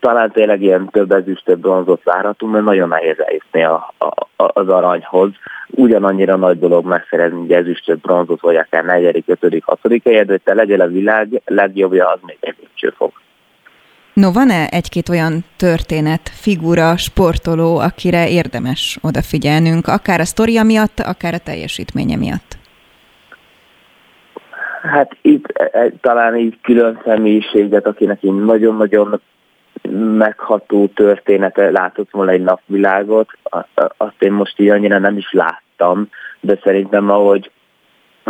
talán 0.00 0.30
tényleg 0.30 0.62
ilyen 0.62 0.88
több 0.90 1.12
ezüst, 1.12 1.44
több 1.44 1.60
bronzot 1.60 2.02
várhatunk, 2.04 2.52
mert 2.52 2.64
nagyon 2.64 2.88
nehéz 2.88 3.20
eljutni 3.20 3.64
a, 3.64 3.92
a, 3.98 4.26
az 4.36 4.68
aranyhoz. 4.68 5.30
Ugyanannyira 5.70 6.36
nagy 6.36 6.58
dolog 6.58 6.86
megszerezni 6.86 7.42
egy 7.42 7.52
ezüstöt, 7.52 7.98
bronzot, 7.98 8.40
vagy 8.40 8.56
akár 8.56 8.84
negyedik, 8.84 9.24
ötödik, 9.26 9.64
hatodik 9.64 10.04
helyet, 10.04 10.26
de 10.26 10.36
te 10.36 10.54
legyél 10.54 10.80
a 10.80 10.86
világ 10.86 11.42
legjobbja, 11.44 12.08
az 12.08 12.18
még 12.22 12.36
egy 12.40 12.92
fog. 12.96 13.12
No, 14.22 14.32
van-e 14.32 14.66
egy-két 14.66 15.08
olyan 15.08 15.44
történet, 15.56 16.28
figura, 16.28 16.96
sportoló, 16.96 17.78
akire 17.78 18.28
érdemes 18.28 18.98
odafigyelnünk, 19.02 19.86
akár 19.86 20.20
a 20.20 20.24
sztoria 20.24 20.62
miatt, 20.62 21.00
akár 21.00 21.34
a 21.34 21.38
teljesítménye 21.38 22.16
miatt? 22.16 22.58
Hát 24.82 25.16
itt 25.22 25.46
e, 25.52 25.70
e, 25.72 25.92
talán 26.00 26.36
így 26.36 26.58
külön 26.62 27.00
személyiséget, 27.04 27.86
akinek 27.86 28.22
én 28.22 28.34
nagyon-nagyon 28.34 29.20
megható 30.16 30.86
története 30.86 31.70
látott 31.70 32.10
volna 32.10 32.30
egy 32.30 32.42
napvilágot, 32.42 33.28
azt 33.96 34.22
én 34.22 34.32
most 34.32 34.60
így 34.60 34.68
annyira 34.68 34.98
nem 34.98 35.16
is 35.16 35.32
láttam, 35.32 36.08
de 36.40 36.58
szerintem 36.62 37.10
ahogy 37.10 37.50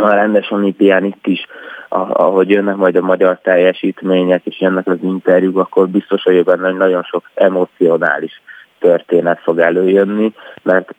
a 0.03 0.13
rendes 0.13 0.51
olimpián 0.51 1.03
itt 1.03 1.27
is, 1.27 1.45
ahogy 1.89 2.49
jönnek 2.49 2.75
majd 2.75 2.95
a 2.95 3.01
magyar 3.01 3.39
teljesítmények, 3.41 4.45
és 4.45 4.61
jönnek 4.61 4.87
az 4.87 4.97
interjúk, 5.01 5.57
akkor 5.57 5.87
biztos 5.87 6.23
vagyok 6.23 6.45
benne, 6.45 6.67
hogy 6.67 6.77
nagyon 6.77 7.03
sok 7.03 7.29
emocionális 7.33 8.41
történet 8.79 9.39
fog 9.39 9.59
előjönni, 9.59 10.33
mert 10.63 10.93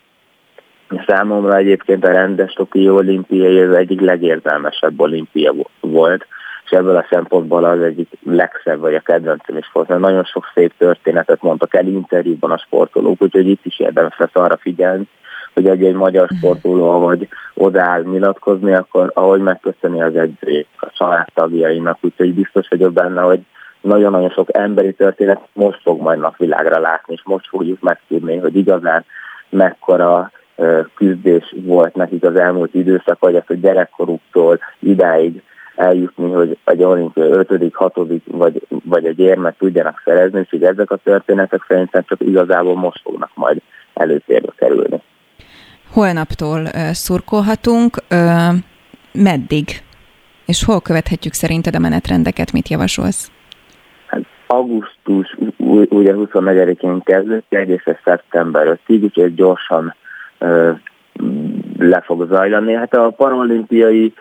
Számomra 1.07 1.57
egyébként 1.57 2.05
a 2.05 2.11
rendes 2.11 2.53
Tokió 2.53 2.95
olimpiai 2.95 3.61
az 3.61 3.75
egyik 3.75 4.01
legérzelmesebb 4.01 5.01
olimpia 5.01 5.55
volt, 5.81 6.27
és 6.65 6.71
ebből 6.71 6.97
a 6.97 7.07
szempontból 7.11 7.65
az 7.65 7.83
egyik 7.83 8.09
legszebb, 8.23 8.81
vagy 8.81 8.95
a 8.95 9.01
kedvencem 9.01 9.57
is 9.57 9.71
volt. 9.73 9.89
Mert 9.89 10.01
nagyon 10.01 10.25
sok 10.25 10.51
szép 10.55 10.73
történetet 10.79 11.43
mondtak 11.43 11.75
el 11.75 11.87
interjúban 11.87 12.51
a 12.51 12.59
sportolók, 12.59 13.23
úgyhogy 13.23 13.49
itt 13.49 13.65
is 13.67 13.81
érdemes 13.81 14.19
lesz 14.19 14.31
arra 14.33 14.57
figyelni, 14.57 15.09
hogy 15.55 15.67
egy, 15.67 15.85
egy 15.85 15.95
magyar 15.95 16.25
mhm. 16.25 16.35
sportoló, 16.35 16.99
vagy 16.99 17.29
odaáll 17.55 18.03
nyilatkozni, 18.03 18.73
akkor 18.73 19.11
ahogy 19.15 19.41
megköszöni 19.41 20.03
az 20.03 20.17
edzőjét 20.17 20.69
a 20.77 20.91
családtagjainak, 20.93 21.99
úgyhogy 22.01 22.35
biztos 22.35 22.69
vagyok 22.69 22.93
benne, 22.93 23.21
hogy 23.21 23.41
nagyon-nagyon 23.81 24.31
sok 24.31 24.49
emberi 24.57 24.93
történet 24.93 25.41
most 25.53 25.81
fog 25.83 26.01
majd 26.01 26.19
napvilágra 26.19 26.81
látni, 26.81 27.15
és 27.15 27.23
most 27.25 27.49
fogjuk 27.49 27.81
megtudni, 27.81 28.37
hogy 28.37 28.57
igazán 28.57 29.05
mekkora 29.49 30.31
küzdés 30.95 31.55
volt 31.57 31.95
nekik 31.95 32.25
az 32.25 32.37
elmúlt 32.37 32.75
időszak, 32.75 33.19
vagy 33.19 33.35
az, 33.35 33.43
hogy 33.47 33.61
gyerekkoruktól 33.61 34.59
idáig 34.79 35.43
eljutni, 35.75 36.33
hogy 36.33 36.59
egy 36.65 36.83
olimpia 36.83 37.25
5., 37.25 37.75
6. 37.75 37.95
vagy, 38.25 38.63
vagy 38.85 39.05
egy 39.05 39.19
érmet 39.19 39.59
tudjanak 39.59 40.03
szerezni, 40.05 40.47
és 40.51 40.61
ezek 40.61 40.91
a 40.91 40.97
történetek 40.97 41.65
szerintem 41.69 42.05
csak 42.07 42.21
igazából 42.21 42.75
most 42.75 43.01
fognak 43.03 43.31
majd 43.35 43.61
előtérbe 43.95 44.53
kerülni. 44.57 45.03
Holnaptól 45.93 46.67
szurkolhatunk. 46.93 47.97
Meddig? 49.13 49.83
És 50.47 50.65
hol 50.65 50.81
követhetjük 50.81 51.33
szerinted 51.33 51.75
a 51.75 51.79
menetrendeket? 51.79 52.53
Mit 52.53 52.69
javasolsz? 52.69 53.31
Hát 54.07 54.21
augusztus 54.47 55.37
ugye 55.89 56.15
24-én 56.17 57.01
kezdődik, 57.03 57.45
egészen 57.49 57.99
szeptember 58.05 58.79
5-ig, 58.87 59.03
úgyhogy 59.03 59.35
gyorsan 59.35 59.95
le 61.79 62.01
fog 62.01 62.27
zajlani. 62.29 62.73
Hát 62.73 62.95
a 62.95 63.11
paralimpiai 63.11 64.15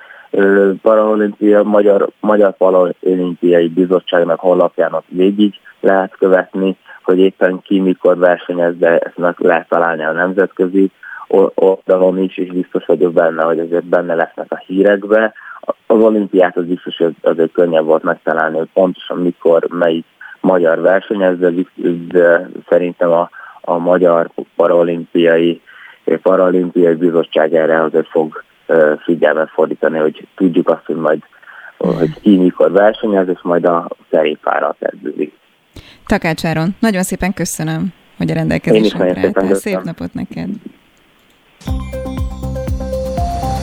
Paralimpia, 0.82 1.64
Magyar, 1.64 2.10
Magyar 2.20 2.58
Paralimpiai 2.58 3.68
Bizottságnak 3.68 4.40
honlapján 4.40 4.94
ott 4.94 5.06
végig 5.08 5.54
lehet 5.80 6.16
követni, 6.18 6.78
hogy 7.04 7.20
éppen 7.20 7.62
ki 7.62 7.80
mikor 7.80 8.18
versenyez, 8.18 8.78
de 8.78 8.98
ezt 8.98 9.18
meg 9.18 9.36
lehet 9.38 9.68
találni 9.70 10.04
a 10.04 10.12
nemzetközi 10.12 10.92
oldalon 11.56 12.18
is, 12.18 12.38
és 12.38 12.52
biztos 12.52 12.86
vagyok 12.86 13.14
benne, 13.14 13.44
hogy 13.44 13.60
azért 13.60 13.86
benne 13.86 14.16
lesznek 14.16 14.52
a 14.52 14.62
hírekbe. 14.66 15.34
Az 15.88 16.02
olimpiát 16.02 16.58
az 16.58 16.66
biztos, 16.66 16.98
hogy 16.98 17.16
azért 17.22 17.52
könnyebb 17.52 17.86
volt 17.86 18.04
megtalálni, 18.04 18.58
hogy 18.58 18.70
pontosan 18.74 19.18
mikor, 19.18 19.68
melyik 19.70 20.06
magyar 20.42 20.82
versenyez, 20.82 21.38
de, 21.38 21.52
de 22.08 22.50
szerintem 22.70 23.12
a, 23.12 23.30
a 23.62 23.78
Magyar 23.78 24.30
Paralimpiai 24.56 25.62
Paralimpiai 26.22 26.96
Bizottság 26.96 27.54
erre 27.54 27.84
azért 27.84 28.08
fog 28.08 28.44
figyelmet 29.04 29.50
fordítani, 29.50 29.98
hogy 29.98 30.28
tudjuk 30.36 30.70
azt, 30.70 30.86
hogy 30.86 30.96
majd 30.96 31.20
hogy 31.78 32.22
ki 32.22 32.38
mikor 32.38 32.72
versenyez, 32.72 33.28
és 33.28 33.40
majd 33.42 33.66
a 33.66 33.88
szerépára 34.12 34.76
kezdődik. 34.80 35.34
Takács 36.06 36.46
Áron, 36.46 36.76
nagyon 36.80 37.04
szépen 37.04 37.34
köszönöm, 37.34 37.94
hogy 38.18 38.32
a 38.32 38.34
rendelkezésünkre 38.34 39.22
álltál. 39.22 39.54
Szép 39.54 39.82
napot 39.84 40.14
neked! 40.14 40.50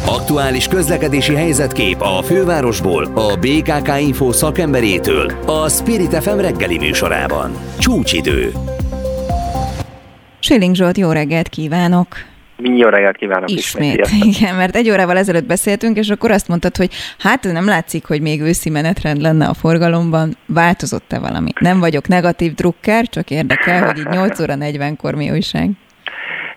Aktuális 0.07 0.69
közlekedési 0.69 1.35
helyzetkép 1.35 2.01
a 2.01 2.23
fővárosból, 2.23 3.05
a 3.05 3.37
BKK 3.37 4.01
Info 4.01 4.33
szakemberétől, 4.33 5.33
a 5.47 5.69
Spirit 5.69 6.15
FM 6.23 6.39
reggeli 6.39 6.79
műsorában. 6.79 7.51
Csúcsidő. 7.79 8.53
Schilling 10.39 10.75
Zsolt, 10.75 10.99
jó 10.99 11.11
reggelt 11.11 11.49
kívánok! 11.49 12.07
Jó 12.59 12.89
reggelt 12.89 13.17
kívánok 13.17 13.51
ismét. 13.51 14.01
ismét 14.01 14.25
igen, 14.35 14.55
mert 14.55 14.77
egy 14.77 14.91
órával 14.91 15.17
ezelőtt 15.17 15.47
beszéltünk, 15.47 15.97
és 15.97 16.09
akkor 16.09 16.31
azt 16.31 16.49
mondtad, 16.49 16.77
hogy 16.77 16.91
hát 17.19 17.43
nem 17.43 17.65
látszik, 17.65 18.05
hogy 18.05 18.21
még 18.21 18.41
őszi 18.41 18.71
menetrend 18.71 19.21
lenne 19.21 19.47
a 19.47 19.55
forgalomban. 19.55 20.37
Változott-e 20.47 21.19
valami? 21.19 21.51
Nem 21.61 21.81
vagyok 21.81 22.09
negatív 22.09 22.55
drukker, 22.55 23.09
csak 23.09 23.31
érdekel, 23.31 23.87
hogy 23.87 23.99
így 23.99 24.09
8 24.09 24.41
óra 24.41 24.55
40-kor 24.59 25.15
mi 25.15 25.31
újság. 25.31 25.71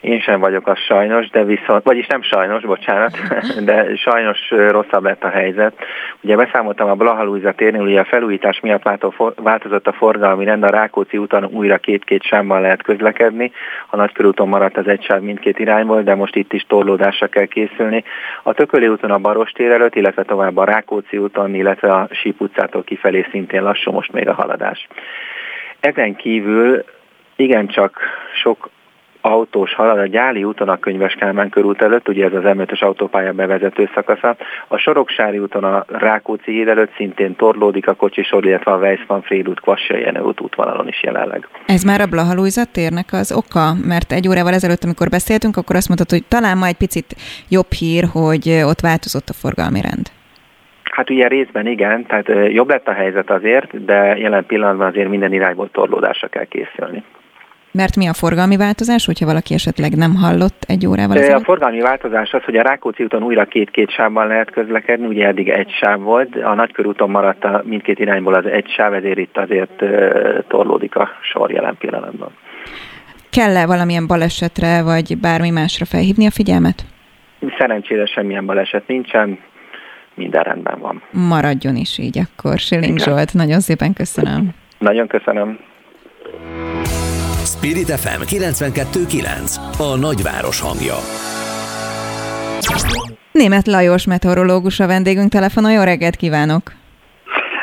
Én 0.01 0.19
sem 0.19 0.39
vagyok 0.39 0.67
az 0.67 0.77
sajnos, 0.77 1.30
de 1.30 1.43
viszont, 1.43 1.84
vagyis 1.84 2.07
nem 2.07 2.21
sajnos, 2.21 2.63
bocsánat, 2.63 3.17
de 3.69 3.95
sajnos 3.95 4.49
rosszabb 4.49 5.03
lett 5.03 5.23
a 5.23 5.30
helyzet. 5.30 5.73
Ugye 6.21 6.35
beszámoltam 6.35 6.89
a 6.89 6.95
Blahalújza 6.95 7.51
térnél, 7.51 7.81
ugye 7.81 7.99
a 7.99 8.05
felújítás 8.05 8.59
miatt 8.59 8.89
változott 9.35 9.88
a 9.88 9.91
forgalmi 9.91 10.45
rend, 10.45 10.63
a 10.63 10.69
Rákóczi 10.69 11.17
úton 11.17 11.45
újra 11.45 11.77
két-két 11.77 12.23
sámmal 12.23 12.61
lehet 12.61 12.81
közlekedni, 12.81 13.51
a 13.89 13.95
Nagykörúton 13.95 14.47
maradt 14.47 14.77
az 14.77 14.88
egy 14.88 15.03
sáv 15.03 15.21
mindkét 15.21 15.59
irányból, 15.59 16.01
de 16.01 16.15
most 16.15 16.35
itt 16.35 16.53
is 16.53 16.65
torlódásra 16.67 17.27
kell 17.27 17.45
készülni. 17.45 18.03
A 18.43 18.53
Tököli 18.53 18.88
úton 18.88 19.11
a 19.11 19.17
Barostér 19.17 19.71
előtt, 19.71 19.95
illetve 19.95 20.23
tovább 20.23 20.57
a 20.57 20.63
Rákóczi 20.63 21.17
úton, 21.17 21.55
illetve 21.55 21.91
a 21.91 22.07
Síp 22.11 22.41
utcától 22.41 22.84
kifelé 22.84 23.26
szintén 23.31 23.63
lassú 23.63 23.91
most 23.91 24.11
még 24.11 24.27
a 24.27 24.34
haladás. 24.34 24.88
Ezen 25.80 26.15
kívül 26.15 26.84
igencsak 27.35 27.99
sok 28.41 28.69
autós 29.21 29.73
halad 29.73 29.97
a 29.97 30.05
Gyáli 30.05 30.43
úton 30.43 30.69
a 30.69 30.79
Könyves 30.79 31.13
Kálmán 31.13 31.49
körút 31.49 31.81
előtt, 31.81 32.07
ugye 32.07 32.25
ez 32.25 32.33
az 32.33 32.43
M5-ös 32.43 32.79
autópálya 32.79 33.33
bevezető 33.33 33.89
szakasza. 33.93 34.35
A 34.67 34.77
Soroksári 34.77 35.39
úton 35.39 35.63
a 35.63 35.85
Rákóczi 35.87 36.51
híd 36.51 36.67
előtt 36.67 36.91
szintén 36.95 37.35
torlódik 37.35 37.87
a 37.87 37.93
kocsisor, 37.93 38.45
illetve 38.45 38.71
a 38.71 38.77
Weissmann 38.77 39.23
út, 39.47 39.59
Kvassai 39.59 40.01
Jenő 40.01 40.19
út 40.19 40.41
útvonalon 40.41 40.87
is 40.87 41.03
jelenleg. 41.03 41.47
Ez 41.65 41.83
már 41.83 42.01
a 42.01 42.05
Blahalújza 42.05 42.65
térnek 42.71 43.07
az 43.11 43.31
oka? 43.31 43.73
Mert 43.87 44.11
egy 44.11 44.27
órával 44.27 44.53
ezelőtt, 44.53 44.83
amikor 44.83 45.09
beszéltünk, 45.09 45.57
akkor 45.57 45.75
azt 45.75 45.87
mondtad, 45.87 46.09
hogy 46.09 46.23
talán 46.27 46.57
ma 46.57 46.65
egy 46.65 46.77
picit 46.77 47.15
jobb 47.49 47.71
hír, 47.71 48.03
hogy 48.11 48.61
ott 48.63 48.79
változott 48.79 49.29
a 49.29 49.33
forgalmi 49.33 49.81
rend. 49.81 50.07
Hát 50.83 51.09
ugye 51.09 51.27
részben 51.27 51.67
igen, 51.67 52.05
tehát 52.05 52.53
jobb 52.53 52.69
lett 52.69 52.87
a 52.87 52.93
helyzet 52.93 53.29
azért, 53.29 53.85
de 53.85 54.17
jelen 54.17 54.45
pillanatban 54.45 54.87
azért 54.87 55.09
minden 55.09 55.33
irányból 55.33 55.69
torlódásra 55.71 56.27
kell 56.27 56.45
készülni. 56.45 57.03
Mert 57.81 57.95
mi 57.95 58.07
a 58.07 58.14
forgalmi 58.14 58.57
változás, 58.57 59.06
hogyha 59.06 59.26
valaki 59.26 59.53
esetleg 59.53 59.95
nem 59.95 60.15
hallott 60.15 60.64
egy 60.68 60.88
órával 60.88 61.18
ezelőtt? 61.18 61.41
A 61.41 61.43
forgalmi 61.43 61.81
változás 61.81 62.31
az, 62.31 62.43
hogy 62.43 62.56
a 62.56 62.61
Rákóczi 62.61 63.03
úton 63.03 63.23
újra 63.23 63.45
két-két 63.45 63.91
sávban 63.91 64.27
lehet 64.27 64.51
közlekedni, 64.51 65.07
ugye 65.07 65.26
eddig 65.27 65.49
egy 65.49 65.72
sáv 65.81 65.99
volt, 65.99 66.35
a 66.35 66.53
Nagykörúton 66.53 67.10
maradt 67.10 67.43
a 67.43 67.61
mindkét 67.65 67.99
irányból 67.99 68.34
az 68.34 68.45
egy 68.45 68.69
sáv, 68.69 68.93
ezért 68.93 69.18
itt 69.18 69.38
azért 69.38 69.84
torlódik 70.47 70.95
a 70.95 71.10
sor 71.22 71.51
jelen 71.51 71.76
pillanatban. 71.77 72.31
Kell-e 73.30 73.65
valamilyen 73.65 74.07
balesetre, 74.07 74.84
vagy 74.84 75.18
bármi 75.18 75.49
másra 75.49 75.85
felhívni 75.85 76.26
a 76.26 76.31
figyelmet? 76.31 76.85
Szerencsére 77.57 78.06
semmilyen 78.06 78.45
baleset 78.45 78.88
nincsen, 78.88 79.39
minden 80.14 80.43
rendben 80.43 80.80
van. 80.80 81.01
Maradjon 81.11 81.76
is 81.76 81.97
így 81.97 82.19
akkor. 82.19 82.57
Siling 82.57 82.99
Zsolt, 82.99 83.34
nagyon 83.34 83.60
szépen 83.60 83.93
köszönöm. 83.93 84.49
Nagyon 84.77 85.07
köszönöm. 85.07 85.60
Spirit 87.55 87.89
FM 87.89 88.21
92.9 88.21 89.55
A 89.77 89.95
nagyváros 89.95 90.61
hangja. 90.61 90.95
Német 93.31 93.67
Lajos 93.67 94.05
meteorológus 94.05 94.80
a 94.80 94.88
vendégünk 94.88 95.31
telefonon. 95.31 95.71
Jó 95.71 95.81
reggelt 95.81 96.15
kívánok! 96.15 96.61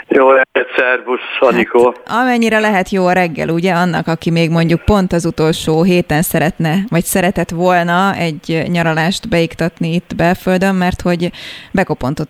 Jó 0.08 0.28
reggelt, 0.28 0.68
szervusz, 0.76 1.20
Anikó. 1.40 1.84
Hát, 1.84 2.22
amennyire 2.22 2.58
lehet 2.58 2.90
jó 2.90 3.06
a 3.06 3.12
reggel, 3.12 3.48
ugye, 3.48 3.72
annak, 3.72 4.06
aki 4.06 4.30
még 4.30 4.50
mondjuk 4.50 4.84
pont 4.84 5.12
az 5.12 5.24
utolsó 5.24 5.82
héten 5.82 6.22
szeretne, 6.22 6.74
vagy 6.88 7.04
szeretett 7.04 7.50
volna 7.50 8.14
egy 8.14 8.64
nyaralást 8.68 9.28
beiktatni 9.28 9.94
itt 9.94 10.14
belföldön, 10.16 10.74
mert 10.74 11.00
hogy 11.00 11.30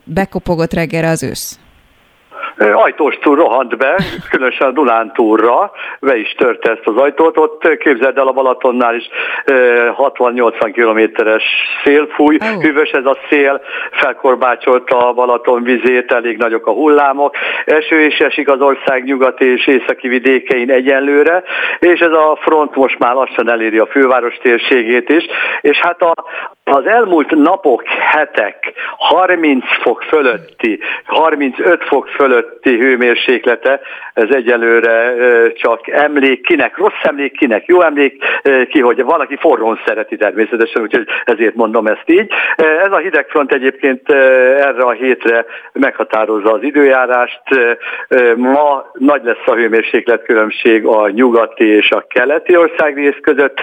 bekopogott 0.05 0.73
reggelre 0.73 1.09
az 1.09 1.23
ősz 1.23 1.59
ajtóstól 2.59 3.37
rohant 3.37 3.77
be, 3.77 3.97
különösen 4.31 4.69
a 4.69 4.71
Dunántúrra, 4.71 5.71
be 6.01 6.17
is 6.17 6.35
törte 6.39 6.71
ezt 6.71 6.87
az 6.87 6.97
ajtót, 6.97 7.39
ott 7.39 7.77
képzeld 7.79 8.19
el 8.19 8.27
a 8.27 8.33
Balatonnál 8.33 8.95
is 8.95 9.09
60-80 9.45 10.71
kilométeres 10.73 11.43
szél 11.85 12.07
fúj, 12.07 12.37
oh. 12.41 12.63
hűvös 12.63 12.91
ez 12.91 13.05
a 13.05 13.19
szél, 13.29 13.61
felkorbácsolta 13.91 15.09
a 15.09 15.13
Balaton 15.13 15.63
vizét, 15.63 16.13
elég 16.13 16.37
nagyok 16.37 16.67
a 16.67 16.73
hullámok, 16.73 17.35
eső 17.65 18.01
is 18.01 18.19
esik 18.19 18.49
az 18.49 18.61
ország 18.61 19.05
nyugati 19.05 19.45
és 19.45 19.67
északi 19.67 20.09
vidékein 20.09 20.71
egyenlőre, 20.71 21.43
és 21.79 22.01
ez 22.01 22.13
a 22.13 22.39
front 22.41 22.75
most 22.75 22.99
már 22.99 23.15
lassan 23.15 23.51
eléri 23.51 23.79
a 23.79 23.87
főváros 23.87 24.37
térségét 24.37 25.09
is, 25.09 25.27
és 25.61 25.77
hát 25.79 26.03
a, 26.03 26.15
az 26.71 26.87
elmúlt 26.87 27.31
napok, 27.31 27.83
hetek 27.87 28.73
30 28.97 29.65
fok 29.83 30.03
fölötti, 30.03 30.81
35 31.05 31.85
fok 31.85 32.09
fölötti 32.09 32.79
hőmérséklete, 32.79 33.81
ez 34.15 34.29
egyelőre 34.31 35.15
csak 35.53 35.89
emlék 35.89 36.47
kinek, 36.47 36.77
rossz 36.77 37.03
emlék 37.03 37.37
kinek, 37.39 37.67
jó 37.67 37.83
emlék 37.83 38.25
ki, 38.69 38.81
hogy 38.81 39.03
valaki 39.03 39.37
forrón 39.37 39.81
szereti 39.87 40.17
természetesen, 40.17 40.83
úgyhogy 40.83 41.07
ezért 41.25 41.55
mondom 41.55 41.87
ezt 41.87 42.05
így. 42.07 42.31
Ez 42.57 42.93
a 42.93 42.97
hidegfront 42.99 43.53
egyébként 43.53 44.11
erre 44.11 44.83
a 44.83 44.91
hétre 44.91 45.45
meghatározza 45.73 46.53
az 46.53 46.63
időjárást. 46.63 47.43
Ma 48.37 48.91
nagy 48.93 49.25
lesz 49.25 49.47
a 49.47 49.55
hőmérséklet 49.55 50.23
különbség 50.23 50.87
a 50.87 51.09
nyugati 51.09 51.65
és 51.65 51.91
a 51.91 52.05
keleti 52.09 52.57
országrész 52.57 53.19
között. 53.21 53.61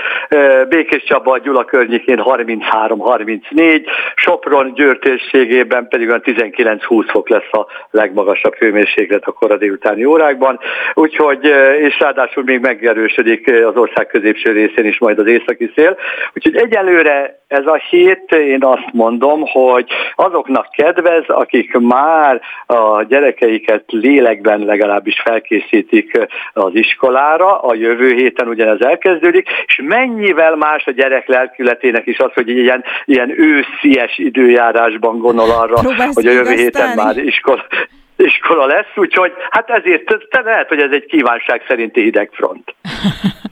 Békés 0.69 1.03
Csaba, 1.03 1.37
Gyula 1.37 1.65
környékén 1.65 2.19
33 2.19 2.92
33-34, 2.97 3.85
Sopron 4.15 4.73
Győr 4.73 4.99
térségében 4.99 5.87
pedig 5.87 6.07
olyan 6.07 6.21
19-20 6.25 7.05
fok 7.07 7.29
lesz 7.29 7.51
a 7.51 7.67
legmagasabb 7.91 8.55
hőmérséklet 8.55 9.23
a 9.23 9.31
kora 9.31 9.57
délutáni 9.57 10.05
órákban, 10.05 10.59
úgyhogy, 10.93 11.45
és 11.79 11.99
ráadásul 11.99 12.43
még 12.43 12.59
megerősödik 12.59 13.51
az 13.65 13.75
ország 13.75 14.07
középső 14.07 14.51
részén 14.51 14.85
is 14.85 14.99
majd 14.99 15.19
az 15.19 15.27
északi 15.27 15.71
szél, 15.75 15.97
úgyhogy 16.33 16.55
egyelőre 16.55 17.41
ez 17.53 17.65
a 17.65 17.81
hét, 17.89 18.31
én 18.31 18.63
azt 18.63 18.93
mondom, 18.93 19.41
hogy 19.45 19.89
azoknak 20.15 20.67
kedvez, 20.71 21.23
akik 21.27 21.77
már 21.77 22.41
a 22.65 23.03
gyerekeiket 23.03 23.83
lélekben 23.87 24.59
legalábbis 24.59 25.21
felkészítik 25.23 26.27
az 26.53 26.71
iskolára, 26.73 27.59
a 27.61 27.75
jövő 27.75 28.13
héten 28.13 28.47
ugyanez 28.47 28.81
elkezdődik, 28.81 29.49
és 29.65 29.81
mennyivel 29.83 30.55
más 30.55 30.85
a 30.85 30.91
gyerek 30.91 31.27
lelkületének 31.27 32.05
is 32.05 32.19
az, 32.19 32.33
hogy 32.33 32.49
ilyen, 32.49 32.82
ilyen 33.05 33.39
őszies 33.39 34.17
időjárásban 34.17 35.17
gondol 35.17 35.51
arra, 35.51 35.73
Próbálsz 35.73 36.15
hogy 36.15 36.27
a 36.27 36.31
jövő 36.31 36.55
héten 36.55 36.95
már 36.95 37.17
iskola, 37.17 37.65
iskola 38.15 38.65
lesz, 38.65 38.91
úgyhogy 38.95 39.31
hát 39.49 39.69
ezért 39.69 40.03
te 40.29 40.41
lehet, 40.43 40.67
hogy 40.67 40.79
ez 40.79 40.91
egy 40.91 41.05
kívánság 41.05 41.63
szerinti 41.67 42.01
hidegfront. 42.01 42.75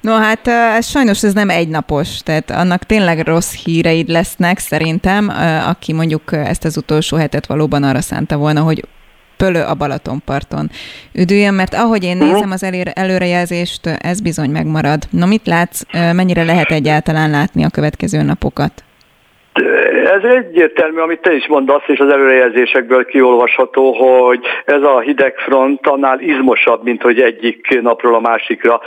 No 0.00 0.12
hát 0.12 0.46
ez 0.48 0.86
sajnos 0.86 1.22
ez 1.22 1.32
nem 1.32 1.48
egynapos, 1.48 2.18
tehát 2.22 2.50
annak 2.50 2.82
tényleg 2.82 3.26
rossz 3.26 3.64
híreid 3.64 4.08
lesznek 4.08 4.58
szerintem, 4.58 5.32
aki 5.68 5.92
mondjuk 5.92 6.32
ezt 6.32 6.64
az 6.64 6.76
utolsó 6.76 7.16
hetet 7.16 7.46
valóban 7.46 7.82
arra 7.82 8.00
szánta 8.00 8.36
volna, 8.36 8.60
hogy 8.60 8.84
pölő 9.36 9.62
a 9.62 9.74
Balatonparton 9.74 10.70
üdüljön, 11.12 11.54
mert 11.54 11.74
ahogy 11.74 12.04
én 12.04 12.16
mhm. 12.16 12.26
nézem 12.26 12.50
az 12.50 12.62
előrejelzést, 12.94 13.86
ez 13.86 14.20
bizony 14.20 14.50
megmarad. 14.50 15.02
No 15.10 15.26
mit 15.26 15.46
látsz, 15.46 15.80
mennyire 15.92 16.44
lehet 16.44 16.70
egyáltalán 16.70 17.30
látni 17.30 17.64
a 17.64 17.68
következő 17.68 18.22
napokat? 18.22 18.84
Ez 20.14 20.22
egyértelmű, 20.22 21.00
amit 21.00 21.20
te 21.20 21.32
is 21.34 21.46
mondasz, 21.46 21.82
és 21.86 21.98
az 21.98 22.12
előrejelzésekből 22.12 23.04
kiolvasható, 23.04 23.92
hogy 23.92 24.40
ez 24.64 24.82
a 24.82 25.00
hidegfront 25.00 25.86
annál 25.86 26.20
izmosabb, 26.20 26.84
mint 26.84 27.02
hogy 27.02 27.20
egyik 27.20 27.80
napról 27.80 28.14
a 28.14 28.20
másikra 28.20 28.80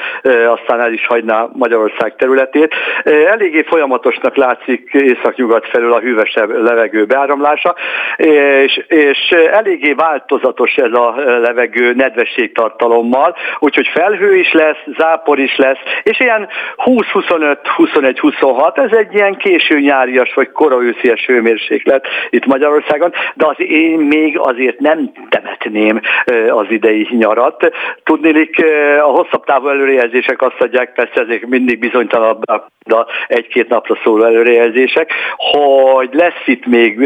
aztán 0.47 0.79
el 0.79 0.93
is 0.93 1.07
hagyná 1.07 1.47
Magyarország 1.53 2.15
területét. 2.15 2.73
Eléggé 3.03 3.61
folyamatosnak 3.61 4.35
látszik 4.35 4.89
északnyugat 4.93 5.67
felől 5.67 5.93
a 5.93 5.99
hűvösebb 5.99 6.49
levegő 6.63 7.05
beáramlása, 7.05 7.75
és, 8.17 8.85
és 8.87 9.29
eléggé 9.51 9.93
változatos 9.93 10.75
ez 10.75 10.91
a 10.91 11.15
levegő 11.17 11.93
nedvességtartalommal, 11.93 13.35
úgyhogy 13.59 13.87
felhő 13.87 14.35
is 14.35 14.51
lesz, 14.51 14.83
zápor 14.97 15.39
is 15.39 15.55
lesz, 15.55 15.79
és 16.03 16.19
ilyen 16.19 16.47
20-25-21-26, 16.85 18.77
ez 18.77 18.97
egy 18.97 19.13
ilyen 19.13 19.35
késő 19.35 19.79
nyárias 19.79 20.33
vagy 20.33 20.51
kora 20.51 20.81
őszies 20.81 21.16
hőmérséklet 21.26 22.07
itt 22.30 22.45
Magyarországon, 22.45 23.14
de 23.34 23.45
az 23.45 23.56
én 23.57 23.99
még 23.99 24.39
azért 24.39 24.80
nem 24.80 25.11
temetném 25.30 26.02
az 26.49 26.65
idei 26.69 27.07
nyarat. 27.10 27.72
Tudnélik, 28.03 28.64
a 29.02 29.07
hosszabb 29.07 29.45
távú 29.45 29.68
előrejelzések 29.68 30.41
azt 30.41 30.61
adják, 30.61 30.94
persze 30.94 31.22
ezek 31.22 31.48
mindig 31.48 31.80
bizonytalanabb 31.80 32.44
de 32.88 33.06
egy-két 33.27 33.69
napra 33.69 33.98
szóló 34.03 34.23
előrejelzések, 34.23 35.11
hogy 35.35 36.10
lesz 36.11 36.41
itt 36.45 36.65
még 36.65 36.99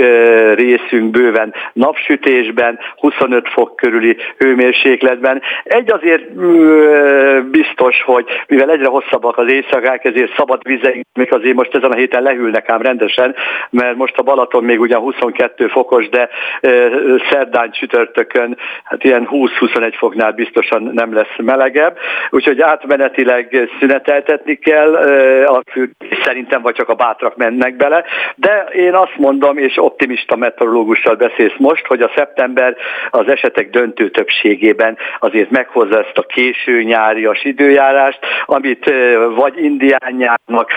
részünk 0.55 1.11
bőven 1.11 1.53
napsütésben, 1.73 2.79
25 2.95 3.49
fok 3.49 3.75
körüli 3.75 4.17
hőmérsékletben. 4.37 5.41
Egy 5.63 5.91
azért 5.91 6.33
biztos, 7.49 8.01
hogy 8.05 8.25
mivel 8.47 8.69
egyre 8.69 8.87
hosszabbak 8.87 9.37
az 9.37 9.51
éjszakák, 9.51 10.05
ezért 10.05 10.35
szabad 10.35 10.61
vizeink 10.63 11.05
még 11.13 11.33
azért 11.33 11.55
most 11.55 11.75
ezen 11.75 11.91
a 11.91 11.95
héten 11.95 12.23
lehűlnek 12.23 12.69
ám 12.69 12.81
rendesen, 12.81 13.35
mert 13.69 13.95
most 14.01 14.17
a 14.17 14.21
Balaton 14.21 14.63
még 14.63 14.79
ugyan 14.79 15.01
22 15.01 15.67
fokos, 15.67 16.09
de 16.09 16.29
szerdán 17.29 17.71
csütörtökön 17.71 18.57
hát 18.83 19.03
ilyen 19.03 19.27
20-21 19.31 19.93
foknál 19.97 20.31
biztosan 20.31 20.83
nem 20.93 21.13
lesz 21.13 21.35
melegebb, 21.37 21.97
úgyhogy 22.29 22.61
átmenetileg 22.61 23.69
szüneteltetni 23.79 24.55
kell 24.55 24.95
a 25.45 25.61
szerintem 26.23 26.61
vagy 26.61 26.75
csak 26.75 26.89
a 26.89 26.95
bátrak 26.95 27.35
mennek 27.35 27.75
bele, 27.75 28.03
de 28.35 28.67
én 28.73 28.93
azt 28.93 29.17
mondom, 29.17 29.57
és 29.57 29.77
optimista 29.77 30.35
meteorológussal 30.35 31.15
beszélsz 31.15 31.57
most, 31.57 31.85
hogy 31.85 32.01
a 32.01 32.11
szeptember 32.15 32.75
az 33.09 33.27
esetek 33.27 33.69
döntő 33.69 34.09
többségében 34.09 34.97
azért 35.19 35.49
meghozza 35.49 35.99
ezt 35.99 36.17
a 36.17 36.21
késő 36.21 36.83
nyárias 36.83 37.43
időjárást, 37.43 38.19
amit 38.45 38.91
vagy 39.35 39.63
indián 39.63 40.13
nyárnak, 40.17 40.71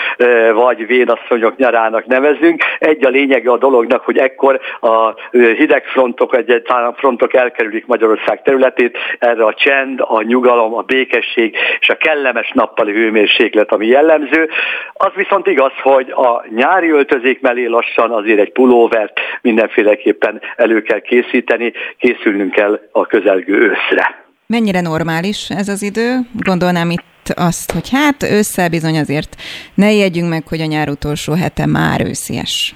vagy 0.55 0.87
vénasszonyok 0.87 1.57
nyarának 1.57 2.07
nevezünk. 2.07 2.63
Egy 2.79 3.05
a 3.05 3.09
lényege 3.15 3.51
a 3.51 3.59
dolognak, 3.59 4.05
hogy 4.05 4.19
ekkor 4.19 4.61
a 4.81 5.15
hideg 5.31 5.85
frontok, 5.85 6.37
egyáltalán 6.37 6.95
frontok 6.95 7.35
elkerülik 7.35 7.87
Magyarország 7.87 8.43
területét, 8.43 8.97
erre 9.19 9.45
a 9.45 9.55
csend, 9.55 10.01
a 10.01 10.23
nyugalom, 10.23 10.75
a 10.75 10.83
békesség 10.83 11.57
és 11.81 11.89
a 11.89 11.97
kellemes 11.97 12.51
nappali 12.55 12.93
hőmérséklet, 12.93 13.73
ami 13.73 13.87
jellemző. 13.87 14.49
Az 14.93 15.11
viszont 15.15 15.47
igaz, 15.47 15.73
hogy 15.83 16.11
a 16.11 16.45
nyári 16.55 16.91
öltözék 16.91 17.41
mellé 17.41 17.65
lassan 17.67 18.11
azért 18.11 18.41
egy 18.41 18.53
pulóvert 18.53 19.21
mindenféleképpen 19.43 20.41
elő 20.57 20.83
kell 20.83 21.01
készíteni, 21.01 21.73
készülnünk 21.99 22.53
kell 22.53 22.81
a 22.93 23.07
közelgő 23.07 23.55
őszre. 23.55 24.25
Mennyire 24.47 24.81
normális 24.81 25.49
ez 25.49 25.69
az 25.69 25.83
idő? 25.83 26.19
Gondolnám 26.33 26.91
itt 26.91 27.29
azt, 27.35 27.73
hogy 27.73 27.91
hát 27.91 28.23
ősszel 28.23 28.69
bizony 28.69 28.99
azért 28.99 29.37
ne 29.75 29.93
jegyünk 29.93 30.29
meg, 30.29 30.49
hogy 30.49 30.61
a 30.61 30.67
nyár 30.67 30.89
utolsó 30.89 31.33
hete 31.33 31.67
már 31.67 32.01
őszies. 32.01 32.75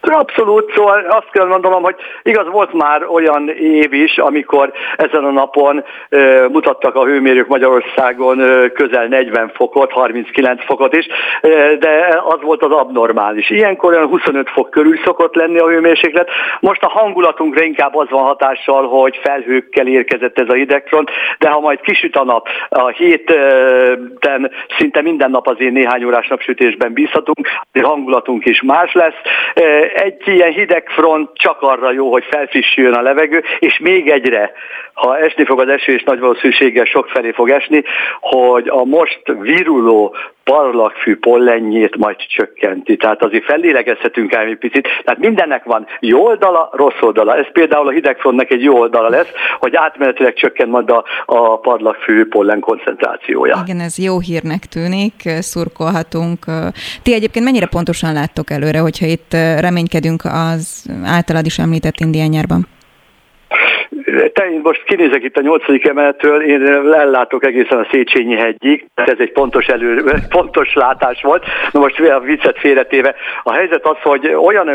Abszolút, 0.00 0.72
szóval 0.74 1.04
azt 1.08 1.30
kell 1.30 1.46
mondanom, 1.46 1.82
hogy 1.82 1.96
igaz 2.22 2.46
volt 2.50 2.72
már 2.72 3.04
olyan 3.04 3.48
év 3.50 3.92
is, 3.92 4.18
amikor 4.18 4.72
ezen 4.96 5.24
a 5.24 5.30
napon 5.30 5.84
e, 6.08 6.48
mutattak 6.48 6.94
a 6.94 7.04
hőmérők 7.04 7.48
Magyarországon 7.48 8.40
e, 8.40 8.68
közel 8.68 9.06
40 9.06 9.50
fokot, 9.54 9.92
39 9.92 10.64
fokot 10.64 10.96
is, 10.96 11.06
e, 11.40 11.74
de 11.74 12.20
az 12.24 12.38
volt 12.42 12.62
az 12.62 12.70
abnormális. 12.70 13.50
Ilyenkor 13.50 13.92
olyan 13.92 14.06
25 14.06 14.50
fok 14.50 14.70
körül 14.70 14.98
szokott 15.04 15.34
lenni 15.34 15.58
a 15.58 15.68
hőmérséklet. 15.68 16.30
Most 16.60 16.82
a 16.82 16.88
hangulatunkra 16.88 17.64
inkább 17.64 17.96
az 17.96 18.10
van 18.10 18.22
hatással, 18.22 18.88
hogy 18.88 19.20
felhőkkel 19.22 19.86
érkezett 19.86 20.38
ez 20.38 20.48
a 20.48 20.54
hidegfront, 20.54 21.10
de 21.38 21.48
ha 21.48 21.60
majd 21.60 21.80
kisüt 21.80 22.16
a 22.16 22.24
nap, 22.24 22.48
a 22.68 22.88
héten 22.88 24.50
szinte 24.78 25.02
minden 25.02 25.30
nap 25.30 25.46
azért 25.46 25.72
néhány 25.72 26.04
órás 26.04 26.28
napsütésben 26.28 26.92
bízhatunk, 26.92 27.48
a 27.72 27.86
hangulatunk 27.86 28.44
is 28.44 28.62
más 28.62 28.92
lesz 28.92 29.20
egy 29.94 30.22
ilyen 30.24 30.52
hideg 30.52 30.88
front 30.88 31.30
csak 31.34 31.62
arra 31.62 31.92
jó, 31.92 32.10
hogy 32.10 32.24
felfrissüljön 32.30 32.94
a 32.94 33.02
levegő, 33.02 33.42
és 33.58 33.78
még 33.78 34.08
egyre, 34.10 34.52
ha 34.92 35.18
esni 35.18 35.44
fog 35.44 35.60
az 35.60 35.68
eső, 35.68 35.92
és 35.92 36.02
nagy 36.02 36.18
valószínűséggel 36.18 36.84
sok 36.84 37.08
felé 37.08 37.30
fog 37.30 37.50
esni, 37.50 37.82
hogy 38.20 38.68
a 38.68 38.84
most 38.84 39.22
viruló 39.40 40.14
parlagfű 40.54 41.16
pollenjét 41.16 41.96
majd 41.96 42.16
csökkenti. 42.16 42.96
Tehát 42.96 43.22
azért 43.22 43.44
fellélegezhetünk 43.44 44.32
el 44.32 44.46
egy 44.46 44.58
picit. 44.58 44.88
Tehát 45.04 45.20
mindennek 45.20 45.64
van 45.64 45.86
jó 46.00 46.24
oldala, 46.24 46.70
rossz 46.72 47.00
oldala. 47.00 47.36
Ez 47.36 47.52
például 47.52 47.88
a 47.88 47.90
hidegfrontnak 47.90 48.50
egy 48.50 48.62
jó 48.62 48.78
oldala 48.78 49.08
lesz, 49.08 49.30
hogy 49.58 49.74
átmenetileg 49.74 50.34
csökken 50.34 50.68
majd 50.68 50.90
a, 50.90 51.04
a 51.26 51.58
parlagfű 51.58 52.26
pollen 52.28 52.60
koncentrációja. 52.60 53.62
Igen, 53.64 53.80
ez 53.80 53.98
jó 53.98 54.20
hírnek 54.20 54.64
tűnik, 54.66 55.14
szurkolhatunk. 55.38 56.44
Ti 57.02 57.14
egyébként 57.14 57.44
mennyire 57.44 57.66
pontosan 57.66 58.12
láttok 58.12 58.50
előre, 58.50 58.78
hogyha 58.78 59.06
itt 59.06 59.32
reménykedünk 59.60 60.22
az 60.24 60.86
általad 61.04 61.46
is 61.46 61.58
említett 61.58 62.00
indián 62.00 62.28
nyárban? 62.28 62.66
Te 64.32 64.50
én 64.50 64.60
most 64.62 64.84
kinézek 64.84 65.22
itt 65.22 65.36
a 65.36 65.40
nyolcadik 65.40 65.86
emeletről, 65.86 66.42
én 66.42 66.62
ellátok 66.92 67.44
egészen 67.44 67.78
a 67.78 67.86
Széchenyi 67.90 68.36
hegyig, 68.36 68.84
ez 68.94 69.18
egy 69.18 69.32
pontos, 69.32 69.66
elő, 69.66 70.04
pontos 70.28 70.74
látás 70.74 71.22
volt. 71.22 71.44
Na 71.72 71.80
most 71.80 72.00
a 72.00 72.20
viccet 72.20 72.58
félretéve, 72.58 73.14
a 73.42 73.52
helyzet 73.52 73.86
az, 73.86 73.96
hogy 74.02 74.34
olyan 74.34 74.68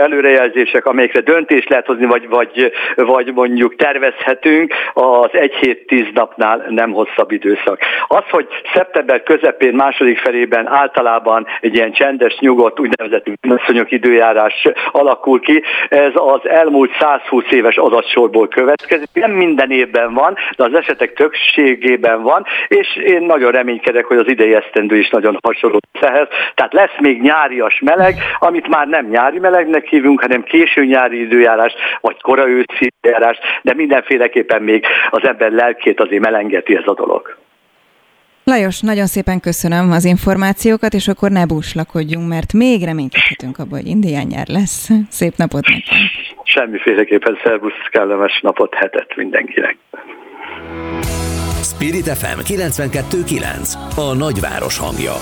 előrejelzések, 0.00 0.86
amelyekre 0.86 1.20
döntés 1.20 1.66
lehet 1.66 1.86
hozni, 1.86 2.06
vagy, 2.06 2.28
vagy, 2.28 2.72
vagy 2.94 3.32
mondjuk 3.34 3.76
tervezhetünk, 3.76 4.74
az 4.94 5.30
egy 5.32 5.54
hét 5.54 5.86
tíz 5.86 6.06
napnál 6.14 6.66
nem 6.68 6.92
hosszabb 6.92 7.30
időszak. 7.30 7.80
Az, 8.08 8.24
hogy 8.30 8.46
szeptember 8.74 9.22
közepén, 9.22 9.74
második 9.74 10.18
felében 10.18 10.66
általában 10.68 11.46
egy 11.60 11.74
ilyen 11.74 11.92
csendes, 11.92 12.38
nyugodt, 12.38 12.80
úgynevezett 12.80 13.26
viszonyok 13.40 13.90
időjárás 13.90 14.68
alakul 14.92 15.40
ki, 15.40 15.62
ez 15.88 16.12
az 16.14 16.48
elmúlt 16.48 16.90
120 17.00 17.44
éves 17.50 17.76
adatsorból 17.76 18.48
következik. 18.76 19.08
Nem 19.12 19.30
minden 19.30 19.70
évben 19.70 20.14
van, 20.14 20.36
de 20.56 20.64
az 20.64 20.74
esetek 20.74 21.12
többségében 21.12 22.22
van, 22.22 22.46
és 22.68 22.96
én 22.96 23.22
nagyon 23.22 23.52
reménykedek, 23.52 24.04
hogy 24.04 24.16
az 24.16 24.28
idei 24.28 24.54
esztendő 24.54 24.96
is 24.96 25.08
nagyon 25.08 25.38
hasonló 25.42 25.78
ehhez. 26.00 26.28
Tehát 26.54 26.72
lesz 26.72 26.98
még 26.98 27.20
nyárias 27.20 27.80
meleg, 27.84 28.14
amit 28.38 28.68
már 28.68 28.86
nem 28.86 29.06
nyári 29.06 29.38
melegnek 29.38 29.86
hívunk, 29.86 30.20
hanem 30.20 30.42
késő 30.42 30.84
nyári 30.84 31.20
időjárás, 31.20 31.74
vagy 32.00 32.20
kora 32.20 32.48
őszi 32.48 32.92
időjárás, 33.00 33.38
de 33.62 33.74
mindenféleképpen 33.74 34.62
még 34.62 34.86
az 35.10 35.24
ember 35.24 35.50
lelkét 35.50 36.00
azért 36.00 36.22
melengeti 36.22 36.76
ez 36.76 36.86
a 36.86 36.94
dolog. 36.94 37.39
Lajos, 38.44 38.80
nagyon 38.80 39.06
szépen 39.06 39.40
köszönöm 39.40 39.90
az 39.90 40.04
információkat, 40.04 40.94
és 40.94 41.08
akkor 41.08 41.30
ne 41.30 41.46
búslakodjunk, 41.46 42.28
mert 42.28 42.52
még 42.52 42.84
reménykedhetünk 42.84 43.58
abban, 43.58 43.78
hogy 43.78 43.88
indián 43.88 44.26
nyár 44.26 44.48
lesz. 44.48 44.88
Szép 45.08 45.36
napot 45.36 45.66
nektek! 45.66 45.98
Semmiféleképpen 46.44 47.38
szervusz, 47.44 47.72
kellemes 47.90 48.40
napot, 48.42 48.74
hetet 48.74 49.16
mindenkinek! 49.16 49.76
Spirit 51.62 52.08
FM 52.08 52.38
92.9 52.38 53.74
A 53.96 54.14
nagyváros 54.14 54.78
hangja 54.78 55.12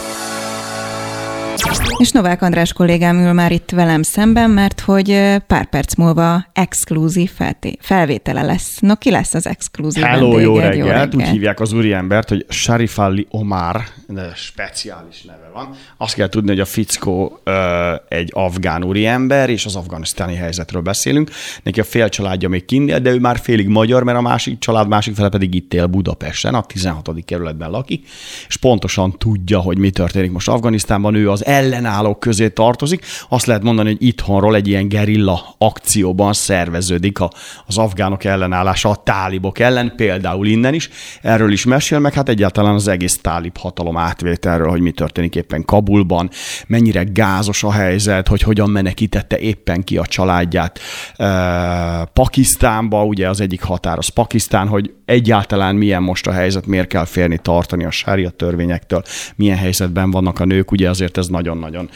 és 1.99 2.11
Novák 2.11 2.43
András 2.43 2.73
kollégám 2.73 3.19
ül 3.19 3.33
már 3.33 3.53
itt 3.53 3.71
velem 3.71 4.03
szemben, 4.03 4.51
mert 4.51 4.81
hogy 4.81 5.37
pár 5.47 5.69
perc 5.69 5.95
múlva 5.95 6.47
exkluzív 6.53 7.31
felté- 7.31 7.79
felvétele 7.81 8.43
lesz. 8.43 8.79
No, 8.81 8.97
ki 8.97 9.11
lesz 9.11 9.35
az 9.35 9.47
exkluzív 9.47 10.03
Hello, 10.03 10.21
vendéged? 10.21 10.45
jó 10.45 10.57
reggelt. 10.57 10.77
jó 10.77 10.85
reggelt! 10.85 11.15
Úgy 11.15 11.29
hívják 11.29 11.61
az 11.61 11.73
úriembert, 11.73 12.29
hogy 12.29 12.47
Sharif 12.49 12.99
Ali 12.99 13.27
Omar, 13.31 13.83
de 14.09 14.33
speciális 14.35 15.23
neve 15.23 15.51
van. 15.55 15.71
Azt 15.97 16.15
kell 16.15 16.29
tudni, 16.29 16.49
hogy 16.49 16.61
a 16.61 16.65
fickó 16.65 17.41
ö, 17.45 17.95
egy 18.09 18.31
afgán 18.35 18.85
úriember, 18.85 19.51
és 19.51 19.65
az 19.65 19.77
afganisztáni 19.77 20.35
helyzetről 20.35 20.83
beszélünk. 20.83 21.31
Neki 21.63 21.81
a 21.81 21.85
fél 21.85 22.09
családja 22.09 22.49
még 22.49 22.65
kint 22.65 23.03
de 23.03 23.11
ő 23.11 23.19
már 23.19 23.39
félig 23.39 23.69
magyar, 23.69 24.03
mert 24.03 24.19
a 24.19 24.21
másik 24.21 24.59
család 24.59 24.89
másik 24.89 25.15
fele 25.15 25.29
pedig 25.29 25.55
itt 25.55 25.75
él 25.75 25.87
Budapesten, 25.87 26.55
a 26.55 26.63
16. 26.63 27.11
kerületben 27.25 27.71
lakik, 27.71 28.07
és 28.49 28.57
pontosan 28.57 29.19
tudja, 29.19 29.59
hogy 29.59 29.79
mi 29.79 29.91
történik 29.91 30.33
most 30.33 30.49
Afganisztánban. 30.49 31.15
Ő 31.15 31.31
az 31.31 31.47
ellenállók 31.49 32.21
közé 32.21 32.49
tartozik. 32.49 33.05
Azt 33.29 33.47
lehet 33.47 33.63
mondani, 33.63 33.89
hogy 33.89 34.07
itthonról 34.07 34.55
egy 34.55 34.69
ilyen 34.69 34.89
gerilla 34.89 35.55
akcióban 35.59 36.33
szerveződik 36.33 37.19
az 37.67 37.79
afgánok 37.79 38.25
ellenállása 38.25 38.89
a 38.89 39.03
tálibok 39.03 39.59
ellen, 39.59 39.93
például 39.97 40.47
innen 40.47 40.75
is. 40.75 40.89
Erről 41.23 41.53
is 41.53 41.65
mesél, 41.65 41.99
meg 41.99 42.13
hát 42.13 42.29
egyáltalán 42.29 42.75
az 42.75 42.89
egész 42.89 43.19
tálib 43.19 43.57
hatalom 43.57 43.97
átvételről, 43.97 44.71
hogy 44.71 44.81
mi 44.81 44.91
történik 44.91 45.35
éppen 45.35 45.65
Kabulban, 45.65 46.31
mennyire 46.67 47.03
gázos 47.03 47.65
a 47.65 47.73
helyzet, 47.73 48.29
hogy 48.29 48.43
hogyan 48.43 48.71
menekítette 48.71 49.39
éppen 49.39 49.85
ki 49.85 49.97
a 49.97 50.07
családját 50.07 50.81
eh, 51.17 52.03
Pakisztánba, 52.13 53.05
ugye 53.05 53.29
az 53.29 53.41
egyik 53.41 53.63
határ 53.63 53.99
az 53.99 54.09
Pakisztán, 54.09 54.69
hogy 54.69 54.93
egyáltalán 55.05 55.75
milyen 55.75 56.03
most 56.03 56.27
a 56.27 56.33
helyzet, 56.33 56.67
miért 56.67 56.89
kell 56.89 57.05
félni 57.05 57.39
tartani 57.43 57.85
a 57.85 57.91
sária 57.91 58.31
törvényektől, 58.31 59.03
milyen 59.37 59.57
helyzetben 59.57 60.11
vannak 60.11 60.41
a 60.41 60.45
nők, 60.45 60.71
ugye 60.71 60.89
azért 60.89 61.17
ez 61.19 61.27
nagyon-nagyon 61.39 61.91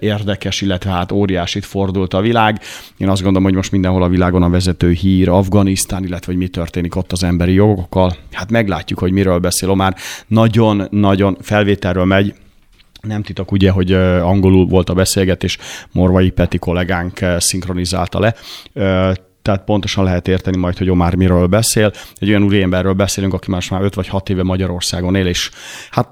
érdekes, 0.00 0.60
illetve 0.60 0.90
hát 0.90 1.12
óriásit 1.12 1.64
fordult 1.64 2.14
a 2.14 2.20
világ. 2.20 2.60
Én 2.96 3.08
azt 3.08 3.22
gondolom, 3.22 3.46
hogy 3.46 3.56
most 3.56 3.72
mindenhol 3.72 4.02
a 4.02 4.08
világon 4.08 4.42
a 4.42 4.48
vezető 4.48 4.92
hír, 4.92 5.28
Afganisztán, 5.28 6.04
illetve 6.04 6.32
hogy 6.32 6.40
mi 6.40 6.48
történik 6.48 6.96
ott 6.96 7.12
az 7.12 7.22
emberi 7.22 7.52
jogokkal. 7.52 8.16
Hát 8.32 8.50
meglátjuk, 8.50 8.98
hogy 8.98 9.12
miről 9.12 9.38
beszél. 9.38 9.74
Már 9.74 9.96
nagyon-nagyon 10.26 11.36
felvételről 11.40 12.04
megy, 12.04 12.34
nem 13.00 13.22
titok 13.22 13.52
ugye, 13.52 13.70
hogy 13.70 13.92
angolul 13.92 14.66
volt 14.66 14.90
a 14.90 14.94
beszélgetés, 14.94 15.58
Morvai 15.92 16.30
Peti 16.30 16.58
kollégánk 16.58 17.20
szinkronizálta 17.38 18.20
le, 18.20 18.34
tehát 19.42 19.64
pontosan 19.64 20.04
lehet 20.04 20.28
érteni 20.28 20.56
majd, 20.56 20.78
hogy 20.78 20.90
Omar 20.90 21.14
miről 21.14 21.46
beszél. 21.46 21.92
Egy 22.18 22.28
olyan 22.28 22.42
úriemberről 22.42 22.92
beszélünk, 22.92 23.34
aki 23.34 23.50
már 23.50 23.62
már 23.70 23.82
5 23.82 23.94
vagy 23.94 24.08
6 24.08 24.28
éve 24.28 24.42
Magyarországon 24.42 25.14
él, 25.14 25.26
és 25.26 25.50
hát 25.90 26.08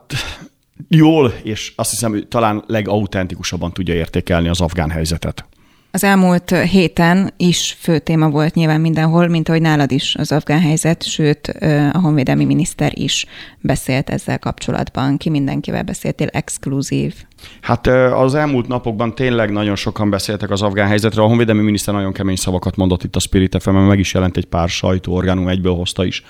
jól, 0.89 1.35
és 1.43 1.73
azt 1.77 1.91
hiszem, 1.91 2.25
talán 2.29 2.65
legauthentikusabban 2.67 3.73
tudja 3.73 3.95
értékelni 3.95 4.49
az 4.49 4.61
afgán 4.61 4.91
helyzetet. 4.91 5.45
Az 5.91 6.05
elmúlt 6.05 6.51
héten 6.51 7.33
is 7.37 7.77
fő 7.81 7.99
téma 7.99 8.31
volt 8.31 8.55
nyilván 8.55 8.81
mindenhol, 8.81 9.29
mint 9.29 9.49
ahogy 9.49 9.61
nálad 9.61 9.93
is 9.93 10.15
az 10.15 10.33
afgán 10.33 10.61
helyzet, 10.61 11.03
sőt 11.03 11.47
a 11.93 11.99
honvédelmi 11.99 12.45
miniszter 12.45 12.93
is 12.95 13.27
beszélt 13.61 14.11
ezzel 14.11 14.39
kapcsolatban. 14.39 15.17
Ki 15.17 15.31
mindenkivel 15.31 15.83
beszéltél 15.83 16.27
exkluzív? 16.27 17.15
Hát 17.61 17.87
az 18.13 18.35
elmúlt 18.35 18.69
napokban 18.69 19.15
tényleg 19.15 19.51
nagyon 19.51 19.77
sokan 19.77 20.11
beszéltek 20.11 20.51
az 20.51 20.63
afgán 20.63 20.89
helyzetről. 20.89 21.25
A 21.25 21.29
honvédelmi 21.29 21.63
miniszter 21.63 21.95
nagyon 21.95 22.13
kemény 22.13 22.37
szavakat 22.37 22.77
mondott 22.77 23.05
itt 23.05 23.17
a 23.17 23.21
Spirit 23.21 23.57
fm 23.61 23.71
meg 23.71 23.99
is 23.99 24.15
jelent 24.15 24.37
egy 24.37 24.47
pár 24.47 24.69
sajtóorgánum, 24.69 25.49
egyből 25.49 25.75
hozta 25.75 26.05
is 26.05 26.23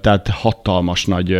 tehát 0.00 0.28
hatalmas 0.28 1.04
nagy 1.04 1.36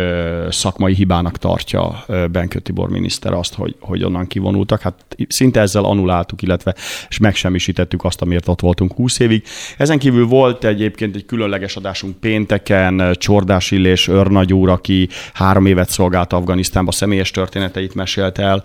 szakmai 0.49 0.93
hibának 0.93 1.37
tartja 1.37 2.05
Benkő 2.31 2.59
Tibor 2.59 2.89
miniszter 2.89 3.33
azt, 3.33 3.53
hogy, 3.53 3.75
hogy 3.79 4.03
onnan 4.03 4.27
kivonultak. 4.27 4.81
Hát 4.81 4.95
szinte 5.27 5.59
ezzel 5.59 5.83
anuláltuk, 5.83 6.41
illetve 6.41 6.75
és 7.09 7.17
megsemmisítettük 7.17 8.03
azt, 8.03 8.21
amiért 8.21 8.47
ott 8.47 8.61
voltunk 8.61 8.93
20 8.93 9.19
évig. 9.19 9.43
Ezen 9.77 9.99
kívül 9.99 10.27
volt 10.27 10.63
egyébként 10.63 11.15
egy 11.15 11.25
különleges 11.25 11.75
adásunk 11.75 12.19
pénteken, 12.19 13.13
Csordás 13.13 13.71
Illés 13.71 14.07
Örnagy 14.07 14.53
úr, 14.53 14.69
aki 14.69 15.09
három 15.33 15.65
évet 15.65 15.89
szolgált 15.89 16.33
Afganisztánba, 16.33 16.91
személyes 16.91 17.31
történeteit 17.31 17.95
mesélt 17.95 18.37
el. 18.37 18.61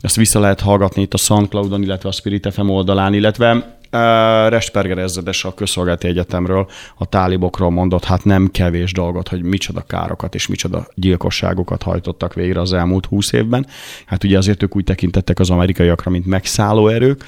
Ezt 0.00 0.16
vissza 0.16 0.40
lehet 0.40 0.60
hallgatni 0.60 1.02
itt 1.02 1.14
a 1.14 1.18
SoundCloudon, 1.18 1.82
illetve 1.82 2.08
a 2.08 2.12
Spirit 2.12 2.52
FM 2.52 2.68
oldalán, 2.68 3.14
illetve 3.14 3.76
Resperger 4.48 4.98
ezredes 4.98 5.44
a 5.44 5.54
Közszolgálati 5.54 6.06
Egyetemről 6.06 6.68
a 6.96 7.06
tálibokról 7.06 7.70
mondott, 7.70 8.04
hát 8.04 8.24
nem 8.24 8.50
kevés 8.50 8.92
dolgot, 8.92 9.28
hogy 9.28 9.42
micsoda 9.42 9.80
károkat 9.80 10.34
és 10.34 10.46
micsoda 10.46 10.86
gyilkosságokat 10.94 11.82
hajtottak 11.82 12.34
végre 12.34 12.60
az 12.60 12.72
elmúlt 12.72 13.06
húsz 13.06 13.32
évben. 13.32 13.66
Hát 14.06 14.24
ugye 14.24 14.38
azért 14.38 14.62
ők 14.62 14.76
úgy 14.76 14.84
tekintettek 14.84 15.38
az 15.38 15.50
amerikaiakra, 15.50 16.10
mint 16.10 16.26
megszálló 16.26 16.88
erők. 16.88 17.24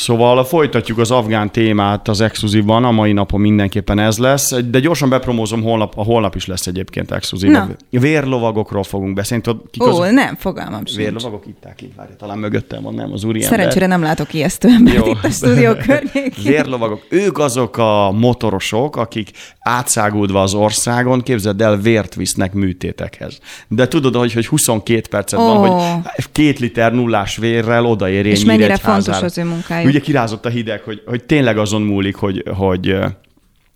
Szóval 0.00 0.44
folytatjuk 0.44 0.98
az 0.98 1.10
afgán 1.10 1.52
témát 1.52 2.08
az 2.08 2.20
exkluzívban, 2.20 2.84
a 2.84 2.90
mai 2.90 3.12
napon 3.12 3.40
mindenképpen 3.40 3.98
ez 3.98 4.18
lesz, 4.18 4.54
de 4.54 4.80
gyorsan 4.80 5.08
bepromózom, 5.08 5.62
holnap, 5.62 5.92
a 5.96 6.02
holnap 6.02 6.34
is 6.34 6.46
lesz 6.46 6.66
egyébként 6.66 7.10
exkluzív. 7.10 7.50
Na. 7.50 7.68
Vérlovagokról 7.90 8.82
fogunk 8.82 9.14
beszélni. 9.14 9.42
Tudod, 9.42 9.62
kik 9.70 9.82
Ó, 9.82 10.00
az... 10.00 10.12
nem, 10.12 10.36
fogalmam 10.36 10.86
sincs. 10.86 10.98
Vérlovagok 10.98 11.46
itták 11.46 11.74
ki, 11.74 11.92
várj, 11.96 12.10
talán 12.18 12.38
mögöttem 12.38 12.82
van, 12.82 12.94
nem 12.94 13.12
az 13.12 13.24
úri 13.24 13.40
Szerencsére 13.40 13.86
nem 13.86 14.02
látok 14.02 14.34
ijesztő 14.34 14.68
embert 14.68 15.06
Jó. 15.06 15.12
itt 15.12 15.24
a 15.24 15.30
stúdió 15.30 15.72
környékén. 15.86 16.44
Vérlovagok, 16.44 17.06
ők 17.08 17.38
azok 17.38 17.76
a 17.76 18.10
motorosok, 18.10 18.96
akik 18.96 19.30
átszágódva 19.60 20.42
az 20.42 20.54
országon, 20.54 21.20
képzeld 21.20 21.60
el, 21.60 21.76
vért 21.76 22.14
visznek 22.14 22.52
műtétekhez. 22.52 23.38
De 23.68 23.88
tudod, 23.88 24.14
hogy, 24.14 24.32
hogy 24.32 24.46
22 24.46 25.02
percet 25.10 25.38
oh. 25.38 25.46
van, 25.46 25.58
hogy 25.58 26.24
két 26.32 26.58
liter 26.58 26.92
nullás 26.92 27.36
vérrel 27.36 27.86
odaérjen 27.86 28.34
És 28.34 28.44
mennyire 28.44 28.76
fontos 28.76 29.22
az 29.22 29.38
ő 29.38 29.44
munkájuk. 29.44 29.89
Ugye 29.90 30.00
kirázott 30.00 30.46
a 30.46 30.48
hideg, 30.48 30.80
hogy, 30.80 31.02
hogy 31.06 31.24
tényleg 31.24 31.58
azon 31.58 31.82
múlik, 31.82 32.14
hogy, 32.14 32.42
hogy 32.54 32.96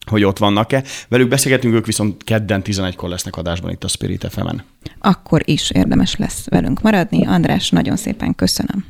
hogy 0.07 0.25
ott 0.25 0.39
vannak-e. 0.39 0.83
Velük 1.09 1.29
beszélgetünk, 1.29 1.75
ők 1.75 1.87
viszont 1.87 2.25
kedden 2.25 2.63
11-kor 2.65 3.09
lesznek 3.09 3.37
adásban 3.37 3.71
itt 3.71 3.85
a 3.85 3.89
Spirit 3.89 4.27
fm 4.31 4.47
-en. 4.47 4.65
Akkor 5.01 5.43
is 5.45 5.71
érdemes 5.71 6.17
lesz 6.17 6.49
velünk 6.49 6.83
maradni. 6.83 7.27
András, 7.27 7.71
nagyon 7.71 7.97
szépen 7.97 8.35
köszönöm. 8.35 8.85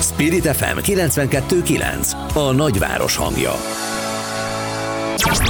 Spirit 0.00 0.46
FM 0.46 0.78
92.9 0.78 2.34
a 2.34 2.52
nagyváros 2.52 3.16
hangja. 3.16 3.52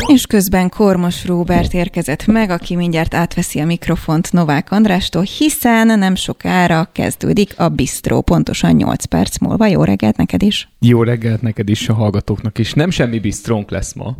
És 0.06 0.26
közben 0.26 0.68
Kormos 0.68 1.26
Róbert 1.26 1.74
érkezett 1.74 2.26
meg, 2.26 2.50
aki 2.50 2.76
mindjárt 2.76 3.14
átveszi 3.14 3.60
a 3.60 3.64
mikrofont 3.64 4.32
Novák 4.32 4.70
Andrástól, 4.70 5.22
hiszen 5.22 5.98
nem 5.98 6.14
sokára 6.14 6.88
kezdődik 6.92 7.54
a 7.58 7.68
Bistró, 7.68 8.20
pontosan 8.20 8.74
8 8.74 9.04
perc 9.04 9.38
múlva. 9.38 9.66
Jó 9.66 9.84
reggelt 9.84 10.16
neked 10.16 10.42
is! 10.42 10.68
Jó 10.80 11.02
reggelt 11.02 11.42
neked 11.42 11.68
is, 11.68 11.88
a 11.88 11.94
hallgatóknak 11.94 12.58
is. 12.58 12.72
Nem 12.72 12.90
semmi 12.90 13.18
bistrónk 13.18 13.70
lesz 13.70 13.92
ma. 13.92 14.16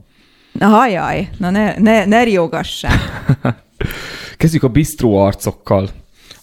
Na 0.53 0.67
hajaj, 0.67 1.29
na 1.39 1.51
ne, 1.51 1.75
ne, 1.79 2.05
ne 2.05 2.23
riogassál! 2.23 2.99
Kezdjük 4.37 4.63
a 4.63 4.69
bistró 4.69 5.17
arcokkal 5.17 5.89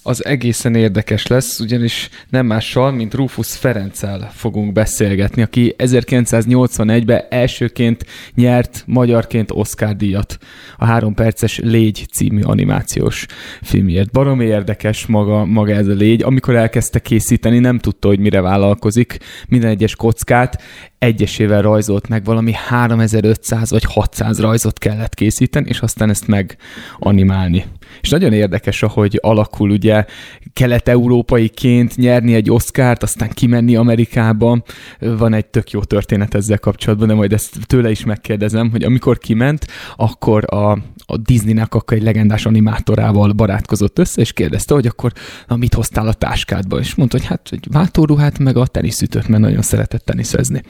az 0.03 0.25
egészen 0.25 0.75
érdekes 0.75 1.27
lesz, 1.27 1.59
ugyanis 1.59 2.09
nem 2.29 2.45
mással, 2.45 2.91
mint 2.91 3.13
Rufus 3.13 3.57
Ferenccel 3.57 4.31
fogunk 4.33 4.73
beszélgetni, 4.73 5.41
aki 5.41 5.75
1981-ben 5.77 7.23
elsőként 7.29 8.05
nyert 8.35 8.83
magyarként 8.85 9.51
Oscar 9.51 9.95
díjat 9.95 10.37
a 10.77 10.85
három 10.85 11.13
perces 11.13 11.57
Légy 11.57 12.05
című 12.11 12.41
animációs 12.41 13.25
filmért. 13.61 14.11
Baromi 14.11 14.45
érdekes 14.45 15.05
maga, 15.05 15.45
maga 15.45 15.73
ez 15.73 15.87
a 15.87 15.93
légy. 15.93 16.23
Amikor 16.23 16.55
elkezdte 16.55 16.99
készíteni, 16.99 17.59
nem 17.59 17.79
tudta, 17.79 18.07
hogy 18.07 18.19
mire 18.19 18.41
vállalkozik. 18.41 19.17
Minden 19.47 19.69
egyes 19.69 19.95
kockát 19.95 20.61
egyesével 20.99 21.61
rajzolt 21.61 22.07
meg, 22.07 22.23
valami 22.23 22.53
3500 22.53 23.71
vagy 23.71 23.83
600 23.83 24.39
rajzot 24.39 24.79
kellett 24.79 25.13
készíteni, 25.13 25.69
és 25.69 25.79
aztán 25.79 26.09
ezt 26.09 26.27
meganimálni. 26.27 27.65
És 28.01 28.09
nagyon 28.09 28.33
érdekes, 28.33 28.83
ahogy 28.83 29.19
alakul 29.21 29.69
ugye 29.69 30.05
kelet-európaiként 30.53 31.95
nyerni 31.95 32.33
egy 32.33 32.51
Oscárt, 32.51 33.03
aztán 33.03 33.29
kimenni 33.29 33.75
Amerikába. 33.75 34.63
Van 34.99 35.33
egy 35.33 35.45
tök 35.45 35.71
jó 35.71 35.83
történet 35.83 36.33
ezzel 36.33 36.59
kapcsolatban, 36.59 37.07
de 37.07 37.13
majd 37.13 37.33
ezt 37.33 37.57
tőle 37.65 37.91
is 37.91 38.05
megkérdezem, 38.05 38.71
hogy 38.71 38.83
amikor 38.83 39.17
kiment, 39.17 39.67
akkor 39.95 40.53
a, 40.53 40.71
a 41.05 41.17
Disneynek 41.17 41.73
akkor 41.75 41.97
egy 41.97 42.03
legendás 42.03 42.45
animátorával 42.45 43.31
barátkozott 43.31 43.99
össze, 43.99 44.21
és 44.21 44.33
kérdezte, 44.33 44.73
hogy 44.73 44.87
akkor 44.87 45.13
na, 45.47 45.55
mit 45.55 45.73
hoztál 45.73 46.07
a 46.07 46.13
táskádba? 46.13 46.79
És 46.79 46.95
mondta, 46.95 47.17
hogy 47.17 47.27
hát 47.27 47.49
egy 47.51 47.67
váltóruhát, 47.71 48.39
meg 48.39 48.57
a 48.57 48.65
teniszütőt, 48.65 49.27
mert 49.27 49.41
nagyon 49.41 49.61
szeretett 49.61 50.05
teniszezni. 50.05 50.63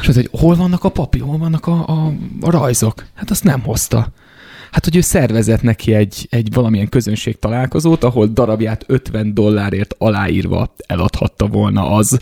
És 0.00 0.08
az, 0.08 0.14
hogy 0.14 0.28
hol 0.32 0.54
vannak 0.54 0.84
a 0.84 0.88
papi, 0.88 1.18
hol 1.18 1.38
vannak 1.38 1.66
a, 1.66 1.86
a, 1.86 2.12
a 2.40 2.50
rajzok? 2.50 3.04
Hát 3.14 3.30
azt 3.30 3.44
nem 3.44 3.60
hozta 3.60 4.12
hát 4.70 4.84
hogy 4.84 4.96
ő 4.96 5.00
szervezett 5.00 5.62
neki 5.62 5.94
egy, 5.94 6.26
egy 6.30 6.48
valamilyen 6.54 6.88
közönség 6.88 7.38
találkozót, 7.38 8.04
ahol 8.04 8.26
darabját 8.26 8.84
50 8.86 9.34
dollárért 9.34 9.94
aláírva 9.98 10.74
eladhatta 10.86 11.46
volna 11.46 11.90
az. 11.90 12.18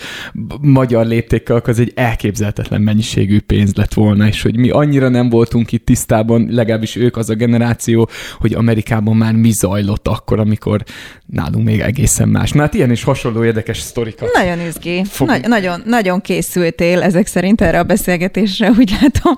Magyar 0.61 1.07
léptékkel 1.07 1.63
az 1.65 1.79
egy 1.79 1.93
elképzelhetetlen 1.95 2.81
mennyiségű 2.81 3.41
pénz 3.41 3.75
lett 3.75 3.95
volna, 3.95 4.27
és 4.27 4.43
hogy 4.43 4.57
mi 4.57 4.71
annyira 4.71 5.09
nem 5.09 5.29
voltunk 5.29 5.73
itt 5.73 5.85
tisztában, 5.85 6.49
legalábbis 6.51 6.97
ők 6.97 7.17
az 7.17 7.31
a 7.31 7.35
generáció, 7.35 8.09
hogy 8.39 8.55
Amerikában 8.55 9.17
már 9.17 9.33
mi 9.35 9.51
zajlott 9.51 10.09
akkor, 10.09 10.39
amikor 10.39 10.85
nálunk 11.27 11.65
még 11.65 11.81
egészen 11.81 12.29
más. 12.29 12.53
Na 12.53 12.61
hát 12.61 12.75
ilyen 12.75 12.91
is 12.91 13.03
hasonló 13.03 13.45
érdekes 13.45 13.79
sztorikat. 13.79 14.31
Nagyon 14.33 14.61
izgi. 14.61 15.05
Fog... 15.05 15.27
Nagy, 15.29 15.49
nagyon, 15.49 15.83
nagyon 15.87 16.21
készültél 16.21 17.03
ezek 17.03 17.27
szerint 17.27 17.61
erre 17.61 17.79
a 17.79 17.83
beszélgetésre, 17.83 18.71
úgy 18.79 18.97
látom. 19.01 19.35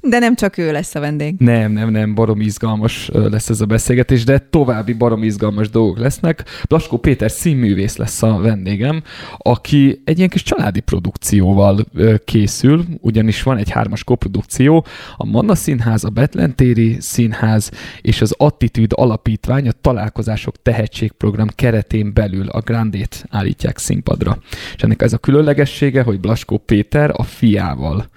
De 0.00 0.18
nem 0.18 0.34
csak 0.34 0.58
ő 0.58 0.72
lesz 0.72 0.94
a 0.94 1.00
vendég. 1.00 1.34
Nem, 1.38 1.72
nem, 1.72 1.90
nem, 1.90 2.14
barom 2.14 2.40
izgalmas 2.48 3.08
lesz 3.12 3.48
ez 3.48 3.60
a 3.60 3.66
beszélgetés, 3.66 4.24
de 4.24 4.38
további 4.38 4.92
barom 4.92 5.22
izgalmas 5.22 5.70
dolgok 5.70 5.98
lesznek. 5.98 6.44
Blaskó 6.68 6.98
Péter 6.98 7.30
színművész 7.30 7.96
lesz 7.96 8.22
a 8.22 8.38
vendégem, 8.38 9.02
aki 9.38 10.02
egy 10.04 10.16
ilyen 10.16 10.28
kis 10.28 10.42
családi 10.42 10.80
produkcióval 10.80 11.84
készül, 12.24 12.84
ugyanis 13.00 13.42
van 13.42 13.56
egy 13.56 13.70
hármas 13.70 14.04
koprodukció, 14.04 14.86
a 15.16 15.24
Manna 15.24 15.54
Színház, 15.54 16.04
a 16.04 16.08
Betlentéri 16.08 16.96
Színház 17.00 17.70
és 18.00 18.20
az 18.20 18.34
Attitűd 18.38 18.90
Alapítvány 18.94 19.68
a 19.68 19.72
Találkozások 19.80 20.62
Tehetségprogram 20.62 21.48
keretén 21.54 22.12
belül 22.12 22.48
a 22.48 22.60
Grandét 22.60 23.24
állítják 23.30 23.78
színpadra. 23.78 24.38
És 24.76 24.82
ennek 24.82 25.02
ez 25.02 25.12
a 25.12 25.18
különlegessége, 25.18 26.02
hogy 26.02 26.20
Blaskó 26.20 26.58
Péter 26.58 27.10
a 27.16 27.22
fiával 27.22 28.08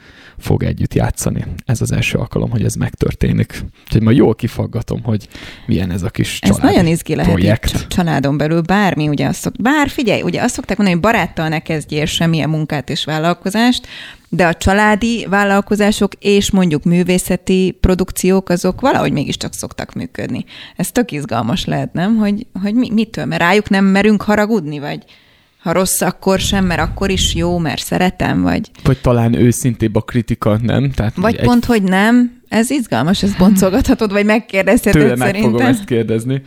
fog 0.42 0.64
együtt 0.64 0.94
játszani. 0.94 1.46
Ez 1.66 1.82
az 1.82 1.92
első 1.92 2.18
alkalom, 2.18 2.50
hogy 2.50 2.64
ez 2.64 2.76
megtörténik. 2.76 3.66
Úgyhogy 3.86 4.02
ma 4.02 4.12
jól 4.12 4.36
kifaggatom, 4.36 5.04
hogy 5.04 5.28
milyen 5.66 5.92
ez 5.92 6.04
a 6.04 6.10
kis 6.10 6.40
Ez 6.42 6.58
nagyon 6.58 6.88
izgi 6.88 7.16
lehet 7.16 7.32
projekt. 7.32 7.88
családon 7.88 8.38
belül, 8.38 8.62
bármi, 8.62 9.08
ugye 9.08 9.28
azt 9.28 9.40
szok, 9.40 9.54
bár 9.60 9.90
figyelj, 9.90 10.22
ugye 10.22 10.42
azt 10.42 10.54
szokták 10.54 10.78
mondani, 10.78 11.00
hogy 11.00 11.12
baráttal 11.12 11.48
ne 11.48 11.60
kezdjél 11.60 12.06
semmilyen 12.06 12.50
munkát 12.50 12.90
és 12.90 13.06
vállalkozást, 13.06 13.88
de 14.30 14.48
a 14.48 14.54
családi 14.54 15.26
vállalkozások 15.30 16.14
és 16.20 16.52
mondjuk 16.52 16.84
művészeti 16.84 17.78
produkciók 17.80 18.50
azok 18.50 18.82
valahogy 18.82 19.12
mégiscsak 19.12 19.54
szoktak 19.54 19.94
működni. 19.94 20.46
Ez 20.76 20.92
tök 20.92 21.12
izgalmas 21.12 21.66
lehet, 21.66 21.94
nem? 21.94 22.18
Hogy, 22.18 22.48
hogy 22.62 22.74
mi, 22.74 22.90
mitől? 22.92 23.26
Mert 23.26 23.42
rájuk 23.42 23.70
nem 23.70 23.86
merünk 23.86 24.22
haragudni, 24.22 24.80
vagy 24.80 25.04
ha 25.62 25.72
rossz, 25.72 26.02
akkor 26.02 26.40
sem, 26.40 26.66
mert 26.66 26.82
akkor 26.82 27.10
is 27.10 27.36
jó, 27.36 27.58
mert 27.58 27.84
szeretem, 27.84 28.42
vagy... 28.42 28.72
Vagy 28.84 29.02
talán 29.02 29.34
őszintébb 29.34 29.96
a 29.96 30.02
kritika, 30.02 30.58
nem? 30.62 30.92
Tehát, 30.92 31.16
vagy 31.16 31.36
egy... 31.36 31.46
pont, 31.46 31.66
hogy 31.66 31.84
nem. 31.84 32.40
Ez 32.48 32.70
izgalmas, 32.70 33.24
ezt 33.24 33.38
boncolgathatod, 33.38 34.12
vagy 34.12 34.26
megkérdezheted 34.26 35.02
Tőle 35.02 35.16
szerintem. 35.16 35.42
meg 35.42 35.52
fogom 35.52 35.66
ezt 35.66 35.86
kérdezni. 35.86 36.42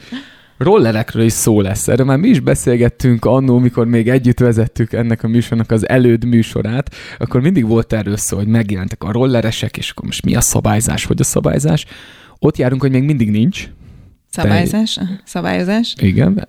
Rollerekről 0.58 1.24
is 1.24 1.32
szó 1.32 1.60
lesz. 1.60 1.88
Erről 1.88 2.06
már 2.06 2.18
mi 2.18 2.28
is 2.28 2.40
beszélgettünk 2.40 3.24
annó, 3.24 3.58
mikor 3.58 3.86
még 3.86 4.08
együtt 4.08 4.38
vezettük 4.38 4.92
ennek 4.92 5.22
a 5.22 5.28
műsornak 5.28 5.70
az 5.70 5.88
előd 5.88 6.24
műsorát, 6.24 6.94
akkor 7.18 7.40
mindig 7.40 7.66
volt 7.66 7.92
erről 7.92 8.16
szó, 8.16 8.36
hogy 8.36 8.46
megjelentek 8.46 9.02
a 9.02 9.12
rolleresek, 9.12 9.76
és 9.76 9.90
akkor 9.90 10.04
most 10.04 10.24
mi 10.24 10.34
a 10.34 10.40
szabályzás, 10.40 11.04
hogy 11.04 11.20
a 11.20 11.24
szabályzás. 11.24 11.84
Ott 12.38 12.56
járunk, 12.56 12.80
hogy 12.80 12.90
még 12.90 13.02
mindig 13.02 13.30
nincs. 13.30 13.68
Szabályzás? 14.30 14.96
De... 14.96 15.20
Szabályozás? 15.24 15.94
Igen. 15.98 16.48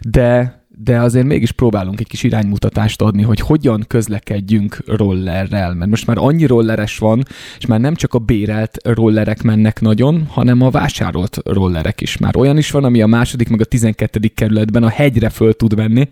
De 0.00 0.63
de 0.76 1.00
azért 1.00 1.26
mégis 1.26 1.52
próbálunk 1.52 2.00
egy 2.00 2.06
kis 2.06 2.22
iránymutatást 2.22 3.02
adni, 3.02 3.22
hogy 3.22 3.40
hogyan 3.40 3.84
közlekedjünk 3.86 4.78
rollerrel, 4.86 5.74
mert 5.74 5.90
most 5.90 6.06
már 6.06 6.16
annyi 6.18 6.46
rolleres 6.46 6.98
van, 6.98 7.22
és 7.58 7.66
már 7.66 7.80
nem 7.80 7.94
csak 7.94 8.14
a 8.14 8.18
bérelt 8.18 8.78
rollerek 8.82 9.42
mennek 9.42 9.80
nagyon, 9.80 10.26
hanem 10.28 10.62
a 10.62 10.70
vásárolt 10.70 11.38
rollerek 11.44 12.00
is. 12.00 12.16
Már 12.16 12.36
olyan 12.36 12.58
is 12.58 12.70
van, 12.70 12.84
ami 12.84 13.02
a 13.02 13.06
második, 13.06 13.48
meg 13.48 13.60
a 13.60 13.64
tizenkettedik 13.64 14.34
kerületben 14.34 14.82
a 14.82 14.88
hegyre 14.88 15.28
föl 15.28 15.52
tud 15.52 15.74
venni, 15.74 16.08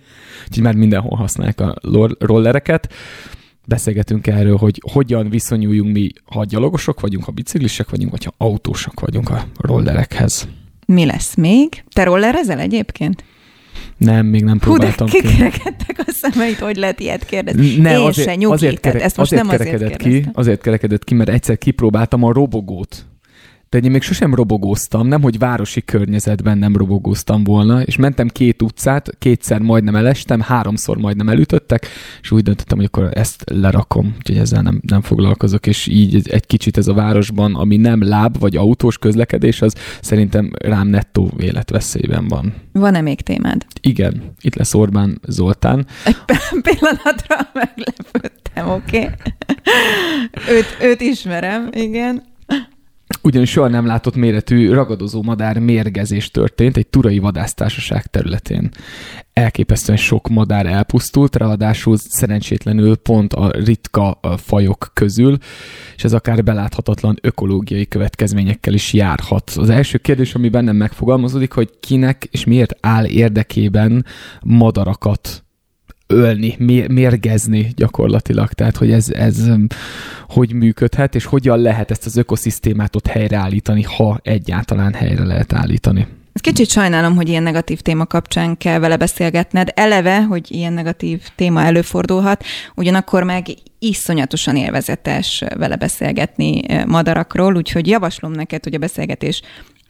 úgyhogy 0.47 0.63
már 0.63 0.75
mindenhol 0.75 1.17
használják 1.17 1.61
a 1.61 1.75
rollereket 2.19 2.93
beszélgetünk 3.67 4.27
erről, 4.27 4.57
hogy 4.57 4.83
hogyan 4.93 5.29
viszonyuljunk 5.29 5.93
mi, 5.93 6.11
ha 6.25 6.45
gyalogosok 6.45 7.01
vagyunk, 7.01 7.25
ha 7.25 7.33
biciklisek 7.33 7.91
vagyunk, 7.91 8.11
vagy 8.11 8.25
ha 8.25 8.35
autósok 8.37 9.01
vagyunk 9.01 9.31
a 9.31 9.45
rollerekhez. 9.57 10.49
Mi 10.87 11.05
lesz 11.05 11.35
még? 11.35 11.85
Te 11.93 12.05
rollerezel 12.05 12.59
egyébként? 12.59 13.25
Nem, 13.97 14.27
még 14.27 14.45
nem 14.45 14.59
próbáltam 14.59 15.09
Hú, 15.11 15.19
de 15.21 15.29
kikerekedtek 15.29 16.05
a 16.07 16.11
szemeit, 16.13 16.59
hogy 16.59 16.77
lehet 16.77 17.01
ilyet 17.01 17.25
kérdezni. 17.25 17.77
Ne, 17.77 17.91
Én 17.91 17.97
azért, 17.97 18.29
se, 18.29 18.35
nyugi, 18.35 18.55
azért, 18.55 18.81
kere, 18.81 19.01
ezt 19.01 19.17
most 19.17 19.33
azért 19.33 19.49
nem 19.49 19.57
kerekedett 19.57 20.01
azért 20.01 20.23
ki, 20.25 20.31
azért 20.33 20.61
kerekedett 20.61 21.05
ki, 21.05 21.15
mert 21.15 21.31
egyszer 21.31 21.59
kipróbáltam 21.59 22.23
a 22.23 22.33
robogót. 22.33 23.07
De 23.73 23.79
én 23.79 23.91
még 23.91 24.03
sosem 24.03 24.35
robogóztam, 24.35 25.07
nem, 25.07 25.23
hogy 25.23 25.39
városi 25.39 25.83
környezetben 25.85 26.59
nem 26.59 26.77
robogóztam 26.77 27.45
volna, 27.45 27.83
és 27.83 27.97
mentem 27.97 28.29
két 28.29 28.63
utcát, 28.63 29.11
kétszer 29.19 29.61
majdnem 29.61 29.95
elestem, 29.97 30.41
háromszor 30.41 30.97
majdnem 30.97 31.29
elütöttek, 31.29 31.87
és 32.23 32.31
úgy 32.31 32.43
döntöttem, 32.43 32.77
hogy 32.77 32.87
akkor 32.87 33.11
ezt 33.13 33.45
lerakom, 33.51 34.15
úgyhogy 34.17 34.37
ezzel 34.37 34.63
nem, 34.63 34.81
nem 34.87 35.01
foglalkozok, 35.01 35.67
és 35.67 35.87
így 35.87 36.29
egy 36.31 36.47
kicsit 36.47 36.77
ez 36.77 36.89
a 36.89 36.95
városban, 36.95 37.55
ami 37.55 37.77
nem 37.77 38.03
láb 38.03 38.39
vagy 38.39 38.57
autós 38.57 38.99
közlekedés, 38.99 39.63
az 39.63 39.75
szerintem 40.01 40.51
rám 40.59 40.89
nettó 40.89 41.31
életveszélyben 41.39 42.29
van. 42.29 42.55
Van-e 42.73 43.01
még 43.01 43.21
témád? 43.21 43.67
Igen, 43.81 44.23
itt 44.41 44.55
lesz 44.55 44.75
Orbán 44.75 45.21
Zoltán. 45.27 45.87
Egy 46.05 46.17
pillanatra 46.69 47.37
meglepődtem, 47.63 48.69
oké? 48.69 48.99
Okay? 48.99 49.09
őt, 50.49 50.77
őt 50.83 51.01
ismerem, 51.01 51.69
igen 51.73 52.31
ugyanis 53.23 53.51
soha 53.51 53.69
nem 53.69 53.87
látott 53.87 54.17
méretű 54.17 54.73
ragadozó 54.73 55.23
madár 55.23 55.59
mérgezés 55.59 56.31
történt 56.31 56.77
egy 56.77 56.87
turai 56.87 57.19
vadásztársaság 57.19 58.07
területén. 58.07 58.71
Elképesztően 59.33 59.99
sok 59.99 60.29
madár 60.29 60.67
elpusztult, 60.67 61.37
ráadásul 61.37 61.97
szerencsétlenül 61.97 62.97
pont 62.97 63.33
a 63.33 63.51
ritka 63.51 64.19
fajok 64.37 64.91
közül, 64.95 65.39
és 65.97 66.05
ez 66.05 66.13
akár 66.13 66.45
beláthatatlan 66.45 67.19
ökológiai 67.21 67.87
következményekkel 67.87 68.75
is 68.75 68.93
járhat. 68.93 69.51
Az 69.57 69.71
első 69.71 69.99
kérdés, 69.99 70.35
ami 70.35 70.49
bennem 70.49 70.77
megfogalmazódik, 70.77 71.53
hogy 71.53 71.71
kinek 71.81 72.29
és 72.31 72.45
miért 72.45 72.77
áll 72.81 73.05
érdekében 73.05 74.05
madarakat 74.41 75.45
ölni, 76.13 76.57
mérgezni 76.89 77.73
gyakorlatilag. 77.77 78.53
Tehát, 78.53 78.77
hogy 78.77 78.91
ez, 78.91 79.11
ez 79.11 79.51
hogy 80.29 80.53
működhet, 80.53 81.15
és 81.15 81.25
hogyan 81.25 81.59
lehet 81.59 81.91
ezt 81.91 82.07
az 82.07 82.17
ökoszisztémát 82.17 82.97
ott 82.97 83.07
helyreállítani, 83.07 83.83
ha 83.83 84.21
egyáltalán 84.23 84.93
helyre 84.93 85.25
lehet 85.25 85.53
állítani. 85.53 86.07
Kicsit 86.33 86.71
sajnálom, 86.71 87.17
hogy 87.17 87.29
ilyen 87.29 87.43
negatív 87.43 87.81
téma 87.81 88.07
kapcsán 88.07 88.57
kell 88.57 88.79
vele 88.79 88.97
beszélgetned. 88.97 89.73
Eleve, 89.75 90.23
hogy 90.23 90.47
ilyen 90.51 90.73
negatív 90.73 91.23
téma 91.37 91.63
előfordulhat, 91.63 92.45
ugyanakkor 92.75 93.23
meg 93.23 93.47
iszonyatosan 93.79 94.57
élvezetes 94.57 95.45
vele 95.57 95.77
beszélgetni 95.77 96.63
madarakról, 96.87 97.57
úgyhogy 97.57 97.87
javaslom 97.87 98.33
neked, 98.33 98.65
hogy 98.65 98.75
a 98.75 98.79
beszélgetés 98.79 99.43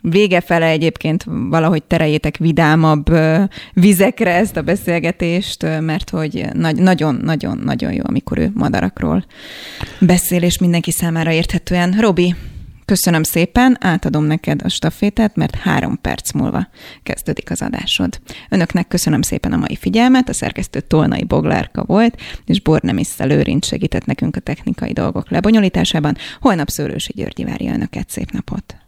vége 0.02 0.40
fele 0.40 0.66
egyébként 0.66 1.24
valahogy 1.48 1.82
terejétek 1.82 2.36
vidámabb 2.36 3.10
vizekre 3.72 4.34
ezt 4.34 4.56
a 4.56 4.62
beszélgetést, 4.62 5.62
mert 5.80 6.10
hogy 6.10 6.44
nagyon-nagyon-nagyon 6.74 7.92
jó, 7.92 8.02
amikor 8.02 8.38
ő 8.38 8.50
madarakról 8.54 9.24
beszél, 9.98 10.42
és 10.42 10.58
mindenki 10.58 10.90
számára 10.90 11.32
érthetően. 11.32 11.96
Robi, 12.00 12.34
Köszönöm 12.84 13.22
szépen, 13.22 13.76
átadom 13.80 14.24
neked 14.24 14.62
a 14.62 14.68
stafétát, 14.68 15.36
mert 15.36 15.54
három 15.54 15.98
perc 16.00 16.32
múlva 16.32 16.68
kezdődik 17.02 17.50
az 17.50 17.62
adásod. 17.62 18.20
Önöknek 18.48 18.88
köszönöm 18.88 19.22
szépen 19.22 19.52
a 19.52 19.56
mai 19.56 19.76
figyelmet, 19.76 20.28
a 20.28 20.32
szerkesztő 20.32 20.80
Tolnai 20.80 21.24
Boglárka 21.24 21.84
volt, 21.84 22.20
és 22.46 22.60
Bornemisszel 22.60 23.26
Lőrinc 23.26 23.66
segített 23.66 24.04
nekünk 24.04 24.36
a 24.36 24.40
technikai 24.40 24.92
dolgok 24.92 25.30
lebonyolításában. 25.30 26.16
Holnap 26.40 26.68
Szőlősi 26.68 27.12
Györgyi 27.14 27.44
várja 27.44 27.74
önöket, 27.74 28.10
szép 28.10 28.30
napot! 28.30 28.81